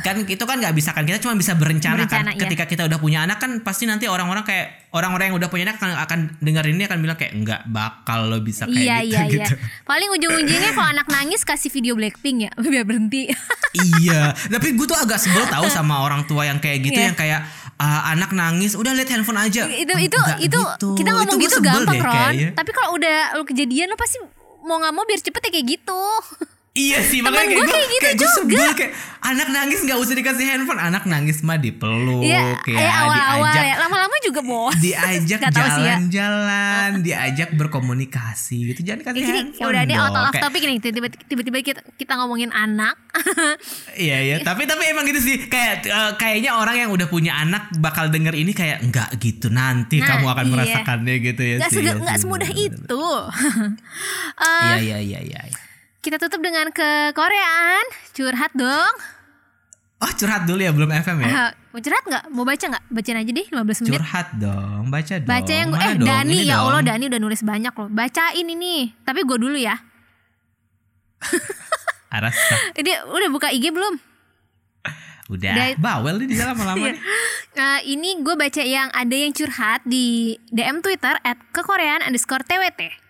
kan 0.03 0.15
itu 0.27 0.45
kan 0.45 0.57
nggak 0.59 0.75
bisa 0.75 0.91
kan 0.91 1.03
kita 1.03 1.19
cuma 1.19 1.35
bisa 1.35 1.53
berencana, 1.55 1.97
Berencana, 1.99 2.31
kan 2.31 2.35
iya. 2.35 2.41
ketika 2.43 2.65
kita 2.67 2.83
udah 2.85 2.99
punya 2.99 3.19
anak 3.23 3.39
kan 3.39 3.61
pasti 3.61 3.85
nanti 3.85 4.05
orang-orang 4.07 4.43
kayak 4.43 4.84
orang-orang 4.95 5.29
yang 5.29 5.37
udah 5.37 5.51
punya 5.51 5.65
anak 5.67 5.77
akan, 5.77 5.91
akan 5.99 6.19
dengar 6.39 6.65
ini 6.65 6.87
akan 6.87 6.99
bilang 6.99 7.19
kayak 7.19 7.35
nggak 7.35 7.61
bakal 7.67 8.31
lo 8.31 8.39
bisa 8.39 8.65
kayak 8.65 8.79
Iya 8.79 8.97
gitu 9.03 9.11
iya 9.11 9.21
iya. 9.21 9.35
gitu 9.43 9.53
Paling 9.83 10.09
ujung-ujungnya 10.15 10.71
kalau 10.71 10.89
anak 10.89 11.07
nangis 11.09 11.43
kasih 11.43 11.69
video 11.69 11.93
Blackpink 11.93 12.47
ya 12.47 12.51
biar 12.65 12.87
berhenti. 12.87 13.27
iya, 13.99 14.31
tapi 14.47 14.73
gue 14.73 14.87
tuh 14.87 14.95
agak 14.95 15.19
sebel 15.19 15.45
tahu 15.45 15.67
sama 15.67 15.99
orang 15.99 16.23
tua 16.25 16.47
yang 16.47 16.63
kayak 16.63 16.79
gitu 16.81 16.95
Iya. 16.95 17.11
yang 17.11 17.19
kayak 17.19 17.41
ah, 17.75 18.15
anak 18.15 18.31
nangis 18.31 18.73
udah 18.73 18.95
lihat 18.95 19.11
handphone 19.11 19.35
aja. 19.37 19.67
itu 19.67 19.91
itu 19.99 20.21
itu 20.41 20.61
gitu. 20.79 20.95
kita 20.95 21.11
ngomong 21.11 21.35
Itu 21.35 21.43
gitu 21.43 21.57
gampang 21.59 21.91
deh 21.91 22.01
Ron. 22.01 22.15
kayaknya. 22.15 22.49
Tapi 22.55 22.71
kalau 22.71 22.89
udah 22.95 23.19
lo 23.35 23.43
kejadian 23.43 23.91
lo 23.91 23.99
pasti 23.99 24.23
mau 24.63 24.79
nggak 24.79 24.95
mau 24.95 25.03
biar 25.03 25.19
cepet 25.19 25.43
ya 25.43 25.51
kayak 25.51 25.67
gitu. 25.75 26.03
Iya 26.75 27.07
sih 27.07 27.23
Temen 27.23 27.31
makanya 27.31 27.55
gua 27.55 27.63
kayak 27.63 27.63
gue 27.63 27.71
kayak 27.71 27.87
gitu 27.89 28.03
kayak 28.03 28.17
gue 28.19 28.31
sebel 28.35 28.71
kayak 28.75 28.93
anak 29.25 29.49
nangis 29.49 29.79
nggak 29.81 29.95
usah 29.97 30.13
dikasih 30.13 30.43
handphone, 30.45 30.77
anak 30.77 31.07
nangis 31.07 31.39
mah 31.41 31.55
dipeluk 31.57 32.21
Iya, 32.21 32.59
ya, 32.61 32.77
ya 32.77 32.93
awal-awal 33.01 33.47
diajak 33.47 33.65
ya. 33.65 33.75
Lama-lama 33.79 34.17
juga 34.21 34.41
bosan. 34.43 34.83
diajak 34.83 35.41
ya. 35.45 35.51
jalan-jalan, 35.55 36.91
diajak 37.07 37.49
berkomunikasi 37.55 38.75
gitu. 38.75 38.81
Jangan 38.85 39.01
kasih 39.07 39.17
Ya, 39.17 39.25
gini, 39.25 39.39
handphone. 39.41 39.71
udah 39.71 39.81
ini 39.81 39.95
dong. 39.95 40.03
out 40.03 40.13
of 40.13 40.25
Kayak- 40.29 40.43
topic 40.45 40.61
nih 40.61 40.77
tiba-tiba 41.25 41.59
kita, 41.63 41.81
kita 41.95 42.13
ngomongin 42.19 42.51
anak. 42.51 42.99
Iya 43.97 44.19
iya, 44.21 44.37
tapi 44.43 44.67
tapi 44.67 44.83
emang 44.85 45.07
gitu 45.07 45.23
sih. 45.23 45.47
Kayak 45.47 45.87
eh, 45.87 46.13
kayaknya 46.19 46.59
orang 46.59 46.77
yang 46.77 46.91
udah 46.91 47.07
punya 47.07 47.39
anak 47.39 47.71
bakal 47.79 48.11
denger 48.11 48.35
ini 48.35 48.51
kayak 48.51 48.83
enggak 48.83 49.15
gitu. 49.17 49.47
Nanti 49.47 50.03
Nah, 50.03 50.11
kamu 50.11 50.27
akan 50.27 50.45
iya. 50.45 50.53
merasakannya 50.53 51.15
gitu 51.23 51.43
ya 51.45 51.57
Gak, 51.61 51.71
sih. 51.71 51.87
ya 51.87 52.15
semudah 52.19 52.51
itu. 52.51 53.05
Eh, 54.37 54.63
Iya 54.67 54.99
iya 54.99 54.99
iya 55.01 55.21
iya. 55.23 55.43
Kita 56.05 56.21
tutup 56.21 56.45
dengan 56.45 56.69
ke 56.69 57.17
Koreaan. 57.17 57.85
Curhat 58.13 58.53
dong. 58.53 58.95
Oh 60.05 60.13
curhat 60.13 60.45
dulu 60.45 60.61
ya 60.61 60.69
belum 60.69 60.93
FM 60.93 61.25
ya. 61.25 61.57
Mau 61.73 61.81
curhat 61.81 62.05
nggak? 62.05 62.25
Mau 62.29 62.45
baca 62.45 62.61
nggak? 62.61 62.85
Bacain 62.93 63.17
aja 63.17 63.31
deh 63.33 63.47
15 63.49 63.57
menit. 63.57 63.93
Curhat 63.97 64.29
dong, 64.37 64.93
baca 64.93 65.15
dong. 65.17 65.31
Baca 65.33 65.53
yang 65.57 65.71
Mana 65.73 65.81
eh 65.81 65.93
dong? 65.97 66.05
Dani 66.05 66.37
Ini 66.37 66.45
ya 66.45 66.57
dong. 66.61 66.69
Allah 66.69 66.83
Dani 66.85 67.05
udah 67.09 67.21
nulis 67.25 67.41
banyak 67.41 67.73
loh. 67.73 67.89
Bacain 67.89 68.45
ini. 68.45 68.93
Tapi 69.01 69.25
gue 69.25 69.39
dulu 69.41 69.57
ya. 69.57 69.81
Arasa. 72.21 72.77
Ini 72.77 73.09
udah 73.09 73.29
buka 73.33 73.49
IG 73.49 73.73
belum? 73.73 73.97
Udah. 75.33 75.57
Udah. 75.57 75.67
Bawel 75.81 76.21
nih 76.21 76.29
di 76.29 76.37
dalam 76.37 76.61
lama 76.61 76.85
nih. 76.85 77.01
Nah, 77.57 77.81
ini 77.81 78.21
gue 78.21 78.35
baca 78.37 78.61
yang 78.61 78.93
ada 78.93 79.17
yang 79.17 79.33
curhat 79.33 79.81
di 79.89 80.37
DM 80.53 80.85
Twitter 80.85 81.17
at 81.25 81.41
kekoreaan 81.49 82.05
underscore 82.05 82.45
TWT. 82.45 83.04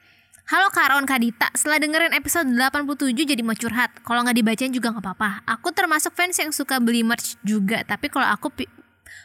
Halo 0.44 0.68
Karon 0.76 1.08
Kadita, 1.08 1.48
setelah 1.56 1.80
dengerin 1.80 2.12
episode 2.12 2.44
87 2.52 3.16
jadi 3.16 3.40
mau 3.40 3.56
curhat. 3.56 3.88
Kalau 4.04 4.20
nggak 4.20 4.36
dibacain 4.36 4.68
juga 4.68 4.92
nggak 4.92 5.00
apa-apa. 5.00 5.40
Aku 5.56 5.72
termasuk 5.72 6.12
fans 6.12 6.36
yang 6.36 6.52
suka 6.52 6.76
beli 6.84 7.00
merch 7.00 7.40
juga, 7.40 7.80
tapi 7.80 8.12
kalau 8.12 8.28
aku 8.28 8.52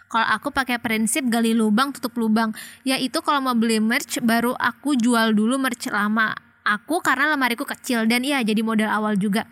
kalau 0.08 0.28
aku 0.32 0.48
pakai 0.56 0.80
prinsip 0.80 1.28
gali 1.28 1.52
lubang 1.52 1.92
tutup 1.92 2.16
lubang, 2.16 2.56
yaitu 2.88 3.20
kalau 3.20 3.44
mau 3.44 3.52
beli 3.52 3.84
merch 3.84 4.16
baru 4.24 4.56
aku 4.56 4.96
jual 4.96 5.36
dulu 5.36 5.60
merch 5.60 5.92
lama 5.92 6.32
aku 6.64 7.04
karena 7.04 7.36
lemariku 7.36 7.68
kecil 7.68 8.08
dan 8.08 8.24
ya 8.24 8.40
jadi 8.40 8.64
modal 8.64 8.88
awal 8.88 9.20
juga. 9.20 9.44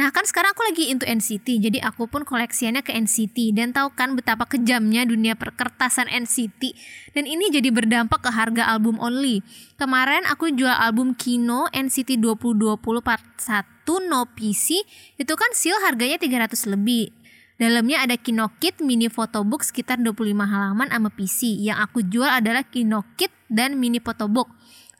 Nah 0.00 0.08
kan 0.08 0.24
sekarang 0.24 0.56
aku 0.56 0.64
lagi 0.64 0.88
into 0.88 1.04
NCT 1.04 1.60
Jadi 1.60 1.76
aku 1.84 2.08
pun 2.08 2.24
koleksiannya 2.24 2.80
ke 2.80 2.96
NCT 2.96 3.52
Dan 3.52 3.76
tahu 3.76 3.92
kan 3.92 4.16
betapa 4.16 4.48
kejamnya 4.48 5.04
dunia 5.04 5.36
perkertasan 5.36 6.08
NCT 6.08 6.72
Dan 7.12 7.28
ini 7.28 7.52
jadi 7.52 7.68
berdampak 7.68 8.24
ke 8.24 8.32
harga 8.32 8.64
album 8.72 8.96
only. 8.96 9.44
Kemarin 9.76 10.24
aku 10.24 10.56
jual 10.56 10.72
album 10.72 11.12
Kino 11.12 11.68
NCT 11.68 12.16
2020 12.16 12.80
part 13.04 13.20
1 13.44 14.08
No 14.08 14.24
PC 14.24 14.80
Itu 15.20 15.36
kan 15.36 15.52
seal 15.52 15.76
harganya 15.84 16.16
300 16.16 16.48
lebih. 16.72 17.12
Dalamnya 17.60 18.00
ada 18.00 18.16
Kino 18.16 18.48
Kit 18.56 18.80
mini 18.80 19.12
photobook 19.12 19.60
sekitar 19.60 20.00
25 20.00 20.32
halaman 20.32 20.88
sama 20.88 21.12
PC 21.12 21.60
Yang 21.60 21.76
aku 21.84 22.08
jual 22.08 22.32
adalah 22.40 22.64
Kino 22.64 23.04
Kit 23.20 23.36
dan 23.52 23.76
mini 23.76 24.00
photobook. 24.00 24.48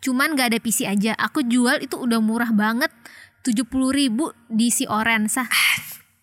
Cuman 0.00 0.32
gak 0.32 0.52
ada 0.52 0.58
PC 0.60 0.88
aja. 0.88 1.12
Aku 1.16 1.44
jual 1.44 1.80
itu 1.84 1.96
udah 1.96 2.20
murah 2.24 2.52
banget 2.52 2.88
70 3.40 3.66
ribu 3.96 4.36
di 4.52 4.68
si 4.68 4.84
Orange 4.84 5.40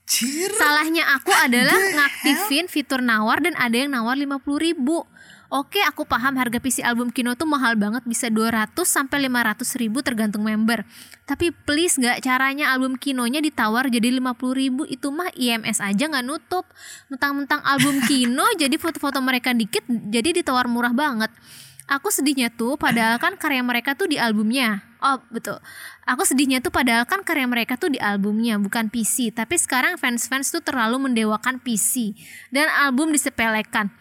Cir. 0.07 0.55
Salahnya 0.55 1.03
aku 1.19 1.35
adalah 1.35 1.75
ngaktifin 1.75 2.71
fitur 2.71 3.03
nawar 3.03 3.43
dan 3.43 3.57
ada 3.59 3.75
yang 3.75 3.91
nawar 3.91 4.15
50 4.15 4.39
ribu. 4.55 5.03
Oke 5.47 5.79
aku 5.83 6.03
paham 6.03 6.35
harga 6.39 6.59
PC 6.59 6.83
album 6.83 7.11
Kino 7.11 7.35
tuh 7.35 7.47
mahal 7.47 7.79
banget 7.79 8.03
bisa 8.07 8.31
200 8.31 8.71
sampai 8.87 9.27
500 9.27 9.67
ribu 9.79 9.99
tergantung 9.99 10.47
member. 10.47 10.87
Tapi 11.27 11.51
please 11.51 11.99
gak 11.99 12.23
caranya 12.23 12.71
album 12.71 12.95
Kinonya 12.95 13.43
ditawar 13.43 13.91
jadi 13.91 14.15
50 14.15 14.31
ribu 14.55 14.83
itu 14.87 15.11
mah 15.11 15.27
IMS 15.35 15.83
aja 15.83 16.07
gak 16.07 16.23
nutup. 16.23 16.63
Mentang-mentang 17.11 17.59
album 17.67 17.99
Kino 18.07 18.47
jadi 18.55 18.75
foto-foto 18.79 19.19
mereka 19.19 19.51
dikit 19.51 19.83
jadi 19.87 20.39
ditawar 20.39 20.71
murah 20.71 20.95
banget. 20.95 21.31
Aku 21.87 22.11
sedihnya 22.11 22.47
tuh 22.51 22.79
padahal 22.79 23.19
kan 23.19 23.35
karya 23.35 23.63
mereka 23.63 23.91
tuh 23.95 24.07
di 24.07 24.15
albumnya. 24.19 24.86
Oh, 24.97 25.21
betul. 25.29 25.61
Aku 26.09 26.25
sedihnya 26.25 26.57
tuh 26.57 26.73
padahal 26.73 27.05
kan 27.05 27.21
karya 27.21 27.45
mereka 27.45 27.77
tuh 27.77 27.93
di 27.93 27.99
albumnya, 28.01 28.57
bukan 28.57 28.89
PC. 28.89 29.29
Tapi 29.29 29.53
sekarang 29.53 29.93
fans-fans 30.01 30.49
tuh 30.49 30.65
terlalu 30.65 31.09
mendewakan 31.09 31.61
PC 31.61 32.17
dan 32.49 32.65
album 32.73 33.13
disepelekan. 33.13 33.93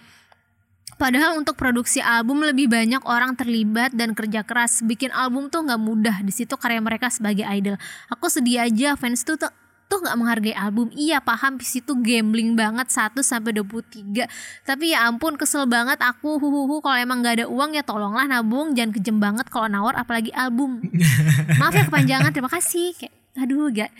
Padahal 0.96 1.36
untuk 1.36 1.60
produksi 1.60 2.00
album 2.00 2.40
lebih 2.40 2.72
banyak 2.72 3.04
orang 3.04 3.36
terlibat 3.36 3.92
dan 3.92 4.16
kerja 4.16 4.40
keras. 4.40 4.80
Bikin 4.80 5.12
album 5.12 5.52
tuh 5.52 5.60
nggak 5.68 5.80
mudah. 5.80 6.16
Di 6.24 6.32
situ 6.32 6.56
karya 6.56 6.80
mereka 6.80 7.12
sebagai 7.12 7.44
idol. 7.44 7.76
Aku 8.08 8.32
sedih 8.32 8.64
aja 8.64 8.96
fans 8.96 9.20
tuh 9.20 9.36
tuh 9.36 9.52
tuh 9.86 10.02
nggak 10.02 10.16
menghargai 10.18 10.54
album. 10.54 10.90
Iya 10.94 11.22
paham 11.22 11.58
PC 11.58 11.86
tuh 11.86 11.98
gambling 11.98 12.58
banget 12.58 12.90
1 12.90 13.14
sampai 13.22 13.54
23. 13.54 14.26
Tapi 14.66 14.84
ya 14.92 15.06
ampun 15.06 15.38
kesel 15.38 15.66
banget 15.66 16.02
aku 16.02 16.38
huhuhu 16.42 16.82
kalau 16.82 16.98
emang 16.98 17.22
nggak 17.22 17.42
ada 17.42 17.46
uang 17.46 17.74
ya 17.74 17.82
tolonglah 17.86 18.26
nabung 18.26 18.74
jangan 18.74 18.92
kejem 18.94 19.18
banget 19.22 19.46
kalau 19.48 19.70
nawar 19.70 19.94
apalagi 19.94 20.34
album. 20.34 20.82
Maaf 21.60 21.74
ya 21.74 21.86
kepanjangan 21.86 22.30
terima 22.34 22.50
kasih. 22.50 22.94
Kayak 22.98 23.14
aduh 23.36 23.68
gak 23.68 23.92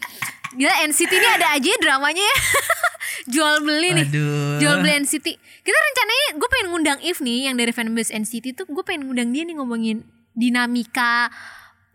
Gila 0.57 0.73
NCT 0.89 1.13
ini 1.13 1.29
ada 1.29 1.53
aja 1.53 1.69
ya 1.69 1.77
dramanya 1.77 2.25
ya 2.25 2.37
Jual 3.37 3.61
beli 3.61 3.93
nih 4.01 4.07
Aduh. 4.09 4.57
Jual 4.57 4.77
beli 4.81 5.05
NCT 5.05 5.27
Kita 5.61 5.77
rencananya 5.77 6.27
gue 6.41 6.49
pengen 6.49 6.67
ngundang 6.73 6.99
If 7.05 7.21
nih 7.21 7.53
Yang 7.53 7.57
dari 7.61 7.73
fanbase 7.77 8.11
NCT 8.17 8.57
tuh 8.57 8.65
Gue 8.65 8.81
pengen 8.81 9.05
ngundang 9.11 9.37
dia 9.37 9.45
nih 9.45 9.61
ngomongin 9.61 10.09
Dinamika 10.33 11.29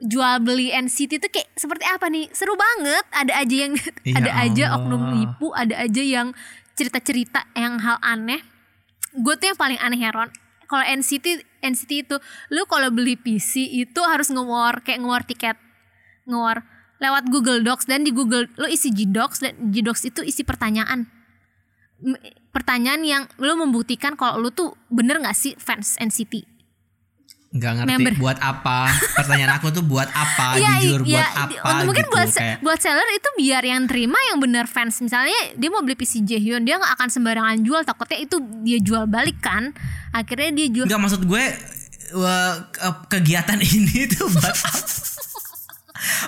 Jual 0.01 0.41
beli 0.41 0.73
NCT 0.73 1.21
tuh 1.21 1.29
kayak 1.29 1.53
seperti 1.53 1.85
apa 1.85 2.09
nih? 2.09 2.25
Seru 2.33 2.57
banget. 2.57 3.05
Ada 3.13 3.33
aja 3.45 3.55
yang 3.55 3.73
Ya 4.09 4.17
Ada 4.17 4.31
aja 4.33 4.63
Allah. 4.73 4.77
oknum 4.81 5.01
nipu 5.13 5.53
Ada 5.53 5.85
aja 5.85 6.01
yang 6.01 6.33
cerita-cerita 6.73 7.45
Yang 7.53 7.73
hal 7.85 7.97
aneh. 8.01 8.41
Gue 9.13 9.37
tuh 9.37 9.53
yang 9.53 9.59
paling 9.59 9.77
aneh 9.77 10.01
Heron. 10.01 10.33
Kalau 10.65 10.81
NCT 10.87 11.45
NCT 11.61 11.91
itu 12.07 12.15
lu 12.49 12.65
kalau 12.65 12.89
beli 12.89 13.19
PC 13.19 13.67
itu 13.69 14.01
harus 14.01 14.31
nge-war 14.33 14.81
kayak 14.81 15.03
nge-war 15.03 15.21
tiket. 15.27 15.57
Nge-war 16.25 16.65
lewat 17.01 17.27
Google 17.29 17.61
Docs 17.61 17.85
dan 17.85 18.07
di 18.07 18.13
Google 18.15 18.47
lo 18.55 18.65
isi 18.69 18.93
Gdocs 18.93 19.41
dan 19.43 19.53
Gdocs 19.69 20.01
itu 20.09 20.21
isi 20.23 20.41
pertanyaan. 20.47 21.11
Pertanyaan 22.55 23.01
yang 23.05 23.23
lo 23.37 23.53
membuktikan 23.59 24.15
kalau 24.15 24.41
lo 24.41 24.49
tuh 24.49 24.73
bener 24.89 25.19
nggak 25.21 25.37
sih 25.37 25.53
fans 25.59 25.99
NCT 26.01 26.50
Nggak 27.51 27.71
ngerti 27.77 27.91
Member. 27.91 28.13
buat 28.15 28.37
apa. 28.39 28.87
Pertanyaan 29.11 29.59
aku 29.59 29.67
tuh 29.69 29.83
buat 29.83 30.07
apa? 30.07 30.55
Iya, 30.55 30.71
Jujur 30.79 31.01
iya, 31.03 31.19
buat 31.19 31.31
apa? 31.35 31.67
untuk 31.67 31.85
mungkin 31.85 32.05
gitu. 32.05 32.15
buat 32.15 32.27
Kayak- 32.31 32.59
buat 32.59 32.79
seller 32.79 33.09
itu 33.11 33.29
biar 33.35 33.63
yang 33.65 33.83
terima 33.85 34.15
yang 34.25 34.39
bener 34.39 34.65
fans 34.65 34.97
misalnya 34.97 35.35
dia 35.53 35.67
mau 35.67 35.83
beli 35.83 35.93
PC 35.93 36.23
Jaehyun 36.23 36.63
dia 36.63 36.79
nggak 36.79 36.95
akan 36.95 37.09
sembarangan 37.11 37.59
jual 37.59 37.83
takutnya 37.83 38.19
itu 38.21 38.35
dia 38.63 38.79
jual 38.79 39.03
balik 39.05 39.37
kan 39.39 39.75
akhirnya 40.09 40.51
dia 40.53 40.67
jual 40.69 40.85
Enggak 40.87 41.01
maksud 41.01 41.21
gue 41.21 41.43
kegiatan 43.07 43.59
ini 43.69 44.07
tuh 44.07 44.27
buat 44.27 44.55
apa? 44.55 44.71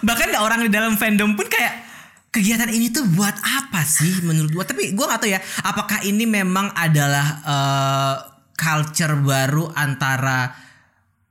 Bahkan 0.04 0.26
nggak 0.28 0.44
orang 0.44 0.60
di 0.62 0.70
dalam 0.70 0.94
fandom 0.94 1.34
pun 1.34 1.48
kayak 1.48 1.88
kegiatan 2.30 2.68
ini 2.68 2.90
tuh 2.90 3.08
buat 3.08 3.34
apa 3.34 3.82
sih 3.82 4.22
menurut 4.22 4.52
gue? 4.52 4.66
Tapi 4.66 4.84
gue 4.92 5.06
nggak 5.06 5.20
tahu 5.20 5.32
ya, 5.32 5.40
apakah 5.62 6.04
ini 6.04 6.26
memang 6.26 6.72
adalah 6.74 7.28
eh, 7.42 8.16
culture 8.54 9.16
baru 9.18 9.72
antara 9.72 10.52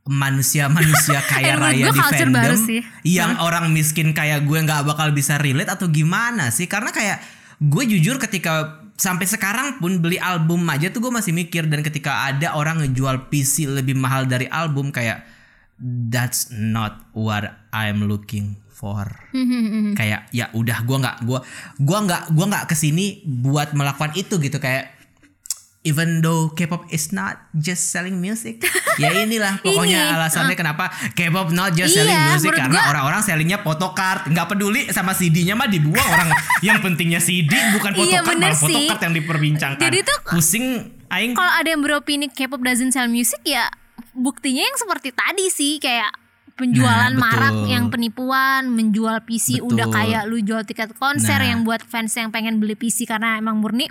manusia-manusia 0.05 1.23
kaya 1.31 1.55
Eh, 1.55 1.57
raya 1.57 1.85
gue 1.85 1.95
di 1.95 2.03
fandom 2.03 2.59
sih. 2.59 2.81
yang 3.07 3.39
orang 3.39 3.71
miskin 3.71 4.11
kayak 4.11 4.43
gue 4.43 4.59
nggak 4.59 4.83
bakal 4.83 5.11
bisa 5.11 5.39
relate 5.39 5.71
atau 5.71 5.87
gimana 5.87 6.51
sih? 6.51 6.67
Karena 6.67 6.91
kayak 6.91 7.23
gue 7.59 7.85
jujur 7.87 8.19
ketika 8.19 8.83
sampai 8.95 9.27
sekarang 9.27 9.79
pun 9.79 9.99
beli 9.99 10.19
album 10.19 10.63
aja 10.67 10.91
tuh 10.91 10.99
gue 11.01 11.13
masih 11.13 11.31
mikir 11.31 11.67
dan 11.67 11.83
ketika 11.83 12.27
ada 12.27 12.55
orang 12.55 12.83
ngejual 12.83 13.31
PC 13.31 13.67
lebih 13.67 13.95
mahal 13.95 14.27
dari 14.27 14.47
album 14.47 14.91
kayak 14.91 15.23
that's 16.09 16.51
not 16.51 17.03
what 17.11 17.43
I'm 17.71 18.07
looking 18.07 18.59
for 18.69 19.07
kayak 19.99 20.27
ya 20.31 20.51
udah 20.53 20.83
gua 20.83 20.99
nggak 20.99 21.17
gua 21.23 21.41
gua 21.79 21.99
nggak 22.03 22.23
gua 22.31 22.47
nggak 22.51 22.65
ke 22.67 22.75
sini 22.75 23.23
buat 23.23 23.75
melakukan 23.75 24.15
itu 24.15 24.39
gitu 24.39 24.59
kayak 24.59 25.02
even 25.83 26.19
though 26.19 26.51
K-pop 26.51 26.87
is 26.89 27.11
not 27.11 27.51
just 27.53 27.89
selling 27.89 28.17
music. 28.17 28.63
Ya 28.95 29.09
inilah 29.11 29.57
pokoknya 29.59 30.05
Ini, 30.05 30.15
alasannya 30.15 30.53
kenapa 30.53 30.87
K-pop 31.11 31.49
not 31.51 31.73
just 31.73 31.91
Iya, 31.91 32.05
selling 32.05 32.21
music. 32.29 32.51
karena 32.53 32.77
gua- 32.77 32.89
orang-orang 32.93 33.21
sellingnya 33.21 33.59
photocard. 33.59 34.27
Nggak 34.27 34.47
peduli 34.49 34.85
sama 34.89 35.11
CD-nya 35.11 35.53
mah 35.53 35.65
dibuang 35.65 36.05
orang. 36.05 36.29
Yang 36.63 36.79
pentingnya 36.83 37.19
CD 37.19 37.49
bukan 37.73 37.93
Iya, 37.95 38.21
photocard 38.21 38.27
bener 38.29 38.51
malah 38.51 38.61
sih. 38.61 38.69
photocard 38.69 39.01
yang 39.03 39.15
diperbincangkan. 39.15 39.81
Jadi 39.81 39.99
tuh- 40.03 40.21
pusing 40.29 40.67
aing. 41.09 41.33
kalau 41.33 41.53
ada 41.55 41.69
yang 41.69 41.81
beropini 41.81 42.27
K-pop 42.27 42.61
doesn't 42.61 42.91
sell 42.91 43.07
music 43.07 43.41
ya 43.43 43.69
buktinya 44.13 44.61
yang 44.61 44.77
seperti 44.77 45.09
tadi 45.11 45.49
sih 45.49 45.77
kayak 45.77 46.13
penjualan 46.53 46.85
Nah, 47.09 47.17
betul. 47.17 47.23
marak 47.23 47.57
yang 47.67 47.85
penipuan 47.89 48.69
menjual 48.69 49.21
PC 49.23 49.59
udah 49.59 49.89
Betul. 49.89 49.97
kayak 49.99 50.23
lu 50.27 50.37
jual 50.39 50.63
tiket 50.63 50.93
konser 50.95 51.37
Nah. 51.39 51.49
yang 51.49 51.61
buat 51.63 51.81
fans 51.81 52.13
yang 52.13 52.29
pengen 52.29 52.57
beli 52.57 52.73
PC 52.73 53.05
karena 53.05 53.37
emang 53.37 53.57
murni 53.57 53.89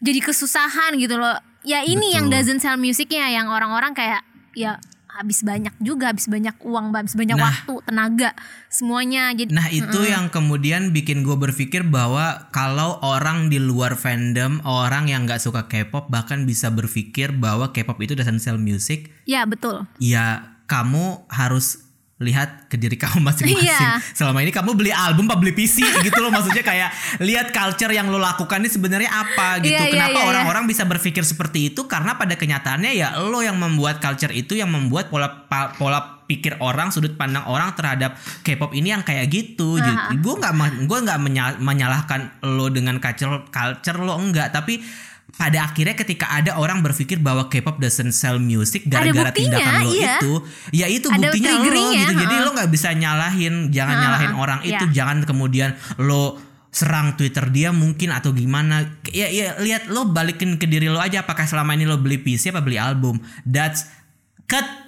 jadi 0.00 0.20
kesusahan 0.20 0.96
gitu 1.00 1.16
loh. 1.16 1.36
Ya 1.66 1.82
ini 1.82 2.14
yang 2.14 2.30
Betul. 2.30 2.56
doesn't 2.56 2.60
sell 2.62 2.78
musicnya 2.78 3.26
yang 3.26 3.50
orang-orang 3.50 3.90
kayak 3.90 4.22
ya 4.54 4.78
habis 5.16 5.40
banyak 5.40 5.72
juga 5.80 6.12
habis 6.12 6.28
banyak 6.28 6.52
uang 6.60 6.92
habis 6.92 7.16
banyak 7.16 7.40
Nah. 7.40 7.48
waktu 7.48 7.74
tenaga 7.88 8.30
semuanya. 8.68 9.32
Jadi 9.32 9.48
Nah 9.48 9.66
itu 9.72 10.00
yang 10.04 10.28
kemudian 10.28 10.92
bikin 10.92 11.24
gue 11.24 11.34
berpikir 11.34 11.88
bahwa 11.88 12.52
kalau 12.52 13.00
orang 13.00 13.48
di 13.48 13.56
luar 13.56 13.96
fandom, 13.96 14.60
orang 14.68 15.08
yang 15.08 15.24
nggak 15.24 15.40
suka 15.40 15.66
K-pop 15.72 16.12
bahkan 16.12 16.44
bisa 16.44 16.68
berpikir 16.68 17.32
bahwa 17.32 17.72
K-pop 17.72 17.96
itu 18.04 18.12
doesn't 18.12 18.44
sell 18.44 18.60
music, 18.60 19.08
ya 19.24 19.48
betul. 19.48 19.88
Ya 19.98 20.54
kamu 20.68 21.24
harus 21.32 21.85
lihat 22.16 22.72
ke 22.72 22.80
diri 22.80 22.96
kamu 22.96 23.20
masing-masing. 23.20 23.68
Iya. 23.68 24.00
Selama 24.16 24.40
ini 24.40 24.48
kamu 24.48 24.72
beli 24.72 24.88
album 24.88 25.28
apa 25.28 25.36
beli 25.36 25.52
PC 25.52 25.84
gitu 26.00 26.16
loh 26.24 26.32
maksudnya 26.32 26.64
kayak 26.64 26.88
lihat 27.20 27.52
culture 27.52 27.92
yang 27.92 28.08
lo 28.08 28.16
lakukan 28.16 28.64
ini 28.64 28.72
sebenarnya 28.72 29.10
apa 29.12 29.60
gitu. 29.60 29.76
Iya, 29.76 29.84
iya, 29.84 29.92
Kenapa 29.92 30.16
iya, 30.16 30.22
iya. 30.24 30.30
orang-orang 30.32 30.64
bisa 30.64 30.88
berpikir 30.88 31.20
seperti 31.28 31.72
itu 31.72 31.84
karena 31.84 32.16
pada 32.16 32.32
kenyataannya 32.40 32.96
ya 32.96 33.20
lo 33.20 33.44
yang 33.44 33.60
membuat 33.60 34.00
culture 34.00 34.32
itu 34.32 34.56
yang 34.56 34.72
membuat 34.72 35.12
pola 35.12 35.44
pola 35.76 36.24
pikir 36.24 36.56
orang 36.58 36.88
sudut 36.88 37.14
pandang 37.20 37.44
orang 37.46 37.76
terhadap 37.76 38.16
K-pop 38.42 38.72
ini 38.72 38.96
yang 38.96 39.04
kayak 39.04 39.28
gitu. 39.28 39.76
Jadi 39.76 40.16
gue 40.16 40.34
nggak 40.40 40.88
gue 40.88 40.98
nggak 41.04 41.20
menya- 41.20 41.60
menyalahkan 41.60 42.40
lo 42.48 42.72
dengan 42.72 42.96
culture 42.96 43.44
culture 43.52 44.00
lo 44.00 44.16
enggak 44.16 44.56
tapi 44.56 44.80
pada 45.34 45.66
akhirnya 45.68 45.98
ketika 45.98 46.30
ada 46.30 46.54
orang 46.56 46.80
berpikir 46.80 47.18
bahwa 47.18 47.50
K-pop 47.50 47.82
doesn't 47.82 48.14
sell 48.14 48.38
music 48.38 48.86
gara-gara 48.86 49.34
tindakan 49.34 49.84
lo 49.84 49.92
iya. 49.92 50.16
itu, 50.22 50.32
ya 50.70 50.86
itu 50.86 51.10
Ada 51.10 51.28
buktinya 51.28 51.52
lo 51.60 51.84
gitu. 51.92 52.12
Jadi 52.14 52.34
heeh. 52.38 52.44
lo 52.46 52.50
nggak 52.54 52.70
bisa 52.70 52.88
nyalahin, 52.94 53.54
jangan 53.68 53.94
Heeh, 53.98 54.04
nyalahin 54.06 54.32
orang 54.38 54.60
itu, 54.64 54.84
iya. 54.88 54.94
jangan 54.94 55.26
kemudian 55.28 55.76
lo 56.00 56.40
serang 56.72 57.16
Twitter 57.20 57.48
dia 57.52 57.68
mungkin 57.74 58.14
atau 58.16 58.32
gimana. 58.32 59.00
Ya 59.12 59.28
ya 59.28 59.60
lihat 59.60 59.92
lo 59.92 60.08
balikin 60.08 60.56
ke 60.56 60.64
diri 60.64 60.88
lo 60.88 61.02
aja 61.02 61.26
apakah 61.26 61.44
selama 61.44 61.76
ini 61.76 61.84
lo 61.84 62.00
beli 62.00 62.16
PC 62.22 62.54
apa 62.54 62.64
beli 62.64 62.80
album. 62.80 63.20
That's 63.44 63.84
cut. 64.48 64.85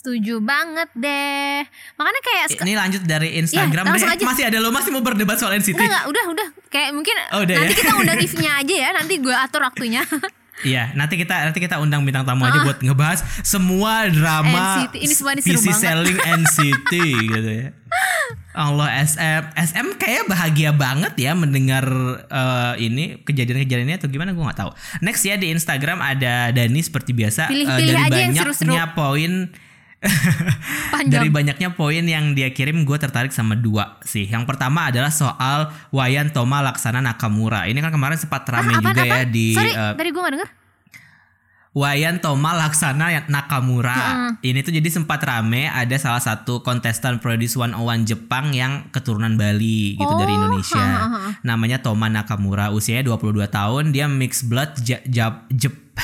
Setuju 0.00 0.40
banget 0.40 0.88
deh 0.94 1.60
makanya 1.94 2.20
kayak 2.22 2.44
Ini 2.58 2.72
lanjut 2.74 3.02
dari 3.04 3.36
Instagram 3.36 3.84
Iya, 3.84 3.90
langsung 3.90 4.08
deh. 4.08 4.16
aja. 4.16 4.24
Masih 4.24 4.44
ada 4.46 4.56
lo 4.56 4.68
masih 4.70 4.90
mau 4.90 5.00
berdebat 5.00 5.36
soal 5.36 5.52
NCT. 5.54 5.76
Enggak 5.76 5.84
enggak 5.86 6.04
udah 6.06 6.24
udah 6.30 6.48
kayak 6.66 6.90
mungkin 6.90 7.12
Oh, 7.30 7.40
udah 7.40 7.54
nanti 7.54 7.70
ya? 7.70 7.78
kita 7.78 7.92
undang 7.94 8.18
Ivnya 8.26 8.50
aja 8.56 8.74
ya 8.74 8.90
nanti 8.90 9.14
gue 9.16 9.34
atur 9.34 9.60
waktunya 9.60 10.00
Iya, 10.60 10.92
nanti 10.92 11.16
kita 11.16 11.40
nanti 11.42 11.56
kita 11.56 11.76
undang 11.76 12.00
bintang 12.02 12.20
tamu 12.22 12.44
aja 12.44 12.60
buat 12.60 12.76
ngebahas 12.78 13.24
semua 13.40 14.04
drama 14.08 14.84
NCT. 14.84 14.94
Ini 14.98 15.14
semua 15.14 15.32
ini 15.32 15.40
PC 15.42 15.56
banget. 15.62 15.80
selling 15.80 16.18
NCT 16.38 16.92
gitu 17.26 17.50
ya. 17.50 17.68
Allah 18.52 18.88
SM 19.00 19.42
SM 19.56 19.86
kayak 19.96 20.28
bahagia 20.28 20.70
banget 20.70 21.16
ya 21.16 21.32
mendengar 21.32 21.84
eh, 22.22 22.74
ini 22.78 23.22
kejadian-kejadiannya 23.22 23.96
atau 23.96 24.08
gimana 24.08 24.32
gue 24.32 24.42
nggak 24.42 24.58
tahu. 24.58 24.70
Next 25.00 25.22
ya 25.22 25.36
di 25.36 25.48
Instagram 25.48 25.96
ada 25.98 26.50
Dani 26.50 26.80
seperti 26.80 27.12
biasa 27.12 27.46
eh, 27.46 27.56
Pilih-pilih 27.56 27.94
dari 27.94 28.04
aja 28.28 28.42
banyaknya 28.44 28.84
poin 28.92 29.32
panjang 30.90 31.12
dari 31.12 31.28
banyaknya 31.28 31.68
poin 31.70 32.00
yang 32.00 32.32
dia 32.32 32.48
kirim 32.48 32.82
gue 32.82 32.96
tertarik 32.96 33.30
sama 33.30 33.52
dua 33.52 34.00
sih. 34.00 34.24
Yang 34.24 34.44
pertama 34.44 34.88
adalah 34.88 35.08
soal 35.08 35.68
Wayan 35.90 36.28
Toma 36.28 36.60
Laksana 36.60 36.98
Nakamura. 36.98 37.64
Ini 37.64 37.76
kan 37.78 37.90
kemarin 37.90 38.16
sempat 38.16 38.44
rame 38.46 38.70
Ah, 38.70 38.78
apaan, 38.78 38.86
juga 38.90 39.02
ya 39.04 39.22
di 39.24 39.52
sorry 39.52 39.70
eh, 39.70 39.92
tadi 39.94 40.08
gue 40.08 40.18
gak 40.18 40.34
denger 40.34 40.50
Wayan 41.70 42.18
Toma 42.18 42.50
Laksana 42.52 43.12
yang 43.12 43.24
Nakamura. 43.28 44.34
Ini 44.40 44.58
tuh 44.60 44.72
jadi 44.72 44.88
sempat 44.88 45.22
rame 45.22 45.64
ada 45.64 45.94
salah 45.96 46.18
satu 46.18 46.60
kontestan 46.60 47.22
Produce 47.22 47.54
101 47.54 47.78
Jepang 48.04 48.50
yang 48.50 48.90
keturunan 48.90 49.38
Bali 49.38 49.94
gitu 49.94 50.14
dari 50.16 50.32
Oh, 50.32 50.38
Indonesia. 50.40 50.82
ha, 50.82 50.98
ha, 50.98 51.06
ha. 51.06 51.30
Namanya 51.40 51.78
Toma 51.78 52.10
Nakamura. 52.10 52.74
Usianya 52.74 53.06
22 53.06 53.46
tahun, 53.46 53.94
dia 53.94 54.04
mixed 54.04 54.50
blood 54.50 54.82
Ja- 54.82 55.04
Ja- 55.06 55.46
Jep- 55.46 55.94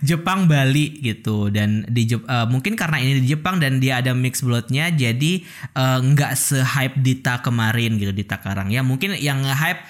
Jepang 0.00 0.46
Bali 0.50 1.00
gitu. 1.00 1.48
Dan 1.48 1.84
di 1.88 2.08
Jep- 2.08 2.26
eh, 2.26 2.46
mungkin 2.48 2.74
karena 2.74 3.00
ini 3.00 3.24
di 3.24 3.36
Jepang 3.36 3.58
dan 3.58 3.80
dia 3.80 4.00
ada 4.00 4.16
mixed 4.16 4.44
bloodnya 4.44 4.88
jadi 4.92 5.32
eh, 5.76 5.98
nggak 6.00 6.32
se-hype 6.36 7.00
Dita 7.00 7.40
kemarin 7.40 7.96
gitu 7.96 8.12
Dita 8.12 8.40
Karang. 8.40 8.68
Ya 8.68 8.80
mungkin 8.80 9.16
yang 9.16 9.44
nge-hype 9.44 9.82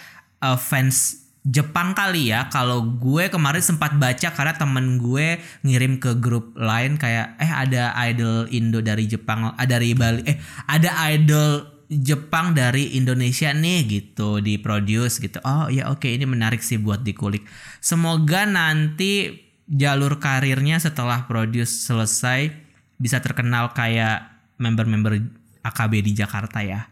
eh, 0.42 0.58
fans 0.58 1.20
Jepang 1.40 1.96
kali 1.96 2.28
ya. 2.28 2.52
Kalau 2.52 2.84
gue 3.00 3.32
kemarin 3.32 3.64
sempat 3.64 3.96
baca 3.96 4.28
karena 4.28 4.52
temen 4.52 5.00
gue 5.00 5.40
ngirim 5.64 5.96
ke 5.96 6.20
grup 6.20 6.52
lain 6.52 7.00
kayak 7.00 7.40
eh 7.40 7.48
ada 7.48 7.96
idol 8.12 8.44
Indo 8.52 8.84
dari 8.84 9.08
Jepang 9.08 9.56
ah, 9.56 9.64
dari 9.64 9.96
Bali 9.96 10.20
eh 10.28 10.36
ada 10.68 10.92
idol 11.08 11.64
Jepang 11.90 12.54
dari 12.54 12.94
Indonesia 12.94 13.50
nih 13.50 13.88
gitu 13.88 14.44
di 14.44 14.60
produce 14.60 15.18
gitu. 15.18 15.40
Oh 15.42 15.66
ya 15.66 15.90
oke 15.90 16.06
ini 16.06 16.28
menarik 16.28 16.60
sih 16.60 16.78
buat 16.78 17.02
dikulik. 17.02 17.42
Semoga 17.80 18.46
nanti 18.46 19.32
jalur 19.70 20.18
karirnya 20.18 20.82
setelah 20.82 21.30
produce 21.30 21.86
selesai 21.86 22.50
bisa 22.98 23.22
terkenal 23.22 23.70
kayak 23.70 24.26
member-member 24.58 25.22
AKB 25.62 25.92
di 26.02 26.12
Jakarta 26.18 26.60
ya 26.60 26.90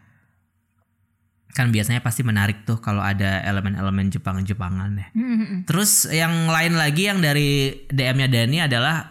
kan 1.59 1.75
biasanya 1.75 1.99
pasti 1.99 2.23
menarik 2.23 2.63
tuh 2.63 2.79
kalau 2.79 3.03
ada 3.03 3.43
elemen-elemen 3.43 4.15
Jepang-Jepangan 4.15 4.91
ya. 4.95 5.07
Hmm, 5.11 5.67
Terus 5.67 6.07
yang 6.07 6.47
lain 6.47 6.79
lagi 6.79 7.11
yang 7.11 7.19
dari 7.19 7.75
DM-nya 7.91 8.31
Dani 8.31 8.59
adalah 8.63 9.11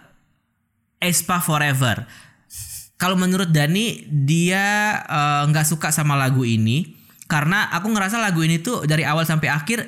Aespa 1.03 1.43
Forever. 1.43 2.07
Kalau 2.95 3.19
menurut 3.19 3.51
Dani 3.51 4.07
dia 4.07 4.95
eh, 5.03 5.43
nggak 5.43 5.67
suka 5.67 5.91
sama 5.91 6.15
lagu 6.15 6.47
ini 6.47 6.87
karena 7.27 7.67
aku 7.75 7.91
ngerasa 7.91 8.15
lagu 8.23 8.39
ini 8.39 8.63
tuh 8.63 8.87
dari 8.87 9.03
awal 9.03 9.27
sampai 9.27 9.51
akhir 9.51 9.83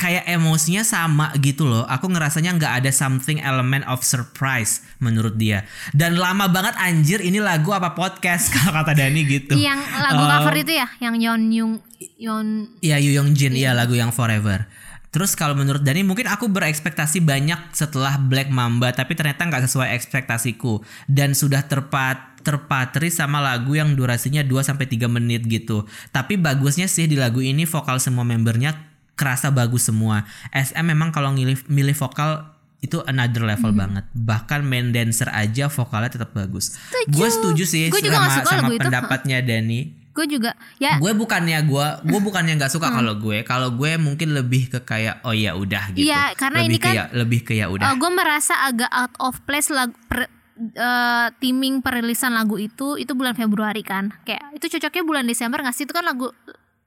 kayak 0.00 0.24
emosinya 0.24 0.80
sama 0.80 1.28
gitu 1.36 1.68
loh. 1.68 1.84
Aku 1.84 2.08
ngerasanya 2.08 2.56
nggak 2.56 2.72
ada 2.80 2.90
something 2.90 3.36
element 3.44 3.84
of 3.84 4.00
surprise 4.00 4.80
menurut 4.96 5.36
dia. 5.36 5.68
Dan 5.92 6.16
lama 6.16 6.48
banget 6.48 6.72
anjir 6.80 7.20
ini 7.20 7.36
lagu 7.36 7.76
apa 7.76 7.92
podcast 7.92 8.48
kalau 8.56 8.80
kata 8.80 8.96
Dani 8.96 9.20
gitu. 9.28 9.60
yang 9.60 9.76
lagu 9.76 10.24
Eh, 10.24 10.28
cover 10.32 10.54
itu 10.56 10.72
ya 10.72 10.88
yang 11.04 11.20
Yeon 11.20 11.42
Yung 11.52 11.72
Yeon 12.16 12.48
Iya 12.80 12.96
Yu 12.96 13.12
Yong 13.12 13.36
Jin 13.36 13.52
iya 13.52 13.76
lagu 13.76 13.92
yang 13.92 14.08
Forever. 14.08 14.64
Terus 15.10 15.34
kalau 15.36 15.58
menurut 15.58 15.84
Dani 15.84 16.06
mungkin 16.06 16.30
aku 16.30 16.48
berekspektasi 16.48 17.20
banyak 17.20 17.76
setelah 17.76 18.16
Black 18.16 18.48
Mamba 18.48 18.94
tapi 18.96 19.12
ternyata 19.12 19.44
nggak 19.44 19.68
sesuai 19.68 19.92
ekspektasiku 20.00 20.80
dan 21.10 21.36
sudah 21.36 21.66
terpat 21.66 22.40
terpatri 22.40 23.12
sama 23.12 23.36
lagu 23.36 23.76
yang 23.76 23.92
durasinya 23.92 24.40
2 24.40 24.64
sampai 24.64 24.88
3 24.88 25.12
menit 25.12 25.44
gitu. 25.44 25.84
Tapi 26.08 26.40
bagusnya 26.40 26.88
sih 26.88 27.04
di 27.04 27.20
lagu 27.20 27.44
ini 27.44 27.68
vokal 27.68 28.00
semua 28.00 28.24
membernya 28.24 28.89
kerasa 29.20 29.52
bagus 29.52 29.92
semua. 29.92 30.24
SM 30.48 30.80
memang 30.80 31.12
kalau 31.12 31.36
milih 31.36 31.60
milih 31.68 31.92
vokal 31.92 32.48
itu 32.80 33.04
another 33.04 33.44
level 33.44 33.76
banget. 33.76 34.08
Bahkan 34.16 34.64
main 34.64 34.88
dancer 34.88 35.28
aja 35.28 35.68
vokalnya 35.68 36.16
tetap 36.16 36.32
bagus. 36.32 36.80
Gue 37.12 37.28
setuju 37.28 37.68
sih 37.68 37.92
nggak 37.92 38.08
sama, 38.08 38.40
sama 38.48 38.56
lagu 38.64 38.72
itu. 38.72 38.80
pendapatnya 38.88 39.44
Dani 39.44 40.00
gue 40.10 40.26
juga 40.26 40.52
ya. 40.82 40.98
Gue 40.98 41.14
bukannya 41.14 41.62
gue 41.64 41.86
gue 42.02 42.20
bukannya 42.20 42.58
nggak 42.58 42.72
suka 42.72 42.90
kalau 42.90 43.14
gue. 43.16 43.46
Kalau 43.46 43.72
gue 43.72 43.94
mungkin 43.96 44.34
lebih 44.34 44.68
ke 44.68 44.80
kayak 44.82 45.22
oh 45.22 45.32
ya 45.32 45.54
udah 45.54 45.94
gitu. 45.94 46.10
Iya, 46.10 46.34
karena 46.34 46.66
lebih 46.66 46.68
ini 46.68 46.78
kan, 46.82 46.92
kayak 46.92 47.08
lebih 47.14 47.40
kayak 47.46 47.68
udah. 47.70 47.86
gue 47.94 48.10
merasa 48.10 48.54
agak 48.66 48.90
out 48.90 49.14
of 49.22 49.38
place 49.46 49.70
lagu 49.70 49.94
per, 50.10 50.26
eh, 50.60 51.28
timing 51.38 51.80
perilisan 51.80 52.34
lagu 52.34 52.58
itu 52.58 52.98
itu 52.98 53.12
bulan 53.14 53.38
Februari 53.38 53.86
kan. 53.86 54.10
Kayak 54.26 54.60
itu 54.60 54.66
cocoknya 54.76 55.02
bulan 55.06 55.24
Desember 55.30 55.62
nggak 55.62 55.76
sih? 55.78 55.86
Itu 55.86 55.94
kan 55.94 56.04
lagu 56.04 56.28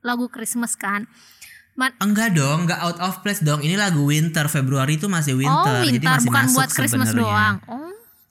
lagu 0.04 0.28
Christmas 0.28 0.76
kan 0.76 1.08
Man- 1.74 1.98
enggak 1.98 2.32
dong 2.32 2.66
enggak 2.66 2.80
out 2.80 3.00
of 3.00 3.20
place 3.20 3.40
dong 3.40 3.60
ini 3.60 3.74
lagu 3.74 4.04
winter 4.04 4.46
Februari 4.46 4.96
itu 4.96 5.06
masih 5.08 5.34
winter, 5.36 5.58
oh 5.74 5.82
jadi 5.82 5.98
winter 5.98 6.12
masih 6.12 6.28
bukan 6.28 6.44
masuk 6.44 6.56
buat 6.56 6.70
Christmas 6.70 7.08
sebenarnya. 7.10 7.22
doang 7.24 7.58
oh 7.68 7.82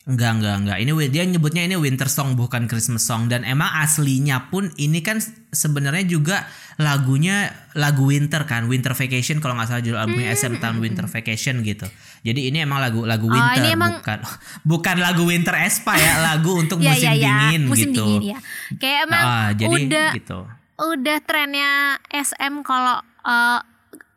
Enggak, 0.03 0.35
enggak, 0.35 0.55
enggak. 0.59 0.79
Ini 0.83 0.91
dia 1.09 1.23
nyebutnya 1.23 1.63
ini 1.63 1.79
winter 1.79 2.11
song 2.11 2.35
bukan 2.35 2.67
Christmas 2.67 3.07
song 3.07 3.31
dan 3.31 3.47
emang 3.47 3.71
aslinya 3.73 4.51
pun 4.51 4.67
ini 4.75 4.99
kan 4.99 5.23
sebenarnya 5.49 6.03
juga 6.05 6.43
lagunya 6.75 7.47
lagu 7.73 8.11
winter 8.11 8.43
kan, 8.43 8.67
Winter 8.67 8.93
Vacation 8.93 9.39
kalau 9.39 9.55
nggak 9.55 9.69
salah 9.69 9.79
judul 9.79 10.03
albumnya 10.03 10.35
SM 10.35 10.59
Town 10.59 10.83
Winter 10.83 11.07
Vacation 11.07 11.63
gitu. 11.63 11.87
Jadi 12.21 12.51
ini 12.51 12.59
emang 12.59 12.83
lagu 12.83 13.07
lagu 13.07 13.27
Hmm, 13.27 13.33
Oh, 13.33 13.39
winter 13.39 13.63
ini 13.63 13.69
emang- 13.71 13.95
bukan 13.97 14.19
bukan 14.75 14.97
lagu 14.99 15.23
winter 15.23 15.55
Espa 15.57 15.95
ya, 15.95 16.13
lagu 16.21 16.51
untuk 16.67 16.79
Iya 16.79 16.89
musim 16.89 16.99
iya 17.01 17.13
iya, 17.15 17.31
dingin 17.47 17.63
musim 17.65 17.89
gitu. 17.89 18.03
dingin 18.03 18.23
ya. 18.29 18.39
Kayak 18.75 18.99
emang 19.07 19.23
Ah, 19.25 19.49
jadi 19.55 19.77
udah 19.79 20.11
gitu. 20.15 20.39
udah 20.83 21.19
trennya 21.23 21.71
SM 22.11 22.55
kalau 22.63 22.99
eh, 23.23 23.61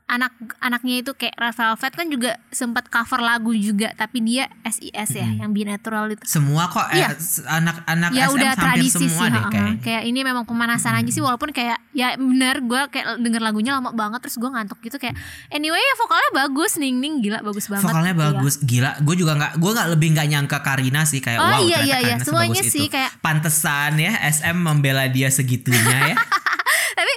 anak 0.05 0.29
anaknya 0.61 1.01
itu 1.01 1.11
kayak 1.11 1.33
Red 1.33 1.57
Velvet 1.57 1.91
kan 1.91 2.07
juga 2.07 2.31
sempat 2.51 2.85
cover 2.87 3.17
lagu 3.19 3.49
juga 3.51 3.89
tapi 3.91 4.21
dia 4.21 4.45
SIS 4.63 4.93
ya 5.11 5.25
yang 5.35 5.49
binatural 5.49 6.05
itu. 6.07 6.21
Semua 6.23 6.69
kok 6.69 6.93
eh, 6.93 7.01
Iya. 7.01 7.17
s- 7.17 7.41
anak-anak 7.41 8.13
ya 8.13 8.29
SM 8.29 8.35
udah 8.35 8.51
tradisi 8.53 9.01
semua 9.01 9.17
sih 9.17 9.33
deh 9.33 9.43
kayak. 9.49 9.73
kayak 9.81 10.03
ini 10.05 10.21
memang 10.21 10.45
pemanasan 10.45 10.93
aja 10.93 11.09
sih 11.09 11.19
walaupun 11.19 11.49
kayak 11.49 11.81
ya 11.91 12.13
bener 12.13 12.61
gue 12.61 12.81
kayak 12.87 13.17
denger 13.17 13.41
lagunya 13.41 13.73
lama 13.73 13.89
banget 13.91 14.21
terus 14.21 14.37
gue 14.37 14.45
ngantuk 14.45 14.77
gitu 14.79 14.93
kayak 14.95 15.17
anyway 15.49 15.81
ya 15.81 15.93
vokalnya 15.97 16.29
bagus 16.37 16.77
ning 16.77 16.95
ning 16.95 17.13
gila 17.19 17.41
bagus 17.41 17.65
banget 17.65 17.89
Vokalnya 17.89 18.13
Iya. 18.13 18.21
bagus, 18.29 18.55
gila. 18.61 18.91
Gue 19.01 19.15
juga 19.17 19.33
nggak, 19.33 19.53
gue 19.57 19.71
nggak 19.73 19.87
lebih 19.89 20.07
nggak 20.13 20.27
nyangka 20.29 20.57
Karina 20.61 21.01
sih 21.03 21.17
kayak 21.17 21.39
Oh, 21.39 21.49
wow 21.49 21.59
iya, 21.59 21.81
iya, 21.81 21.97
iya. 21.99 22.15
Karina 22.15 22.21
Semuanya 22.23 22.61
sih 22.61 22.85
itu. 22.85 22.93
kayak- 22.93 23.17
Pantesan 23.19 23.97
ya 23.97 24.13
SM 24.21 24.53
membela 24.55 25.09
dia 25.09 25.33
segitunya 25.33 26.13
ya. 26.13 26.17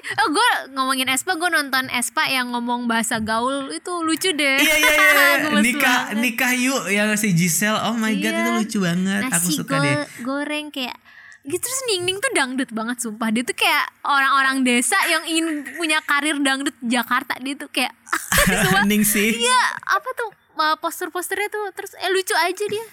oh, 0.18 0.28
gue 0.28 0.48
ngomongin 0.70 1.06
Espa 1.06 1.34
gue 1.34 1.48
nonton 1.48 1.88
Espa 1.88 2.24
yang 2.26 2.48
ngomong 2.48 2.84
bahasa 2.84 3.18
gaul 3.18 3.68
itu 3.68 3.92
lucu 3.98 4.30
deh 4.30 4.56
iya 4.56 4.74
iya 4.74 4.92
iya. 4.94 5.26
Gemes 5.44 5.62
nikah 5.62 6.00
banget. 6.08 6.18
nikah 6.18 6.52
yuk 6.54 6.82
yang 6.88 7.08
si 7.14 7.30
Giselle. 7.30 7.78
Oh 7.82 7.94
my 7.94 8.12
god 8.14 8.30
Iya. 8.30 8.38
itu 8.38 8.50
lucu 8.56 8.78
banget. 8.80 9.22
Aku 9.24 9.32
nasi 9.34 9.52
suka 9.54 9.70
go- 9.70 9.82
deh. 9.82 9.96
goreng 10.20 10.66
kayak 10.68 10.96
gitu 11.44 11.60
terus 11.60 11.80
Ning 11.86 12.02
Ning 12.02 12.18
tuh 12.18 12.28
dangdut 12.30 12.68
banget 12.68 12.98
sumpah 12.98 13.28
dia 13.28 13.40
tuh 13.40 13.54
kayak 13.54 13.80
orang-orang 14.02 14.60
desa 14.62 15.00
yang 15.06 15.24
ingin 15.24 15.46
punya 15.72 16.00
karir 16.02 16.36
dangdut 16.36 16.76
Jakarta 16.82 17.36
dia 17.38 17.54
tuh 17.54 17.68
kayak 17.68 17.94
Ning 18.84 19.00
sih. 19.00 19.32
iya 19.34 19.60
apa 19.82 20.08
tuh 20.14 20.28
uh, 20.54 20.76
poster-posternya 20.76 21.48
tuh 21.48 21.64
terus 21.72 21.96
eh 21.96 22.08
lucu 22.08 22.34
aja 22.34 22.64
dia 22.64 22.84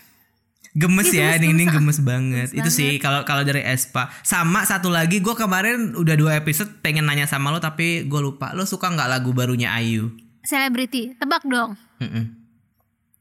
Gemes 0.72 1.08
Iya, 1.08 1.14
ya, 1.14 1.28
gemes, 1.32 1.42
Ning 1.42 1.54
Ning 1.54 1.70
gemes. 1.70 1.78
gemes 1.78 2.00
banget. 2.02 2.48
Itu 2.52 2.70
sih 2.70 2.98
kalau 2.98 3.22
kalau 3.22 3.42
dari 3.42 3.62
Espa. 3.62 4.10
Sama 4.22 4.64
satu 4.64 4.88
lagi 4.88 5.20
gue 5.20 5.32
kemarin 5.32 5.94
udah 5.94 6.16
dua 6.16 6.32
episode 6.36 6.80
pengen 6.80 7.04
nanya 7.04 7.26
sama 7.26 7.50
lo 7.50 7.60
tapi 7.60 8.04
gue 8.04 8.22
lupa. 8.22 8.52
Lo 8.52 8.64
suka 8.64 8.88
nggak 8.88 9.10
lagu 9.10 9.30
barunya 9.32 9.70
Ayu? 9.72 10.10
selebriti 10.42 11.14
tebak 11.16 11.42
dong. 11.44 11.74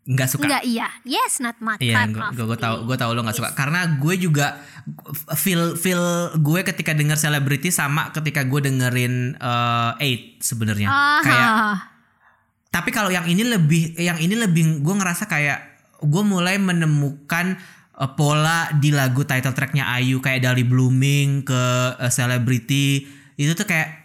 Nggak 0.05 0.29
suka. 0.29 0.45
enggak 0.45 0.65
iya 0.69 0.85
yes 1.03 1.41
not 1.41 1.57
my 1.59 1.81
Iya, 1.81 2.05
gue 2.13 2.45
gue 2.45 2.59
tau 2.61 2.85
gue 2.85 2.93
tau 2.93 3.17
lo 3.17 3.25
nggak 3.25 3.33
suka 3.33 3.57
karena 3.57 3.97
gue 3.97 4.15
juga 4.21 4.61
feel 5.33 5.81
feel 5.81 6.05
gue 6.37 6.61
ketika 6.61 6.93
denger 6.93 7.17
selebriti 7.17 7.73
sama 7.73 8.13
ketika 8.13 8.45
gue 8.45 8.61
dengerin 8.61 9.33
eh, 9.33 9.93
Eight 10.05 10.45
sebenarnya 10.45 10.93
Ah, 10.93 11.21
kayak 11.25 11.49
tapi 12.69 12.93
kalau 12.93 13.09
yang 13.09 13.25
ini 13.25 13.49
lebih 13.49 13.97
yang 13.97 14.21
ini 14.21 14.37
lebih 14.37 14.85
gue 14.85 14.93
ngerasa 14.93 15.25
kayak 15.25 15.74
gue 16.03 16.23
mulai 16.25 16.57
menemukan 16.59 17.59
eh, 17.99 18.11
pola 18.19 18.73
di 18.75 18.91
lagu 18.91 19.23
title 19.23 19.55
tracknya 19.55 19.91
Ayu 19.95 20.19
kayak 20.19 20.43
dari 20.43 20.65
Blooming 20.67 21.47
ke 21.47 21.63
eh, 22.01 22.11
Celebrity 22.11 23.07
itu 23.35 23.53
tuh 23.55 23.67
kayak 23.67 24.05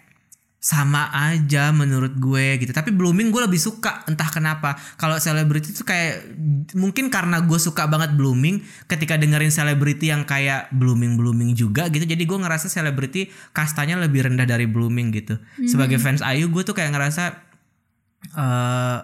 sama 0.60 1.08
aja 1.16 1.72
menurut 1.72 2.20
gue 2.20 2.60
gitu. 2.60 2.76
Tapi 2.76 2.92
Blooming 2.92 3.32
gue 3.32 3.48
lebih 3.48 3.56
suka 3.56 4.04
entah 4.12 4.28
kenapa. 4.28 4.76
Kalau 5.00 5.16
Celebrity 5.16 5.72
tuh 5.72 5.88
kayak 5.88 6.36
mungkin 6.76 7.08
karena 7.08 7.40
gue 7.48 7.56
suka 7.56 7.88
banget 7.88 8.20
Blooming 8.20 8.60
ketika 8.92 9.16
dengerin 9.16 9.56
Celebrity 9.56 10.12
yang 10.12 10.28
kayak 10.28 10.68
Blooming 10.76 11.16
Blooming 11.16 11.56
juga 11.56 11.88
gitu 11.88 12.04
jadi 12.04 12.20
gue 12.20 12.38
ngerasa 12.44 12.68
Celebrity 12.68 13.32
kastanya 13.56 13.96
lebih 13.96 14.28
rendah 14.28 14.44
dari 14.44 14.68
Blooming 14.68 15.16
gitu. 15.16 15.40
Sebagai 15.64 15.96
fans 15.96 16.20
Ayu 16.20 16.52
gue 16.52 16.68
tuh 16.68 16.76
kayak 16.76 16.92
ngerasa 16.92 17.24
eh 18.36 19.00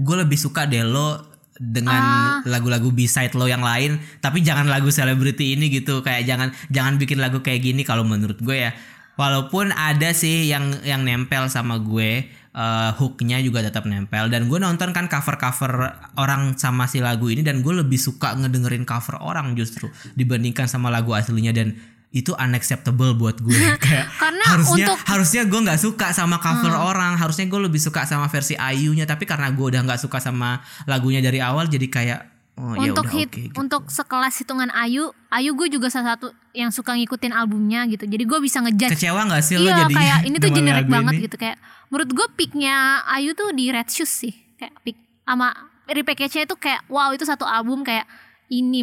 gue 0.00 0.16
lebih 0.18 0.38
suka 0.38 0.66
deh 0.66 0.82
lo 0.82 1.29
dengan 1.60 2.00
lagu-lagu 2.48 2.88
B-side 2.88 3.36
lo 3.36 3.44
yang 3.44 3.60
lain 3.60 4.00
tapi 4.24 4.40
jangan 4.40 4.64
lagu 4.64 4.88
selebriti 4.88 5.52
ini 5.52 5.68
gitu. 5.68 6.00
Kayak 6.00 6.24
jangan 6.24 6.48
jangan 6.72 6.96
bikin 6.96 7.20
lagu 7.20 7.44
kayak 7.44 7.60
gini 7.60 7.84
kalau 7.84 8.02
menurut 8.02 8.40
gue 8.40 8.64
ya. 8.68 8.72
Walaupun 9.20 9.68
ada 9.76 10.16
sih 10.16 10.48
yang 10.48 10.80
yang 10.80 11.04
nempel 11.04 11.52
sama 11.52 11.76
gue 11.76 12.24
eh, 12.56 12.90
hooknya 12.96 13.44
juga 13.44 13.60
tetap 13.60 13.84
nempel. 13.84 14.32
Dan 14.32 14.48
gue 14.48 14.56
nonton 14.56 14.96
kan 14.96 15.12
cover-cover 15.12 15.92
orang 16.16 16.56
sama 16.56 16.88
si 16.88 17.04
lagu 17.04 17.28
ini 17.28 17.44
dan 17.44 17.60
gue 17.60 17.84
lebih 17.84 18.00
suka 18.00 18.32
ngedengerin 18.40 18.88
cover 18.88 19.20
orang 19.20 19.52
justru 19.52 19.92
dibandingkan 20.16 20.64
sama 20.64 20.88
lagu 20.88 21.12
aslinya. 21.12 21.52
Dan 21.52 21.76
itu 22.10 22.34
unacceptable 22.34 23.14
buat 23.14 23.38
gue. 23.38 23.54
Kayak 23.84 24.10
Karena 24.18 24.44
harusnya 24.50 24.86
untuk- 24.90 25.00
harusnya 25.06 25.42
gue 25.46 25.60
nggak 25.62 25.80
suka 25.80 26.06
sama 26.10 26.42
cover 26.42 26.74
orang. 26.74 27.14
Harusnya 27.14 27.46
gue 27.46 27.60
lebih 27.70 27.78
suka 27.78 28.02
sama 28.02 28.26
versi 28.26 28.58
Ayunya. 28.58 29.06
Tapi 29.06 29.24
karena 29.30 29.54
gue 29.54 29.62
udah 29.62 29.82
nggak 29.86 30.00
suka 30.02 30.18
sama 30.18 30.58
lagunya 30.90 31.22
dari 31.22 31.38
awal 31.38 31.70
jadi 31.70 31.86
kayak 31.86 32.20
oh 32.58 32.74
ya 32.76 32.90
untuk 32.92 33.06
udah 33.08 33.14
hit 33.14 33.30
oke 33.30 33.40
gitu. 33.40 33.54
untuk 33.56 33.82
sekelas 33.88 34.34
hitungan 34.42 34.68
Ayu 34.74 35.08
Ayu 35.32 35.56
gue 35.56 35.70
juga 35.72 35.88
salah 35.88 36.18
satu 36.18 36.34
yang 36.50 36.74
suka 36.74 36.98
ngikutin 36.98 37.30
albumnya 37.30 37.86
gitu. 37.86 38.10
Jadi 38.10 38.26
gue 38.26 38.38
bisa 38.42 38.58
ngejudge. 38.58 38.90
Kecewa 38.98 39.30
nggak 39.30 39.42
sih 39.46 39.56
lo 39.56 39.70
iya 39.70 39.86
jadi 39.86 39.94
kayak 39.94 40.18
ini 40.26 40.36
tuh 40.42 40.50
generik 40.50 40.86
banget 40.90 41.14
ini? 41.14 41.24
gitu. 41.30 41.36
Kayak 41.38 41.56
menurut 41.94 42.10
gue 42.10 42.26
picknya 42.34 43.06
Ayu 43.06 43.38
tuh 43.38 43.54
di 43.54 43.70
Red 43.70 43.86
Shoes 43.86 44.10
sih. 44.10 44.34
Kayak 44.58 44.74
pick 44.82 44.98
sama 45.22 45.54
repackage-nya 45.86 46.50
itu 46.50 46.58
kayak 46.58 46.82
wow 46.90 47.14
itu 47.14 47.22
satu 47.22 47.46
album 47.46 47.86
kayak 47.86 48.02
ini 48.50 48.82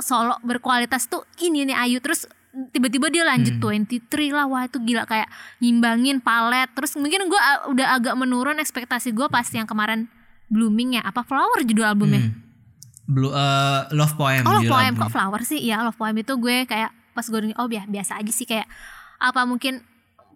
solo 0.00 0.36
berkualitas 0.40 1.06
tuh 1.06 1.22
ini 1.38 1.64
nih 1.64 1.76
Ayu 1.78 1.98
terus 1.98 2.24
tiba-tiba 2.68 3.06
dia 3.06 3.22
lanjut 3.22 3.54
Hmm. 3.54 3.86
23 3.86 4.02
lah 4.28 4.44
wah 4.44 4.64
itu 4.64 4.76
gila 4.78 5.04
kayak 5.04 5.30
ngimbangin 5.58 6.18
palet 6.18 6.66
terus 6.70 6.92
mungkin 6.94 7.24
gue 7.24 7.38
a- 7.38 7.64
udah 7.66 7.94
agak 7.94 8.14
menurun 8.14 8.58
ekspektasi 8.58 9.10
gue 9.10 9.26
pas 9.26 9.46
yang 9.46 9.64
kemarin 9.64 10.10
blooming 10.46 10.96
ya 10.96 11.02
apa 11.02 11.22
flower 11.22 11.62
judul 11.62 11.86
albumnya 11.86 12.26
Hmm. 12.26 12.34
Blue 13.06 13.28
eh, 13.28 13.80
Love 13.90 14.14
Poem 14.14 14.42
Oh 14.44 14.54
Love 14.56 14.66
Poem 14.68 14.92
album. 14.92 15.00
kok 15.00 15.10
Flower 15.10 15.42
sih 15.42 15.58
Iya 15.60 15.82
Love 15.82 15.94
Poem 15.94 16.14
itu 16.16 16.30
gue 16.32 16.62
kayak 16.64 16.90
Pas 17.10 17.22
gue 17.24 17.38
denger 17.40 17.58
Oh 17.58 17.66
biasa 17.66 18.14
aja 18.16 18.30
sih 18.30 18.44
kayak 18.44 18.70
Apa 19.18 19.42
mungkin 19.42 19.82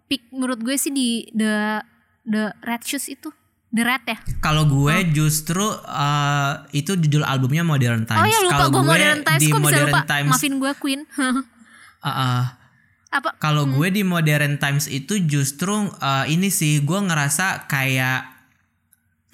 Pick 0.05 0.27
menurut 0.29 0.59
gue 0.59 0.75
sih 0.75 0.91
di 0.91 1.07
The 1.31 1.79
The 2.23 2.51
Red 2.61 2.83
Shoes 2.83 3.07
itu 3.07 3.31
The 3.75 3.83
Red 3.83 4.03
ya? 4.07 4.17
Kalau 4.39 4.63
gue 4.71 4.95
justru 5.11 5.67
eh, 5.83 6.53
itu 6.71 6.95
judul 6.95 7.27
albumnya 7.27 7.67
Modern 7.67 8.07
Times. 8.07 8.23
Oh 8.23 8.27
ya 8.27 8.39
lupa 8.39 8.55
Kalau 8.55 8.69
gue 8.71 8.83
Modern 8.87 9.19
Times 9.27 9.41
di 9.43 9.51
Kok 9.51 9.59
bisa 9.59 9.65
Modern 9.67 9.87
lupa? 9.91 10.01
Times, 10.07 10.31
Maafin 10.31 10.55
gue 10.63 10.71
Queen. 10.79 11.01
Eh, 11.03 12.07
eh, 12.23 12.43
Apa? 13.11 13.29
Kalau 13.35 13.67
gue 13.67 13.87
di 13.91 14.07
Modern 14.07 14.55
Times 14.55 14.87
itu 14.87 15.19
justru 15.27 15.91
eh, 15.91 16.25
ini 16.31 16.47
sih 16.47 16.79
gue 16.87 16.99
ngerasa 17.03 17.67
kayak 17.67 18.35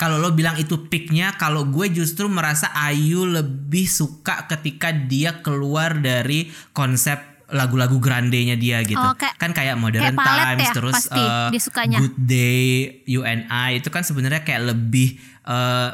kalau 0.01 0.17
lo 0.17 0.33
bilang 0.33 0.57
itu 0.57 0.89
picknya, 0.89 1.37
kalau 1.37 1.69
gue 1.69 1.85
justru 1.93 2.25
merasa 2.25 2.73
Ayu 2.73 3.21
lebih 3.29 3.85
suka 3.85 4.49
ketika 4.49 4.89
dia 4.89 5.45
keluar 5.45 6.01
dari 6.01 6.49
konsep 6.73 7.30
lagu-lagu 7.51 7.97
grandenya 7.97 8.55
dia 8.55 8.79
gitu. 8.81 8.95
Oh, 8.95 9.11
kayak- 9.13 9.35
kan 9.35 9.51
kayak 9.51 9.75
Modern 9.75 10.01
kayak 10.01 10.17
Times 10.17 10.61
ya, 10.61 10.73
terus 10.73 10.95
pasti, 10.97 11.19
eh, 11.19 11.47
dia. 11.51 11.99
Good 11.99 12.17
Day, 12.17 12.65
UNI 13.05 13.69
itu 13.75 13.87
kan 13.87 14.01
sebenarnya 14.01 14.41
kayak 14.41 14.67
lebih 14.67 15.15
eh, 15.41 15.89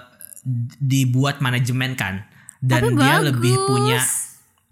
dibuat 0.78 1.40
manajemen 1.40 1.94
kan. 1.94 2.24
Dan 2.58 2.82
Tapi 2.84 2.96
dia 2.96 3.16
bagus. 3.16 3.26
lebih 3.28 3.56
punya 3.66 4.00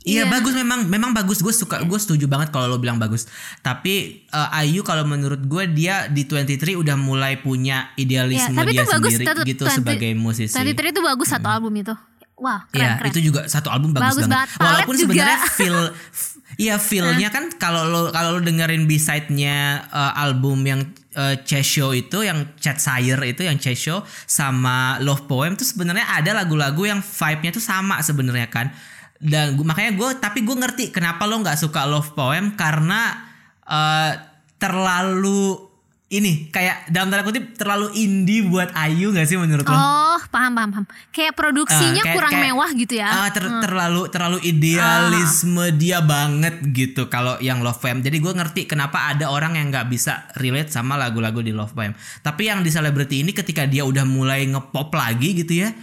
Iya 0.03 0.21
Iya. 0.21 0.29
bagus 0.29 0.53
memang 0.53 0.85
memang 0.85 1.11
bagus 1.11 1.39
gue 1.39 1.49
suka 1.49 1.81
gue 1.81 1.97
setuju 1.97 2.27
banget 2.27 2.53
kalau 2.53 2.67
lo 2.67 2.77
bilang 2.77 2.95
bagus 2.95 3.25
tapi 3.59 4.21
eh, 4.23 4.49
Ayu 4.55 4.81
kalau 4.81 5.01
menurut 5.03 5.41
gue 5.41 5.63
dia 5.67 6.05
di 6.07 6.21
23 6.23 6.45
udah 6.75 6.93
mulai 6.95 7.37
punya 7.37 7.89
ya, 7.89 7.97
idealisme 7.97 8.53
Tapi 8.53 8.69
dia 8.69 8.83
itu 8.83 8.91
bagus 8.91 9.11
sendiri 9.11 9.25
tetep- 9.27 9.47
gitu 9.47 9.63
20 9.65 9.73
sebagai 9.75 10.11
musisi. 10.13 10.53
23 10.53 10.93
itu 10.93 11.01
bagus 11.01 11.27
satu 11.27 11.49
album 11.49 11.73
itu 11.75 11.93
Wah 12.35 12.67
keren 12.67 12.85
Iya 12.85 12.91
keren 12.99 13.09
itu 13.09 13.19
juga 13.23 13.41
satu 13.47 13.71
album 13.71 13.89
bagus, 13.91 14.13
Bagus 14.13 14.23
banget. 14.23 14.49
banget. 14.51 14.61
Walaupun 14.61 14.93
sebenarnya 14.95 15.37
feel 15.49 15.77
Iya 16.55 16.79
feelnya 16.79 17.27
kan 17.29 17.51
kalau 17.55 17.83
lo 17.85 18.01
kalau 18.09 18.37
lo 18.37 18.41
dengerin 18.41 18.87
B-side-nya 18.87 19.57
eh, 19.85 20.13
album 20.15 20.63
yang 20.63 20.81
eh, 21.13 21.35
Chess 21.43 21.67
Show 21.67 21.91
itu 21.91 22.23
yang 22.23 22.55
Chat 22.55 22.79
Sire 22.79 23.19
itu 23.27 23.43
yang 23.43 23.59
Chess 23.59 23.79
Show 23.79 23.99
sama 24.23 24.95
Love 24.99 25.27
Poem 25.27 25.53
tuh 25.53 25.67
sebenarnya 25.67 26.07
ada 26.07 26.31
lagu-lagu 26.31 26.83
yang 26.83 27.03
vibe-nya 27.03 27.51
tuh 27.51 27.63
sama 27.63 27.99
sebenarnya 27.99 28.47
kan. 28.47 28.71
Dan 29.15 29.55
gua- 29.55 29.71
makanya 29.71 29.95
gue 29.95 30.09
tapi 30.19 30.43
gue 30.43 30.55
ngerti 30.55 30.83
kenapa 30.91 31.23
lo 31.23 31.39
nggak 31.39 31.59
suka 31.59 31.83
Love 31.83 32.15
Poem 32.15 32.55
karena 32.55 33.25
eh, 33.63 34.11
terlalu 34.55 35.59
ini 36.05 36.47
kayak 36.47 36.87
dalam 36.87 37.09
tanda 37.09 37.25
kutip 37.25 37.57
terlalu 37.57 37.89
indie 37.97 38.45
buat 38.45 38.69
Ayu 38.71 39.09
gak 39.09 39.25
sih 39.25 39.35
menurut 39.35 39.65
lo? 39.65 39.73
Oh 39.73 40.21
paham 40.29 40.53
paham 40.53 40.69
paham 40.69 40.85
Kayak 41.09 41.33
produksinya 41.33 41.97
Eh, 41.97 42.05
kayak- 42.05 42.13
kurang 42.13 42.31
kayak- 42.31 42.45
mewah 42.45 42.69
gitu 42.71 42.93
ya 42.93 43.09
Ah, 43.09 43.29
ter- 43.29 43.57
terlalu 43.59 44.01
terlalu 44.07 44.37
idealisme 44.39 45.59
Ah. 45.59 45.73
dia 45.73 45.99
banget 45.99 46.61
gitu 46.69 47.07
kalau 47.07 47.35
yang 47.39 47.59
Love 47.59 47.79
Poem. 47.79 47.99
Jadi 47.99 48.17
gue 48.19 48.29
ngerti 48.31 48.61
kenapa 48.65 49.09
ada 49.09 49.27
orang 49.27 49.57
yang 49.57 49.67
nggak 49.67 49.87
bisa 49.87 50.29
relate 50.35 50.69
sama 50.69 50.93
lagu-lagu 50.93 51.41
di 51.41 51.49
Love 51.49 51.73
Poem. 51.73 51.91
Tapi 52.21 52.41
yang 52.45 52.61
di 52.61 52.69
Celebrity 52.69 53.21
ini 53.21 53.33
ketika 53.33 53.65
dia 53.65 53.81
udah 53.81 54.05
mulai 54.05 54.45
ngepop 54.45 54.93
lagi 54.93 55.33
gitu 55.35 55.57
ya, 55.57 55.73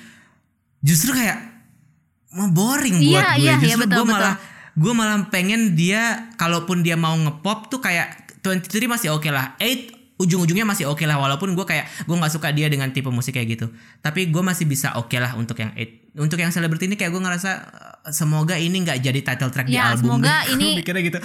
justru 0.79 1.13
kayak 1.13 1.51
boring 2.49 2.97
Iya, 2.97 3.11
buat 3.11 3.25
gue. 3.27 3.37
iya, 3.37 3.53
iya, 3.53 3.55
Justru 3.59 3.81
betul, 3.83 3.97
gue 3.99 4.07
malah 4.09 4.35
gue 4.73 4.93
malah 4.95 5.19
pengen 5.29 5.75
dia 5.75 6.33
kalaupun 6.35 6.81
dia 6.81 6.95
mau 6.95 7.13
ngepop 7.13 7.69
tuh 7.69 7.79
kayak 7.79 8.23
23 8.41 8.89
masih 8.89 9.13
oke 9.13 9.29
lah. 9.29 9.53
8 9.59 9.92
ujung-ujungnya 10.23 10.63
masih 10.65 10.87
oke 10.87 11.03
lah 11.03 11.19
walaupun 11.19 11.53
gue 11.53 11.63
kayak 11.63 11.85
gue 12.01 12.15
nggak 12.15 12.31
suka 12.31 12.49
dia 12.49 12.67
dengan 12.67 12.89
tipe 12.89 13.09
musik 13.09 13.35
kayak 13.35 13.49
gitu. 13.53 13.67
Tapi 13.99 14.27
gue 14.27 14.41
masih 14.41 14.65
bisa 14.65 14.95
oke 14.95 15.15
lah 15.15 15.35
untuk 15.35 15.57
yang 15.57 15.71
8. 15.73 16.15
Untuk 16.15 16.37
yang 16.37 16.49
selebriti 16.49 16.85
ini 16.85 16.95
kayak 16.95 17.11
gue 17.11 17.21
ngerasa 17.21 17.51
eh, 18.03 18.13
semoga 18.13 18.55
ini 18.55 18.77
nggak 18.79 18.99
jadi 19.01 19.21
title 19.23 19.51
track 19.51 19.67
di 19.67 19.75
Ya, 19.75 19.91
album. 19.91 20.17
semoga 20.17 20.35
deh. 20.41 20.55
ini- 20.55 20.77
mikirnya 20.81 21.03
gitu. 21.03 21.19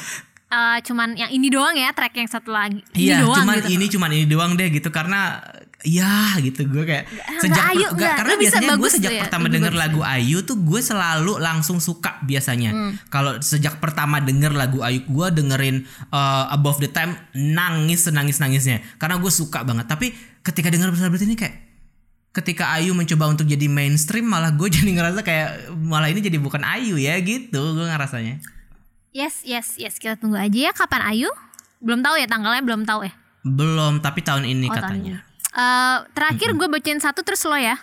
Eh, 0.47 0.77
cuman 0.81 1.11
yang 1.13 1.27
ini 1.29 1.47
doang 1.47 1.75
ya 1.75 1.91
track 1.91 2.15
yang 2.15 2.25
satu 2.25 2.49
lagi 2.49 2.79
ini 2.93 3.11
Iya, 3.11 3.19
doang 3.19 3.43
cuman 3.43 3.55
gitu. 3.59 3.67
ini 3.69 3.85
cuman 3.89 4.09
ini 4.11 4.25
doang 4.25 4.51
deh 4.53 4.71
gitu 4.71 4.87
karena 4.89 5.43
ya 5.79 6.09
gitu 6.37 6.65
gue 6.65 6.83
kayak 6.83 7.05
nggak 7.39 7.65
Ayu, 7.69 7.85
per- 7.85 7.95
nggak. 7.95 8.15
karena 8.17 8.33
biasanya 8.35 8.69
gue 8.75 8.89
sejak 8.89 9.11
ya, 9.11 9.21
pertama 9.23 9.45
denger 9.45 9.69
bagus 9.69 9.83
lagu 9.83 10.01
Ayu 10.01 10.37
tuh 10.41 10.57
gue 10.57 10.81
selalu 10.81 11.37
langsung 11.37 11.77
suka 11.77 12.17
biasanya. 12.21 12.71
Hmm. 12.71 12.91
Kalau 13.07 13.37
sejak 13.39 13.77
pertama 13.77 14.17
denger 14.17 14.51
lagu 14.51 14.81
Ayu 14.81 15.05
gue 15.05 15.27
dengerin 15.31 15.85
uh, 16.09 16.49
Above 16.49 16.79
the 16.79 16.89
Time 16.89 17.13
nangis 17.31 18.03
senangis 18.03 18.37
nangisnya 18.37 18.81
karena 18.95 19.17
gue 19.17 19.29
suka 19.29 19.61
banget. 19.61 19.85
Tapi 19.85 20.11
ketika 20.41 20.67
denger 20.67 20.89
berita 20.89 21.21
ini 21.21 21.35
kayak 21.35 21.55
ketika 22.33 22.69
Ayu 22.71 22.93
mencoba 22.93 23.25
untuk 23.27 23.45
jadi 23.45 23.65
mainstream 23.65 24.25
malah 24.25 24.49
gue 24.49 24.69
jadi 24.75 24.91
ngerasa 24.91 25.21
kayak 25.21 25.49
malah 25.73 26.09
ini 26.09 26.21
jadi 26.21 26.37
bukan 26.37 26.61
Ayu 26.61 26.97
ya 26.97 27.17
gitu 27.17 27.57
gue 27.73 27.85
ngerasanya. 27.85 28.41
yes 29.09 29.41
yes 29.41 29.77
yes 29.77 29.97
kita 29.97 30.13
tunggu 30.15 30.37
aja 30.37 30.69
ya 30.69 30.71
kapan 30.71 31.01
Ayu 31.03 31.29
belum 31.81 32.01
tahu 32.01 32.17
ya 32.17 32.25
tanggalnya 32.25 32.61
belum 32.61 32.81
tahu 32.83 33.05
ya 33.05 33.13
Belum 33.41 33.97
tapi 33.97 34.21
tahun 34.21 34.43
ini 34.43 34.67
Oh, 34.67 34.75
tahun 34.75 34.83
katanya. 34.99 35.15
ini. 35.17 35.26
Eh, 35.57 35.97
terakhir 36.13 36.53
gue 36.53 36.67
bacain 36.69 37.01
satu 37.01 37.25
terus 37.25 37.41
lo 37.49 37.57
ya 37.57 37.81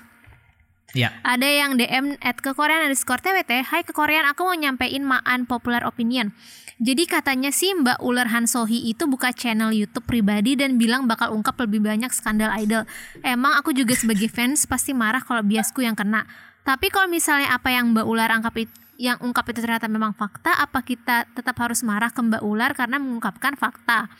Ya. 0.94 1.10
Ada 1.26 1.42
yang 1.42 1.74
DM 1.74 2.14
at 2.22 2.38
ke 2.38 2.54
Korean 2.54 2.86
underscore 2.86 3.18
TWT 3.18 3.66
Hai 3.66 3.82
ke 3.82 3.90
Korean 3.90 4.22
aku 4.30 4.46
mau 4.46 4.54
nyampein 4.54 5.02
maan 5.02 5.42
popular 5.42 5.82
opinion 5.82 6.30
Jadi 6.78 7.10
katanya 7.10 7.50
sih 7.50 7.74
Mbak 7.74 7.98
Ular 7.98 8.30
Han 8.30 8.46
Sohi 8.46 8.78
itu 8.86 9.10
buka 9.10 9.34
channel 9.34 9.74
YouTube 9.74 10.06
pribadi 10.06 10.54
dan 10.54 10.78
bilang 10.78 11.10
bakal 11.10 11.34
ungkap 11.34 11.58
lebih 11.66 11.82
banyak 11.82 12.10
skandal 12.10 12.50
idol. 12.58 12.82
Emang 13.22 13.58
aku 13.58 13.70
juga 13.70 13.94
sebagai 13.94 14.26
fans 14.34 14.66
pasti 14.66 14.90
marah 14.90 15.22
kalau 15.22 15.42
biasku 15.42 15.82
yang 15.82 15.94
kena. 15.94 16.26
Tapi 16.66 16.90
kalau 16.90 17.06
misalnya 17.06 17.54
apa 17.54 17.70
yang 17.70 17.94
Mbak 17.94 18.06
Ular 18.10 18.30
angkap 18.30 18.54
itu 18.58 18.74
yang 18.98 19.18
ungkap 19.22 19.46
itu 19.50 19.62
ternyata 19.62 19.90
memang 19.90 20.14
fakta, 20.14 20.54
apa 20.54 20.82
kita 20.82 21.26
tetap 21.34 21.58
harus 21.58 21.82
marah 21.82 22.10
ke 22.10 22.22
Mbak 22.22 22.42
Ular 22.42 22.70
karena 22.74 23.02
mengungkapkan 23.02 23.58
fakta? 23.58 24.10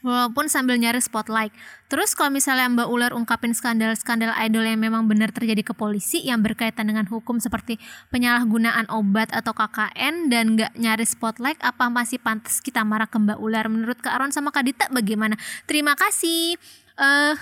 Walaupun 0.00 0.48
sambil 0.48 0.80
nyari 0.80 0.96
spotlight. 0.96 1.52
Terus 1.92 2.16
kalau 2.16 2.32
misalnya 2.32 2.72
Mbak 2.72 2.88
Ular 2.88 3.12
ungkapin 3.12 3.52
skandal-skandal 3.52 4.32
idol 4.40 4.64
yang 4.64 4.80
memang 4.80 5.04
benar 5.04 5.28
terjadi 5.28 5.60
ke 5.60 5.76
polisi 5.76 6.24
yang 6.24 6.40
berkaitan 6.40 6.88
dengan 6.88 7.04
hukum 7.04 7.36
seperti 7.36 7.76
penyalahgunaan 8.08 8.88
obat 8.88 9.28
atau 9.28 9.52
KKN 9.52 10.32
dan 10.32 10.56
nggak 10.56 10.72
nyari 10.80 11.04
spotlight, 11.04 11.60
apa 11.60 11.92
masih 11.92 12.16
pantas 12.16 12.64
kita 12.64 12.80
marah 12.80 13.10
ke 13.10 13.20
Mbak 13.20 13.38
Ular? 13.44 13.68
Menurut 13.68 14.00
Kak 14.00 14.16
Ron 14.16 14.32
sama 14.32 14.48
Kak 14.48 14.64
Dita 14.64 14.88
bagaimana? 14.88 15.36
Terima 15.68 15.92
kasih. 15.92 16.56
Eh, 16.96 17.34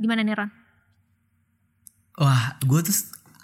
gimana 0.00 0.24
nih 0.24 0.32
Ron? 0.32 0.50
Wah, 2.18 2.56
gue 2.64 2.80
tuh 2.82 2.96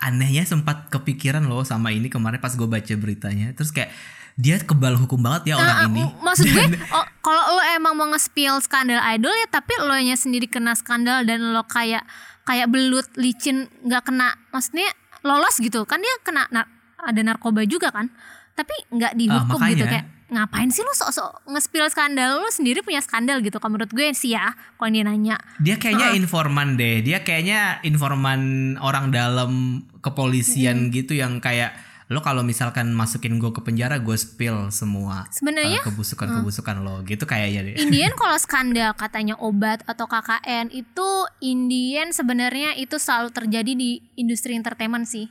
anehnya 0.05 0.45
sempat 0.45 0.93
kepikiran 0.93 1.45
loh 1.49 1.65
sama 1.65 1.93
ini 1.93 2.13
kemarin 2.13 2.41
pas 2.41 2.53
gue 2.53 2.69
baca 2.69 2.95
beritanya. 2.97 3.53
Terus 3.53 3.73
kayak 3.73 3.93
dia 4.35 4.59
kebal 4.59 4.99
hukum 4.99 5.19
banget 5.19 5.55
ya 5.55 5.55
orang 5.57 5.79
Nah, 5.79 5.87
ini. 5.87 6.03
maksud 6.19 6.47
gue, 6.47 6.65
oh, 6.91 7.07
kalau 7.21 7.55
lo 7.55 7.63
emang 7.71 7.95
mau 7.95 8.11
nge-spill 8.11 8.59
skandal 8.59 8.99
idol 9.09 9.31
ya, 9.31 9.47
tapi 9.49 9.73
lo 9.79 9.95
nya 9.95 10.15
sendiri 10.15 10.45
kena 10.45 10.75
skandal 10.75 11.23
dan 11.23 11.55
lo 11.55 11.63
kayak 11.65 12.03
kayak 12.43 12.67
belut 12.67 13.07
licin 13.15 13.71
nggak 13.81 14.03
kena, 14.05 14.35
maksudnya 14.51 14.91
lolos 15.23 15.57
gitu 15.57 15.87
kan 15.87 15.97
dia 15.97 16.15
kena 16.21 16.51
nar- 16.51 16.69
ada 16.99 17.21
narkoba 17.21 17.63
juga 17.63 17.89
kan, 17.89 18.11
tapi 18.53 18.75
nggak 18.91 19.15
dihukum 19.15 19.55
makanya. 19.55 19.73
gitu 19.73 19.85
kayak 19.87 20.07
ngapain 20.25 20.67
sih 20.67 20.83
lo 20.83 20.91
sok-sok 20.91 21.47
nge-spill 21.47 21.87
skandal 21.89 22.43
lo 22.43 22.51
sendiri 22.51 22.83
punya 22.83 22.99
skandal 22.99 23.39
gitu 23.39 23.57
kalau 23.57 23.79
menurut 23.79 23.93
gue 23.93 24.09
sih 24.13 24.35
ya 24.35 24.51
kalau 24.75 24.91
dia 24.91 25.05
nanya 25.05 25.37
Dia 25.63 25.79
kayaknya 25.79 26.11
informan 26.13 26.75
deh. 26.75 27.07
Dia 27.07 27.23
kayaknya 27.23 27.79
informan 27.85 28.41
orang 28.83 29.15
dalam 29.15 29.85
kepolisian 30.03 30.91
gitu 30.91 31.15
yang 31.15 31.39
kayak 31.39 31.77
lo 32.15 32.23
kalau 32.23 32.47
misalkan 32.47 32.95
masukin 32.95 33.43
gue 33.43 33.51
ke 33.51 33.59
penjara 33.59 33.99
gue 33.99 34.15
spill 34.15 34.71
semua 34.71 35.27
Sebenarnya, 35.35 35.83
uh, 35.83 35.91
kebusukan-kebusukan 35.91 36.87
lo 36.87 37.03
gitu 37.03 37.27
kayaknya 37.27 37.75
deh. 37.75 37.75
Indian 37.83 38.15
kalau 38.21 38.39
skandal 38.39 38.95
katanya 38.95 39.35
obat 39.43 39.83
atau 39.83 40.07
KKN 40.07 40.71
itu 40.71 41.09
Indian 41.43 42.15
sebenarnya 42.15 42.79
itu 42.79 42.95
selalu 43.03 43.35
terjadi 43.35 43.73
di 43.75 43.99
industri 44.15 44.55
entertainment 44.55 45.11
sih. 45.11 45.27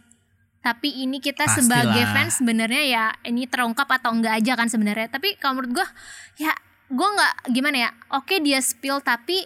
Tapi 0.60 1.04
ini 1.04 1.24
kita 1.24 1.48
Pastilah. 1.48 1.88
sebagai 1.88 2.04
fans 2.12 2.40
sebenarnya 2.40 2.84
ya 2.84 3.06
ini 3.28 3.48
terungkap 3.48 3.88
atau 3.88 4.12
enggak 4.12 4.44
aja 4.44 4.60
kan 4.60 4.68
sebenarnya. 4.68 5.08
Tapi 5.08 5.40
kalau 5.40 5.60
menurut 5.60 5.84
gua 5.84 5.88
ya 6.36 6.52
gua 6.92 7.08
nggak 7.16 7.34
gimana 7.56 7.78
ya. 7.88 7.90
Oke 8.16 8.44
dia 8.44 8.60
spill 8.60 9.00
tapi 9.00 9.44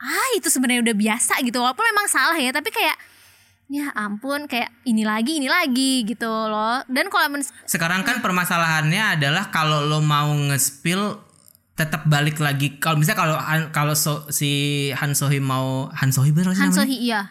ah 0.00 0.28
itu 0.36 0.52
sebenarnya 0.52 0.84
udah 0.84 0.96
biasa 0.96 1.40
gitu. 1.44 1.60
Walaupun 1.60 1.84
memang 1.84 2.08
salah 2.08 2.36
ya 2.36 2.52
tapi 2.52 2.68
kayak 2.68 3.13
ya 3.66 3.90
ampun 3.92 4.44
kayak 4.44 4.70
ini 4.84 5.02
lagi 5.02 5.38
ini 5.38 5.48
lagi 5.48 6.04
gitu 6.04 6.28
loh. 6.28 6.84
Dan 6.86 7.08
kalau 7.08 7.28
men- 7.28 7.46
Sekarang 7.64 8.02
kan 8.02 8.20
permasalahannya 8.20 9.18
adalah 9.18 9.48
kalau 9.48 9.82
lo 9.82 9.98
mau 9.98 10.30
nge-spill 10.30 11.20
tetap 11.74 12.06
balik 12.06 12.38
lagi 12.38 12.78
kalau 12.78 12.94
misalnya 12.94 13.18
kalau 13.18 13.36
kalau 13.70 13.94
so- 13.94 14.30
si 14.30 14.50
Han 14.94 15.10
Sohee 15.12 15.42
mau 15.42 15.90
Han 15.90 16.14
Sohee 16.14 16.30
bener 16.30 16.54
sih 16.54 16.62
Han 16.62 16.70
namanya? 16.70 16.80
Sohee 16.80 17.00
iya. 17.00 17.22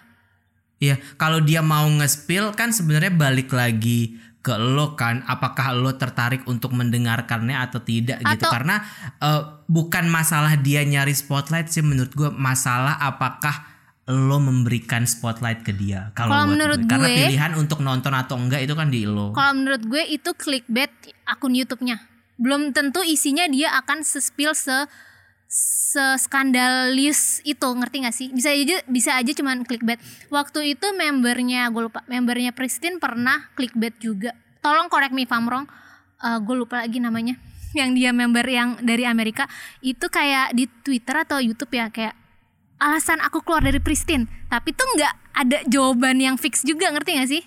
Iya, 0.78 1.00
kalau 1.16 1.40
dia 1.40 1.64
mau 1.64 1.88
nge-spill 1.88 2.52
kan 2.52 2.76
sebenarnya 2.76 3.08
balik 3.10 3.56
lagi 3.56 4.20
ke 4.44 4.52
lo 4.54 5.00
kan, 5.00 5.24
apakah 5.24 5.72
lo 5.72 5.96
tertarik 5.96 6.44
untuk 6.44 6.76
mendengarkannya 6.76 7.56
atau 7.56 7.80
tidak 7.80 8.20
gitu? 8.20 8.44
Atau- 8.44 8.52
Karena 8.52 8.84
eh, 9.18 9.42
bukan 9.66 10.12
masalah 10.12 10.60
dia 10.60 10.84
nyari 10.84 11.16
spotlight 11.16 11.72
sih 11.72 11.80
menurut 11.80 12.12
gue, 12.12 12.28
masalah 12.30 13.00
apakah 13.00 13.73
lo 14.04 14.36
memberikan 14.36 15.08
spotlight 15.08 15.64
ke 15.64 15.72
dia. 15.72 16.12
Kalau 16.12 16.44
menurut 16.44 16.84
karena 16.92 17.08
gue- 17.08 17.20
pilihan 17.24 17.52
untuk 17.56 17.80
nonton 17.80 18.12
atau 18.12 18.36
enggak 18.36 18.68
itu 18.68 18.76
kan 18.76 18.92
di 18.92 19.08
lo. 19.08 19.32
Kalau 19.32 19.56
menurut 19.56 19.84
gue 19.88 20.04
itu 20.12 20.36
clickbait 20.36 20.92
akun 21.24 21.56
YouTube-nya. 21.56 22.04
Belum 22.36 22.76
tentu 22.76 23.00
isinya 23.00 23.48
dia 23.48 23.72
akan 23.80 24.04
se-spill 24.04 24.52
se 24.52 24.84
skandalis 26.20 27.40
itu. 27.48 27.64
Ngerti 27.64 27.96
gak 28.04 28.16
sih? 28.16 28.28
Bisa 28.34 28.52
aja 28.52 28.84
bisa 28.92 29.12
aja 29.16 29.32
cuman 29.32 29.64
clickbait. 29.64 30.04
Waktu 30.28 30.76
itu 30.76 30.88
membernya 30.92 31.72
gue 31.72 31.88
lupa 31.88 32.04
membernya 32.12 32.52
Pristin 32.52 33.00
pernah 33.00 33.48
clickbait 33.56 33.96
juga. 34.04 34.36
Tolong 34.60 34.92
correct 34.92 35.16
me 35.16 35.24
if 35.24 35.32
I'm 35.32 35.48
wrong. 35.48 35.64
Eh, 36.20 36.40
gue 36.44 36.56
lupa 36.60 36.84
lagi 36.84 37.00
namanya. 37.00 37.40
Yang 37.72 37.90
dia 37.96 38.12
member 38.12 38.44
yang 38.44 38.84
dari 38.84 39.08
Amerika. 39.08 39.48
Itu 39.80 40.12
kayak 40.12 40.52
di 40.52 40.68
Twitter 40.68 41.24
atau 41.24 41.40
YouTube 41.40 41.72
ya 41.72 41.88
kayak 41.88 42.20
alasan 42.84 43.24
aku 43.24 43.40
keluar 43.40 43.64
dari 43.64 43.80
Pristin. 43.80 44.28
Tapi 44.52 44.76
tuh 44.76 44.84
nggak 45.00 45.14
ada 45.34 45.58
jawaban 45.72 46.20
yang 46.20 46.36
fix 46.36 46.62
juga 46.68 46.92
ngerti 46.92 47.12
gak 47.16 47.30
sih? 47.32 47.44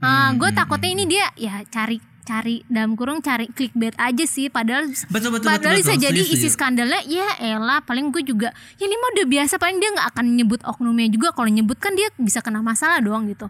Hmm, 0.00 0.40
gue 0.40 0.50
takutnya 0.52 0.90
ini 0.92 1.04
dia 1.08 1.26
ya 1.36 1.60
cari 1.68 2.00
cari 2.26 2.60
dalam 2.66 2.98
kurung 2.98 3.22
cari 3.22 3.46
clickbait 3.52 3.94
aja 4.00 4.24
sih. 4.24 4.48
Padahal 4.48 4.90
Betul 4.90 5.30
betul 5.36 5.46
padahal 5.46 5.76
betul. 5.76 5.82
bisa 5.84 5.92
betul. 5.94 6.04
jadi 6.10 6.20
Setuju, 6.24 6.36
isi 6.40 6.48
skandalnya 6.50 7.00
ya 7.06 7.28
elah 7.38 7.80
paling 7.84 8.10
gue 8.10 8.24
juga 8.26 8.50
ya 8.80 8.84
ini 8.88 8.96
mah 8.96 9.08
udah 9.20 9.26
biasa 9.30 9.54
paling 9.60 9.78
dia 9.78 9.92
nggak 9.94 10.08
akan 10.16 10.26
nyebut 10.34 10.60
oknumnya 10.64 11.08
juga. 11.12 11.30
Kalau 11.36 11.48
nyebut 11.48 11.78
kan 11.78 11.92
dia 11.94 12.08
bisa 12.16 12.40
kena 12.40 12.64
masalah 12.64 12.98
doang 13.04 13.28
gitu 13.30 13.46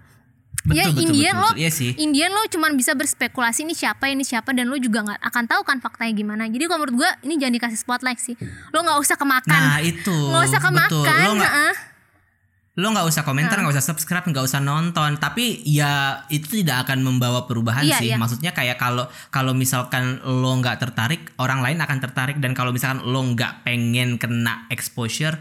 Betul, 0.67 0.75
ya 0.75 0.85
betul, 0.87 1.03
Indian 1.05 1.15
betul, 1.31 1.39
lo 1.39 1.49
betul. 1.49 1.59
Iya 1.59 1.71
sih. 1.71 1.91
Indian 1.97 2.31
lo 2.31 2.43
cuman 2.47 2.71
bisa 2.73 2.93
berspekulasi 2.93 3.63
ini 3.63 3.73
siapa 3.73 4.05
ini 4.07 4.23
siapa 4.23 4.51
dan 4.51 4.67
lo 4.67 4.77
juga 4.77 5.01
nggak 5.01 5.21
akan 5.23 5.45
tahu 5.47 5.63
kan 5.63 5.79
faktanya 5.79 6.13
gimana 6.13 6.43
jadi 6.45 6.65
kalau 6.65 6.83
menurut 6.83 6.97
gue 6.99 7.11
ini 7.25 7.35
jangan 7.37 7.55
dikasih 7.57 7.79
spotlight 7.79 8.19
sih 8.19 8.35
lo 8.71 8.79
nggak 8.81 8.99
usah 8.99 9.15
kemakan 9.15 9.55
Nah 9.55 9.79
itu 9.79 10.11
nggak 10.11 10.43
usah 10.45 10.59
betul. 10.59 10.67
kemakan 10.69 11.23
Lo 11.23 11.33
nggak 11.37 11.55
heeh. 11.55 11.77
lo 12.77 12.93
nggak 12.93 13.09
usah 13.09 13.23
komentar 13.23 13.57
nggak 13.57 13.73
usah 13.73 13.87
subscribe 13.87 14.21
nggak 14.23 14.45
usah 14.45 14.61
nonton 14.61 15.17
tapi 15.17 15.65
ya 15.65 16.21
itu 16.29 16.61
tidak 16.61 16.85
akan 16.85 17.01
membawa 17.01 17.49
perubahan 17.49 17.81
Iya, 17.81 17.97
sih 17.97 18.09
iya. 18.13 18.21
maksudnya 18.21 18.53
kayak 18.53 18.77
kalau 18.77 19.09
kalau 19.31 19.57
misalkan 19.57 20.21
lo 20.21 20.53
nggak 20.61 20.77
tertarik 20.77 21.33
orang 21.39 21.65
lain 21.65 21.81
akan 21.81 21.99
tertarik 21.99 22.37
dan 22.37 22.53
kalau 22.53 22.77
misalkan 22.77 23.01
lo 23.01 23.25
nggak 23.25 23.65
pengen 23.65 24.21
kena 24.21 24.69
exposure 24.69 25.41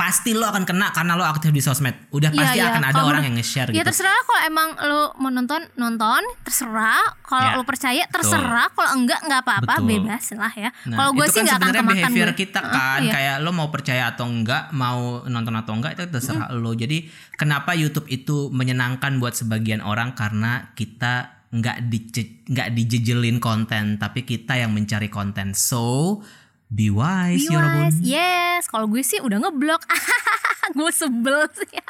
pasti 0.00 0.32
lo 0.32 0.48
akan 0.48 0.64
kena 0.64 0.96
karena 0.96 1.12
lo 1.12 1.28
aktif 1.28 1.52
di 1.52 1.60
sosmed 1.60 1.92
udah 2.08 2.32
Iya, 2.32 2.40
pasti 2.40 2.56
iya. 2.56 2.72
akan 2.72 2.84
ada 2.88 2.94
Kalau 2.96 3.10
orang 3.12 3.22
yang 3.28 3.36
nge-share 3.36 3.68
Ya 3.68 3.84
gitu 3.84 3.92
terserah 3.92 4.16
kalau 4.24 4.42
emang 4.48 4.68
lo 4.88 5.02
mau 5.20 5.28
nonton 5.28 5.60
nonton 5.76 6.24
terserah 6.40 7.04
kalau 7.20 7.44
Ya, 7.44 7.56
lo 7.60 7.62
percaya 7.68 8.08
terserah 8.08 8.72
kalau 8.72 8.90
enggak 8.96 9.20
nggak 9.28 9.40
apa-apa 9.44 9.74
bebas 9.84 10.24
lah 10.32 10.52
ya. 10.56 10.72
Nah, 10.88 10.96
kalau 10.96 11.10
gue 11.12 11.26
sih 11.28 11.44
kan 11.44 11.44
nggak 11.44 11.52
akan 11.52 11.68
sebenarnya 11.68 11.82
kemakan 11.84 12.00
behavior 12.00 12.30
gue. 12.32 12.38
kita 12.40 12.60
kan 12.64 13.00
iya. 13.04 13.12
kayak 13.12 13.36
lo 13.44 13.50
mau 13.52 13.68
percaya 13.68 14.02
atau 14.08 14.24
enggak, 14.24 14.72
mau 14.72 15.20
nonton 15.28 15.54
atau 15.60 15.72
enggak 15.76 16.00
itu 16.00 16.04
terserah 16.08 16.48
lo. 16.56 16.72
Jadi 16.72 17.04
kenapa 17.36 17.76
YouTube 17.76 18.08
itu 18.08 18.48
menyenangkan 18.48 19.20
buat 19.20 19.36
sebagian 19.36 19.84
orang 19.84 20.16
karena 20.16 20.72
kita 20.72 21.44
nggak 21.50 21.78
dice- 21.90 22.46
nggak 22.46 22.68
dijejelin 22.72 23.36
konten, 23.42 23.98
tapi 23.98 24.22
kita 24.22 24.54
yang 24.54 24.70
mencari 24.70 25.10
konten. 25.10 25.52
So 25.52 26.22
be 26.70 26.86
wise, 26.88 27.44
Be 27.44 27.52
Yorobun. 27.52 27.90
wise. 27.90 27.98
Yes, 28.00 28.70
kalau 28.70 28.86
gue 28.86 29.02
sih 29.02 29.18
udah 29.18 29.42
ngeblok. 29.42 29.82
gue 30.78 30.90
sebel 30.94 31.50
sih. 31.50 31.74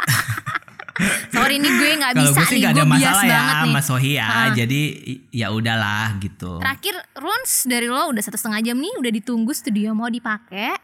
Sorry 1.33 1.57
nih 1.57 1.73
gue 1.73 1.91
nggak 1.97 2.13
Kalau 2.13 2.29
bisa 2.29 2.41
gue 2.41 2.49
sih 2.49 2.59
nih, 2.61 2.65
gak 2.65 2.73
gue 2.77 2.85
ada 2.85 2.93
bias 2.93 3.01
masalah 3.01 3.25
ya 3.25 3.41
sama 3.65 3.81
Sohi 3.81 4.13
ya. 4.21 4.27
Ah. 4.29 4.49
Jadi 4.53 4.83
ya 5.33 5.47
udahlah 5.49 6.07
gitu. 6.21 6.61
Terakhir 6.61 6.95
runs 7.17 7.53
dari 7.65 7.89
lo 7.89 8.13
udah 8.13 8.21
satu 8.21 8.37
setengah 8.37 8.61
jam 8.61 8.77
nih, 8.77 8.93
udah 9.01 9.13
ditunggu 9.13 9.53
studio 9.53 9.97
mau 9.97 10.13
dipakai. 10.13 10.77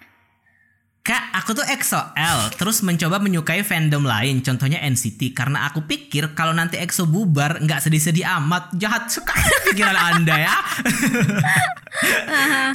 Kak, 1.06 1.38
aku 1.38 1.54
tuh 1.54 1.62
EXO-L 1.62 2.58
terus 2.58 2.82
mencoba 2.82 3.22
menyukai 3.22 3.62
fandom 3.62 4.02
lain, 4.02 4.42
contohnya 4.42 4.82
NCT 4.82 5.38
karena 5.38 5.70
aku 5.70 5.86
pikir 5.86 6.34
kalau 6.34 6.50
nanti 6.50 6.82
EXO 6.82 7.06
bubar 7.06 7.62
nggak 7.62 7.78
sedih-sedih 7.78 8.26
amat, 8.42 8.74
jahat 8.74 9.06
sekali 9.06 9.46
pikiran 9.70 9.94
Anda 9.94 10.34
ya. 10.50 10.56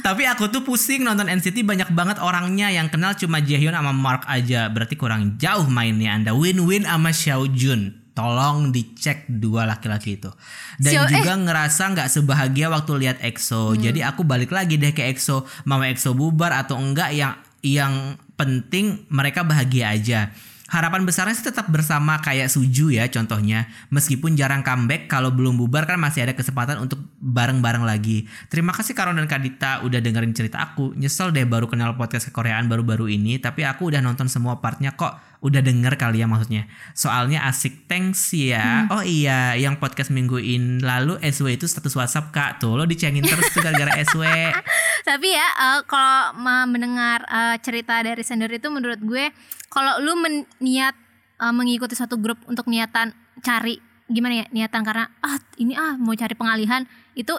Tapi 0.00 0.24
aku 0.24 0.48
tuh 0.48 0.64
pusing 0.64 1.04
nonton 1.04 1.28
NCT 1.28 1.60
banyak 1.60 1.92
banget 1.92 2.24
orangnya 2.24 2.72
yang 2.72 2.88
kenal 2.88 3.12
cuma 3.12 3.44
Jaehyun 3.44 3.76
sama 3.76 3.92
Mark 3.92 4.24
aja, 4.24 4.72
berarti 4.72 4.96
kurang 4.96 5.36
jauh 5.36 5.68
mainnya 5.68 6.16
Anda. 6.16 6.32
Win-win 6.32 6.88
sama 6.88 7.12
Xiaojun. 7.12 8.00
Tolong 8.12 8.72
dicek 8.72 9.24
dua 9.28 9.64
laki-laki 9.64 10.20
itu. 10.20 10.28
Dan 10.76 10.92
Xiao- 10.92 11.08
juga 11.08 11.32
ngerasa 11.36 11.96
nggak 11.96 12.08
sebahagia 12.08 12.72
waktu 12.72 12.92
lihat 12.96 13.20
EXO. 13.20 13.76
Jadi 13.76 14.00
aku 14.04 14.24
balik 14.24 14.52
lagi 14.52 14.80
deh 14.80 14.92
ke 14.92 15.04
EXO. 15.12 15.44
Mau 15.64 15.80
EXO 15.80 16.12
bubar 16.12 16.56
atau 16.56 16.76
enggak 16.76 17.12
yang 17.12 17.32
yang 17.62 18.18
penting 18.34 19.06
mereka 19.08 19.46
bahagia 19.46 19.94
aja. 19.94 20.34
Harapan 20.72 21.04
besarnya 21.04 21.36
sih 21.36 21.44
tetap 21.44 21.68
bersama 21.68 22.16
kayak 22.24 22.48
Suju 22.48 22.88
ya 22.96 23.04
contohnya. 23.12 23.68
Meskipun 23.92 24.32
jarang 24.40 24.64
comeback 24.64 25.04
kalau 25.04 25.28
belum 25.28 25.60
bubar 25.60 25.84
kan 25.84 26.00
masih 26.00 26.24
ada 26.24 26.32
kesempatan 26.32 26.80
untuk 26.80 26.96
bareng-bareng 27.20 27.84
lagi. 27.84 28.24
Terima 28.48 28.72
kasih 28.72 28.96
Karon 28.96 29.20
dan 29.20 29.28
Kadita 29.28 29.84
udah 29.84 30.00
dengerin 30.00 30.32
cerita 30.32 30.64
aku. 30.64 30.96
Nyesel 30.96 31.28
deh 31.28 31.44
baru 31.44 31.68
kenal 31.68 31.92
podcast 32.00 32.32
kekoreaan 32.32 32.72
baru-baru 32.72 33.12
ini 33.12 33.36
tapi 33.36 33.68
aku 33.68 33.92
udah 33.92 34.00
nonton 34.00 34.32
semua 34.32 34.64
partnya 34.64 34.96
kok. 34.96 35.31
Udah 35.42 35.58
denger 35.58 35.98
kali 35.98 36.22
ya 36.22 36.30
maksudnya. 36.30 36.70
Soalnya 36.94 37.42
asik 37.50 37.90
thanks 37.90 38.30
ya. 38.30 38.86
Oh 38.94 39.02
iya, 39.02 39.58
yang 39.58 39.82
podcast 39.82 40.14
mingguin 40.14 40.78
lalu 40.78 41.18
SW 41.18 41.58
itu 41.58 41.66
status 41.66 41.98
WhatsApp 41.98 42.30
Kak. 42.30 42.50
Tuh 42.62 42.78
lo 42.78 42.86
dicengin 42.86 43.26
terus 43.26 43.50
tuh 43.50 43.58
gara-gara 43.58 43.98
SW. 44.06 44.22
Tapi 45.10 45.28
ya 45.34 45.48
eh, 45.50 45.80
kalau 45.90 46.38
mendengar 46.70 47.26
eh, 47.26 47.56
cerita 47.58 47.98
dari 48.06 48.22
sender 48.22 48.54
itu 48.54 48.70
menurut 48.70 49.02
gue 49.02 49.34
kalau 49.66 49.98
lu 49.98 50.14
men- 50.14 50.46
niat 50.62 50.94
eh, 51.42 51.50
mengikuti 51.52 51.98
satu 51.98 52.22
grup 52.22 52.38
untuk 52.46 52.70
niatan 52.70 53.10
cari 53.42 53.82
gimana 54.06 54.44
ya 54.44 54.46
niatan 54.52 54.84
karena 54.84 55.08
ah 55.24 55.40
ini 55.56 55.72
ah 55.74 55.96
mau 55.96 56.12
cari 56.12 56.36
pengalihan 56.36 56.84
itu 57.16 57.32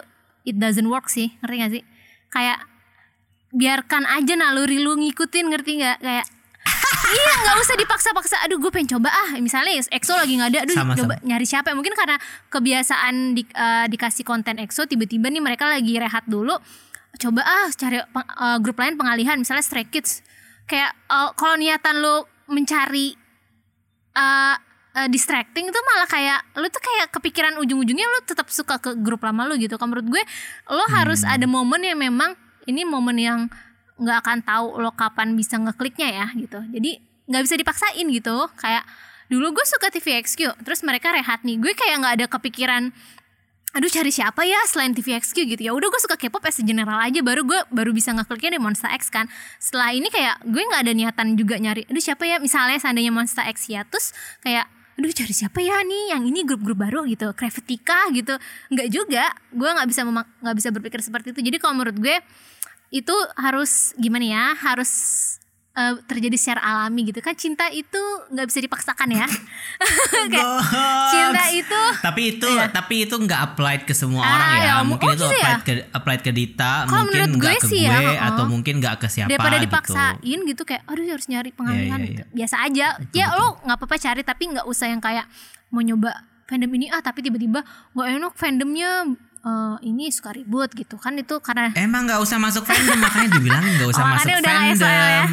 it 0.44 0.58
doesn't 0.58 0.90
work 0.90 1.06
sih 1.06 1.32
ngerti 1.40 1.56
gak 1.62 1.72
sih 1.72 1.82
kayak 2.34 2.58
biarkan 3.54 4.04
aja 4.10 4.34
naluri 4.34 4.82
lu 4.82 4.98
ngikutin 4.98 5.46
ngerti 5.54 5.70
nggak 5.78 5.96
kayak 6.02 6.26
iya 7.04 7.32
nggak 7.44 7.56
usah 7.60 7.76
dipaksa-paksa 7.76 8.36
aduh 8.44 8.56
gue 8.56 8.70
pengen 8.70 8.96
coba 8.96 9.08
ah 9.08 9.30
misalnya 9.38 9.84
EXO 9.84 10.14
lagi 10.14 10.34
nggak 10.36 10.50
ada 10.50 10.60
aduh 10.64 10.76
Sama-sama. 10.76 11.00
coba 11.00 11.14
nyari 11.20 11.46
siapa 11.46 11.68
ya? 11.70 11.74
mungkin 11.76 11.94
karena 11.94 12.16
kebiasaan 12.48 13.14
di- 13.32 13.50
eh, 13.50 13.86
dikasih 13.88 14.24
konten 14.24 14.56
EXO 14.58 14.86
tiba-tiba 14.86 15.28
nih 15.28 15.42
mereka 15.42 15.68
lagi 15.68 15.94
rehat 15.96 16.24
dulu 16.24 16.56
coba 17.14 17.40
ah 17.42 17.68
cari 17.70 18.00
eh, 18.00 18.58
grup 18.58 18.78
lain 18.78 18.96
pengalihan 18.96 19.36
misalnya 19.36 19.62
Stray 19.62 19.86
Kids 19.86 20.24
kayak 20.64 20.90
eh, 21.08 21.30
kalau 21.36 21.54
niatan 21.54 22.00
lu 22.00 22.24
mencari 22.48 23.14
eh, 24.14 24.54
eh, 24.94 25.08
distracting 25.10 25.68
itu 25.68 25.80
malah 25.94 26.08
kayak 26.08 26.40
lu 26.56 26.66
tuh 26.70 26.82
kayak 26.82 27.10
kepikiran 27.10 27.58
ujung-ujungnya 27.58 28.06
lu 28.06 28.18
tetap 28.22 28.48
suka 28.48 28.78
ke 28.78 28.94
grup 28.96 29.22
lama 29.26 29.44
lu 29.48 29.58
gitu. 29.58 29.74
Kalau 29.74 29.90
menurut 29.90 30.06
gue 30.08 30.22
lo 30.70 30.84
harus 30.94 31.26
ada 31.26 31.44
momen 31.44 31.82
yang 31.82 31.98
memang 31.98 32.38
ini 32.64 32.86
momen 32.86 33.16
yang 33.18 33.40
nggak 33.94 34.18
akan 34.26 34.38
tahu 34.42 34.66
lo 34.82 34.90
kapan 34.94 35.38
bisa 35.38 35.54
ngekliknya 35.58 36.08
ya 36.10 36.26
gitu. 36.34 36.58
Jadi 36.58 36.98
nggak 37.30 37.42
bisa 37.46 37.54
dipaksain 37.54 38.06
gitu. 38.10 38.36
Kayak 38.58 38.84
dulu 39.30 39.54
gue 39.54 39.66
suka 39.66 39.88
TVXQ, 39.88 40.60
terus 40.66 40.80
mereka 40.82 41.14
rehat 41.14 41.42
nih. 41.46 41.56
Gue 41.58 41.72
kayak 41.72 41.96
nggak 42.02 42.14
ada 42.22 42.26
kepikiran 42.28 42.90
aduh 43.74 43.90
cari 43.90 44.14
siapa 44.14 44.46
ya 44.46 44.62
selain 44.70 44.94
TVXQ 44.94 45.34
gitu. 45.50 45.62
Ya 45.66 45.74
udah 45.74 45.90
gue 45.90 45.98
suka 45.98 46.14
K-pop 46.14 46.46
as 46.46 46.62
general 46.62 46.94
aja. 47.02 47.18
Baru 47.26 47.42
gue 47.42 47.58
baru 47.74 47.90
bisa 47.90 48.14
ngekliknya 48.14 48.54
di 48.54 48.60
Monster 48.62 48.86
X 48.94 49.10
kan. 49.10 49.26
Setelah 49.58 49.90
ini 49.90 50.06
kayak 50.14 50.46
gue 50.46 50.62
nggak 50.62 50.82
ada 50.86 50.92
niatan 50.94 51.34
juga 51.34 51.58
nyari 51.58 51.82
aduh 51.90 51.98
siapa 52.02 52.22
ya? 52.22 52.38
Misalnya 52.38 52.78
seandainya 52.78 53.10
Monster 53.10 53.42
X 53.50 53.66
ya 53.66 53.82
terus 53.82 54.14
kayak 54.46 54.70
aduh 54.94 55.10
cari 55.10 55.34
siapa 55.34 55.58
ya 55.58 55.82
nih 55.82 56.14
yang 56.14 56.22
ini 56.22 56.46
grup-grup 56.46 56.78
baru? 56.86 57.02
gitu. 57.10 57.34
Krevetika 57.34 58.14
gitu. 58.14 58.38
Nggak 58.70 58.88
juga. 58.94 59.34
Gue 59.50 59.66
nggak 59.66 59.88
bisa 59.90 60.06
nggak 60.06 60.54
bisa 60.54 60.68
berpikir 60.70 61.02
seperti 61.02 61.34
itu. 61.34 61.42
Jadi 61.42 61.58
kalau 61.58 61.74
menurut 61.74 61.98
gue 61.98 62.14
itu 62.94 63.10
harus 63.34 63.90
gimana 63.96 64.22
ya 64.24 64.44
harus 64.56 64.90
eh, 65.72 65.98
terjadi 66.04 66.36
secara 66.36 66.62
alami 66.62 67.02
gitu 67.04 67.18
kan 67.18 67.34
cinta 67.34 67.66
itu 67.68 67.98
nggak 68.30 68.46
bisa 68.46 68.60
dipaksakan 68.60 69.10
ya 69.10 69.26
kayak 70.30 70.46
cinta 71.10 71.44
itu 71.50 71.80
tapi 71.98 72.22
itu 72.32 72.46
Iya. 72.46 72.70
tapi 72.70 72.94
itu 73.02 73.14
nggak 73.16 73.40
applied 73.44 73.82
ke 73.82 73.90
semua 73.92 74.22
Ah, 74.22 74.30
orang 74.30 74.48
ya. 74.48 74.62
ya, 74.62 74.74
mungkin 74.84 75.06
oh 75.06 75.12
itu 75.12 75.18
gitu 75.20 75.34
ya? 75.34 75.42
applied 75.50 75.62
ke 75.62 75.72
applied 75.90 76.22
ke 76.22 76.30
Dita, 76.30 76.74
Kalau 76.84 77.02
mungkin 77.02 77.30
nggak 77.34 77.56
ke 77.56 77.66
sih 77.66 77.82
gue 77.82 77.90
ya, 77.90 78.22
atau 78.24 78.44
mungkin 78.46 78.74
nggak 78.78 78.94
ke 78.96 79.06
siapa 79.08 79.28
daripada 79.28 79.56
gitu. 79.56 79.64
dipaksain 79.66 80.38
gitu. 80.46 80.62
kayak 80.64 80.82
aduh 80.84 81.02
harus 81.04 81.26
nyari 81.26 81.50
pengalihan 81.50 81.98
Iya, 81.98 81.98
iya, 81.98 82.08
gitu 82.08 82.22
biasa 82.32 82.56
aja 82.62 82.86
ya 83.10 83.26
lo 83.34 83.58
nggak 83.60 83.76
apa-apa 83.76 83.96
cari 83.98 84.22
tapi 84.22 84.42
nggak 84.50 84.66
usah 84.66 84.86
yang 84.86 85.02
kayak 85.02 85.26
mau 85.68 85.82
nyoba 85.82 86.14
fandom 86.44 86.70
ini 86.70 86.86
ah 86.88 87.00
tapi 87.00 87.18
tiba-tiba 87.20 87.66
nggak 87.92 88.06
enak 88.12 88.32
fandomnya 88.34 88.90
eh, 89.44 89.76
ini 89.84 90.08
suka 90.08 90.32
ribut 90.32 90.72
gitu 90.72 90.96
kan 90.96 91.14
itu 91.14 91.36
karena 91.44 91.70
Emang 91.76 92.08
nggak 92.08 92.20
usah 92.20 92.40
masuk 92.40 92.64
fandom 92.64 92.98
makanya 92.98 93.28
dibilangin 93.36 93.72
nggak 93.78 93.90
usah 93.92 94.02
Oh, 94.06 94.10
masuk 94.16 94.32
fandom. 94.40 94.88
Ya? 94.88 95.24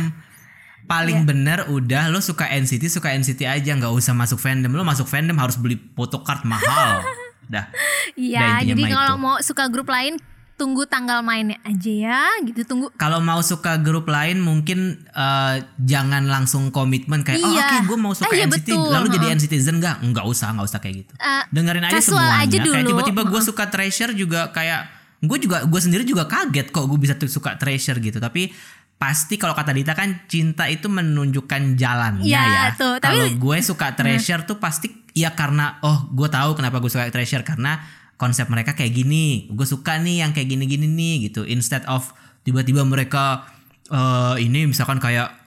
Paling 0.85 1.23
bener 1.23 1.71
udah 1.71 2.11
lo 2.11 2.19
suka 2.19 2.51
NCT 2.51 2.91
suka 2.91 3.15
NCT 3.15 3.47
aja 3.47 3.71
nggak 3.71 3.93
usah 3.95 4.11
masuk 4.11 4.38
fandom. 4.38 4.75
Lo 4.75 4.83
masuk 4.83 5.07
fandom 5.07 5.39
harus 5.39 5.55
beli 5.55 5.79
photocard 5.95 6.43
mahal. 6.43 6.99
Dah. 7.51 7.67
iya 8.15 8.63
jadi 8.63 8.79
kalau 8.88 9.19
mau 9.19 9.35
suka 9.43 9.67
grup 9.67 9.91
lain 9.91 10.15
tunggu 10.61 10.85
tanggal 10.85 11.19
mainnya 11.19 11.57
aja 11.61 11.89
ya 11.89 12.21
gitu 12.43 12.61
tunggu 12.63 12.93
Kalau 12.93 13.17
mau 13.17 13.41
suka 13.41 13.75
grup 13.77 14.05
lain 14.05 14.38
mungkin 14.38 14.79
eh, 15.07 15.55
jangan 15.75 16.21
langsung 16.23 16.69
komitmen 16.69 17.21
kayak 17.21 17.41
oh 17.41 17.49
Iya. 17.49 17.65
oke 17.65 17.77
gue 17.83 17.97
mau 17.97 18.13
suka 18.13 18.29
Ah, 18.29 18.35
iya, 18.35 18.45
NCT 18.45 18.69
betul, 18.69 18.85
lalu 18.88 19.07
jadi 19.09 19.25
heeh. 19.25 19.38
NCTzen 19.39 19.75
nggak 19.75 19.95
nggak 20.05 20.25
usah 20.27 20.47
nggak 20.51 20.67
usah 20.67 20.79
kayak 20.79 20.95
gitu. 20.99 21.13
Eh, 21.15 21.43
Dengerin 21.49 21.83
aja 21.83 21.97
semuanya. 21.97 22.38
aja 22.39 22.53
Kayak 22.53 22.65
dulu. 22.67 22.88
tiba-tiba 22.88 23.21
gue 23.25 23.41
suka 23.41 23.63
Treasure 23.65 24.13
juga 24.13 24.41
kayak 24.49 24.81
gue 25.19 25.38
juga 25.39 25.57
gue 25.63 25.79
sendiri 25.79 26.03
juga 26.03 26.25
kaget 26.25 26.69
kok 26.69 26.85
gue 26.85 26.99
bisa 26.99 27.17
suka 27.25 27.57
Treasure 27.57 27.97
gitu. 27.97 28.17
Tapi 28.17 28.53
pasti 28.95 29.33
kalau 29.35 29.51
kata 29.51 29.71
Dita 29.71 29.91
kan 29.91 30.13
cinta 30.25 30.65
itu 30.67 30.85
menunjukkan 30.85 31.73
jalannya 31.73 32.21
Iya, 32.21 32.41
ya. 32.45 32.63
tuh. 32.75 32.95
Kalau 32.97 33.25
Tapi- 33.25 33.33
gue 33.35 33.57
suka 33.61 33.88
Treasure 33.91 34.45
tuh 34.45 34.55
pasti 34.55 34.93
ya 35.11 35.31
karena 35.31 35.81
oh 35.81 36.05
gue 36.07 36.27
tahu 36.27 36.53
kenapa 36.53 36.77
gue 36.77 36.88
suka 36.88 37.09
Treasure 37.09 37.41
karena 37.41 37.81
konsep 38.22 38.45
mereka 38.45 38.72
kayak 38.72 38.93
gini. 38.93 39.49
Gue 39.49 39.65
suka 39.65 39.98
nih 39.98 40.22
yang 40.22 40.31
kayak 40.31 40.45
gini-gini 40.48 40.85
nih 40.85 41.15
gitu. 41.26 41.41
Instead 41.41 41.81
of 41.89 42.14
tiba-tiba 42.41 42.85
mereka 42.85 43.49
eh 43.89 44.38
ini 44.39 44.69
misalkan 44.69 45.02
kayak 45.02 45.41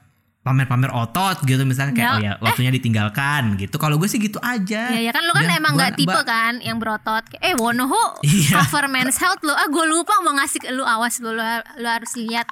pamer-pamer 0.45 0.93
otot 0.93 1.41
gitu 1.43 1.65
misalnya 1.65 1.97
kayak 1.97 2.05
Ya, 2.05 2.13
oh 2.13 2.21
ya 2.21 2.33
waktunya 2.37 2.69
ditinggalkan 2.69 3.57
gitu. 3.57 3.79
Kalau 3.79 3.97
gue 3.97 4.05
sih 4.05 4.21
gitu 4.21 4.37
aja. 4.39 4.93
Ya, 4.93 5.01
ya 5.01 5.09
kan 5.09 5.25
lu 5.25 5.33
kan 5.33 5.49
emang 5.49 5.73
nggak 5.73 5.97
tipe 5.97 6.21
kan 6.23 6.61
yang 6.61 6.77
berotot. 6.77 7.25
Eh 7.41 7.57
Wonoho 7.57 8.21
Iya. 8.21 8.61
cover 8.61 8.85
Men's 8.87 9.17
Health 9.17 9.41
lu. 9.41 9.51
Ah 9.51 9.65
gue 9.65 9.85
lupa 9.87 10.13
mau 10.21 10.37
ngasih 10.37 10.69
lu 10.71 10.85
awas 10.85 11.17
lu, 11.19 11.33
lu, 11.33 11.41
lu 11.81 11.89
harus 11.89 12.13
lihat. 12.15 12.45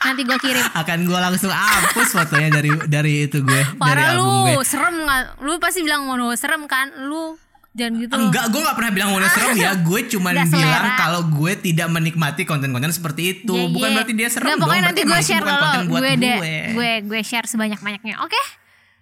Nanti 0.00 0.22
gue 0.22 0.38
kirim. 0.38 0.62
akan 0.80 0.98
gue 1.02 1.18
langsung 1.18 1.50
hapus 1.50 2.08
fotonya 2.14 2.54
dari 2.54 2.70
dari 2.86 3.26
itu 3.26 3.42
gue 3.42 3.62
dari 3.66 3.76
Parah 3.76 4.14
album 4.14 4.22
lu, 4.22 4.62
gue. 4.62 4.64
serem 4.64 4.94
nggak? 5.02 5.22
Lu 5.42 5.52
pasti 5.58 5.82
bilang 5.82 6.06
Wonoho 6.06 6.30
serem 6.38 6.70
kan? 6.70 6.86
Lu 7.02 7.34
jangan 7.80 7.94
gitu. 7.96 8.12
Enggak, 8.12 8.44
gue 8.46 8.60
gak 8.60 8.76
pernah 8.76 8.92
bilang 8.92 9.10
Wono 9.10 9.26
serem 9.26 9.56
ya. 9.56 9.72
Gue 9.74 10.00
cuma 10.06 10.28
Udah 10.30 10.44
bilang 10.44 10.84
kalau 10.94 11.20
gue 11.24 11.52
tidak 11.56 11.88
menikmati 11.88 12.42
konten-konten 12.44 12.92
seperti 12.92 13.22
itu. 13.34 13.56
Iya, 13.56 13.72
Bukan 13.72 13.88
iya. 13.88 13.96
berarti 13.96 14.12
dia 14.12 14.28
serem 14.28 14.44
Nggak, 14.44 14.54
dong. 14.54 14.62
pokoknya 14.62 14.82
Berarti 14.82 15.00
nanti 15.00 15.10
gue 15.10 15.20
share 15.24 15.42
lo. 15.42 15.50
buat 15.50 15.80
Gue 15.82 15.98
gue. 15.98 16.12
deh, 16.14 16.38
gue 16.70 16.90
gue 17.08 17.20
share 17.22 17.46
sebanyak-banyaknya. 17.48 18.20
Oke? 18.20 18.40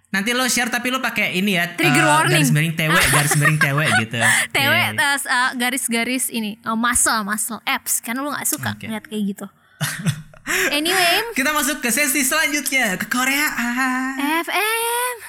Nanti 0.09 0.33
lo 0.33 0.47
share 0.47 0.73
tapi 0.73 0.89
lo 0.89 0.97
pakai 0.97 1.35
ini 1.35 1.53
ya. 1.53 1.69
Trigger 1.69 2.01
eh, 2.01 2.09
warning. 2.09 2.41
Garis 2.41 2.49
miring 2.49 2.73
TW, 2.73 2.89
garis 3.13 3.33
miring 3.35 3.59
TW 3.59 3.77
gitu. 4.01 4.17
TW 4.55 4.57
Iya, 4.65 4.73
iya. 4.73 4.89
terus 4.91 5.23
uh, 5.23 5.49
garis-garis 5.53 6.25
ini 6.31 6.57
uh, 6.63 6.73
muscle 6.73 7.21
muscle 7.21 7.61
apps 7.61 8.01
kan 8.01 8.17
lu 8.17 8.25
nggak 8.25 8.47
suka 8.47 8.73
Oke. 8.73 8.89
ngeliat 8.89 9.05
kayak 9.05 9.23
gitu. 9.27 9.45
anyway, 10.73 11.21
Kita 11.37 11.53
masuk 11.53 11.77
ke 11.77 11.93
sesi 11.93 12.25
selanjutnya 12.25 12.97
ke 12.97 13.05
Korea. 13.05 13.53
FM. 14.41 15.28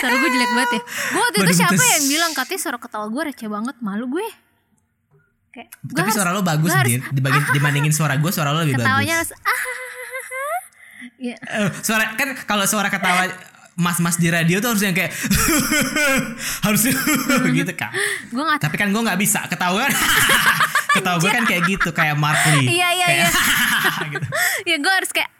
Suara 0.00 0.14
gue 0.14 0.30
jelek 0.30 0.50
banget 0.50 0.70
ya. 0.72 0.82
Gue 0.82 1.20
waktu 1.20 1.38
itu 1.40 1.52
siapa 1.56 1.72
betul. 1.74 1.88
yang 1.90 2.04
bilang 2.08 2.32
katanya 2.32 2.60
suara 2.60 2.78
ketawa 2.78 3.06
gue 3.06 3.22
receh 3.26 3.48
banget, 3.48 3.76
malu 3.80 4.06
gue. 4.08 4.26
Kayak, 5.50 5.68
Tapi 5.82 5.98
harus- 6.00 6.14
suara 6.14 6.30
lo 6.30 6.40
bagus 6.40 6.70
harus- 6.70 6.88
Din. 6.88 7.00
Dibanding, 7.10 7.44
dibandingin 7.52 7.92
suara 7.92 8.14
gue, 8.14 8.30
suara 8.30 8.50
lo 8.50 8.62
lebih 8.62 8.76
Ketawanya 8.76 9.16
bagus. 9.18 9.30
harus 9.30 9.42
ah, 9.42 9.60
ya. 11.18 11.36
Eh, 11.36 11.68
suara 11.80 12.04
kan 12.14 12.28
kalau 12.44 12.64
suara 12.64 12.88
ketawa 12.88 13.28
mas-mas 13.80 14.20
di 14.20 14.28
radio 14.28 14.60
tuh 14.60 14.76
harus 14.76 14.84
yang 14.84 14.92
kayak 14.92 15.10
harus 16.68 16.82
gitu 17.58 17.72
kan. 17.72 17.90
Gue 18.28 18.44
nggak 18.44 18.60
Tapi 18.60 18.76
kan 18.76 18.92
gue 18.92 19.02
nggak 19.02 19.18
bisa 19.20 19.48
ketahuan. 19.48 19.88
Ketawa 20.90 21.22
gue 21.22 21.30
kan 21.30 21.46
kayak 21.46 21.62
gitu 21.70 21.94
kayak 21.94 22.18
Mark 22.18 22.42
Lee. 22.50 22.66
Iya 22.66 22.88
iya 22.92 23.06
iya. 23.14 23.28
gitu. 24.10 24.26
ya 24.66 24.76
gue 24.82 24.92
harus 24.92 25.10
kayak 25.14 25.30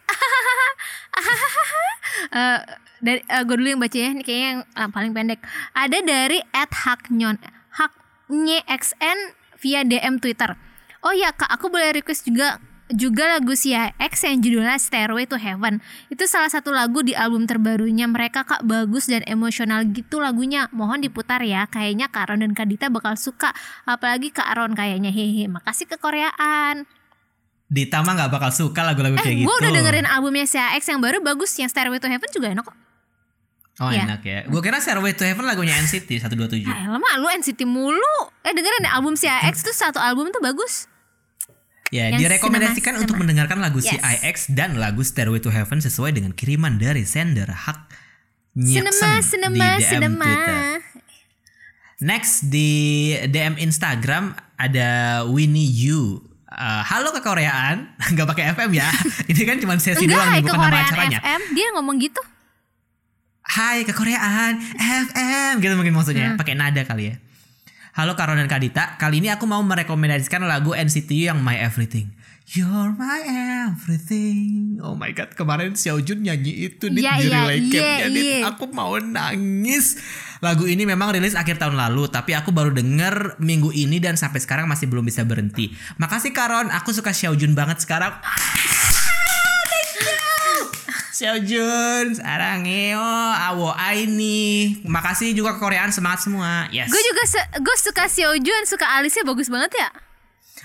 Eh, 2.31 2.59
dari 3.01 3.19
gue 3.25 3.55
dulu 3.57 3.67
yang 3.75 3.81
bacanya 3.81 4.09
ini 4.13 4.23
kayaknya 4.23 4.47
yang 4.47 4.61
eh, 4.63 4.89
paling 4.93 5.11
pendek 5.11 5.39
ada 5.73 5.97
dari 6.05 6.39
at 6.53 6.71
haknyon 6.85 7.35
haknye 7.75 8.61
xn 8.69 9.19
via 9.57 9.81
dm 9.81 10.21
twitter 10.21 10.53
oh 11.01 11.11
ya 11.11 11.33
kak 11.33 11.49
aku 11.49 11.67
boleh 11.73 11.97
request 11.97 12.29
juga 12.29 12.61
juga 12.93 13.27
lagu 13.27 13.51
Sia 13.51 13.91
X 13.97 14.23
yang 14.23 14.39
judulnya 14.39 14.75
Stairway 14.75 15.23
to 15.23 15.35
Heaven 15.35 15.79
itu 16.07 16.23
salah 16.23 16.47
satu 16.47 16.69
lagu 16.69 16.99
di 16.99 17.11
album 17.11 17.43
terbarunya 17.43 18.05
mereka 18.05 18.41
kak 18.41 18.61
bagus 18.61 19.05
dan 19.05 19.23
emosional 19.25 19.87
gitu 19.87 20.17
lagunya 20.17 20.67
mohon 20.69 20.99
diputar 20.99 21.39
ya 21.39 21.65
kayaknya 21.65 22.07
Kak 22.07 22.27
Aron 22.27 22.41
dan 22.41 22.51
Kak 22.51 22.65
Dita 22.65 22.87
bakal 22.87 23.15
suka 23.15 23.51
apalagi 23.83 24.29
Kak 24.29 24.47
Aron 24.47 24.71
kayaknya 24.71 25.09
hehe 25.09 25.47
makasih 25.47 25.85
ke 25.85 25.95
Koreaan 25.95 26.83
Dita 27.65 27.99
mah 27.99 28.13
nggak 28.13 28.31
bakal 28.31 28.51
suka 28.51 28.83
lagu-lagu 28.83 29.15
Eh, 29.15 29.23
kayak 29.23 29.37
gue 29.37 29.47
gitu. 29.47 29.57
udah 29.57 29.71
dengerin 29.71 30.03
albumnya 30.05 30.43
CX 30.43 30.83
yang 30.85 30.99
baru 30.99 31.17
bagus, 31.19 31.55
yang 31.55 31.65
Stairway 31.65 31.97
to 31.97 32.05
Heaven 32.05 32.27
juga 32.29 32.51
enak 32.51 32.67
kok. 32.67 32.75
Oh 33.79 33.87
Iya. 33.87 34.03
enak 34.03 34.21
ya. 34.21 34.39
Gue 34.45 34.59
kira 34.59 34.77
Stairway 34.77 35.15
to 35.15 35.23
Heaven 35.23 35.47
lagunya 35.47 35.79
NCT 35.79 36.19
127. 36.19 36.67
Ah, 36.67 36.91
lama 36.91 37.09
lu 37.15 37.31
NCT 37.31 37.63
mulu. 37.63 38.17
Eh 38.43 38.51
dengerin 38.51 38.83
album 38.85 39.15
CX 39.15 39.63
tuh 39.63 39.71
satu 39.71 39.97
album 39.97 40.27
tuh 40.29 40.43
bagus. 40.43 40.90
Ya, 41.91 42.07
Yang 42.07 42.23
direkomendasikan 42.23 42.81
cinema- 42.89 43.03
untuk 43.03 43.15
mendengarkan 43.17 43.59
lagu 43.59 43.77
Yes. 43.77 43.91
CIX 43.93 44.35
dan 44.49 44.75
lagu 44.75 45.01
Stairway 45.01 45.37
to 45.37 45.49
Heaven 45.49 45.77
sesuai 45.77 46.11
dengan 46.11 46.31
kiriman 46.31 46.75
dari 46.75 47.03
sender 47.03 47.45
hak 47.47 47.91
Cinema, 48.51 48.91
Nyeksen 48.91 49.19
cinema, 49.21 49.51
di 49.53 49.59
DM 49.59 49.79
cinema. 49.85 50.23
Twitter. 50.25 50.59
Next 52.01 52.33
di 52.45 52.71
DM 53.25 53.55
Instagram 53.57 54.23
ada 54.57 54.89
Winnie 55.25 55.67
Yu. 55.67 56.19
Uh, 56.49 56.83
halo 56.85 57.11
ke 57.11 57.19
Koreaan, 57.19 57.91
nggak 58.11 58.27
pakai 58.29 58.51
FM 58.51 58.71
ya. 58.73 58.87
Ini 59.29 59.41
kan 59.41 59.55
cuma 59.57 59.75
sesi 59.77 60.03
Enggak, 60.03 60.15
doang 60.17 60.43
bukan 60.43 60.59
nama 60.59 60.79
acaranya. 60.81 61.19
FM, 61.19 61.41
dia 61.53 61.67
ngomong 61.71 61.95
gitu. 61.97 62.19
Hai 63.45 63.83
ke 63.83 63.91
Koreaan 63.91 64.59
FM 64.59 65.59
gitu 65.59 65.73
mungkin 65.73 65.91
maksudnya 65.91 66.27
Hmm. 66.31 66.39
pakai 66.39 66.55
nada 66.55 66.81
kali 66.81 67.11
ya. 67.11 67.15
Halo 67.91 68.15
Karon 68.15 68.39
dan 68.39 68.47
Kadita, 68.47 68.95
kali 68.95 69.19
ini 69.19 69.27
aku 69.27 69.43
mau 69.43 69.59
merekomendasikan 69.59 70.47
lagu 70.47 70.71
NCT 70.71 71.11
U 71.11 71.23
yang 71.35 71.43
My 71.43 71.59
Everything. 71.59 72.07
You're 72.51 72.91
my 72.99 73.23
everything. 73.71 74.75
Oh 74.83 74.91
my 74.91 75.15
god, 75.15 75.39
kemarin 75.39 75.71
Xiaojun 75.71 76.27
nyanyi 76.27 76.67
itu 76.67 76.91
di 76.91 76.99
iya, 76.99 77.15
camp-nya, 77.15 78.11
Dit. 78.11 78.11
iya. 78.11 78.43
Aku 78.51 78.67
mau 78.75 78.99
nangis. 78.99 79.95
Lagu 80.43 80.67
ini 80.67 80.83
memang 80.83 81.15
rilis 81.15 81.31
akhir 81.31 81.63
tahun 81.63 81.79
lalu, 81.79 82.11
tapi 82.11 82.35
aku 82.35 82.51
baru 82.51 82.75
denger 82.75 83.39
minggu 83.39 83.71
ini 83.71 84.03
dan 84.03 84.19
sampai 84.19 84.43
sekarang 84.43 84.67
masih 84.67 84.91
belum 84.91 85.07
bisa 85.07 85.23
berhenti. 85.23 85.71
Makasih 85.95 86.35
Karon, 86.35 86.67
aku 86.75 86.91
suka 86.91 87.15
Xiaojun 87.15 87.55
banget 87.55 87.87
sekarang. 87.87 88.19
Xiaojun, 91.21 92.17
sarangeo, 92.17 92.97
awo 93.37 93.69
aini. 93.77 94.81
Makasih 94.81 95.37
juga 95.37 95.53
ke 95.53 95.61
Koreaan 95.61 95.93
semangat 95.93 96.25
semua. 96.25 96.65
Yes. 96.73 96.89
Gue 96.89 96.97
juga 96.97 97.23
gue 97.61 97.75
suka 97.77 98.09
Seojuan, 98.09 98.65
suka 98.65 98.89
alisnya 98.97 99.21
bagus 99.21 99.45
banget 99.45 99.69
ya. 99.77 99.89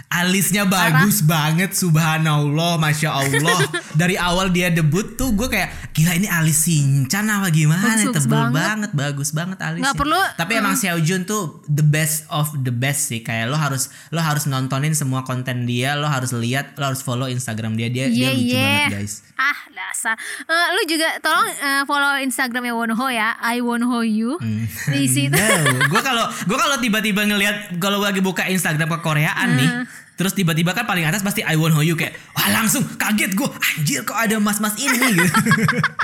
Alisnya 0.06 0.62
bagus 0.64 1.18
banget, 1.20 1.74
subhanallah, 1.74 2.78
masya 2.78 3.10
Allah. 3.10 3.58
Dari 4.00 4.14
awal 4.14 4.48
dia 4.48 4.70
debut 4.70 5.18
tuh 5.18 5.34
gue 5.34 5.50
kayak 5.50 5.90
gila 5.90 6.14
ini 6.14 6.24
alis 6.24 6.62
Shinchan 6.62 7.26
apa 7.26 7.50
gimana? 7.50 7.82
Bagus 7.82 8.14
Tebel 8.14 8.30
banget. 8.30 8.54
banget. 8.54 8.90
bagus 8.94 9.30
banget 9.30 9.58
alisnya. 9.58 9.84
Nggak 9.90 9.98
perlu, 9.98 10.20
Tapi 10.38 10.52
emang 10.56 10.74
Xiaojun 10.74 11.20
tuh 11.24 11.42
the 11.66 11.82
best 11.82 12.22
of 12.28 12.54
the 12.56 12.70
best 12.70 13.08
sih. 13.08 13.20
Kayak 13.20 13.50
lo 13.50 13.58
harus 13.58 13.90
lo 14.08 14.22
harus 14.22 14.46
nontonin 14.46 14.94
semua 14.94 15.20
konten 15.20 15.66
dia, 15.66 15.98
lo 15.98 16.06
harus 16.06 16.30
lihat, 16.32 16.78
lo 16.78 16.86
harus 16.86 17.02
follow 17.02 17.26
Instagram 17.26 17.74
dia. 17.74 17.90
Dia 17.90 18.06
dia 18.06 18.30
Iya, 18.30 18.30
lucu 18.32 18.46
iya. 18.46 18.62
banget 18.62 18.92
guys. 18.94 19.14
Ah, 19.36 19.58
dasar. 19.68 20.16
Eh, 20.42 20.66
lu 20.72 20.82
juga 20.88 21.08
tolong 21.20 21.44
eh, 21.50 21.82
follow 21.84 22.16
Instagramnya 22.16 22.72
Wonho 22.72 23.06
ya. 23.10 23.36
I 23.36 23.60
Wonho 23.60 24.00
you. 24.00 24.40
Hmm. 24.40 24.64
Di 24.88 25.04
situ. 25.06 25.36
gue 25.92 26.00
kalau 26.00 26.24
gue 26.30 26.56
kalau 26.56 26.76
tiba-tiba 26.78 27.20
ngelihat 27.22 27.76
kalau 27.76 28.00
lagi 28.00 28.20
buka 28.20 28.48
Instagram 28.48 28.88
ke 28.88 28.98
Koreaan 29.00 29.48
nih 29.52 29.70
terus 30.16 30.32
tiba-tiba 30.32 30.72
kan 30.72 30.88
paling 30.88 31.04
atas 31.04 31.20
pasti 31.20 31.44
I 31.44 31.60
want 31.60 31.76
you 31.84 31.92
kayak 31.92 32.16
wah 32.32 32.48
langsung 32.48 32.88
kaget 32.96 33.36
gue 33.36 33.48
anjir 33.48 34.00
kok 34.02 34.16
ada 34.16 34.40
mas-mas 34.40 34.74
ini 34.80 34.96
gitu. 35.12 35.28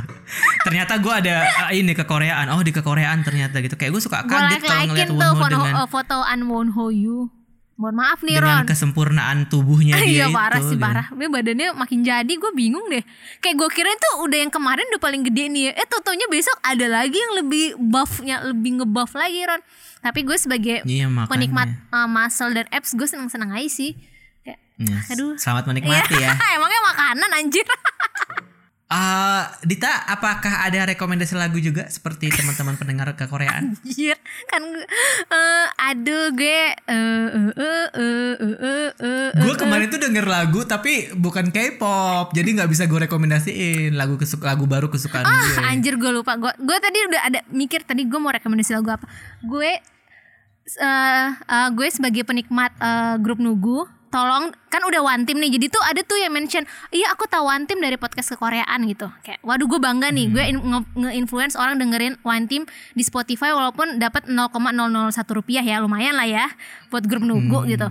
ternyata 0.68 1.00
gue 1.00 1.12
ada 1.12 1.34
ah, 1.68 1.70
ini 1.72 1.92
ke 1.96 2.04
Koreaan 2.04 2.52
oh 2.52 2.60
di 2.60 2.72
ke 2.72 2.84
Koreaan 2.84 3.24
ternyata 3.24 3.64
gitu 3.64 3.74
kayak 3.76 3.92
gue 3.92 4.02
suka 4.04 4.24
kaget 4.28 4.60
like 4.60 4.64
kalau 4.64 4.84
ngeliat 4.92 5.10
Wonho 5.12 5.34
foto, 5.36 5.48
dengan 5.48 5.74
eh, 5.74 5.88
fotoan 5.88 6.38
Wonho 6.46 6.86
you. 6.92 7.18
Mohon 7.72 7.96
maaf 7.98 8.20
nih 8.22 8.36
dengan 8.38 8.62
Ron. 8.62 8.68
kesempurnaan 8.68 9.38
tubuhnya 9.50 9.96
dia 10.04 10.06
Iya 10.06 10.26
parah 10.30 10.60
itu, 10.60 10.70
sih 10.70 10.78
gitu. 10.78 10.84
parah. 10.86 11.06
Ini 11.10 11.26
badannya 11.26 11.68
makin 11.74 12.00
jadi 12.04 12.30
gue 12.30 12.52
bingung 12.54 12.86
deh. 12.86 13.02
Kayak 13.42 13.56
gue 13.58 13.68
kira 13.74 13.90
tuh 13.96 14.28
udah 14.28 14.38
yang 14.38 14.52
kemarin 14.52 14.86
udah 14.92 15.02
paling 15.02 15.26
gede 15.26 15.50
nih. 15.50 15.62
ya. 15.72 15.82
Eh 15.82 15.86
totonya 15.90 16.28
besok 16.30 16.54
ada 16.62 16.86
lagi 16.86 17.16
yang 17.16 17.32
lebih 17.42 17.74
buffnya 17.80 18.44
lebih 18.44 18.78
ngebuff 18.78 19.16
lagi 19.18 19.40
Ron. 19.42 19.62
Tapi 20.02 20.20
gue 20.22 20.34
sebagai 20.34 20.76
Iya, 20.82 21.06
makanya. 21.06 21.30
penikmat 21.30 21.68
uh, 21.88 22.04
muscle 22.04 22.50
dan 22.50 22.66
abs 22.68 22.90
gue 22.90 23.06
seneng 23.06 23.26
seneng 23.26 23.50
aja 23.50 23.70
sih. 23.70 23.94
Kayak, 24.40 24.58
Yes. 24.76 25.06
aduh. 25.08 25.38
selamat 25.38 25.64
menikmati 25.64 26.14
ya 26.16 26.34
Emangnya 26.56 26.80
makanan 26.84 27.30
anjir. 27.32 27.62
Ah, 28.92 29.48
Dita 29.64 29.88
apakah 30.04 30.68
ada 30.68 30.84
rekomendasi 30.84 31.32
lagu 31.32 31.56
juga 31.56 31.88
seperti 31.88 32.28
teman-teman 32.28 32.76
pendengar 32.76 33.08
ke 33.16 33.24
Koreaan 33.24 33.72
Anjir 33.80 34.20
kan 34.52 34.60
eh 35.32 35.66
aduh 35.80 36.28
gue 36.36 36.60
eh 36.76 37.26
eh 37.32 37.52
eh 37.56 37.86
eh 37.96 38.34
eh 38.36 38.56
eh 38.60 38.90
eh 39.00 39.28
Gue 39.32 39.56
kemarin 39.56 39.88
tuh 39.88 39.96
denger 39.96 40.28
lagu 40.28 40.68
tapi 40.68 41.08
bukan 41.16 41.48
K-pop, 41.48 42.36
jadi 42.36 42.48
nggak 42.52 42.68
bisa 42.68 42.84
gue 42.84 43.08
rekomendasiin 43.08 43.96
lagu 43.96 44.20
kesuk 44.20 44.44
lagu 44.44 44.68
baru 44.68 44.92
kesukaan 44.92 45.24
gue. 45.24 45.56
Ah, 45.64 45.72
anjir 45.72 45.96
gue 45.96 46.12
lupa. 46.12 46.36
Gue 46.36 46.52
gue 46.60 46.76
tadi 46.76 46.98
udah 47.08 47.20
ada 47.32 47.40
mikir 47.48 47.88
tadi 47.88 48.04
gue 48.04 48.20
mau 48.20 48.28
rekomendasi 48.28 48.76
lagu 48.76 48.92
apa. 48.92 49.08
Gue 49.40 49.80
eh 50.78 51.28
eh, 51.32 51.68
gue 51.72 51.88
sebagai 51.88 52.28
penikmat 52.28 52.72
eh, 52.76 53.16
grup 53.24 53.40
Nugu, 53.40 53.88
tolong 54.12 54.52
kan 54.68 54.82
udah 54.82 55.00
one 55.00 55.24
team 55.24 55.36
nih. 55.36 55.48
Jadi 55.50 55.66
tuh 55.66 55.80
ada 55.80 56.00
tuh 56.00 56.14
yang 56.14 56.30
mention, 56.30 56.62
"Iya, 56.88 57.10
aku 57.10 57.24
tahu 57.24 57.42
one 57.42 57.64
team 57.64 57.80
dari 57.80 57.96
podcast 57.96 58.28
kekoreaan 58.30 58.84
gitu." 58.84 59.08
Kayak 59.22 59.40
waduh 59.40 59.64
gue 59.64 59.80
bangga 59.80 60.08
nih. 60.08 60.26
Gue 60.28 60.44
in- 60.46 60.60
nge- 60.62 60.92
nge-influence 60.94 61.54
orang 61.54 61.76
dengerin 61.76 62.20
one 62.20 62.44
team 62.44 62.62
di 62.90 63.00
Spotify 63.00 63.50
walaupun 63.50 63.96
dapat 63.96 64.28
0,001 64.28 65.08
rupiah 65.32 65.62
ya, 65.62 65.80
lumayan 65.80 66.12
lah 66.12 66.24
ya 66.24 66.46
buat 66.86 67.02
grup 67.02 67.22
Nugu 67.22 67.64
gitu. 67.66 67.88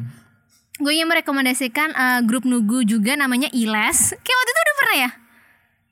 Gue 0.78 0.94
yang 0.94 1.10
merekomendasikan 1.10 1.90
eh, 1.92 2.20
grup 2.22 2.42
Nugu 2.44 2.82
juga 2.84 3.14
namanya 3.14 3.50
Iles. 3.52 4.14
Kayak 4.16 4.38
waktu 4.38 4.50
itu 4.50 4.62
udah 4.62 4.78
pernah 4.78 4.98
ya? 5.00 5.10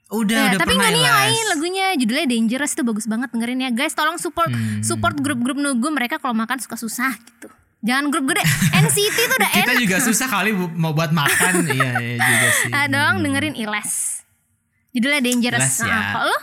Udah, 0.10 0.34
Ya, 0.36 0.46
udah 0.50 0.60
tapi 0.60 0.74
nggak 0.74 0.90
nih 0.90 1.04
yang 1.04 1.14
Ilas. 1.14 1.22
lain 1.24 1.44
lagunya 1.48 1.86
judulnya 1.94 2.26
Dangerous 2.26 2.74
itu 2.74 2.82
bagus 2.82 3.06
banget 3.06 3.30
dengerin 3.30 3.62
ya 3.62 3.70
guys 3.70 3.94
tolong 3.94 4.18
support 4.18 4.50
Hmm. 4.50 4.82
support 4.82 5.14
grup-grup 5.16 5.54
nugu 5.54 5.86
mereka 5.90 6.18
kalau 6.18 6.34
makan 6.34 6.58
suka 6.58 6.74
susah 6.76 7.14
gitu 7.14 7.46
jangan 7.80 8.06
grup 8.10 8.26
gede. 8.28 8.44
NCT 8.76 9.18
itu 9.18 9.34
udah 9.34 9.52
Kita 9.52 9.72
enak. 9.72 9.82
juga 9.82 9.98
susah 10.00 10.28
kali 10.28 10.52
mau 10.52 10.92
buat 10.92 11.10
makan, 11.10 11.54
iya, 11.70 11.92
iya 11.96 12.16
juga 12.18 12.48
sih. 12.54 12.70
Tolong 12.70 13.16
dengerin 13.20 13.56
Iles. 13.56 14.24
Judulnya 14.90 15.22
Dangerous. 15.22 15.62
Iles 15.62 15.78
ya. 15.82 15.92
Nah, 15.92 16.04
kalau 16.12 16.38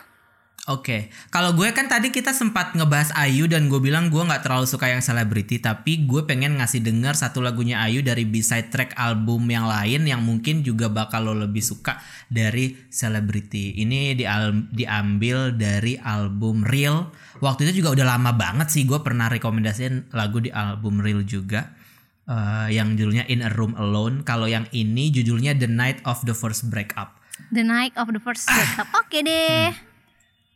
Oke, 0.66 1.14
kalau 1.30 1.54
gue 1.54 1.70
kan 1.70 1.86
tadi 1.86 2.10
kita 2.10 2.34
sempat 2.34 2.74
ngebahas 2.74 3.14
Ayu 3.14 3.46
dan 3.46 3.70
gue 3.70 3.78
bilang 3.78 4.10
gue 4.10 4.18
nggak 4.18 4.42
terlalu 4.42 4.66
suka 4.66 4.90
yang 4.90 4.98
selebriti, 4.98 5.62
tapi 5.62 6.10
gue 6.10 6.26
pengen 6.26 6.58
ngasih 6.58 6.82
denger 6.82 7.14
satu 7.14 7.38
lagunya 7.38 7.78
Ayu 7.86 8.02
dari 8.02 8.26
B-side 8.26 8.74
track 8.74 8.98
album 8.98 9.46
yang 9.46 9.70
lain 9.70 10.10
yang 10.10 10.26
mungkin 10.26 10.66
juga 10.66 10.90
bakal 10.90 11.30
lo 11.30 11.38
lebih 11.38 11.62
suka 11.62 12.02
dari 12.26 12.74
selebriti. 12.90 13.78
Ini 13.78 14.18
dial- 14.18 14.66
diambil 14.74 15.54
dari 15.54 16.02
album 16.02 16.66
Real. 16.66 17.14
Waktu 17.38 17.70
itu 17.70 17.86
juga 17.86 18.02
udah 18.02 18.18
lama 18.18 18.34
banget 18.34 18.66
sih 18.74 18.82
gue 18.90 18.98
pernah 19.06 19.30
rekomendasiin 19.30 20.10
lagu 20.18 20.42
di 20.42 20.50
album 20.50 20.98
Real 20.98 21.22
juga. 21.22 21.78
eh, 22.26 22.74
yang 22.74 22.98
judulnya 22.98 23.22
In 23.30 23.38
a 23.38 23.54
Room 23.54 23.78
Alone. 23.78 24.26
Kalau 24.26 24.50
yang 24.50 24.66
ini 24.74 25.14
judulnya 25.14 25.54
The 25.54 25.70
Night 25.70 26.02
of 26.02 26.26
the 26.26 26.34
First 26.34 26.66
Breakup. 26.74 27.14
The 27.54 27.62
Night 27.62 27.94
of 27.94 28.10
the 28.10 28.18
First 28.18 28.50
Breakup 28.50 28.90
oke 28.98 29.14
deh 29.22 29.70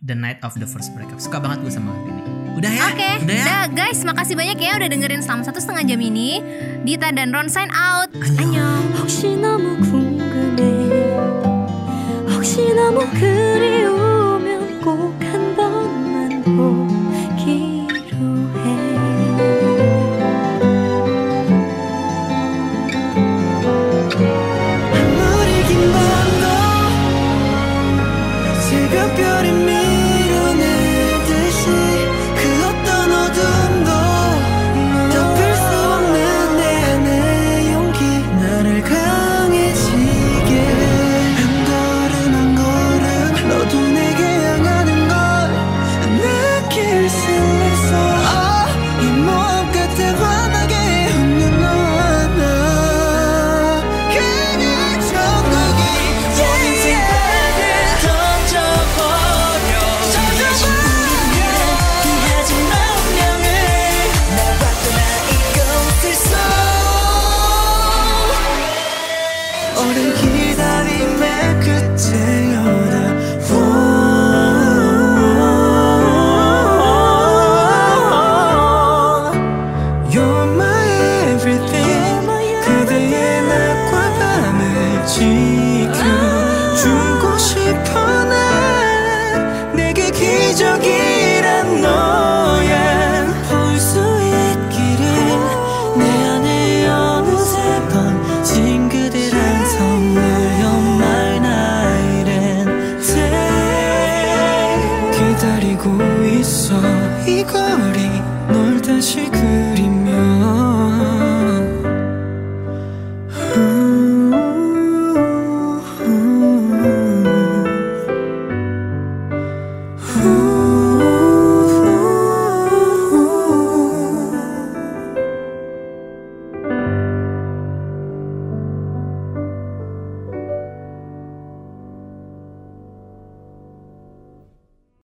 The 0.01 0.16
Night 0.16 0.40
of 0.40 0.56
the 0.56 0.64
First 0.64 0.97
Breakup. 0.97 1.20
Suka 1.20 1.36
banget 1.36 1.60
gue 1.60 1.72
sama 1.72 1.93
lagu 1.93 2.09
ini. 2.09 2.22
Udah 2.56 2.72
ya? 2.72 2.82
Oke, 2.93 3.10
Udah 3.24 3.36
ya? 3.36 3.44
udah 3.44 3.62
guys, 3.72 4.01
makasih 4.05 4.35
banyak 4.36 4.59
ya 4.59 4.72
udah 4.81 4.89
dengerin 4.89 5.20
selama 5.20 5.43
satu 5.44 5.60
setengah 5.60 5.85
jam 5.86 6.01
ini. 6.01 6.40
Dita 6.85 7.12
dan 7.12 7.32
Ron 7.32 7.52
sign 7.52 7.68
out. 7.72 8.09
Annyeong. 8.40 8.81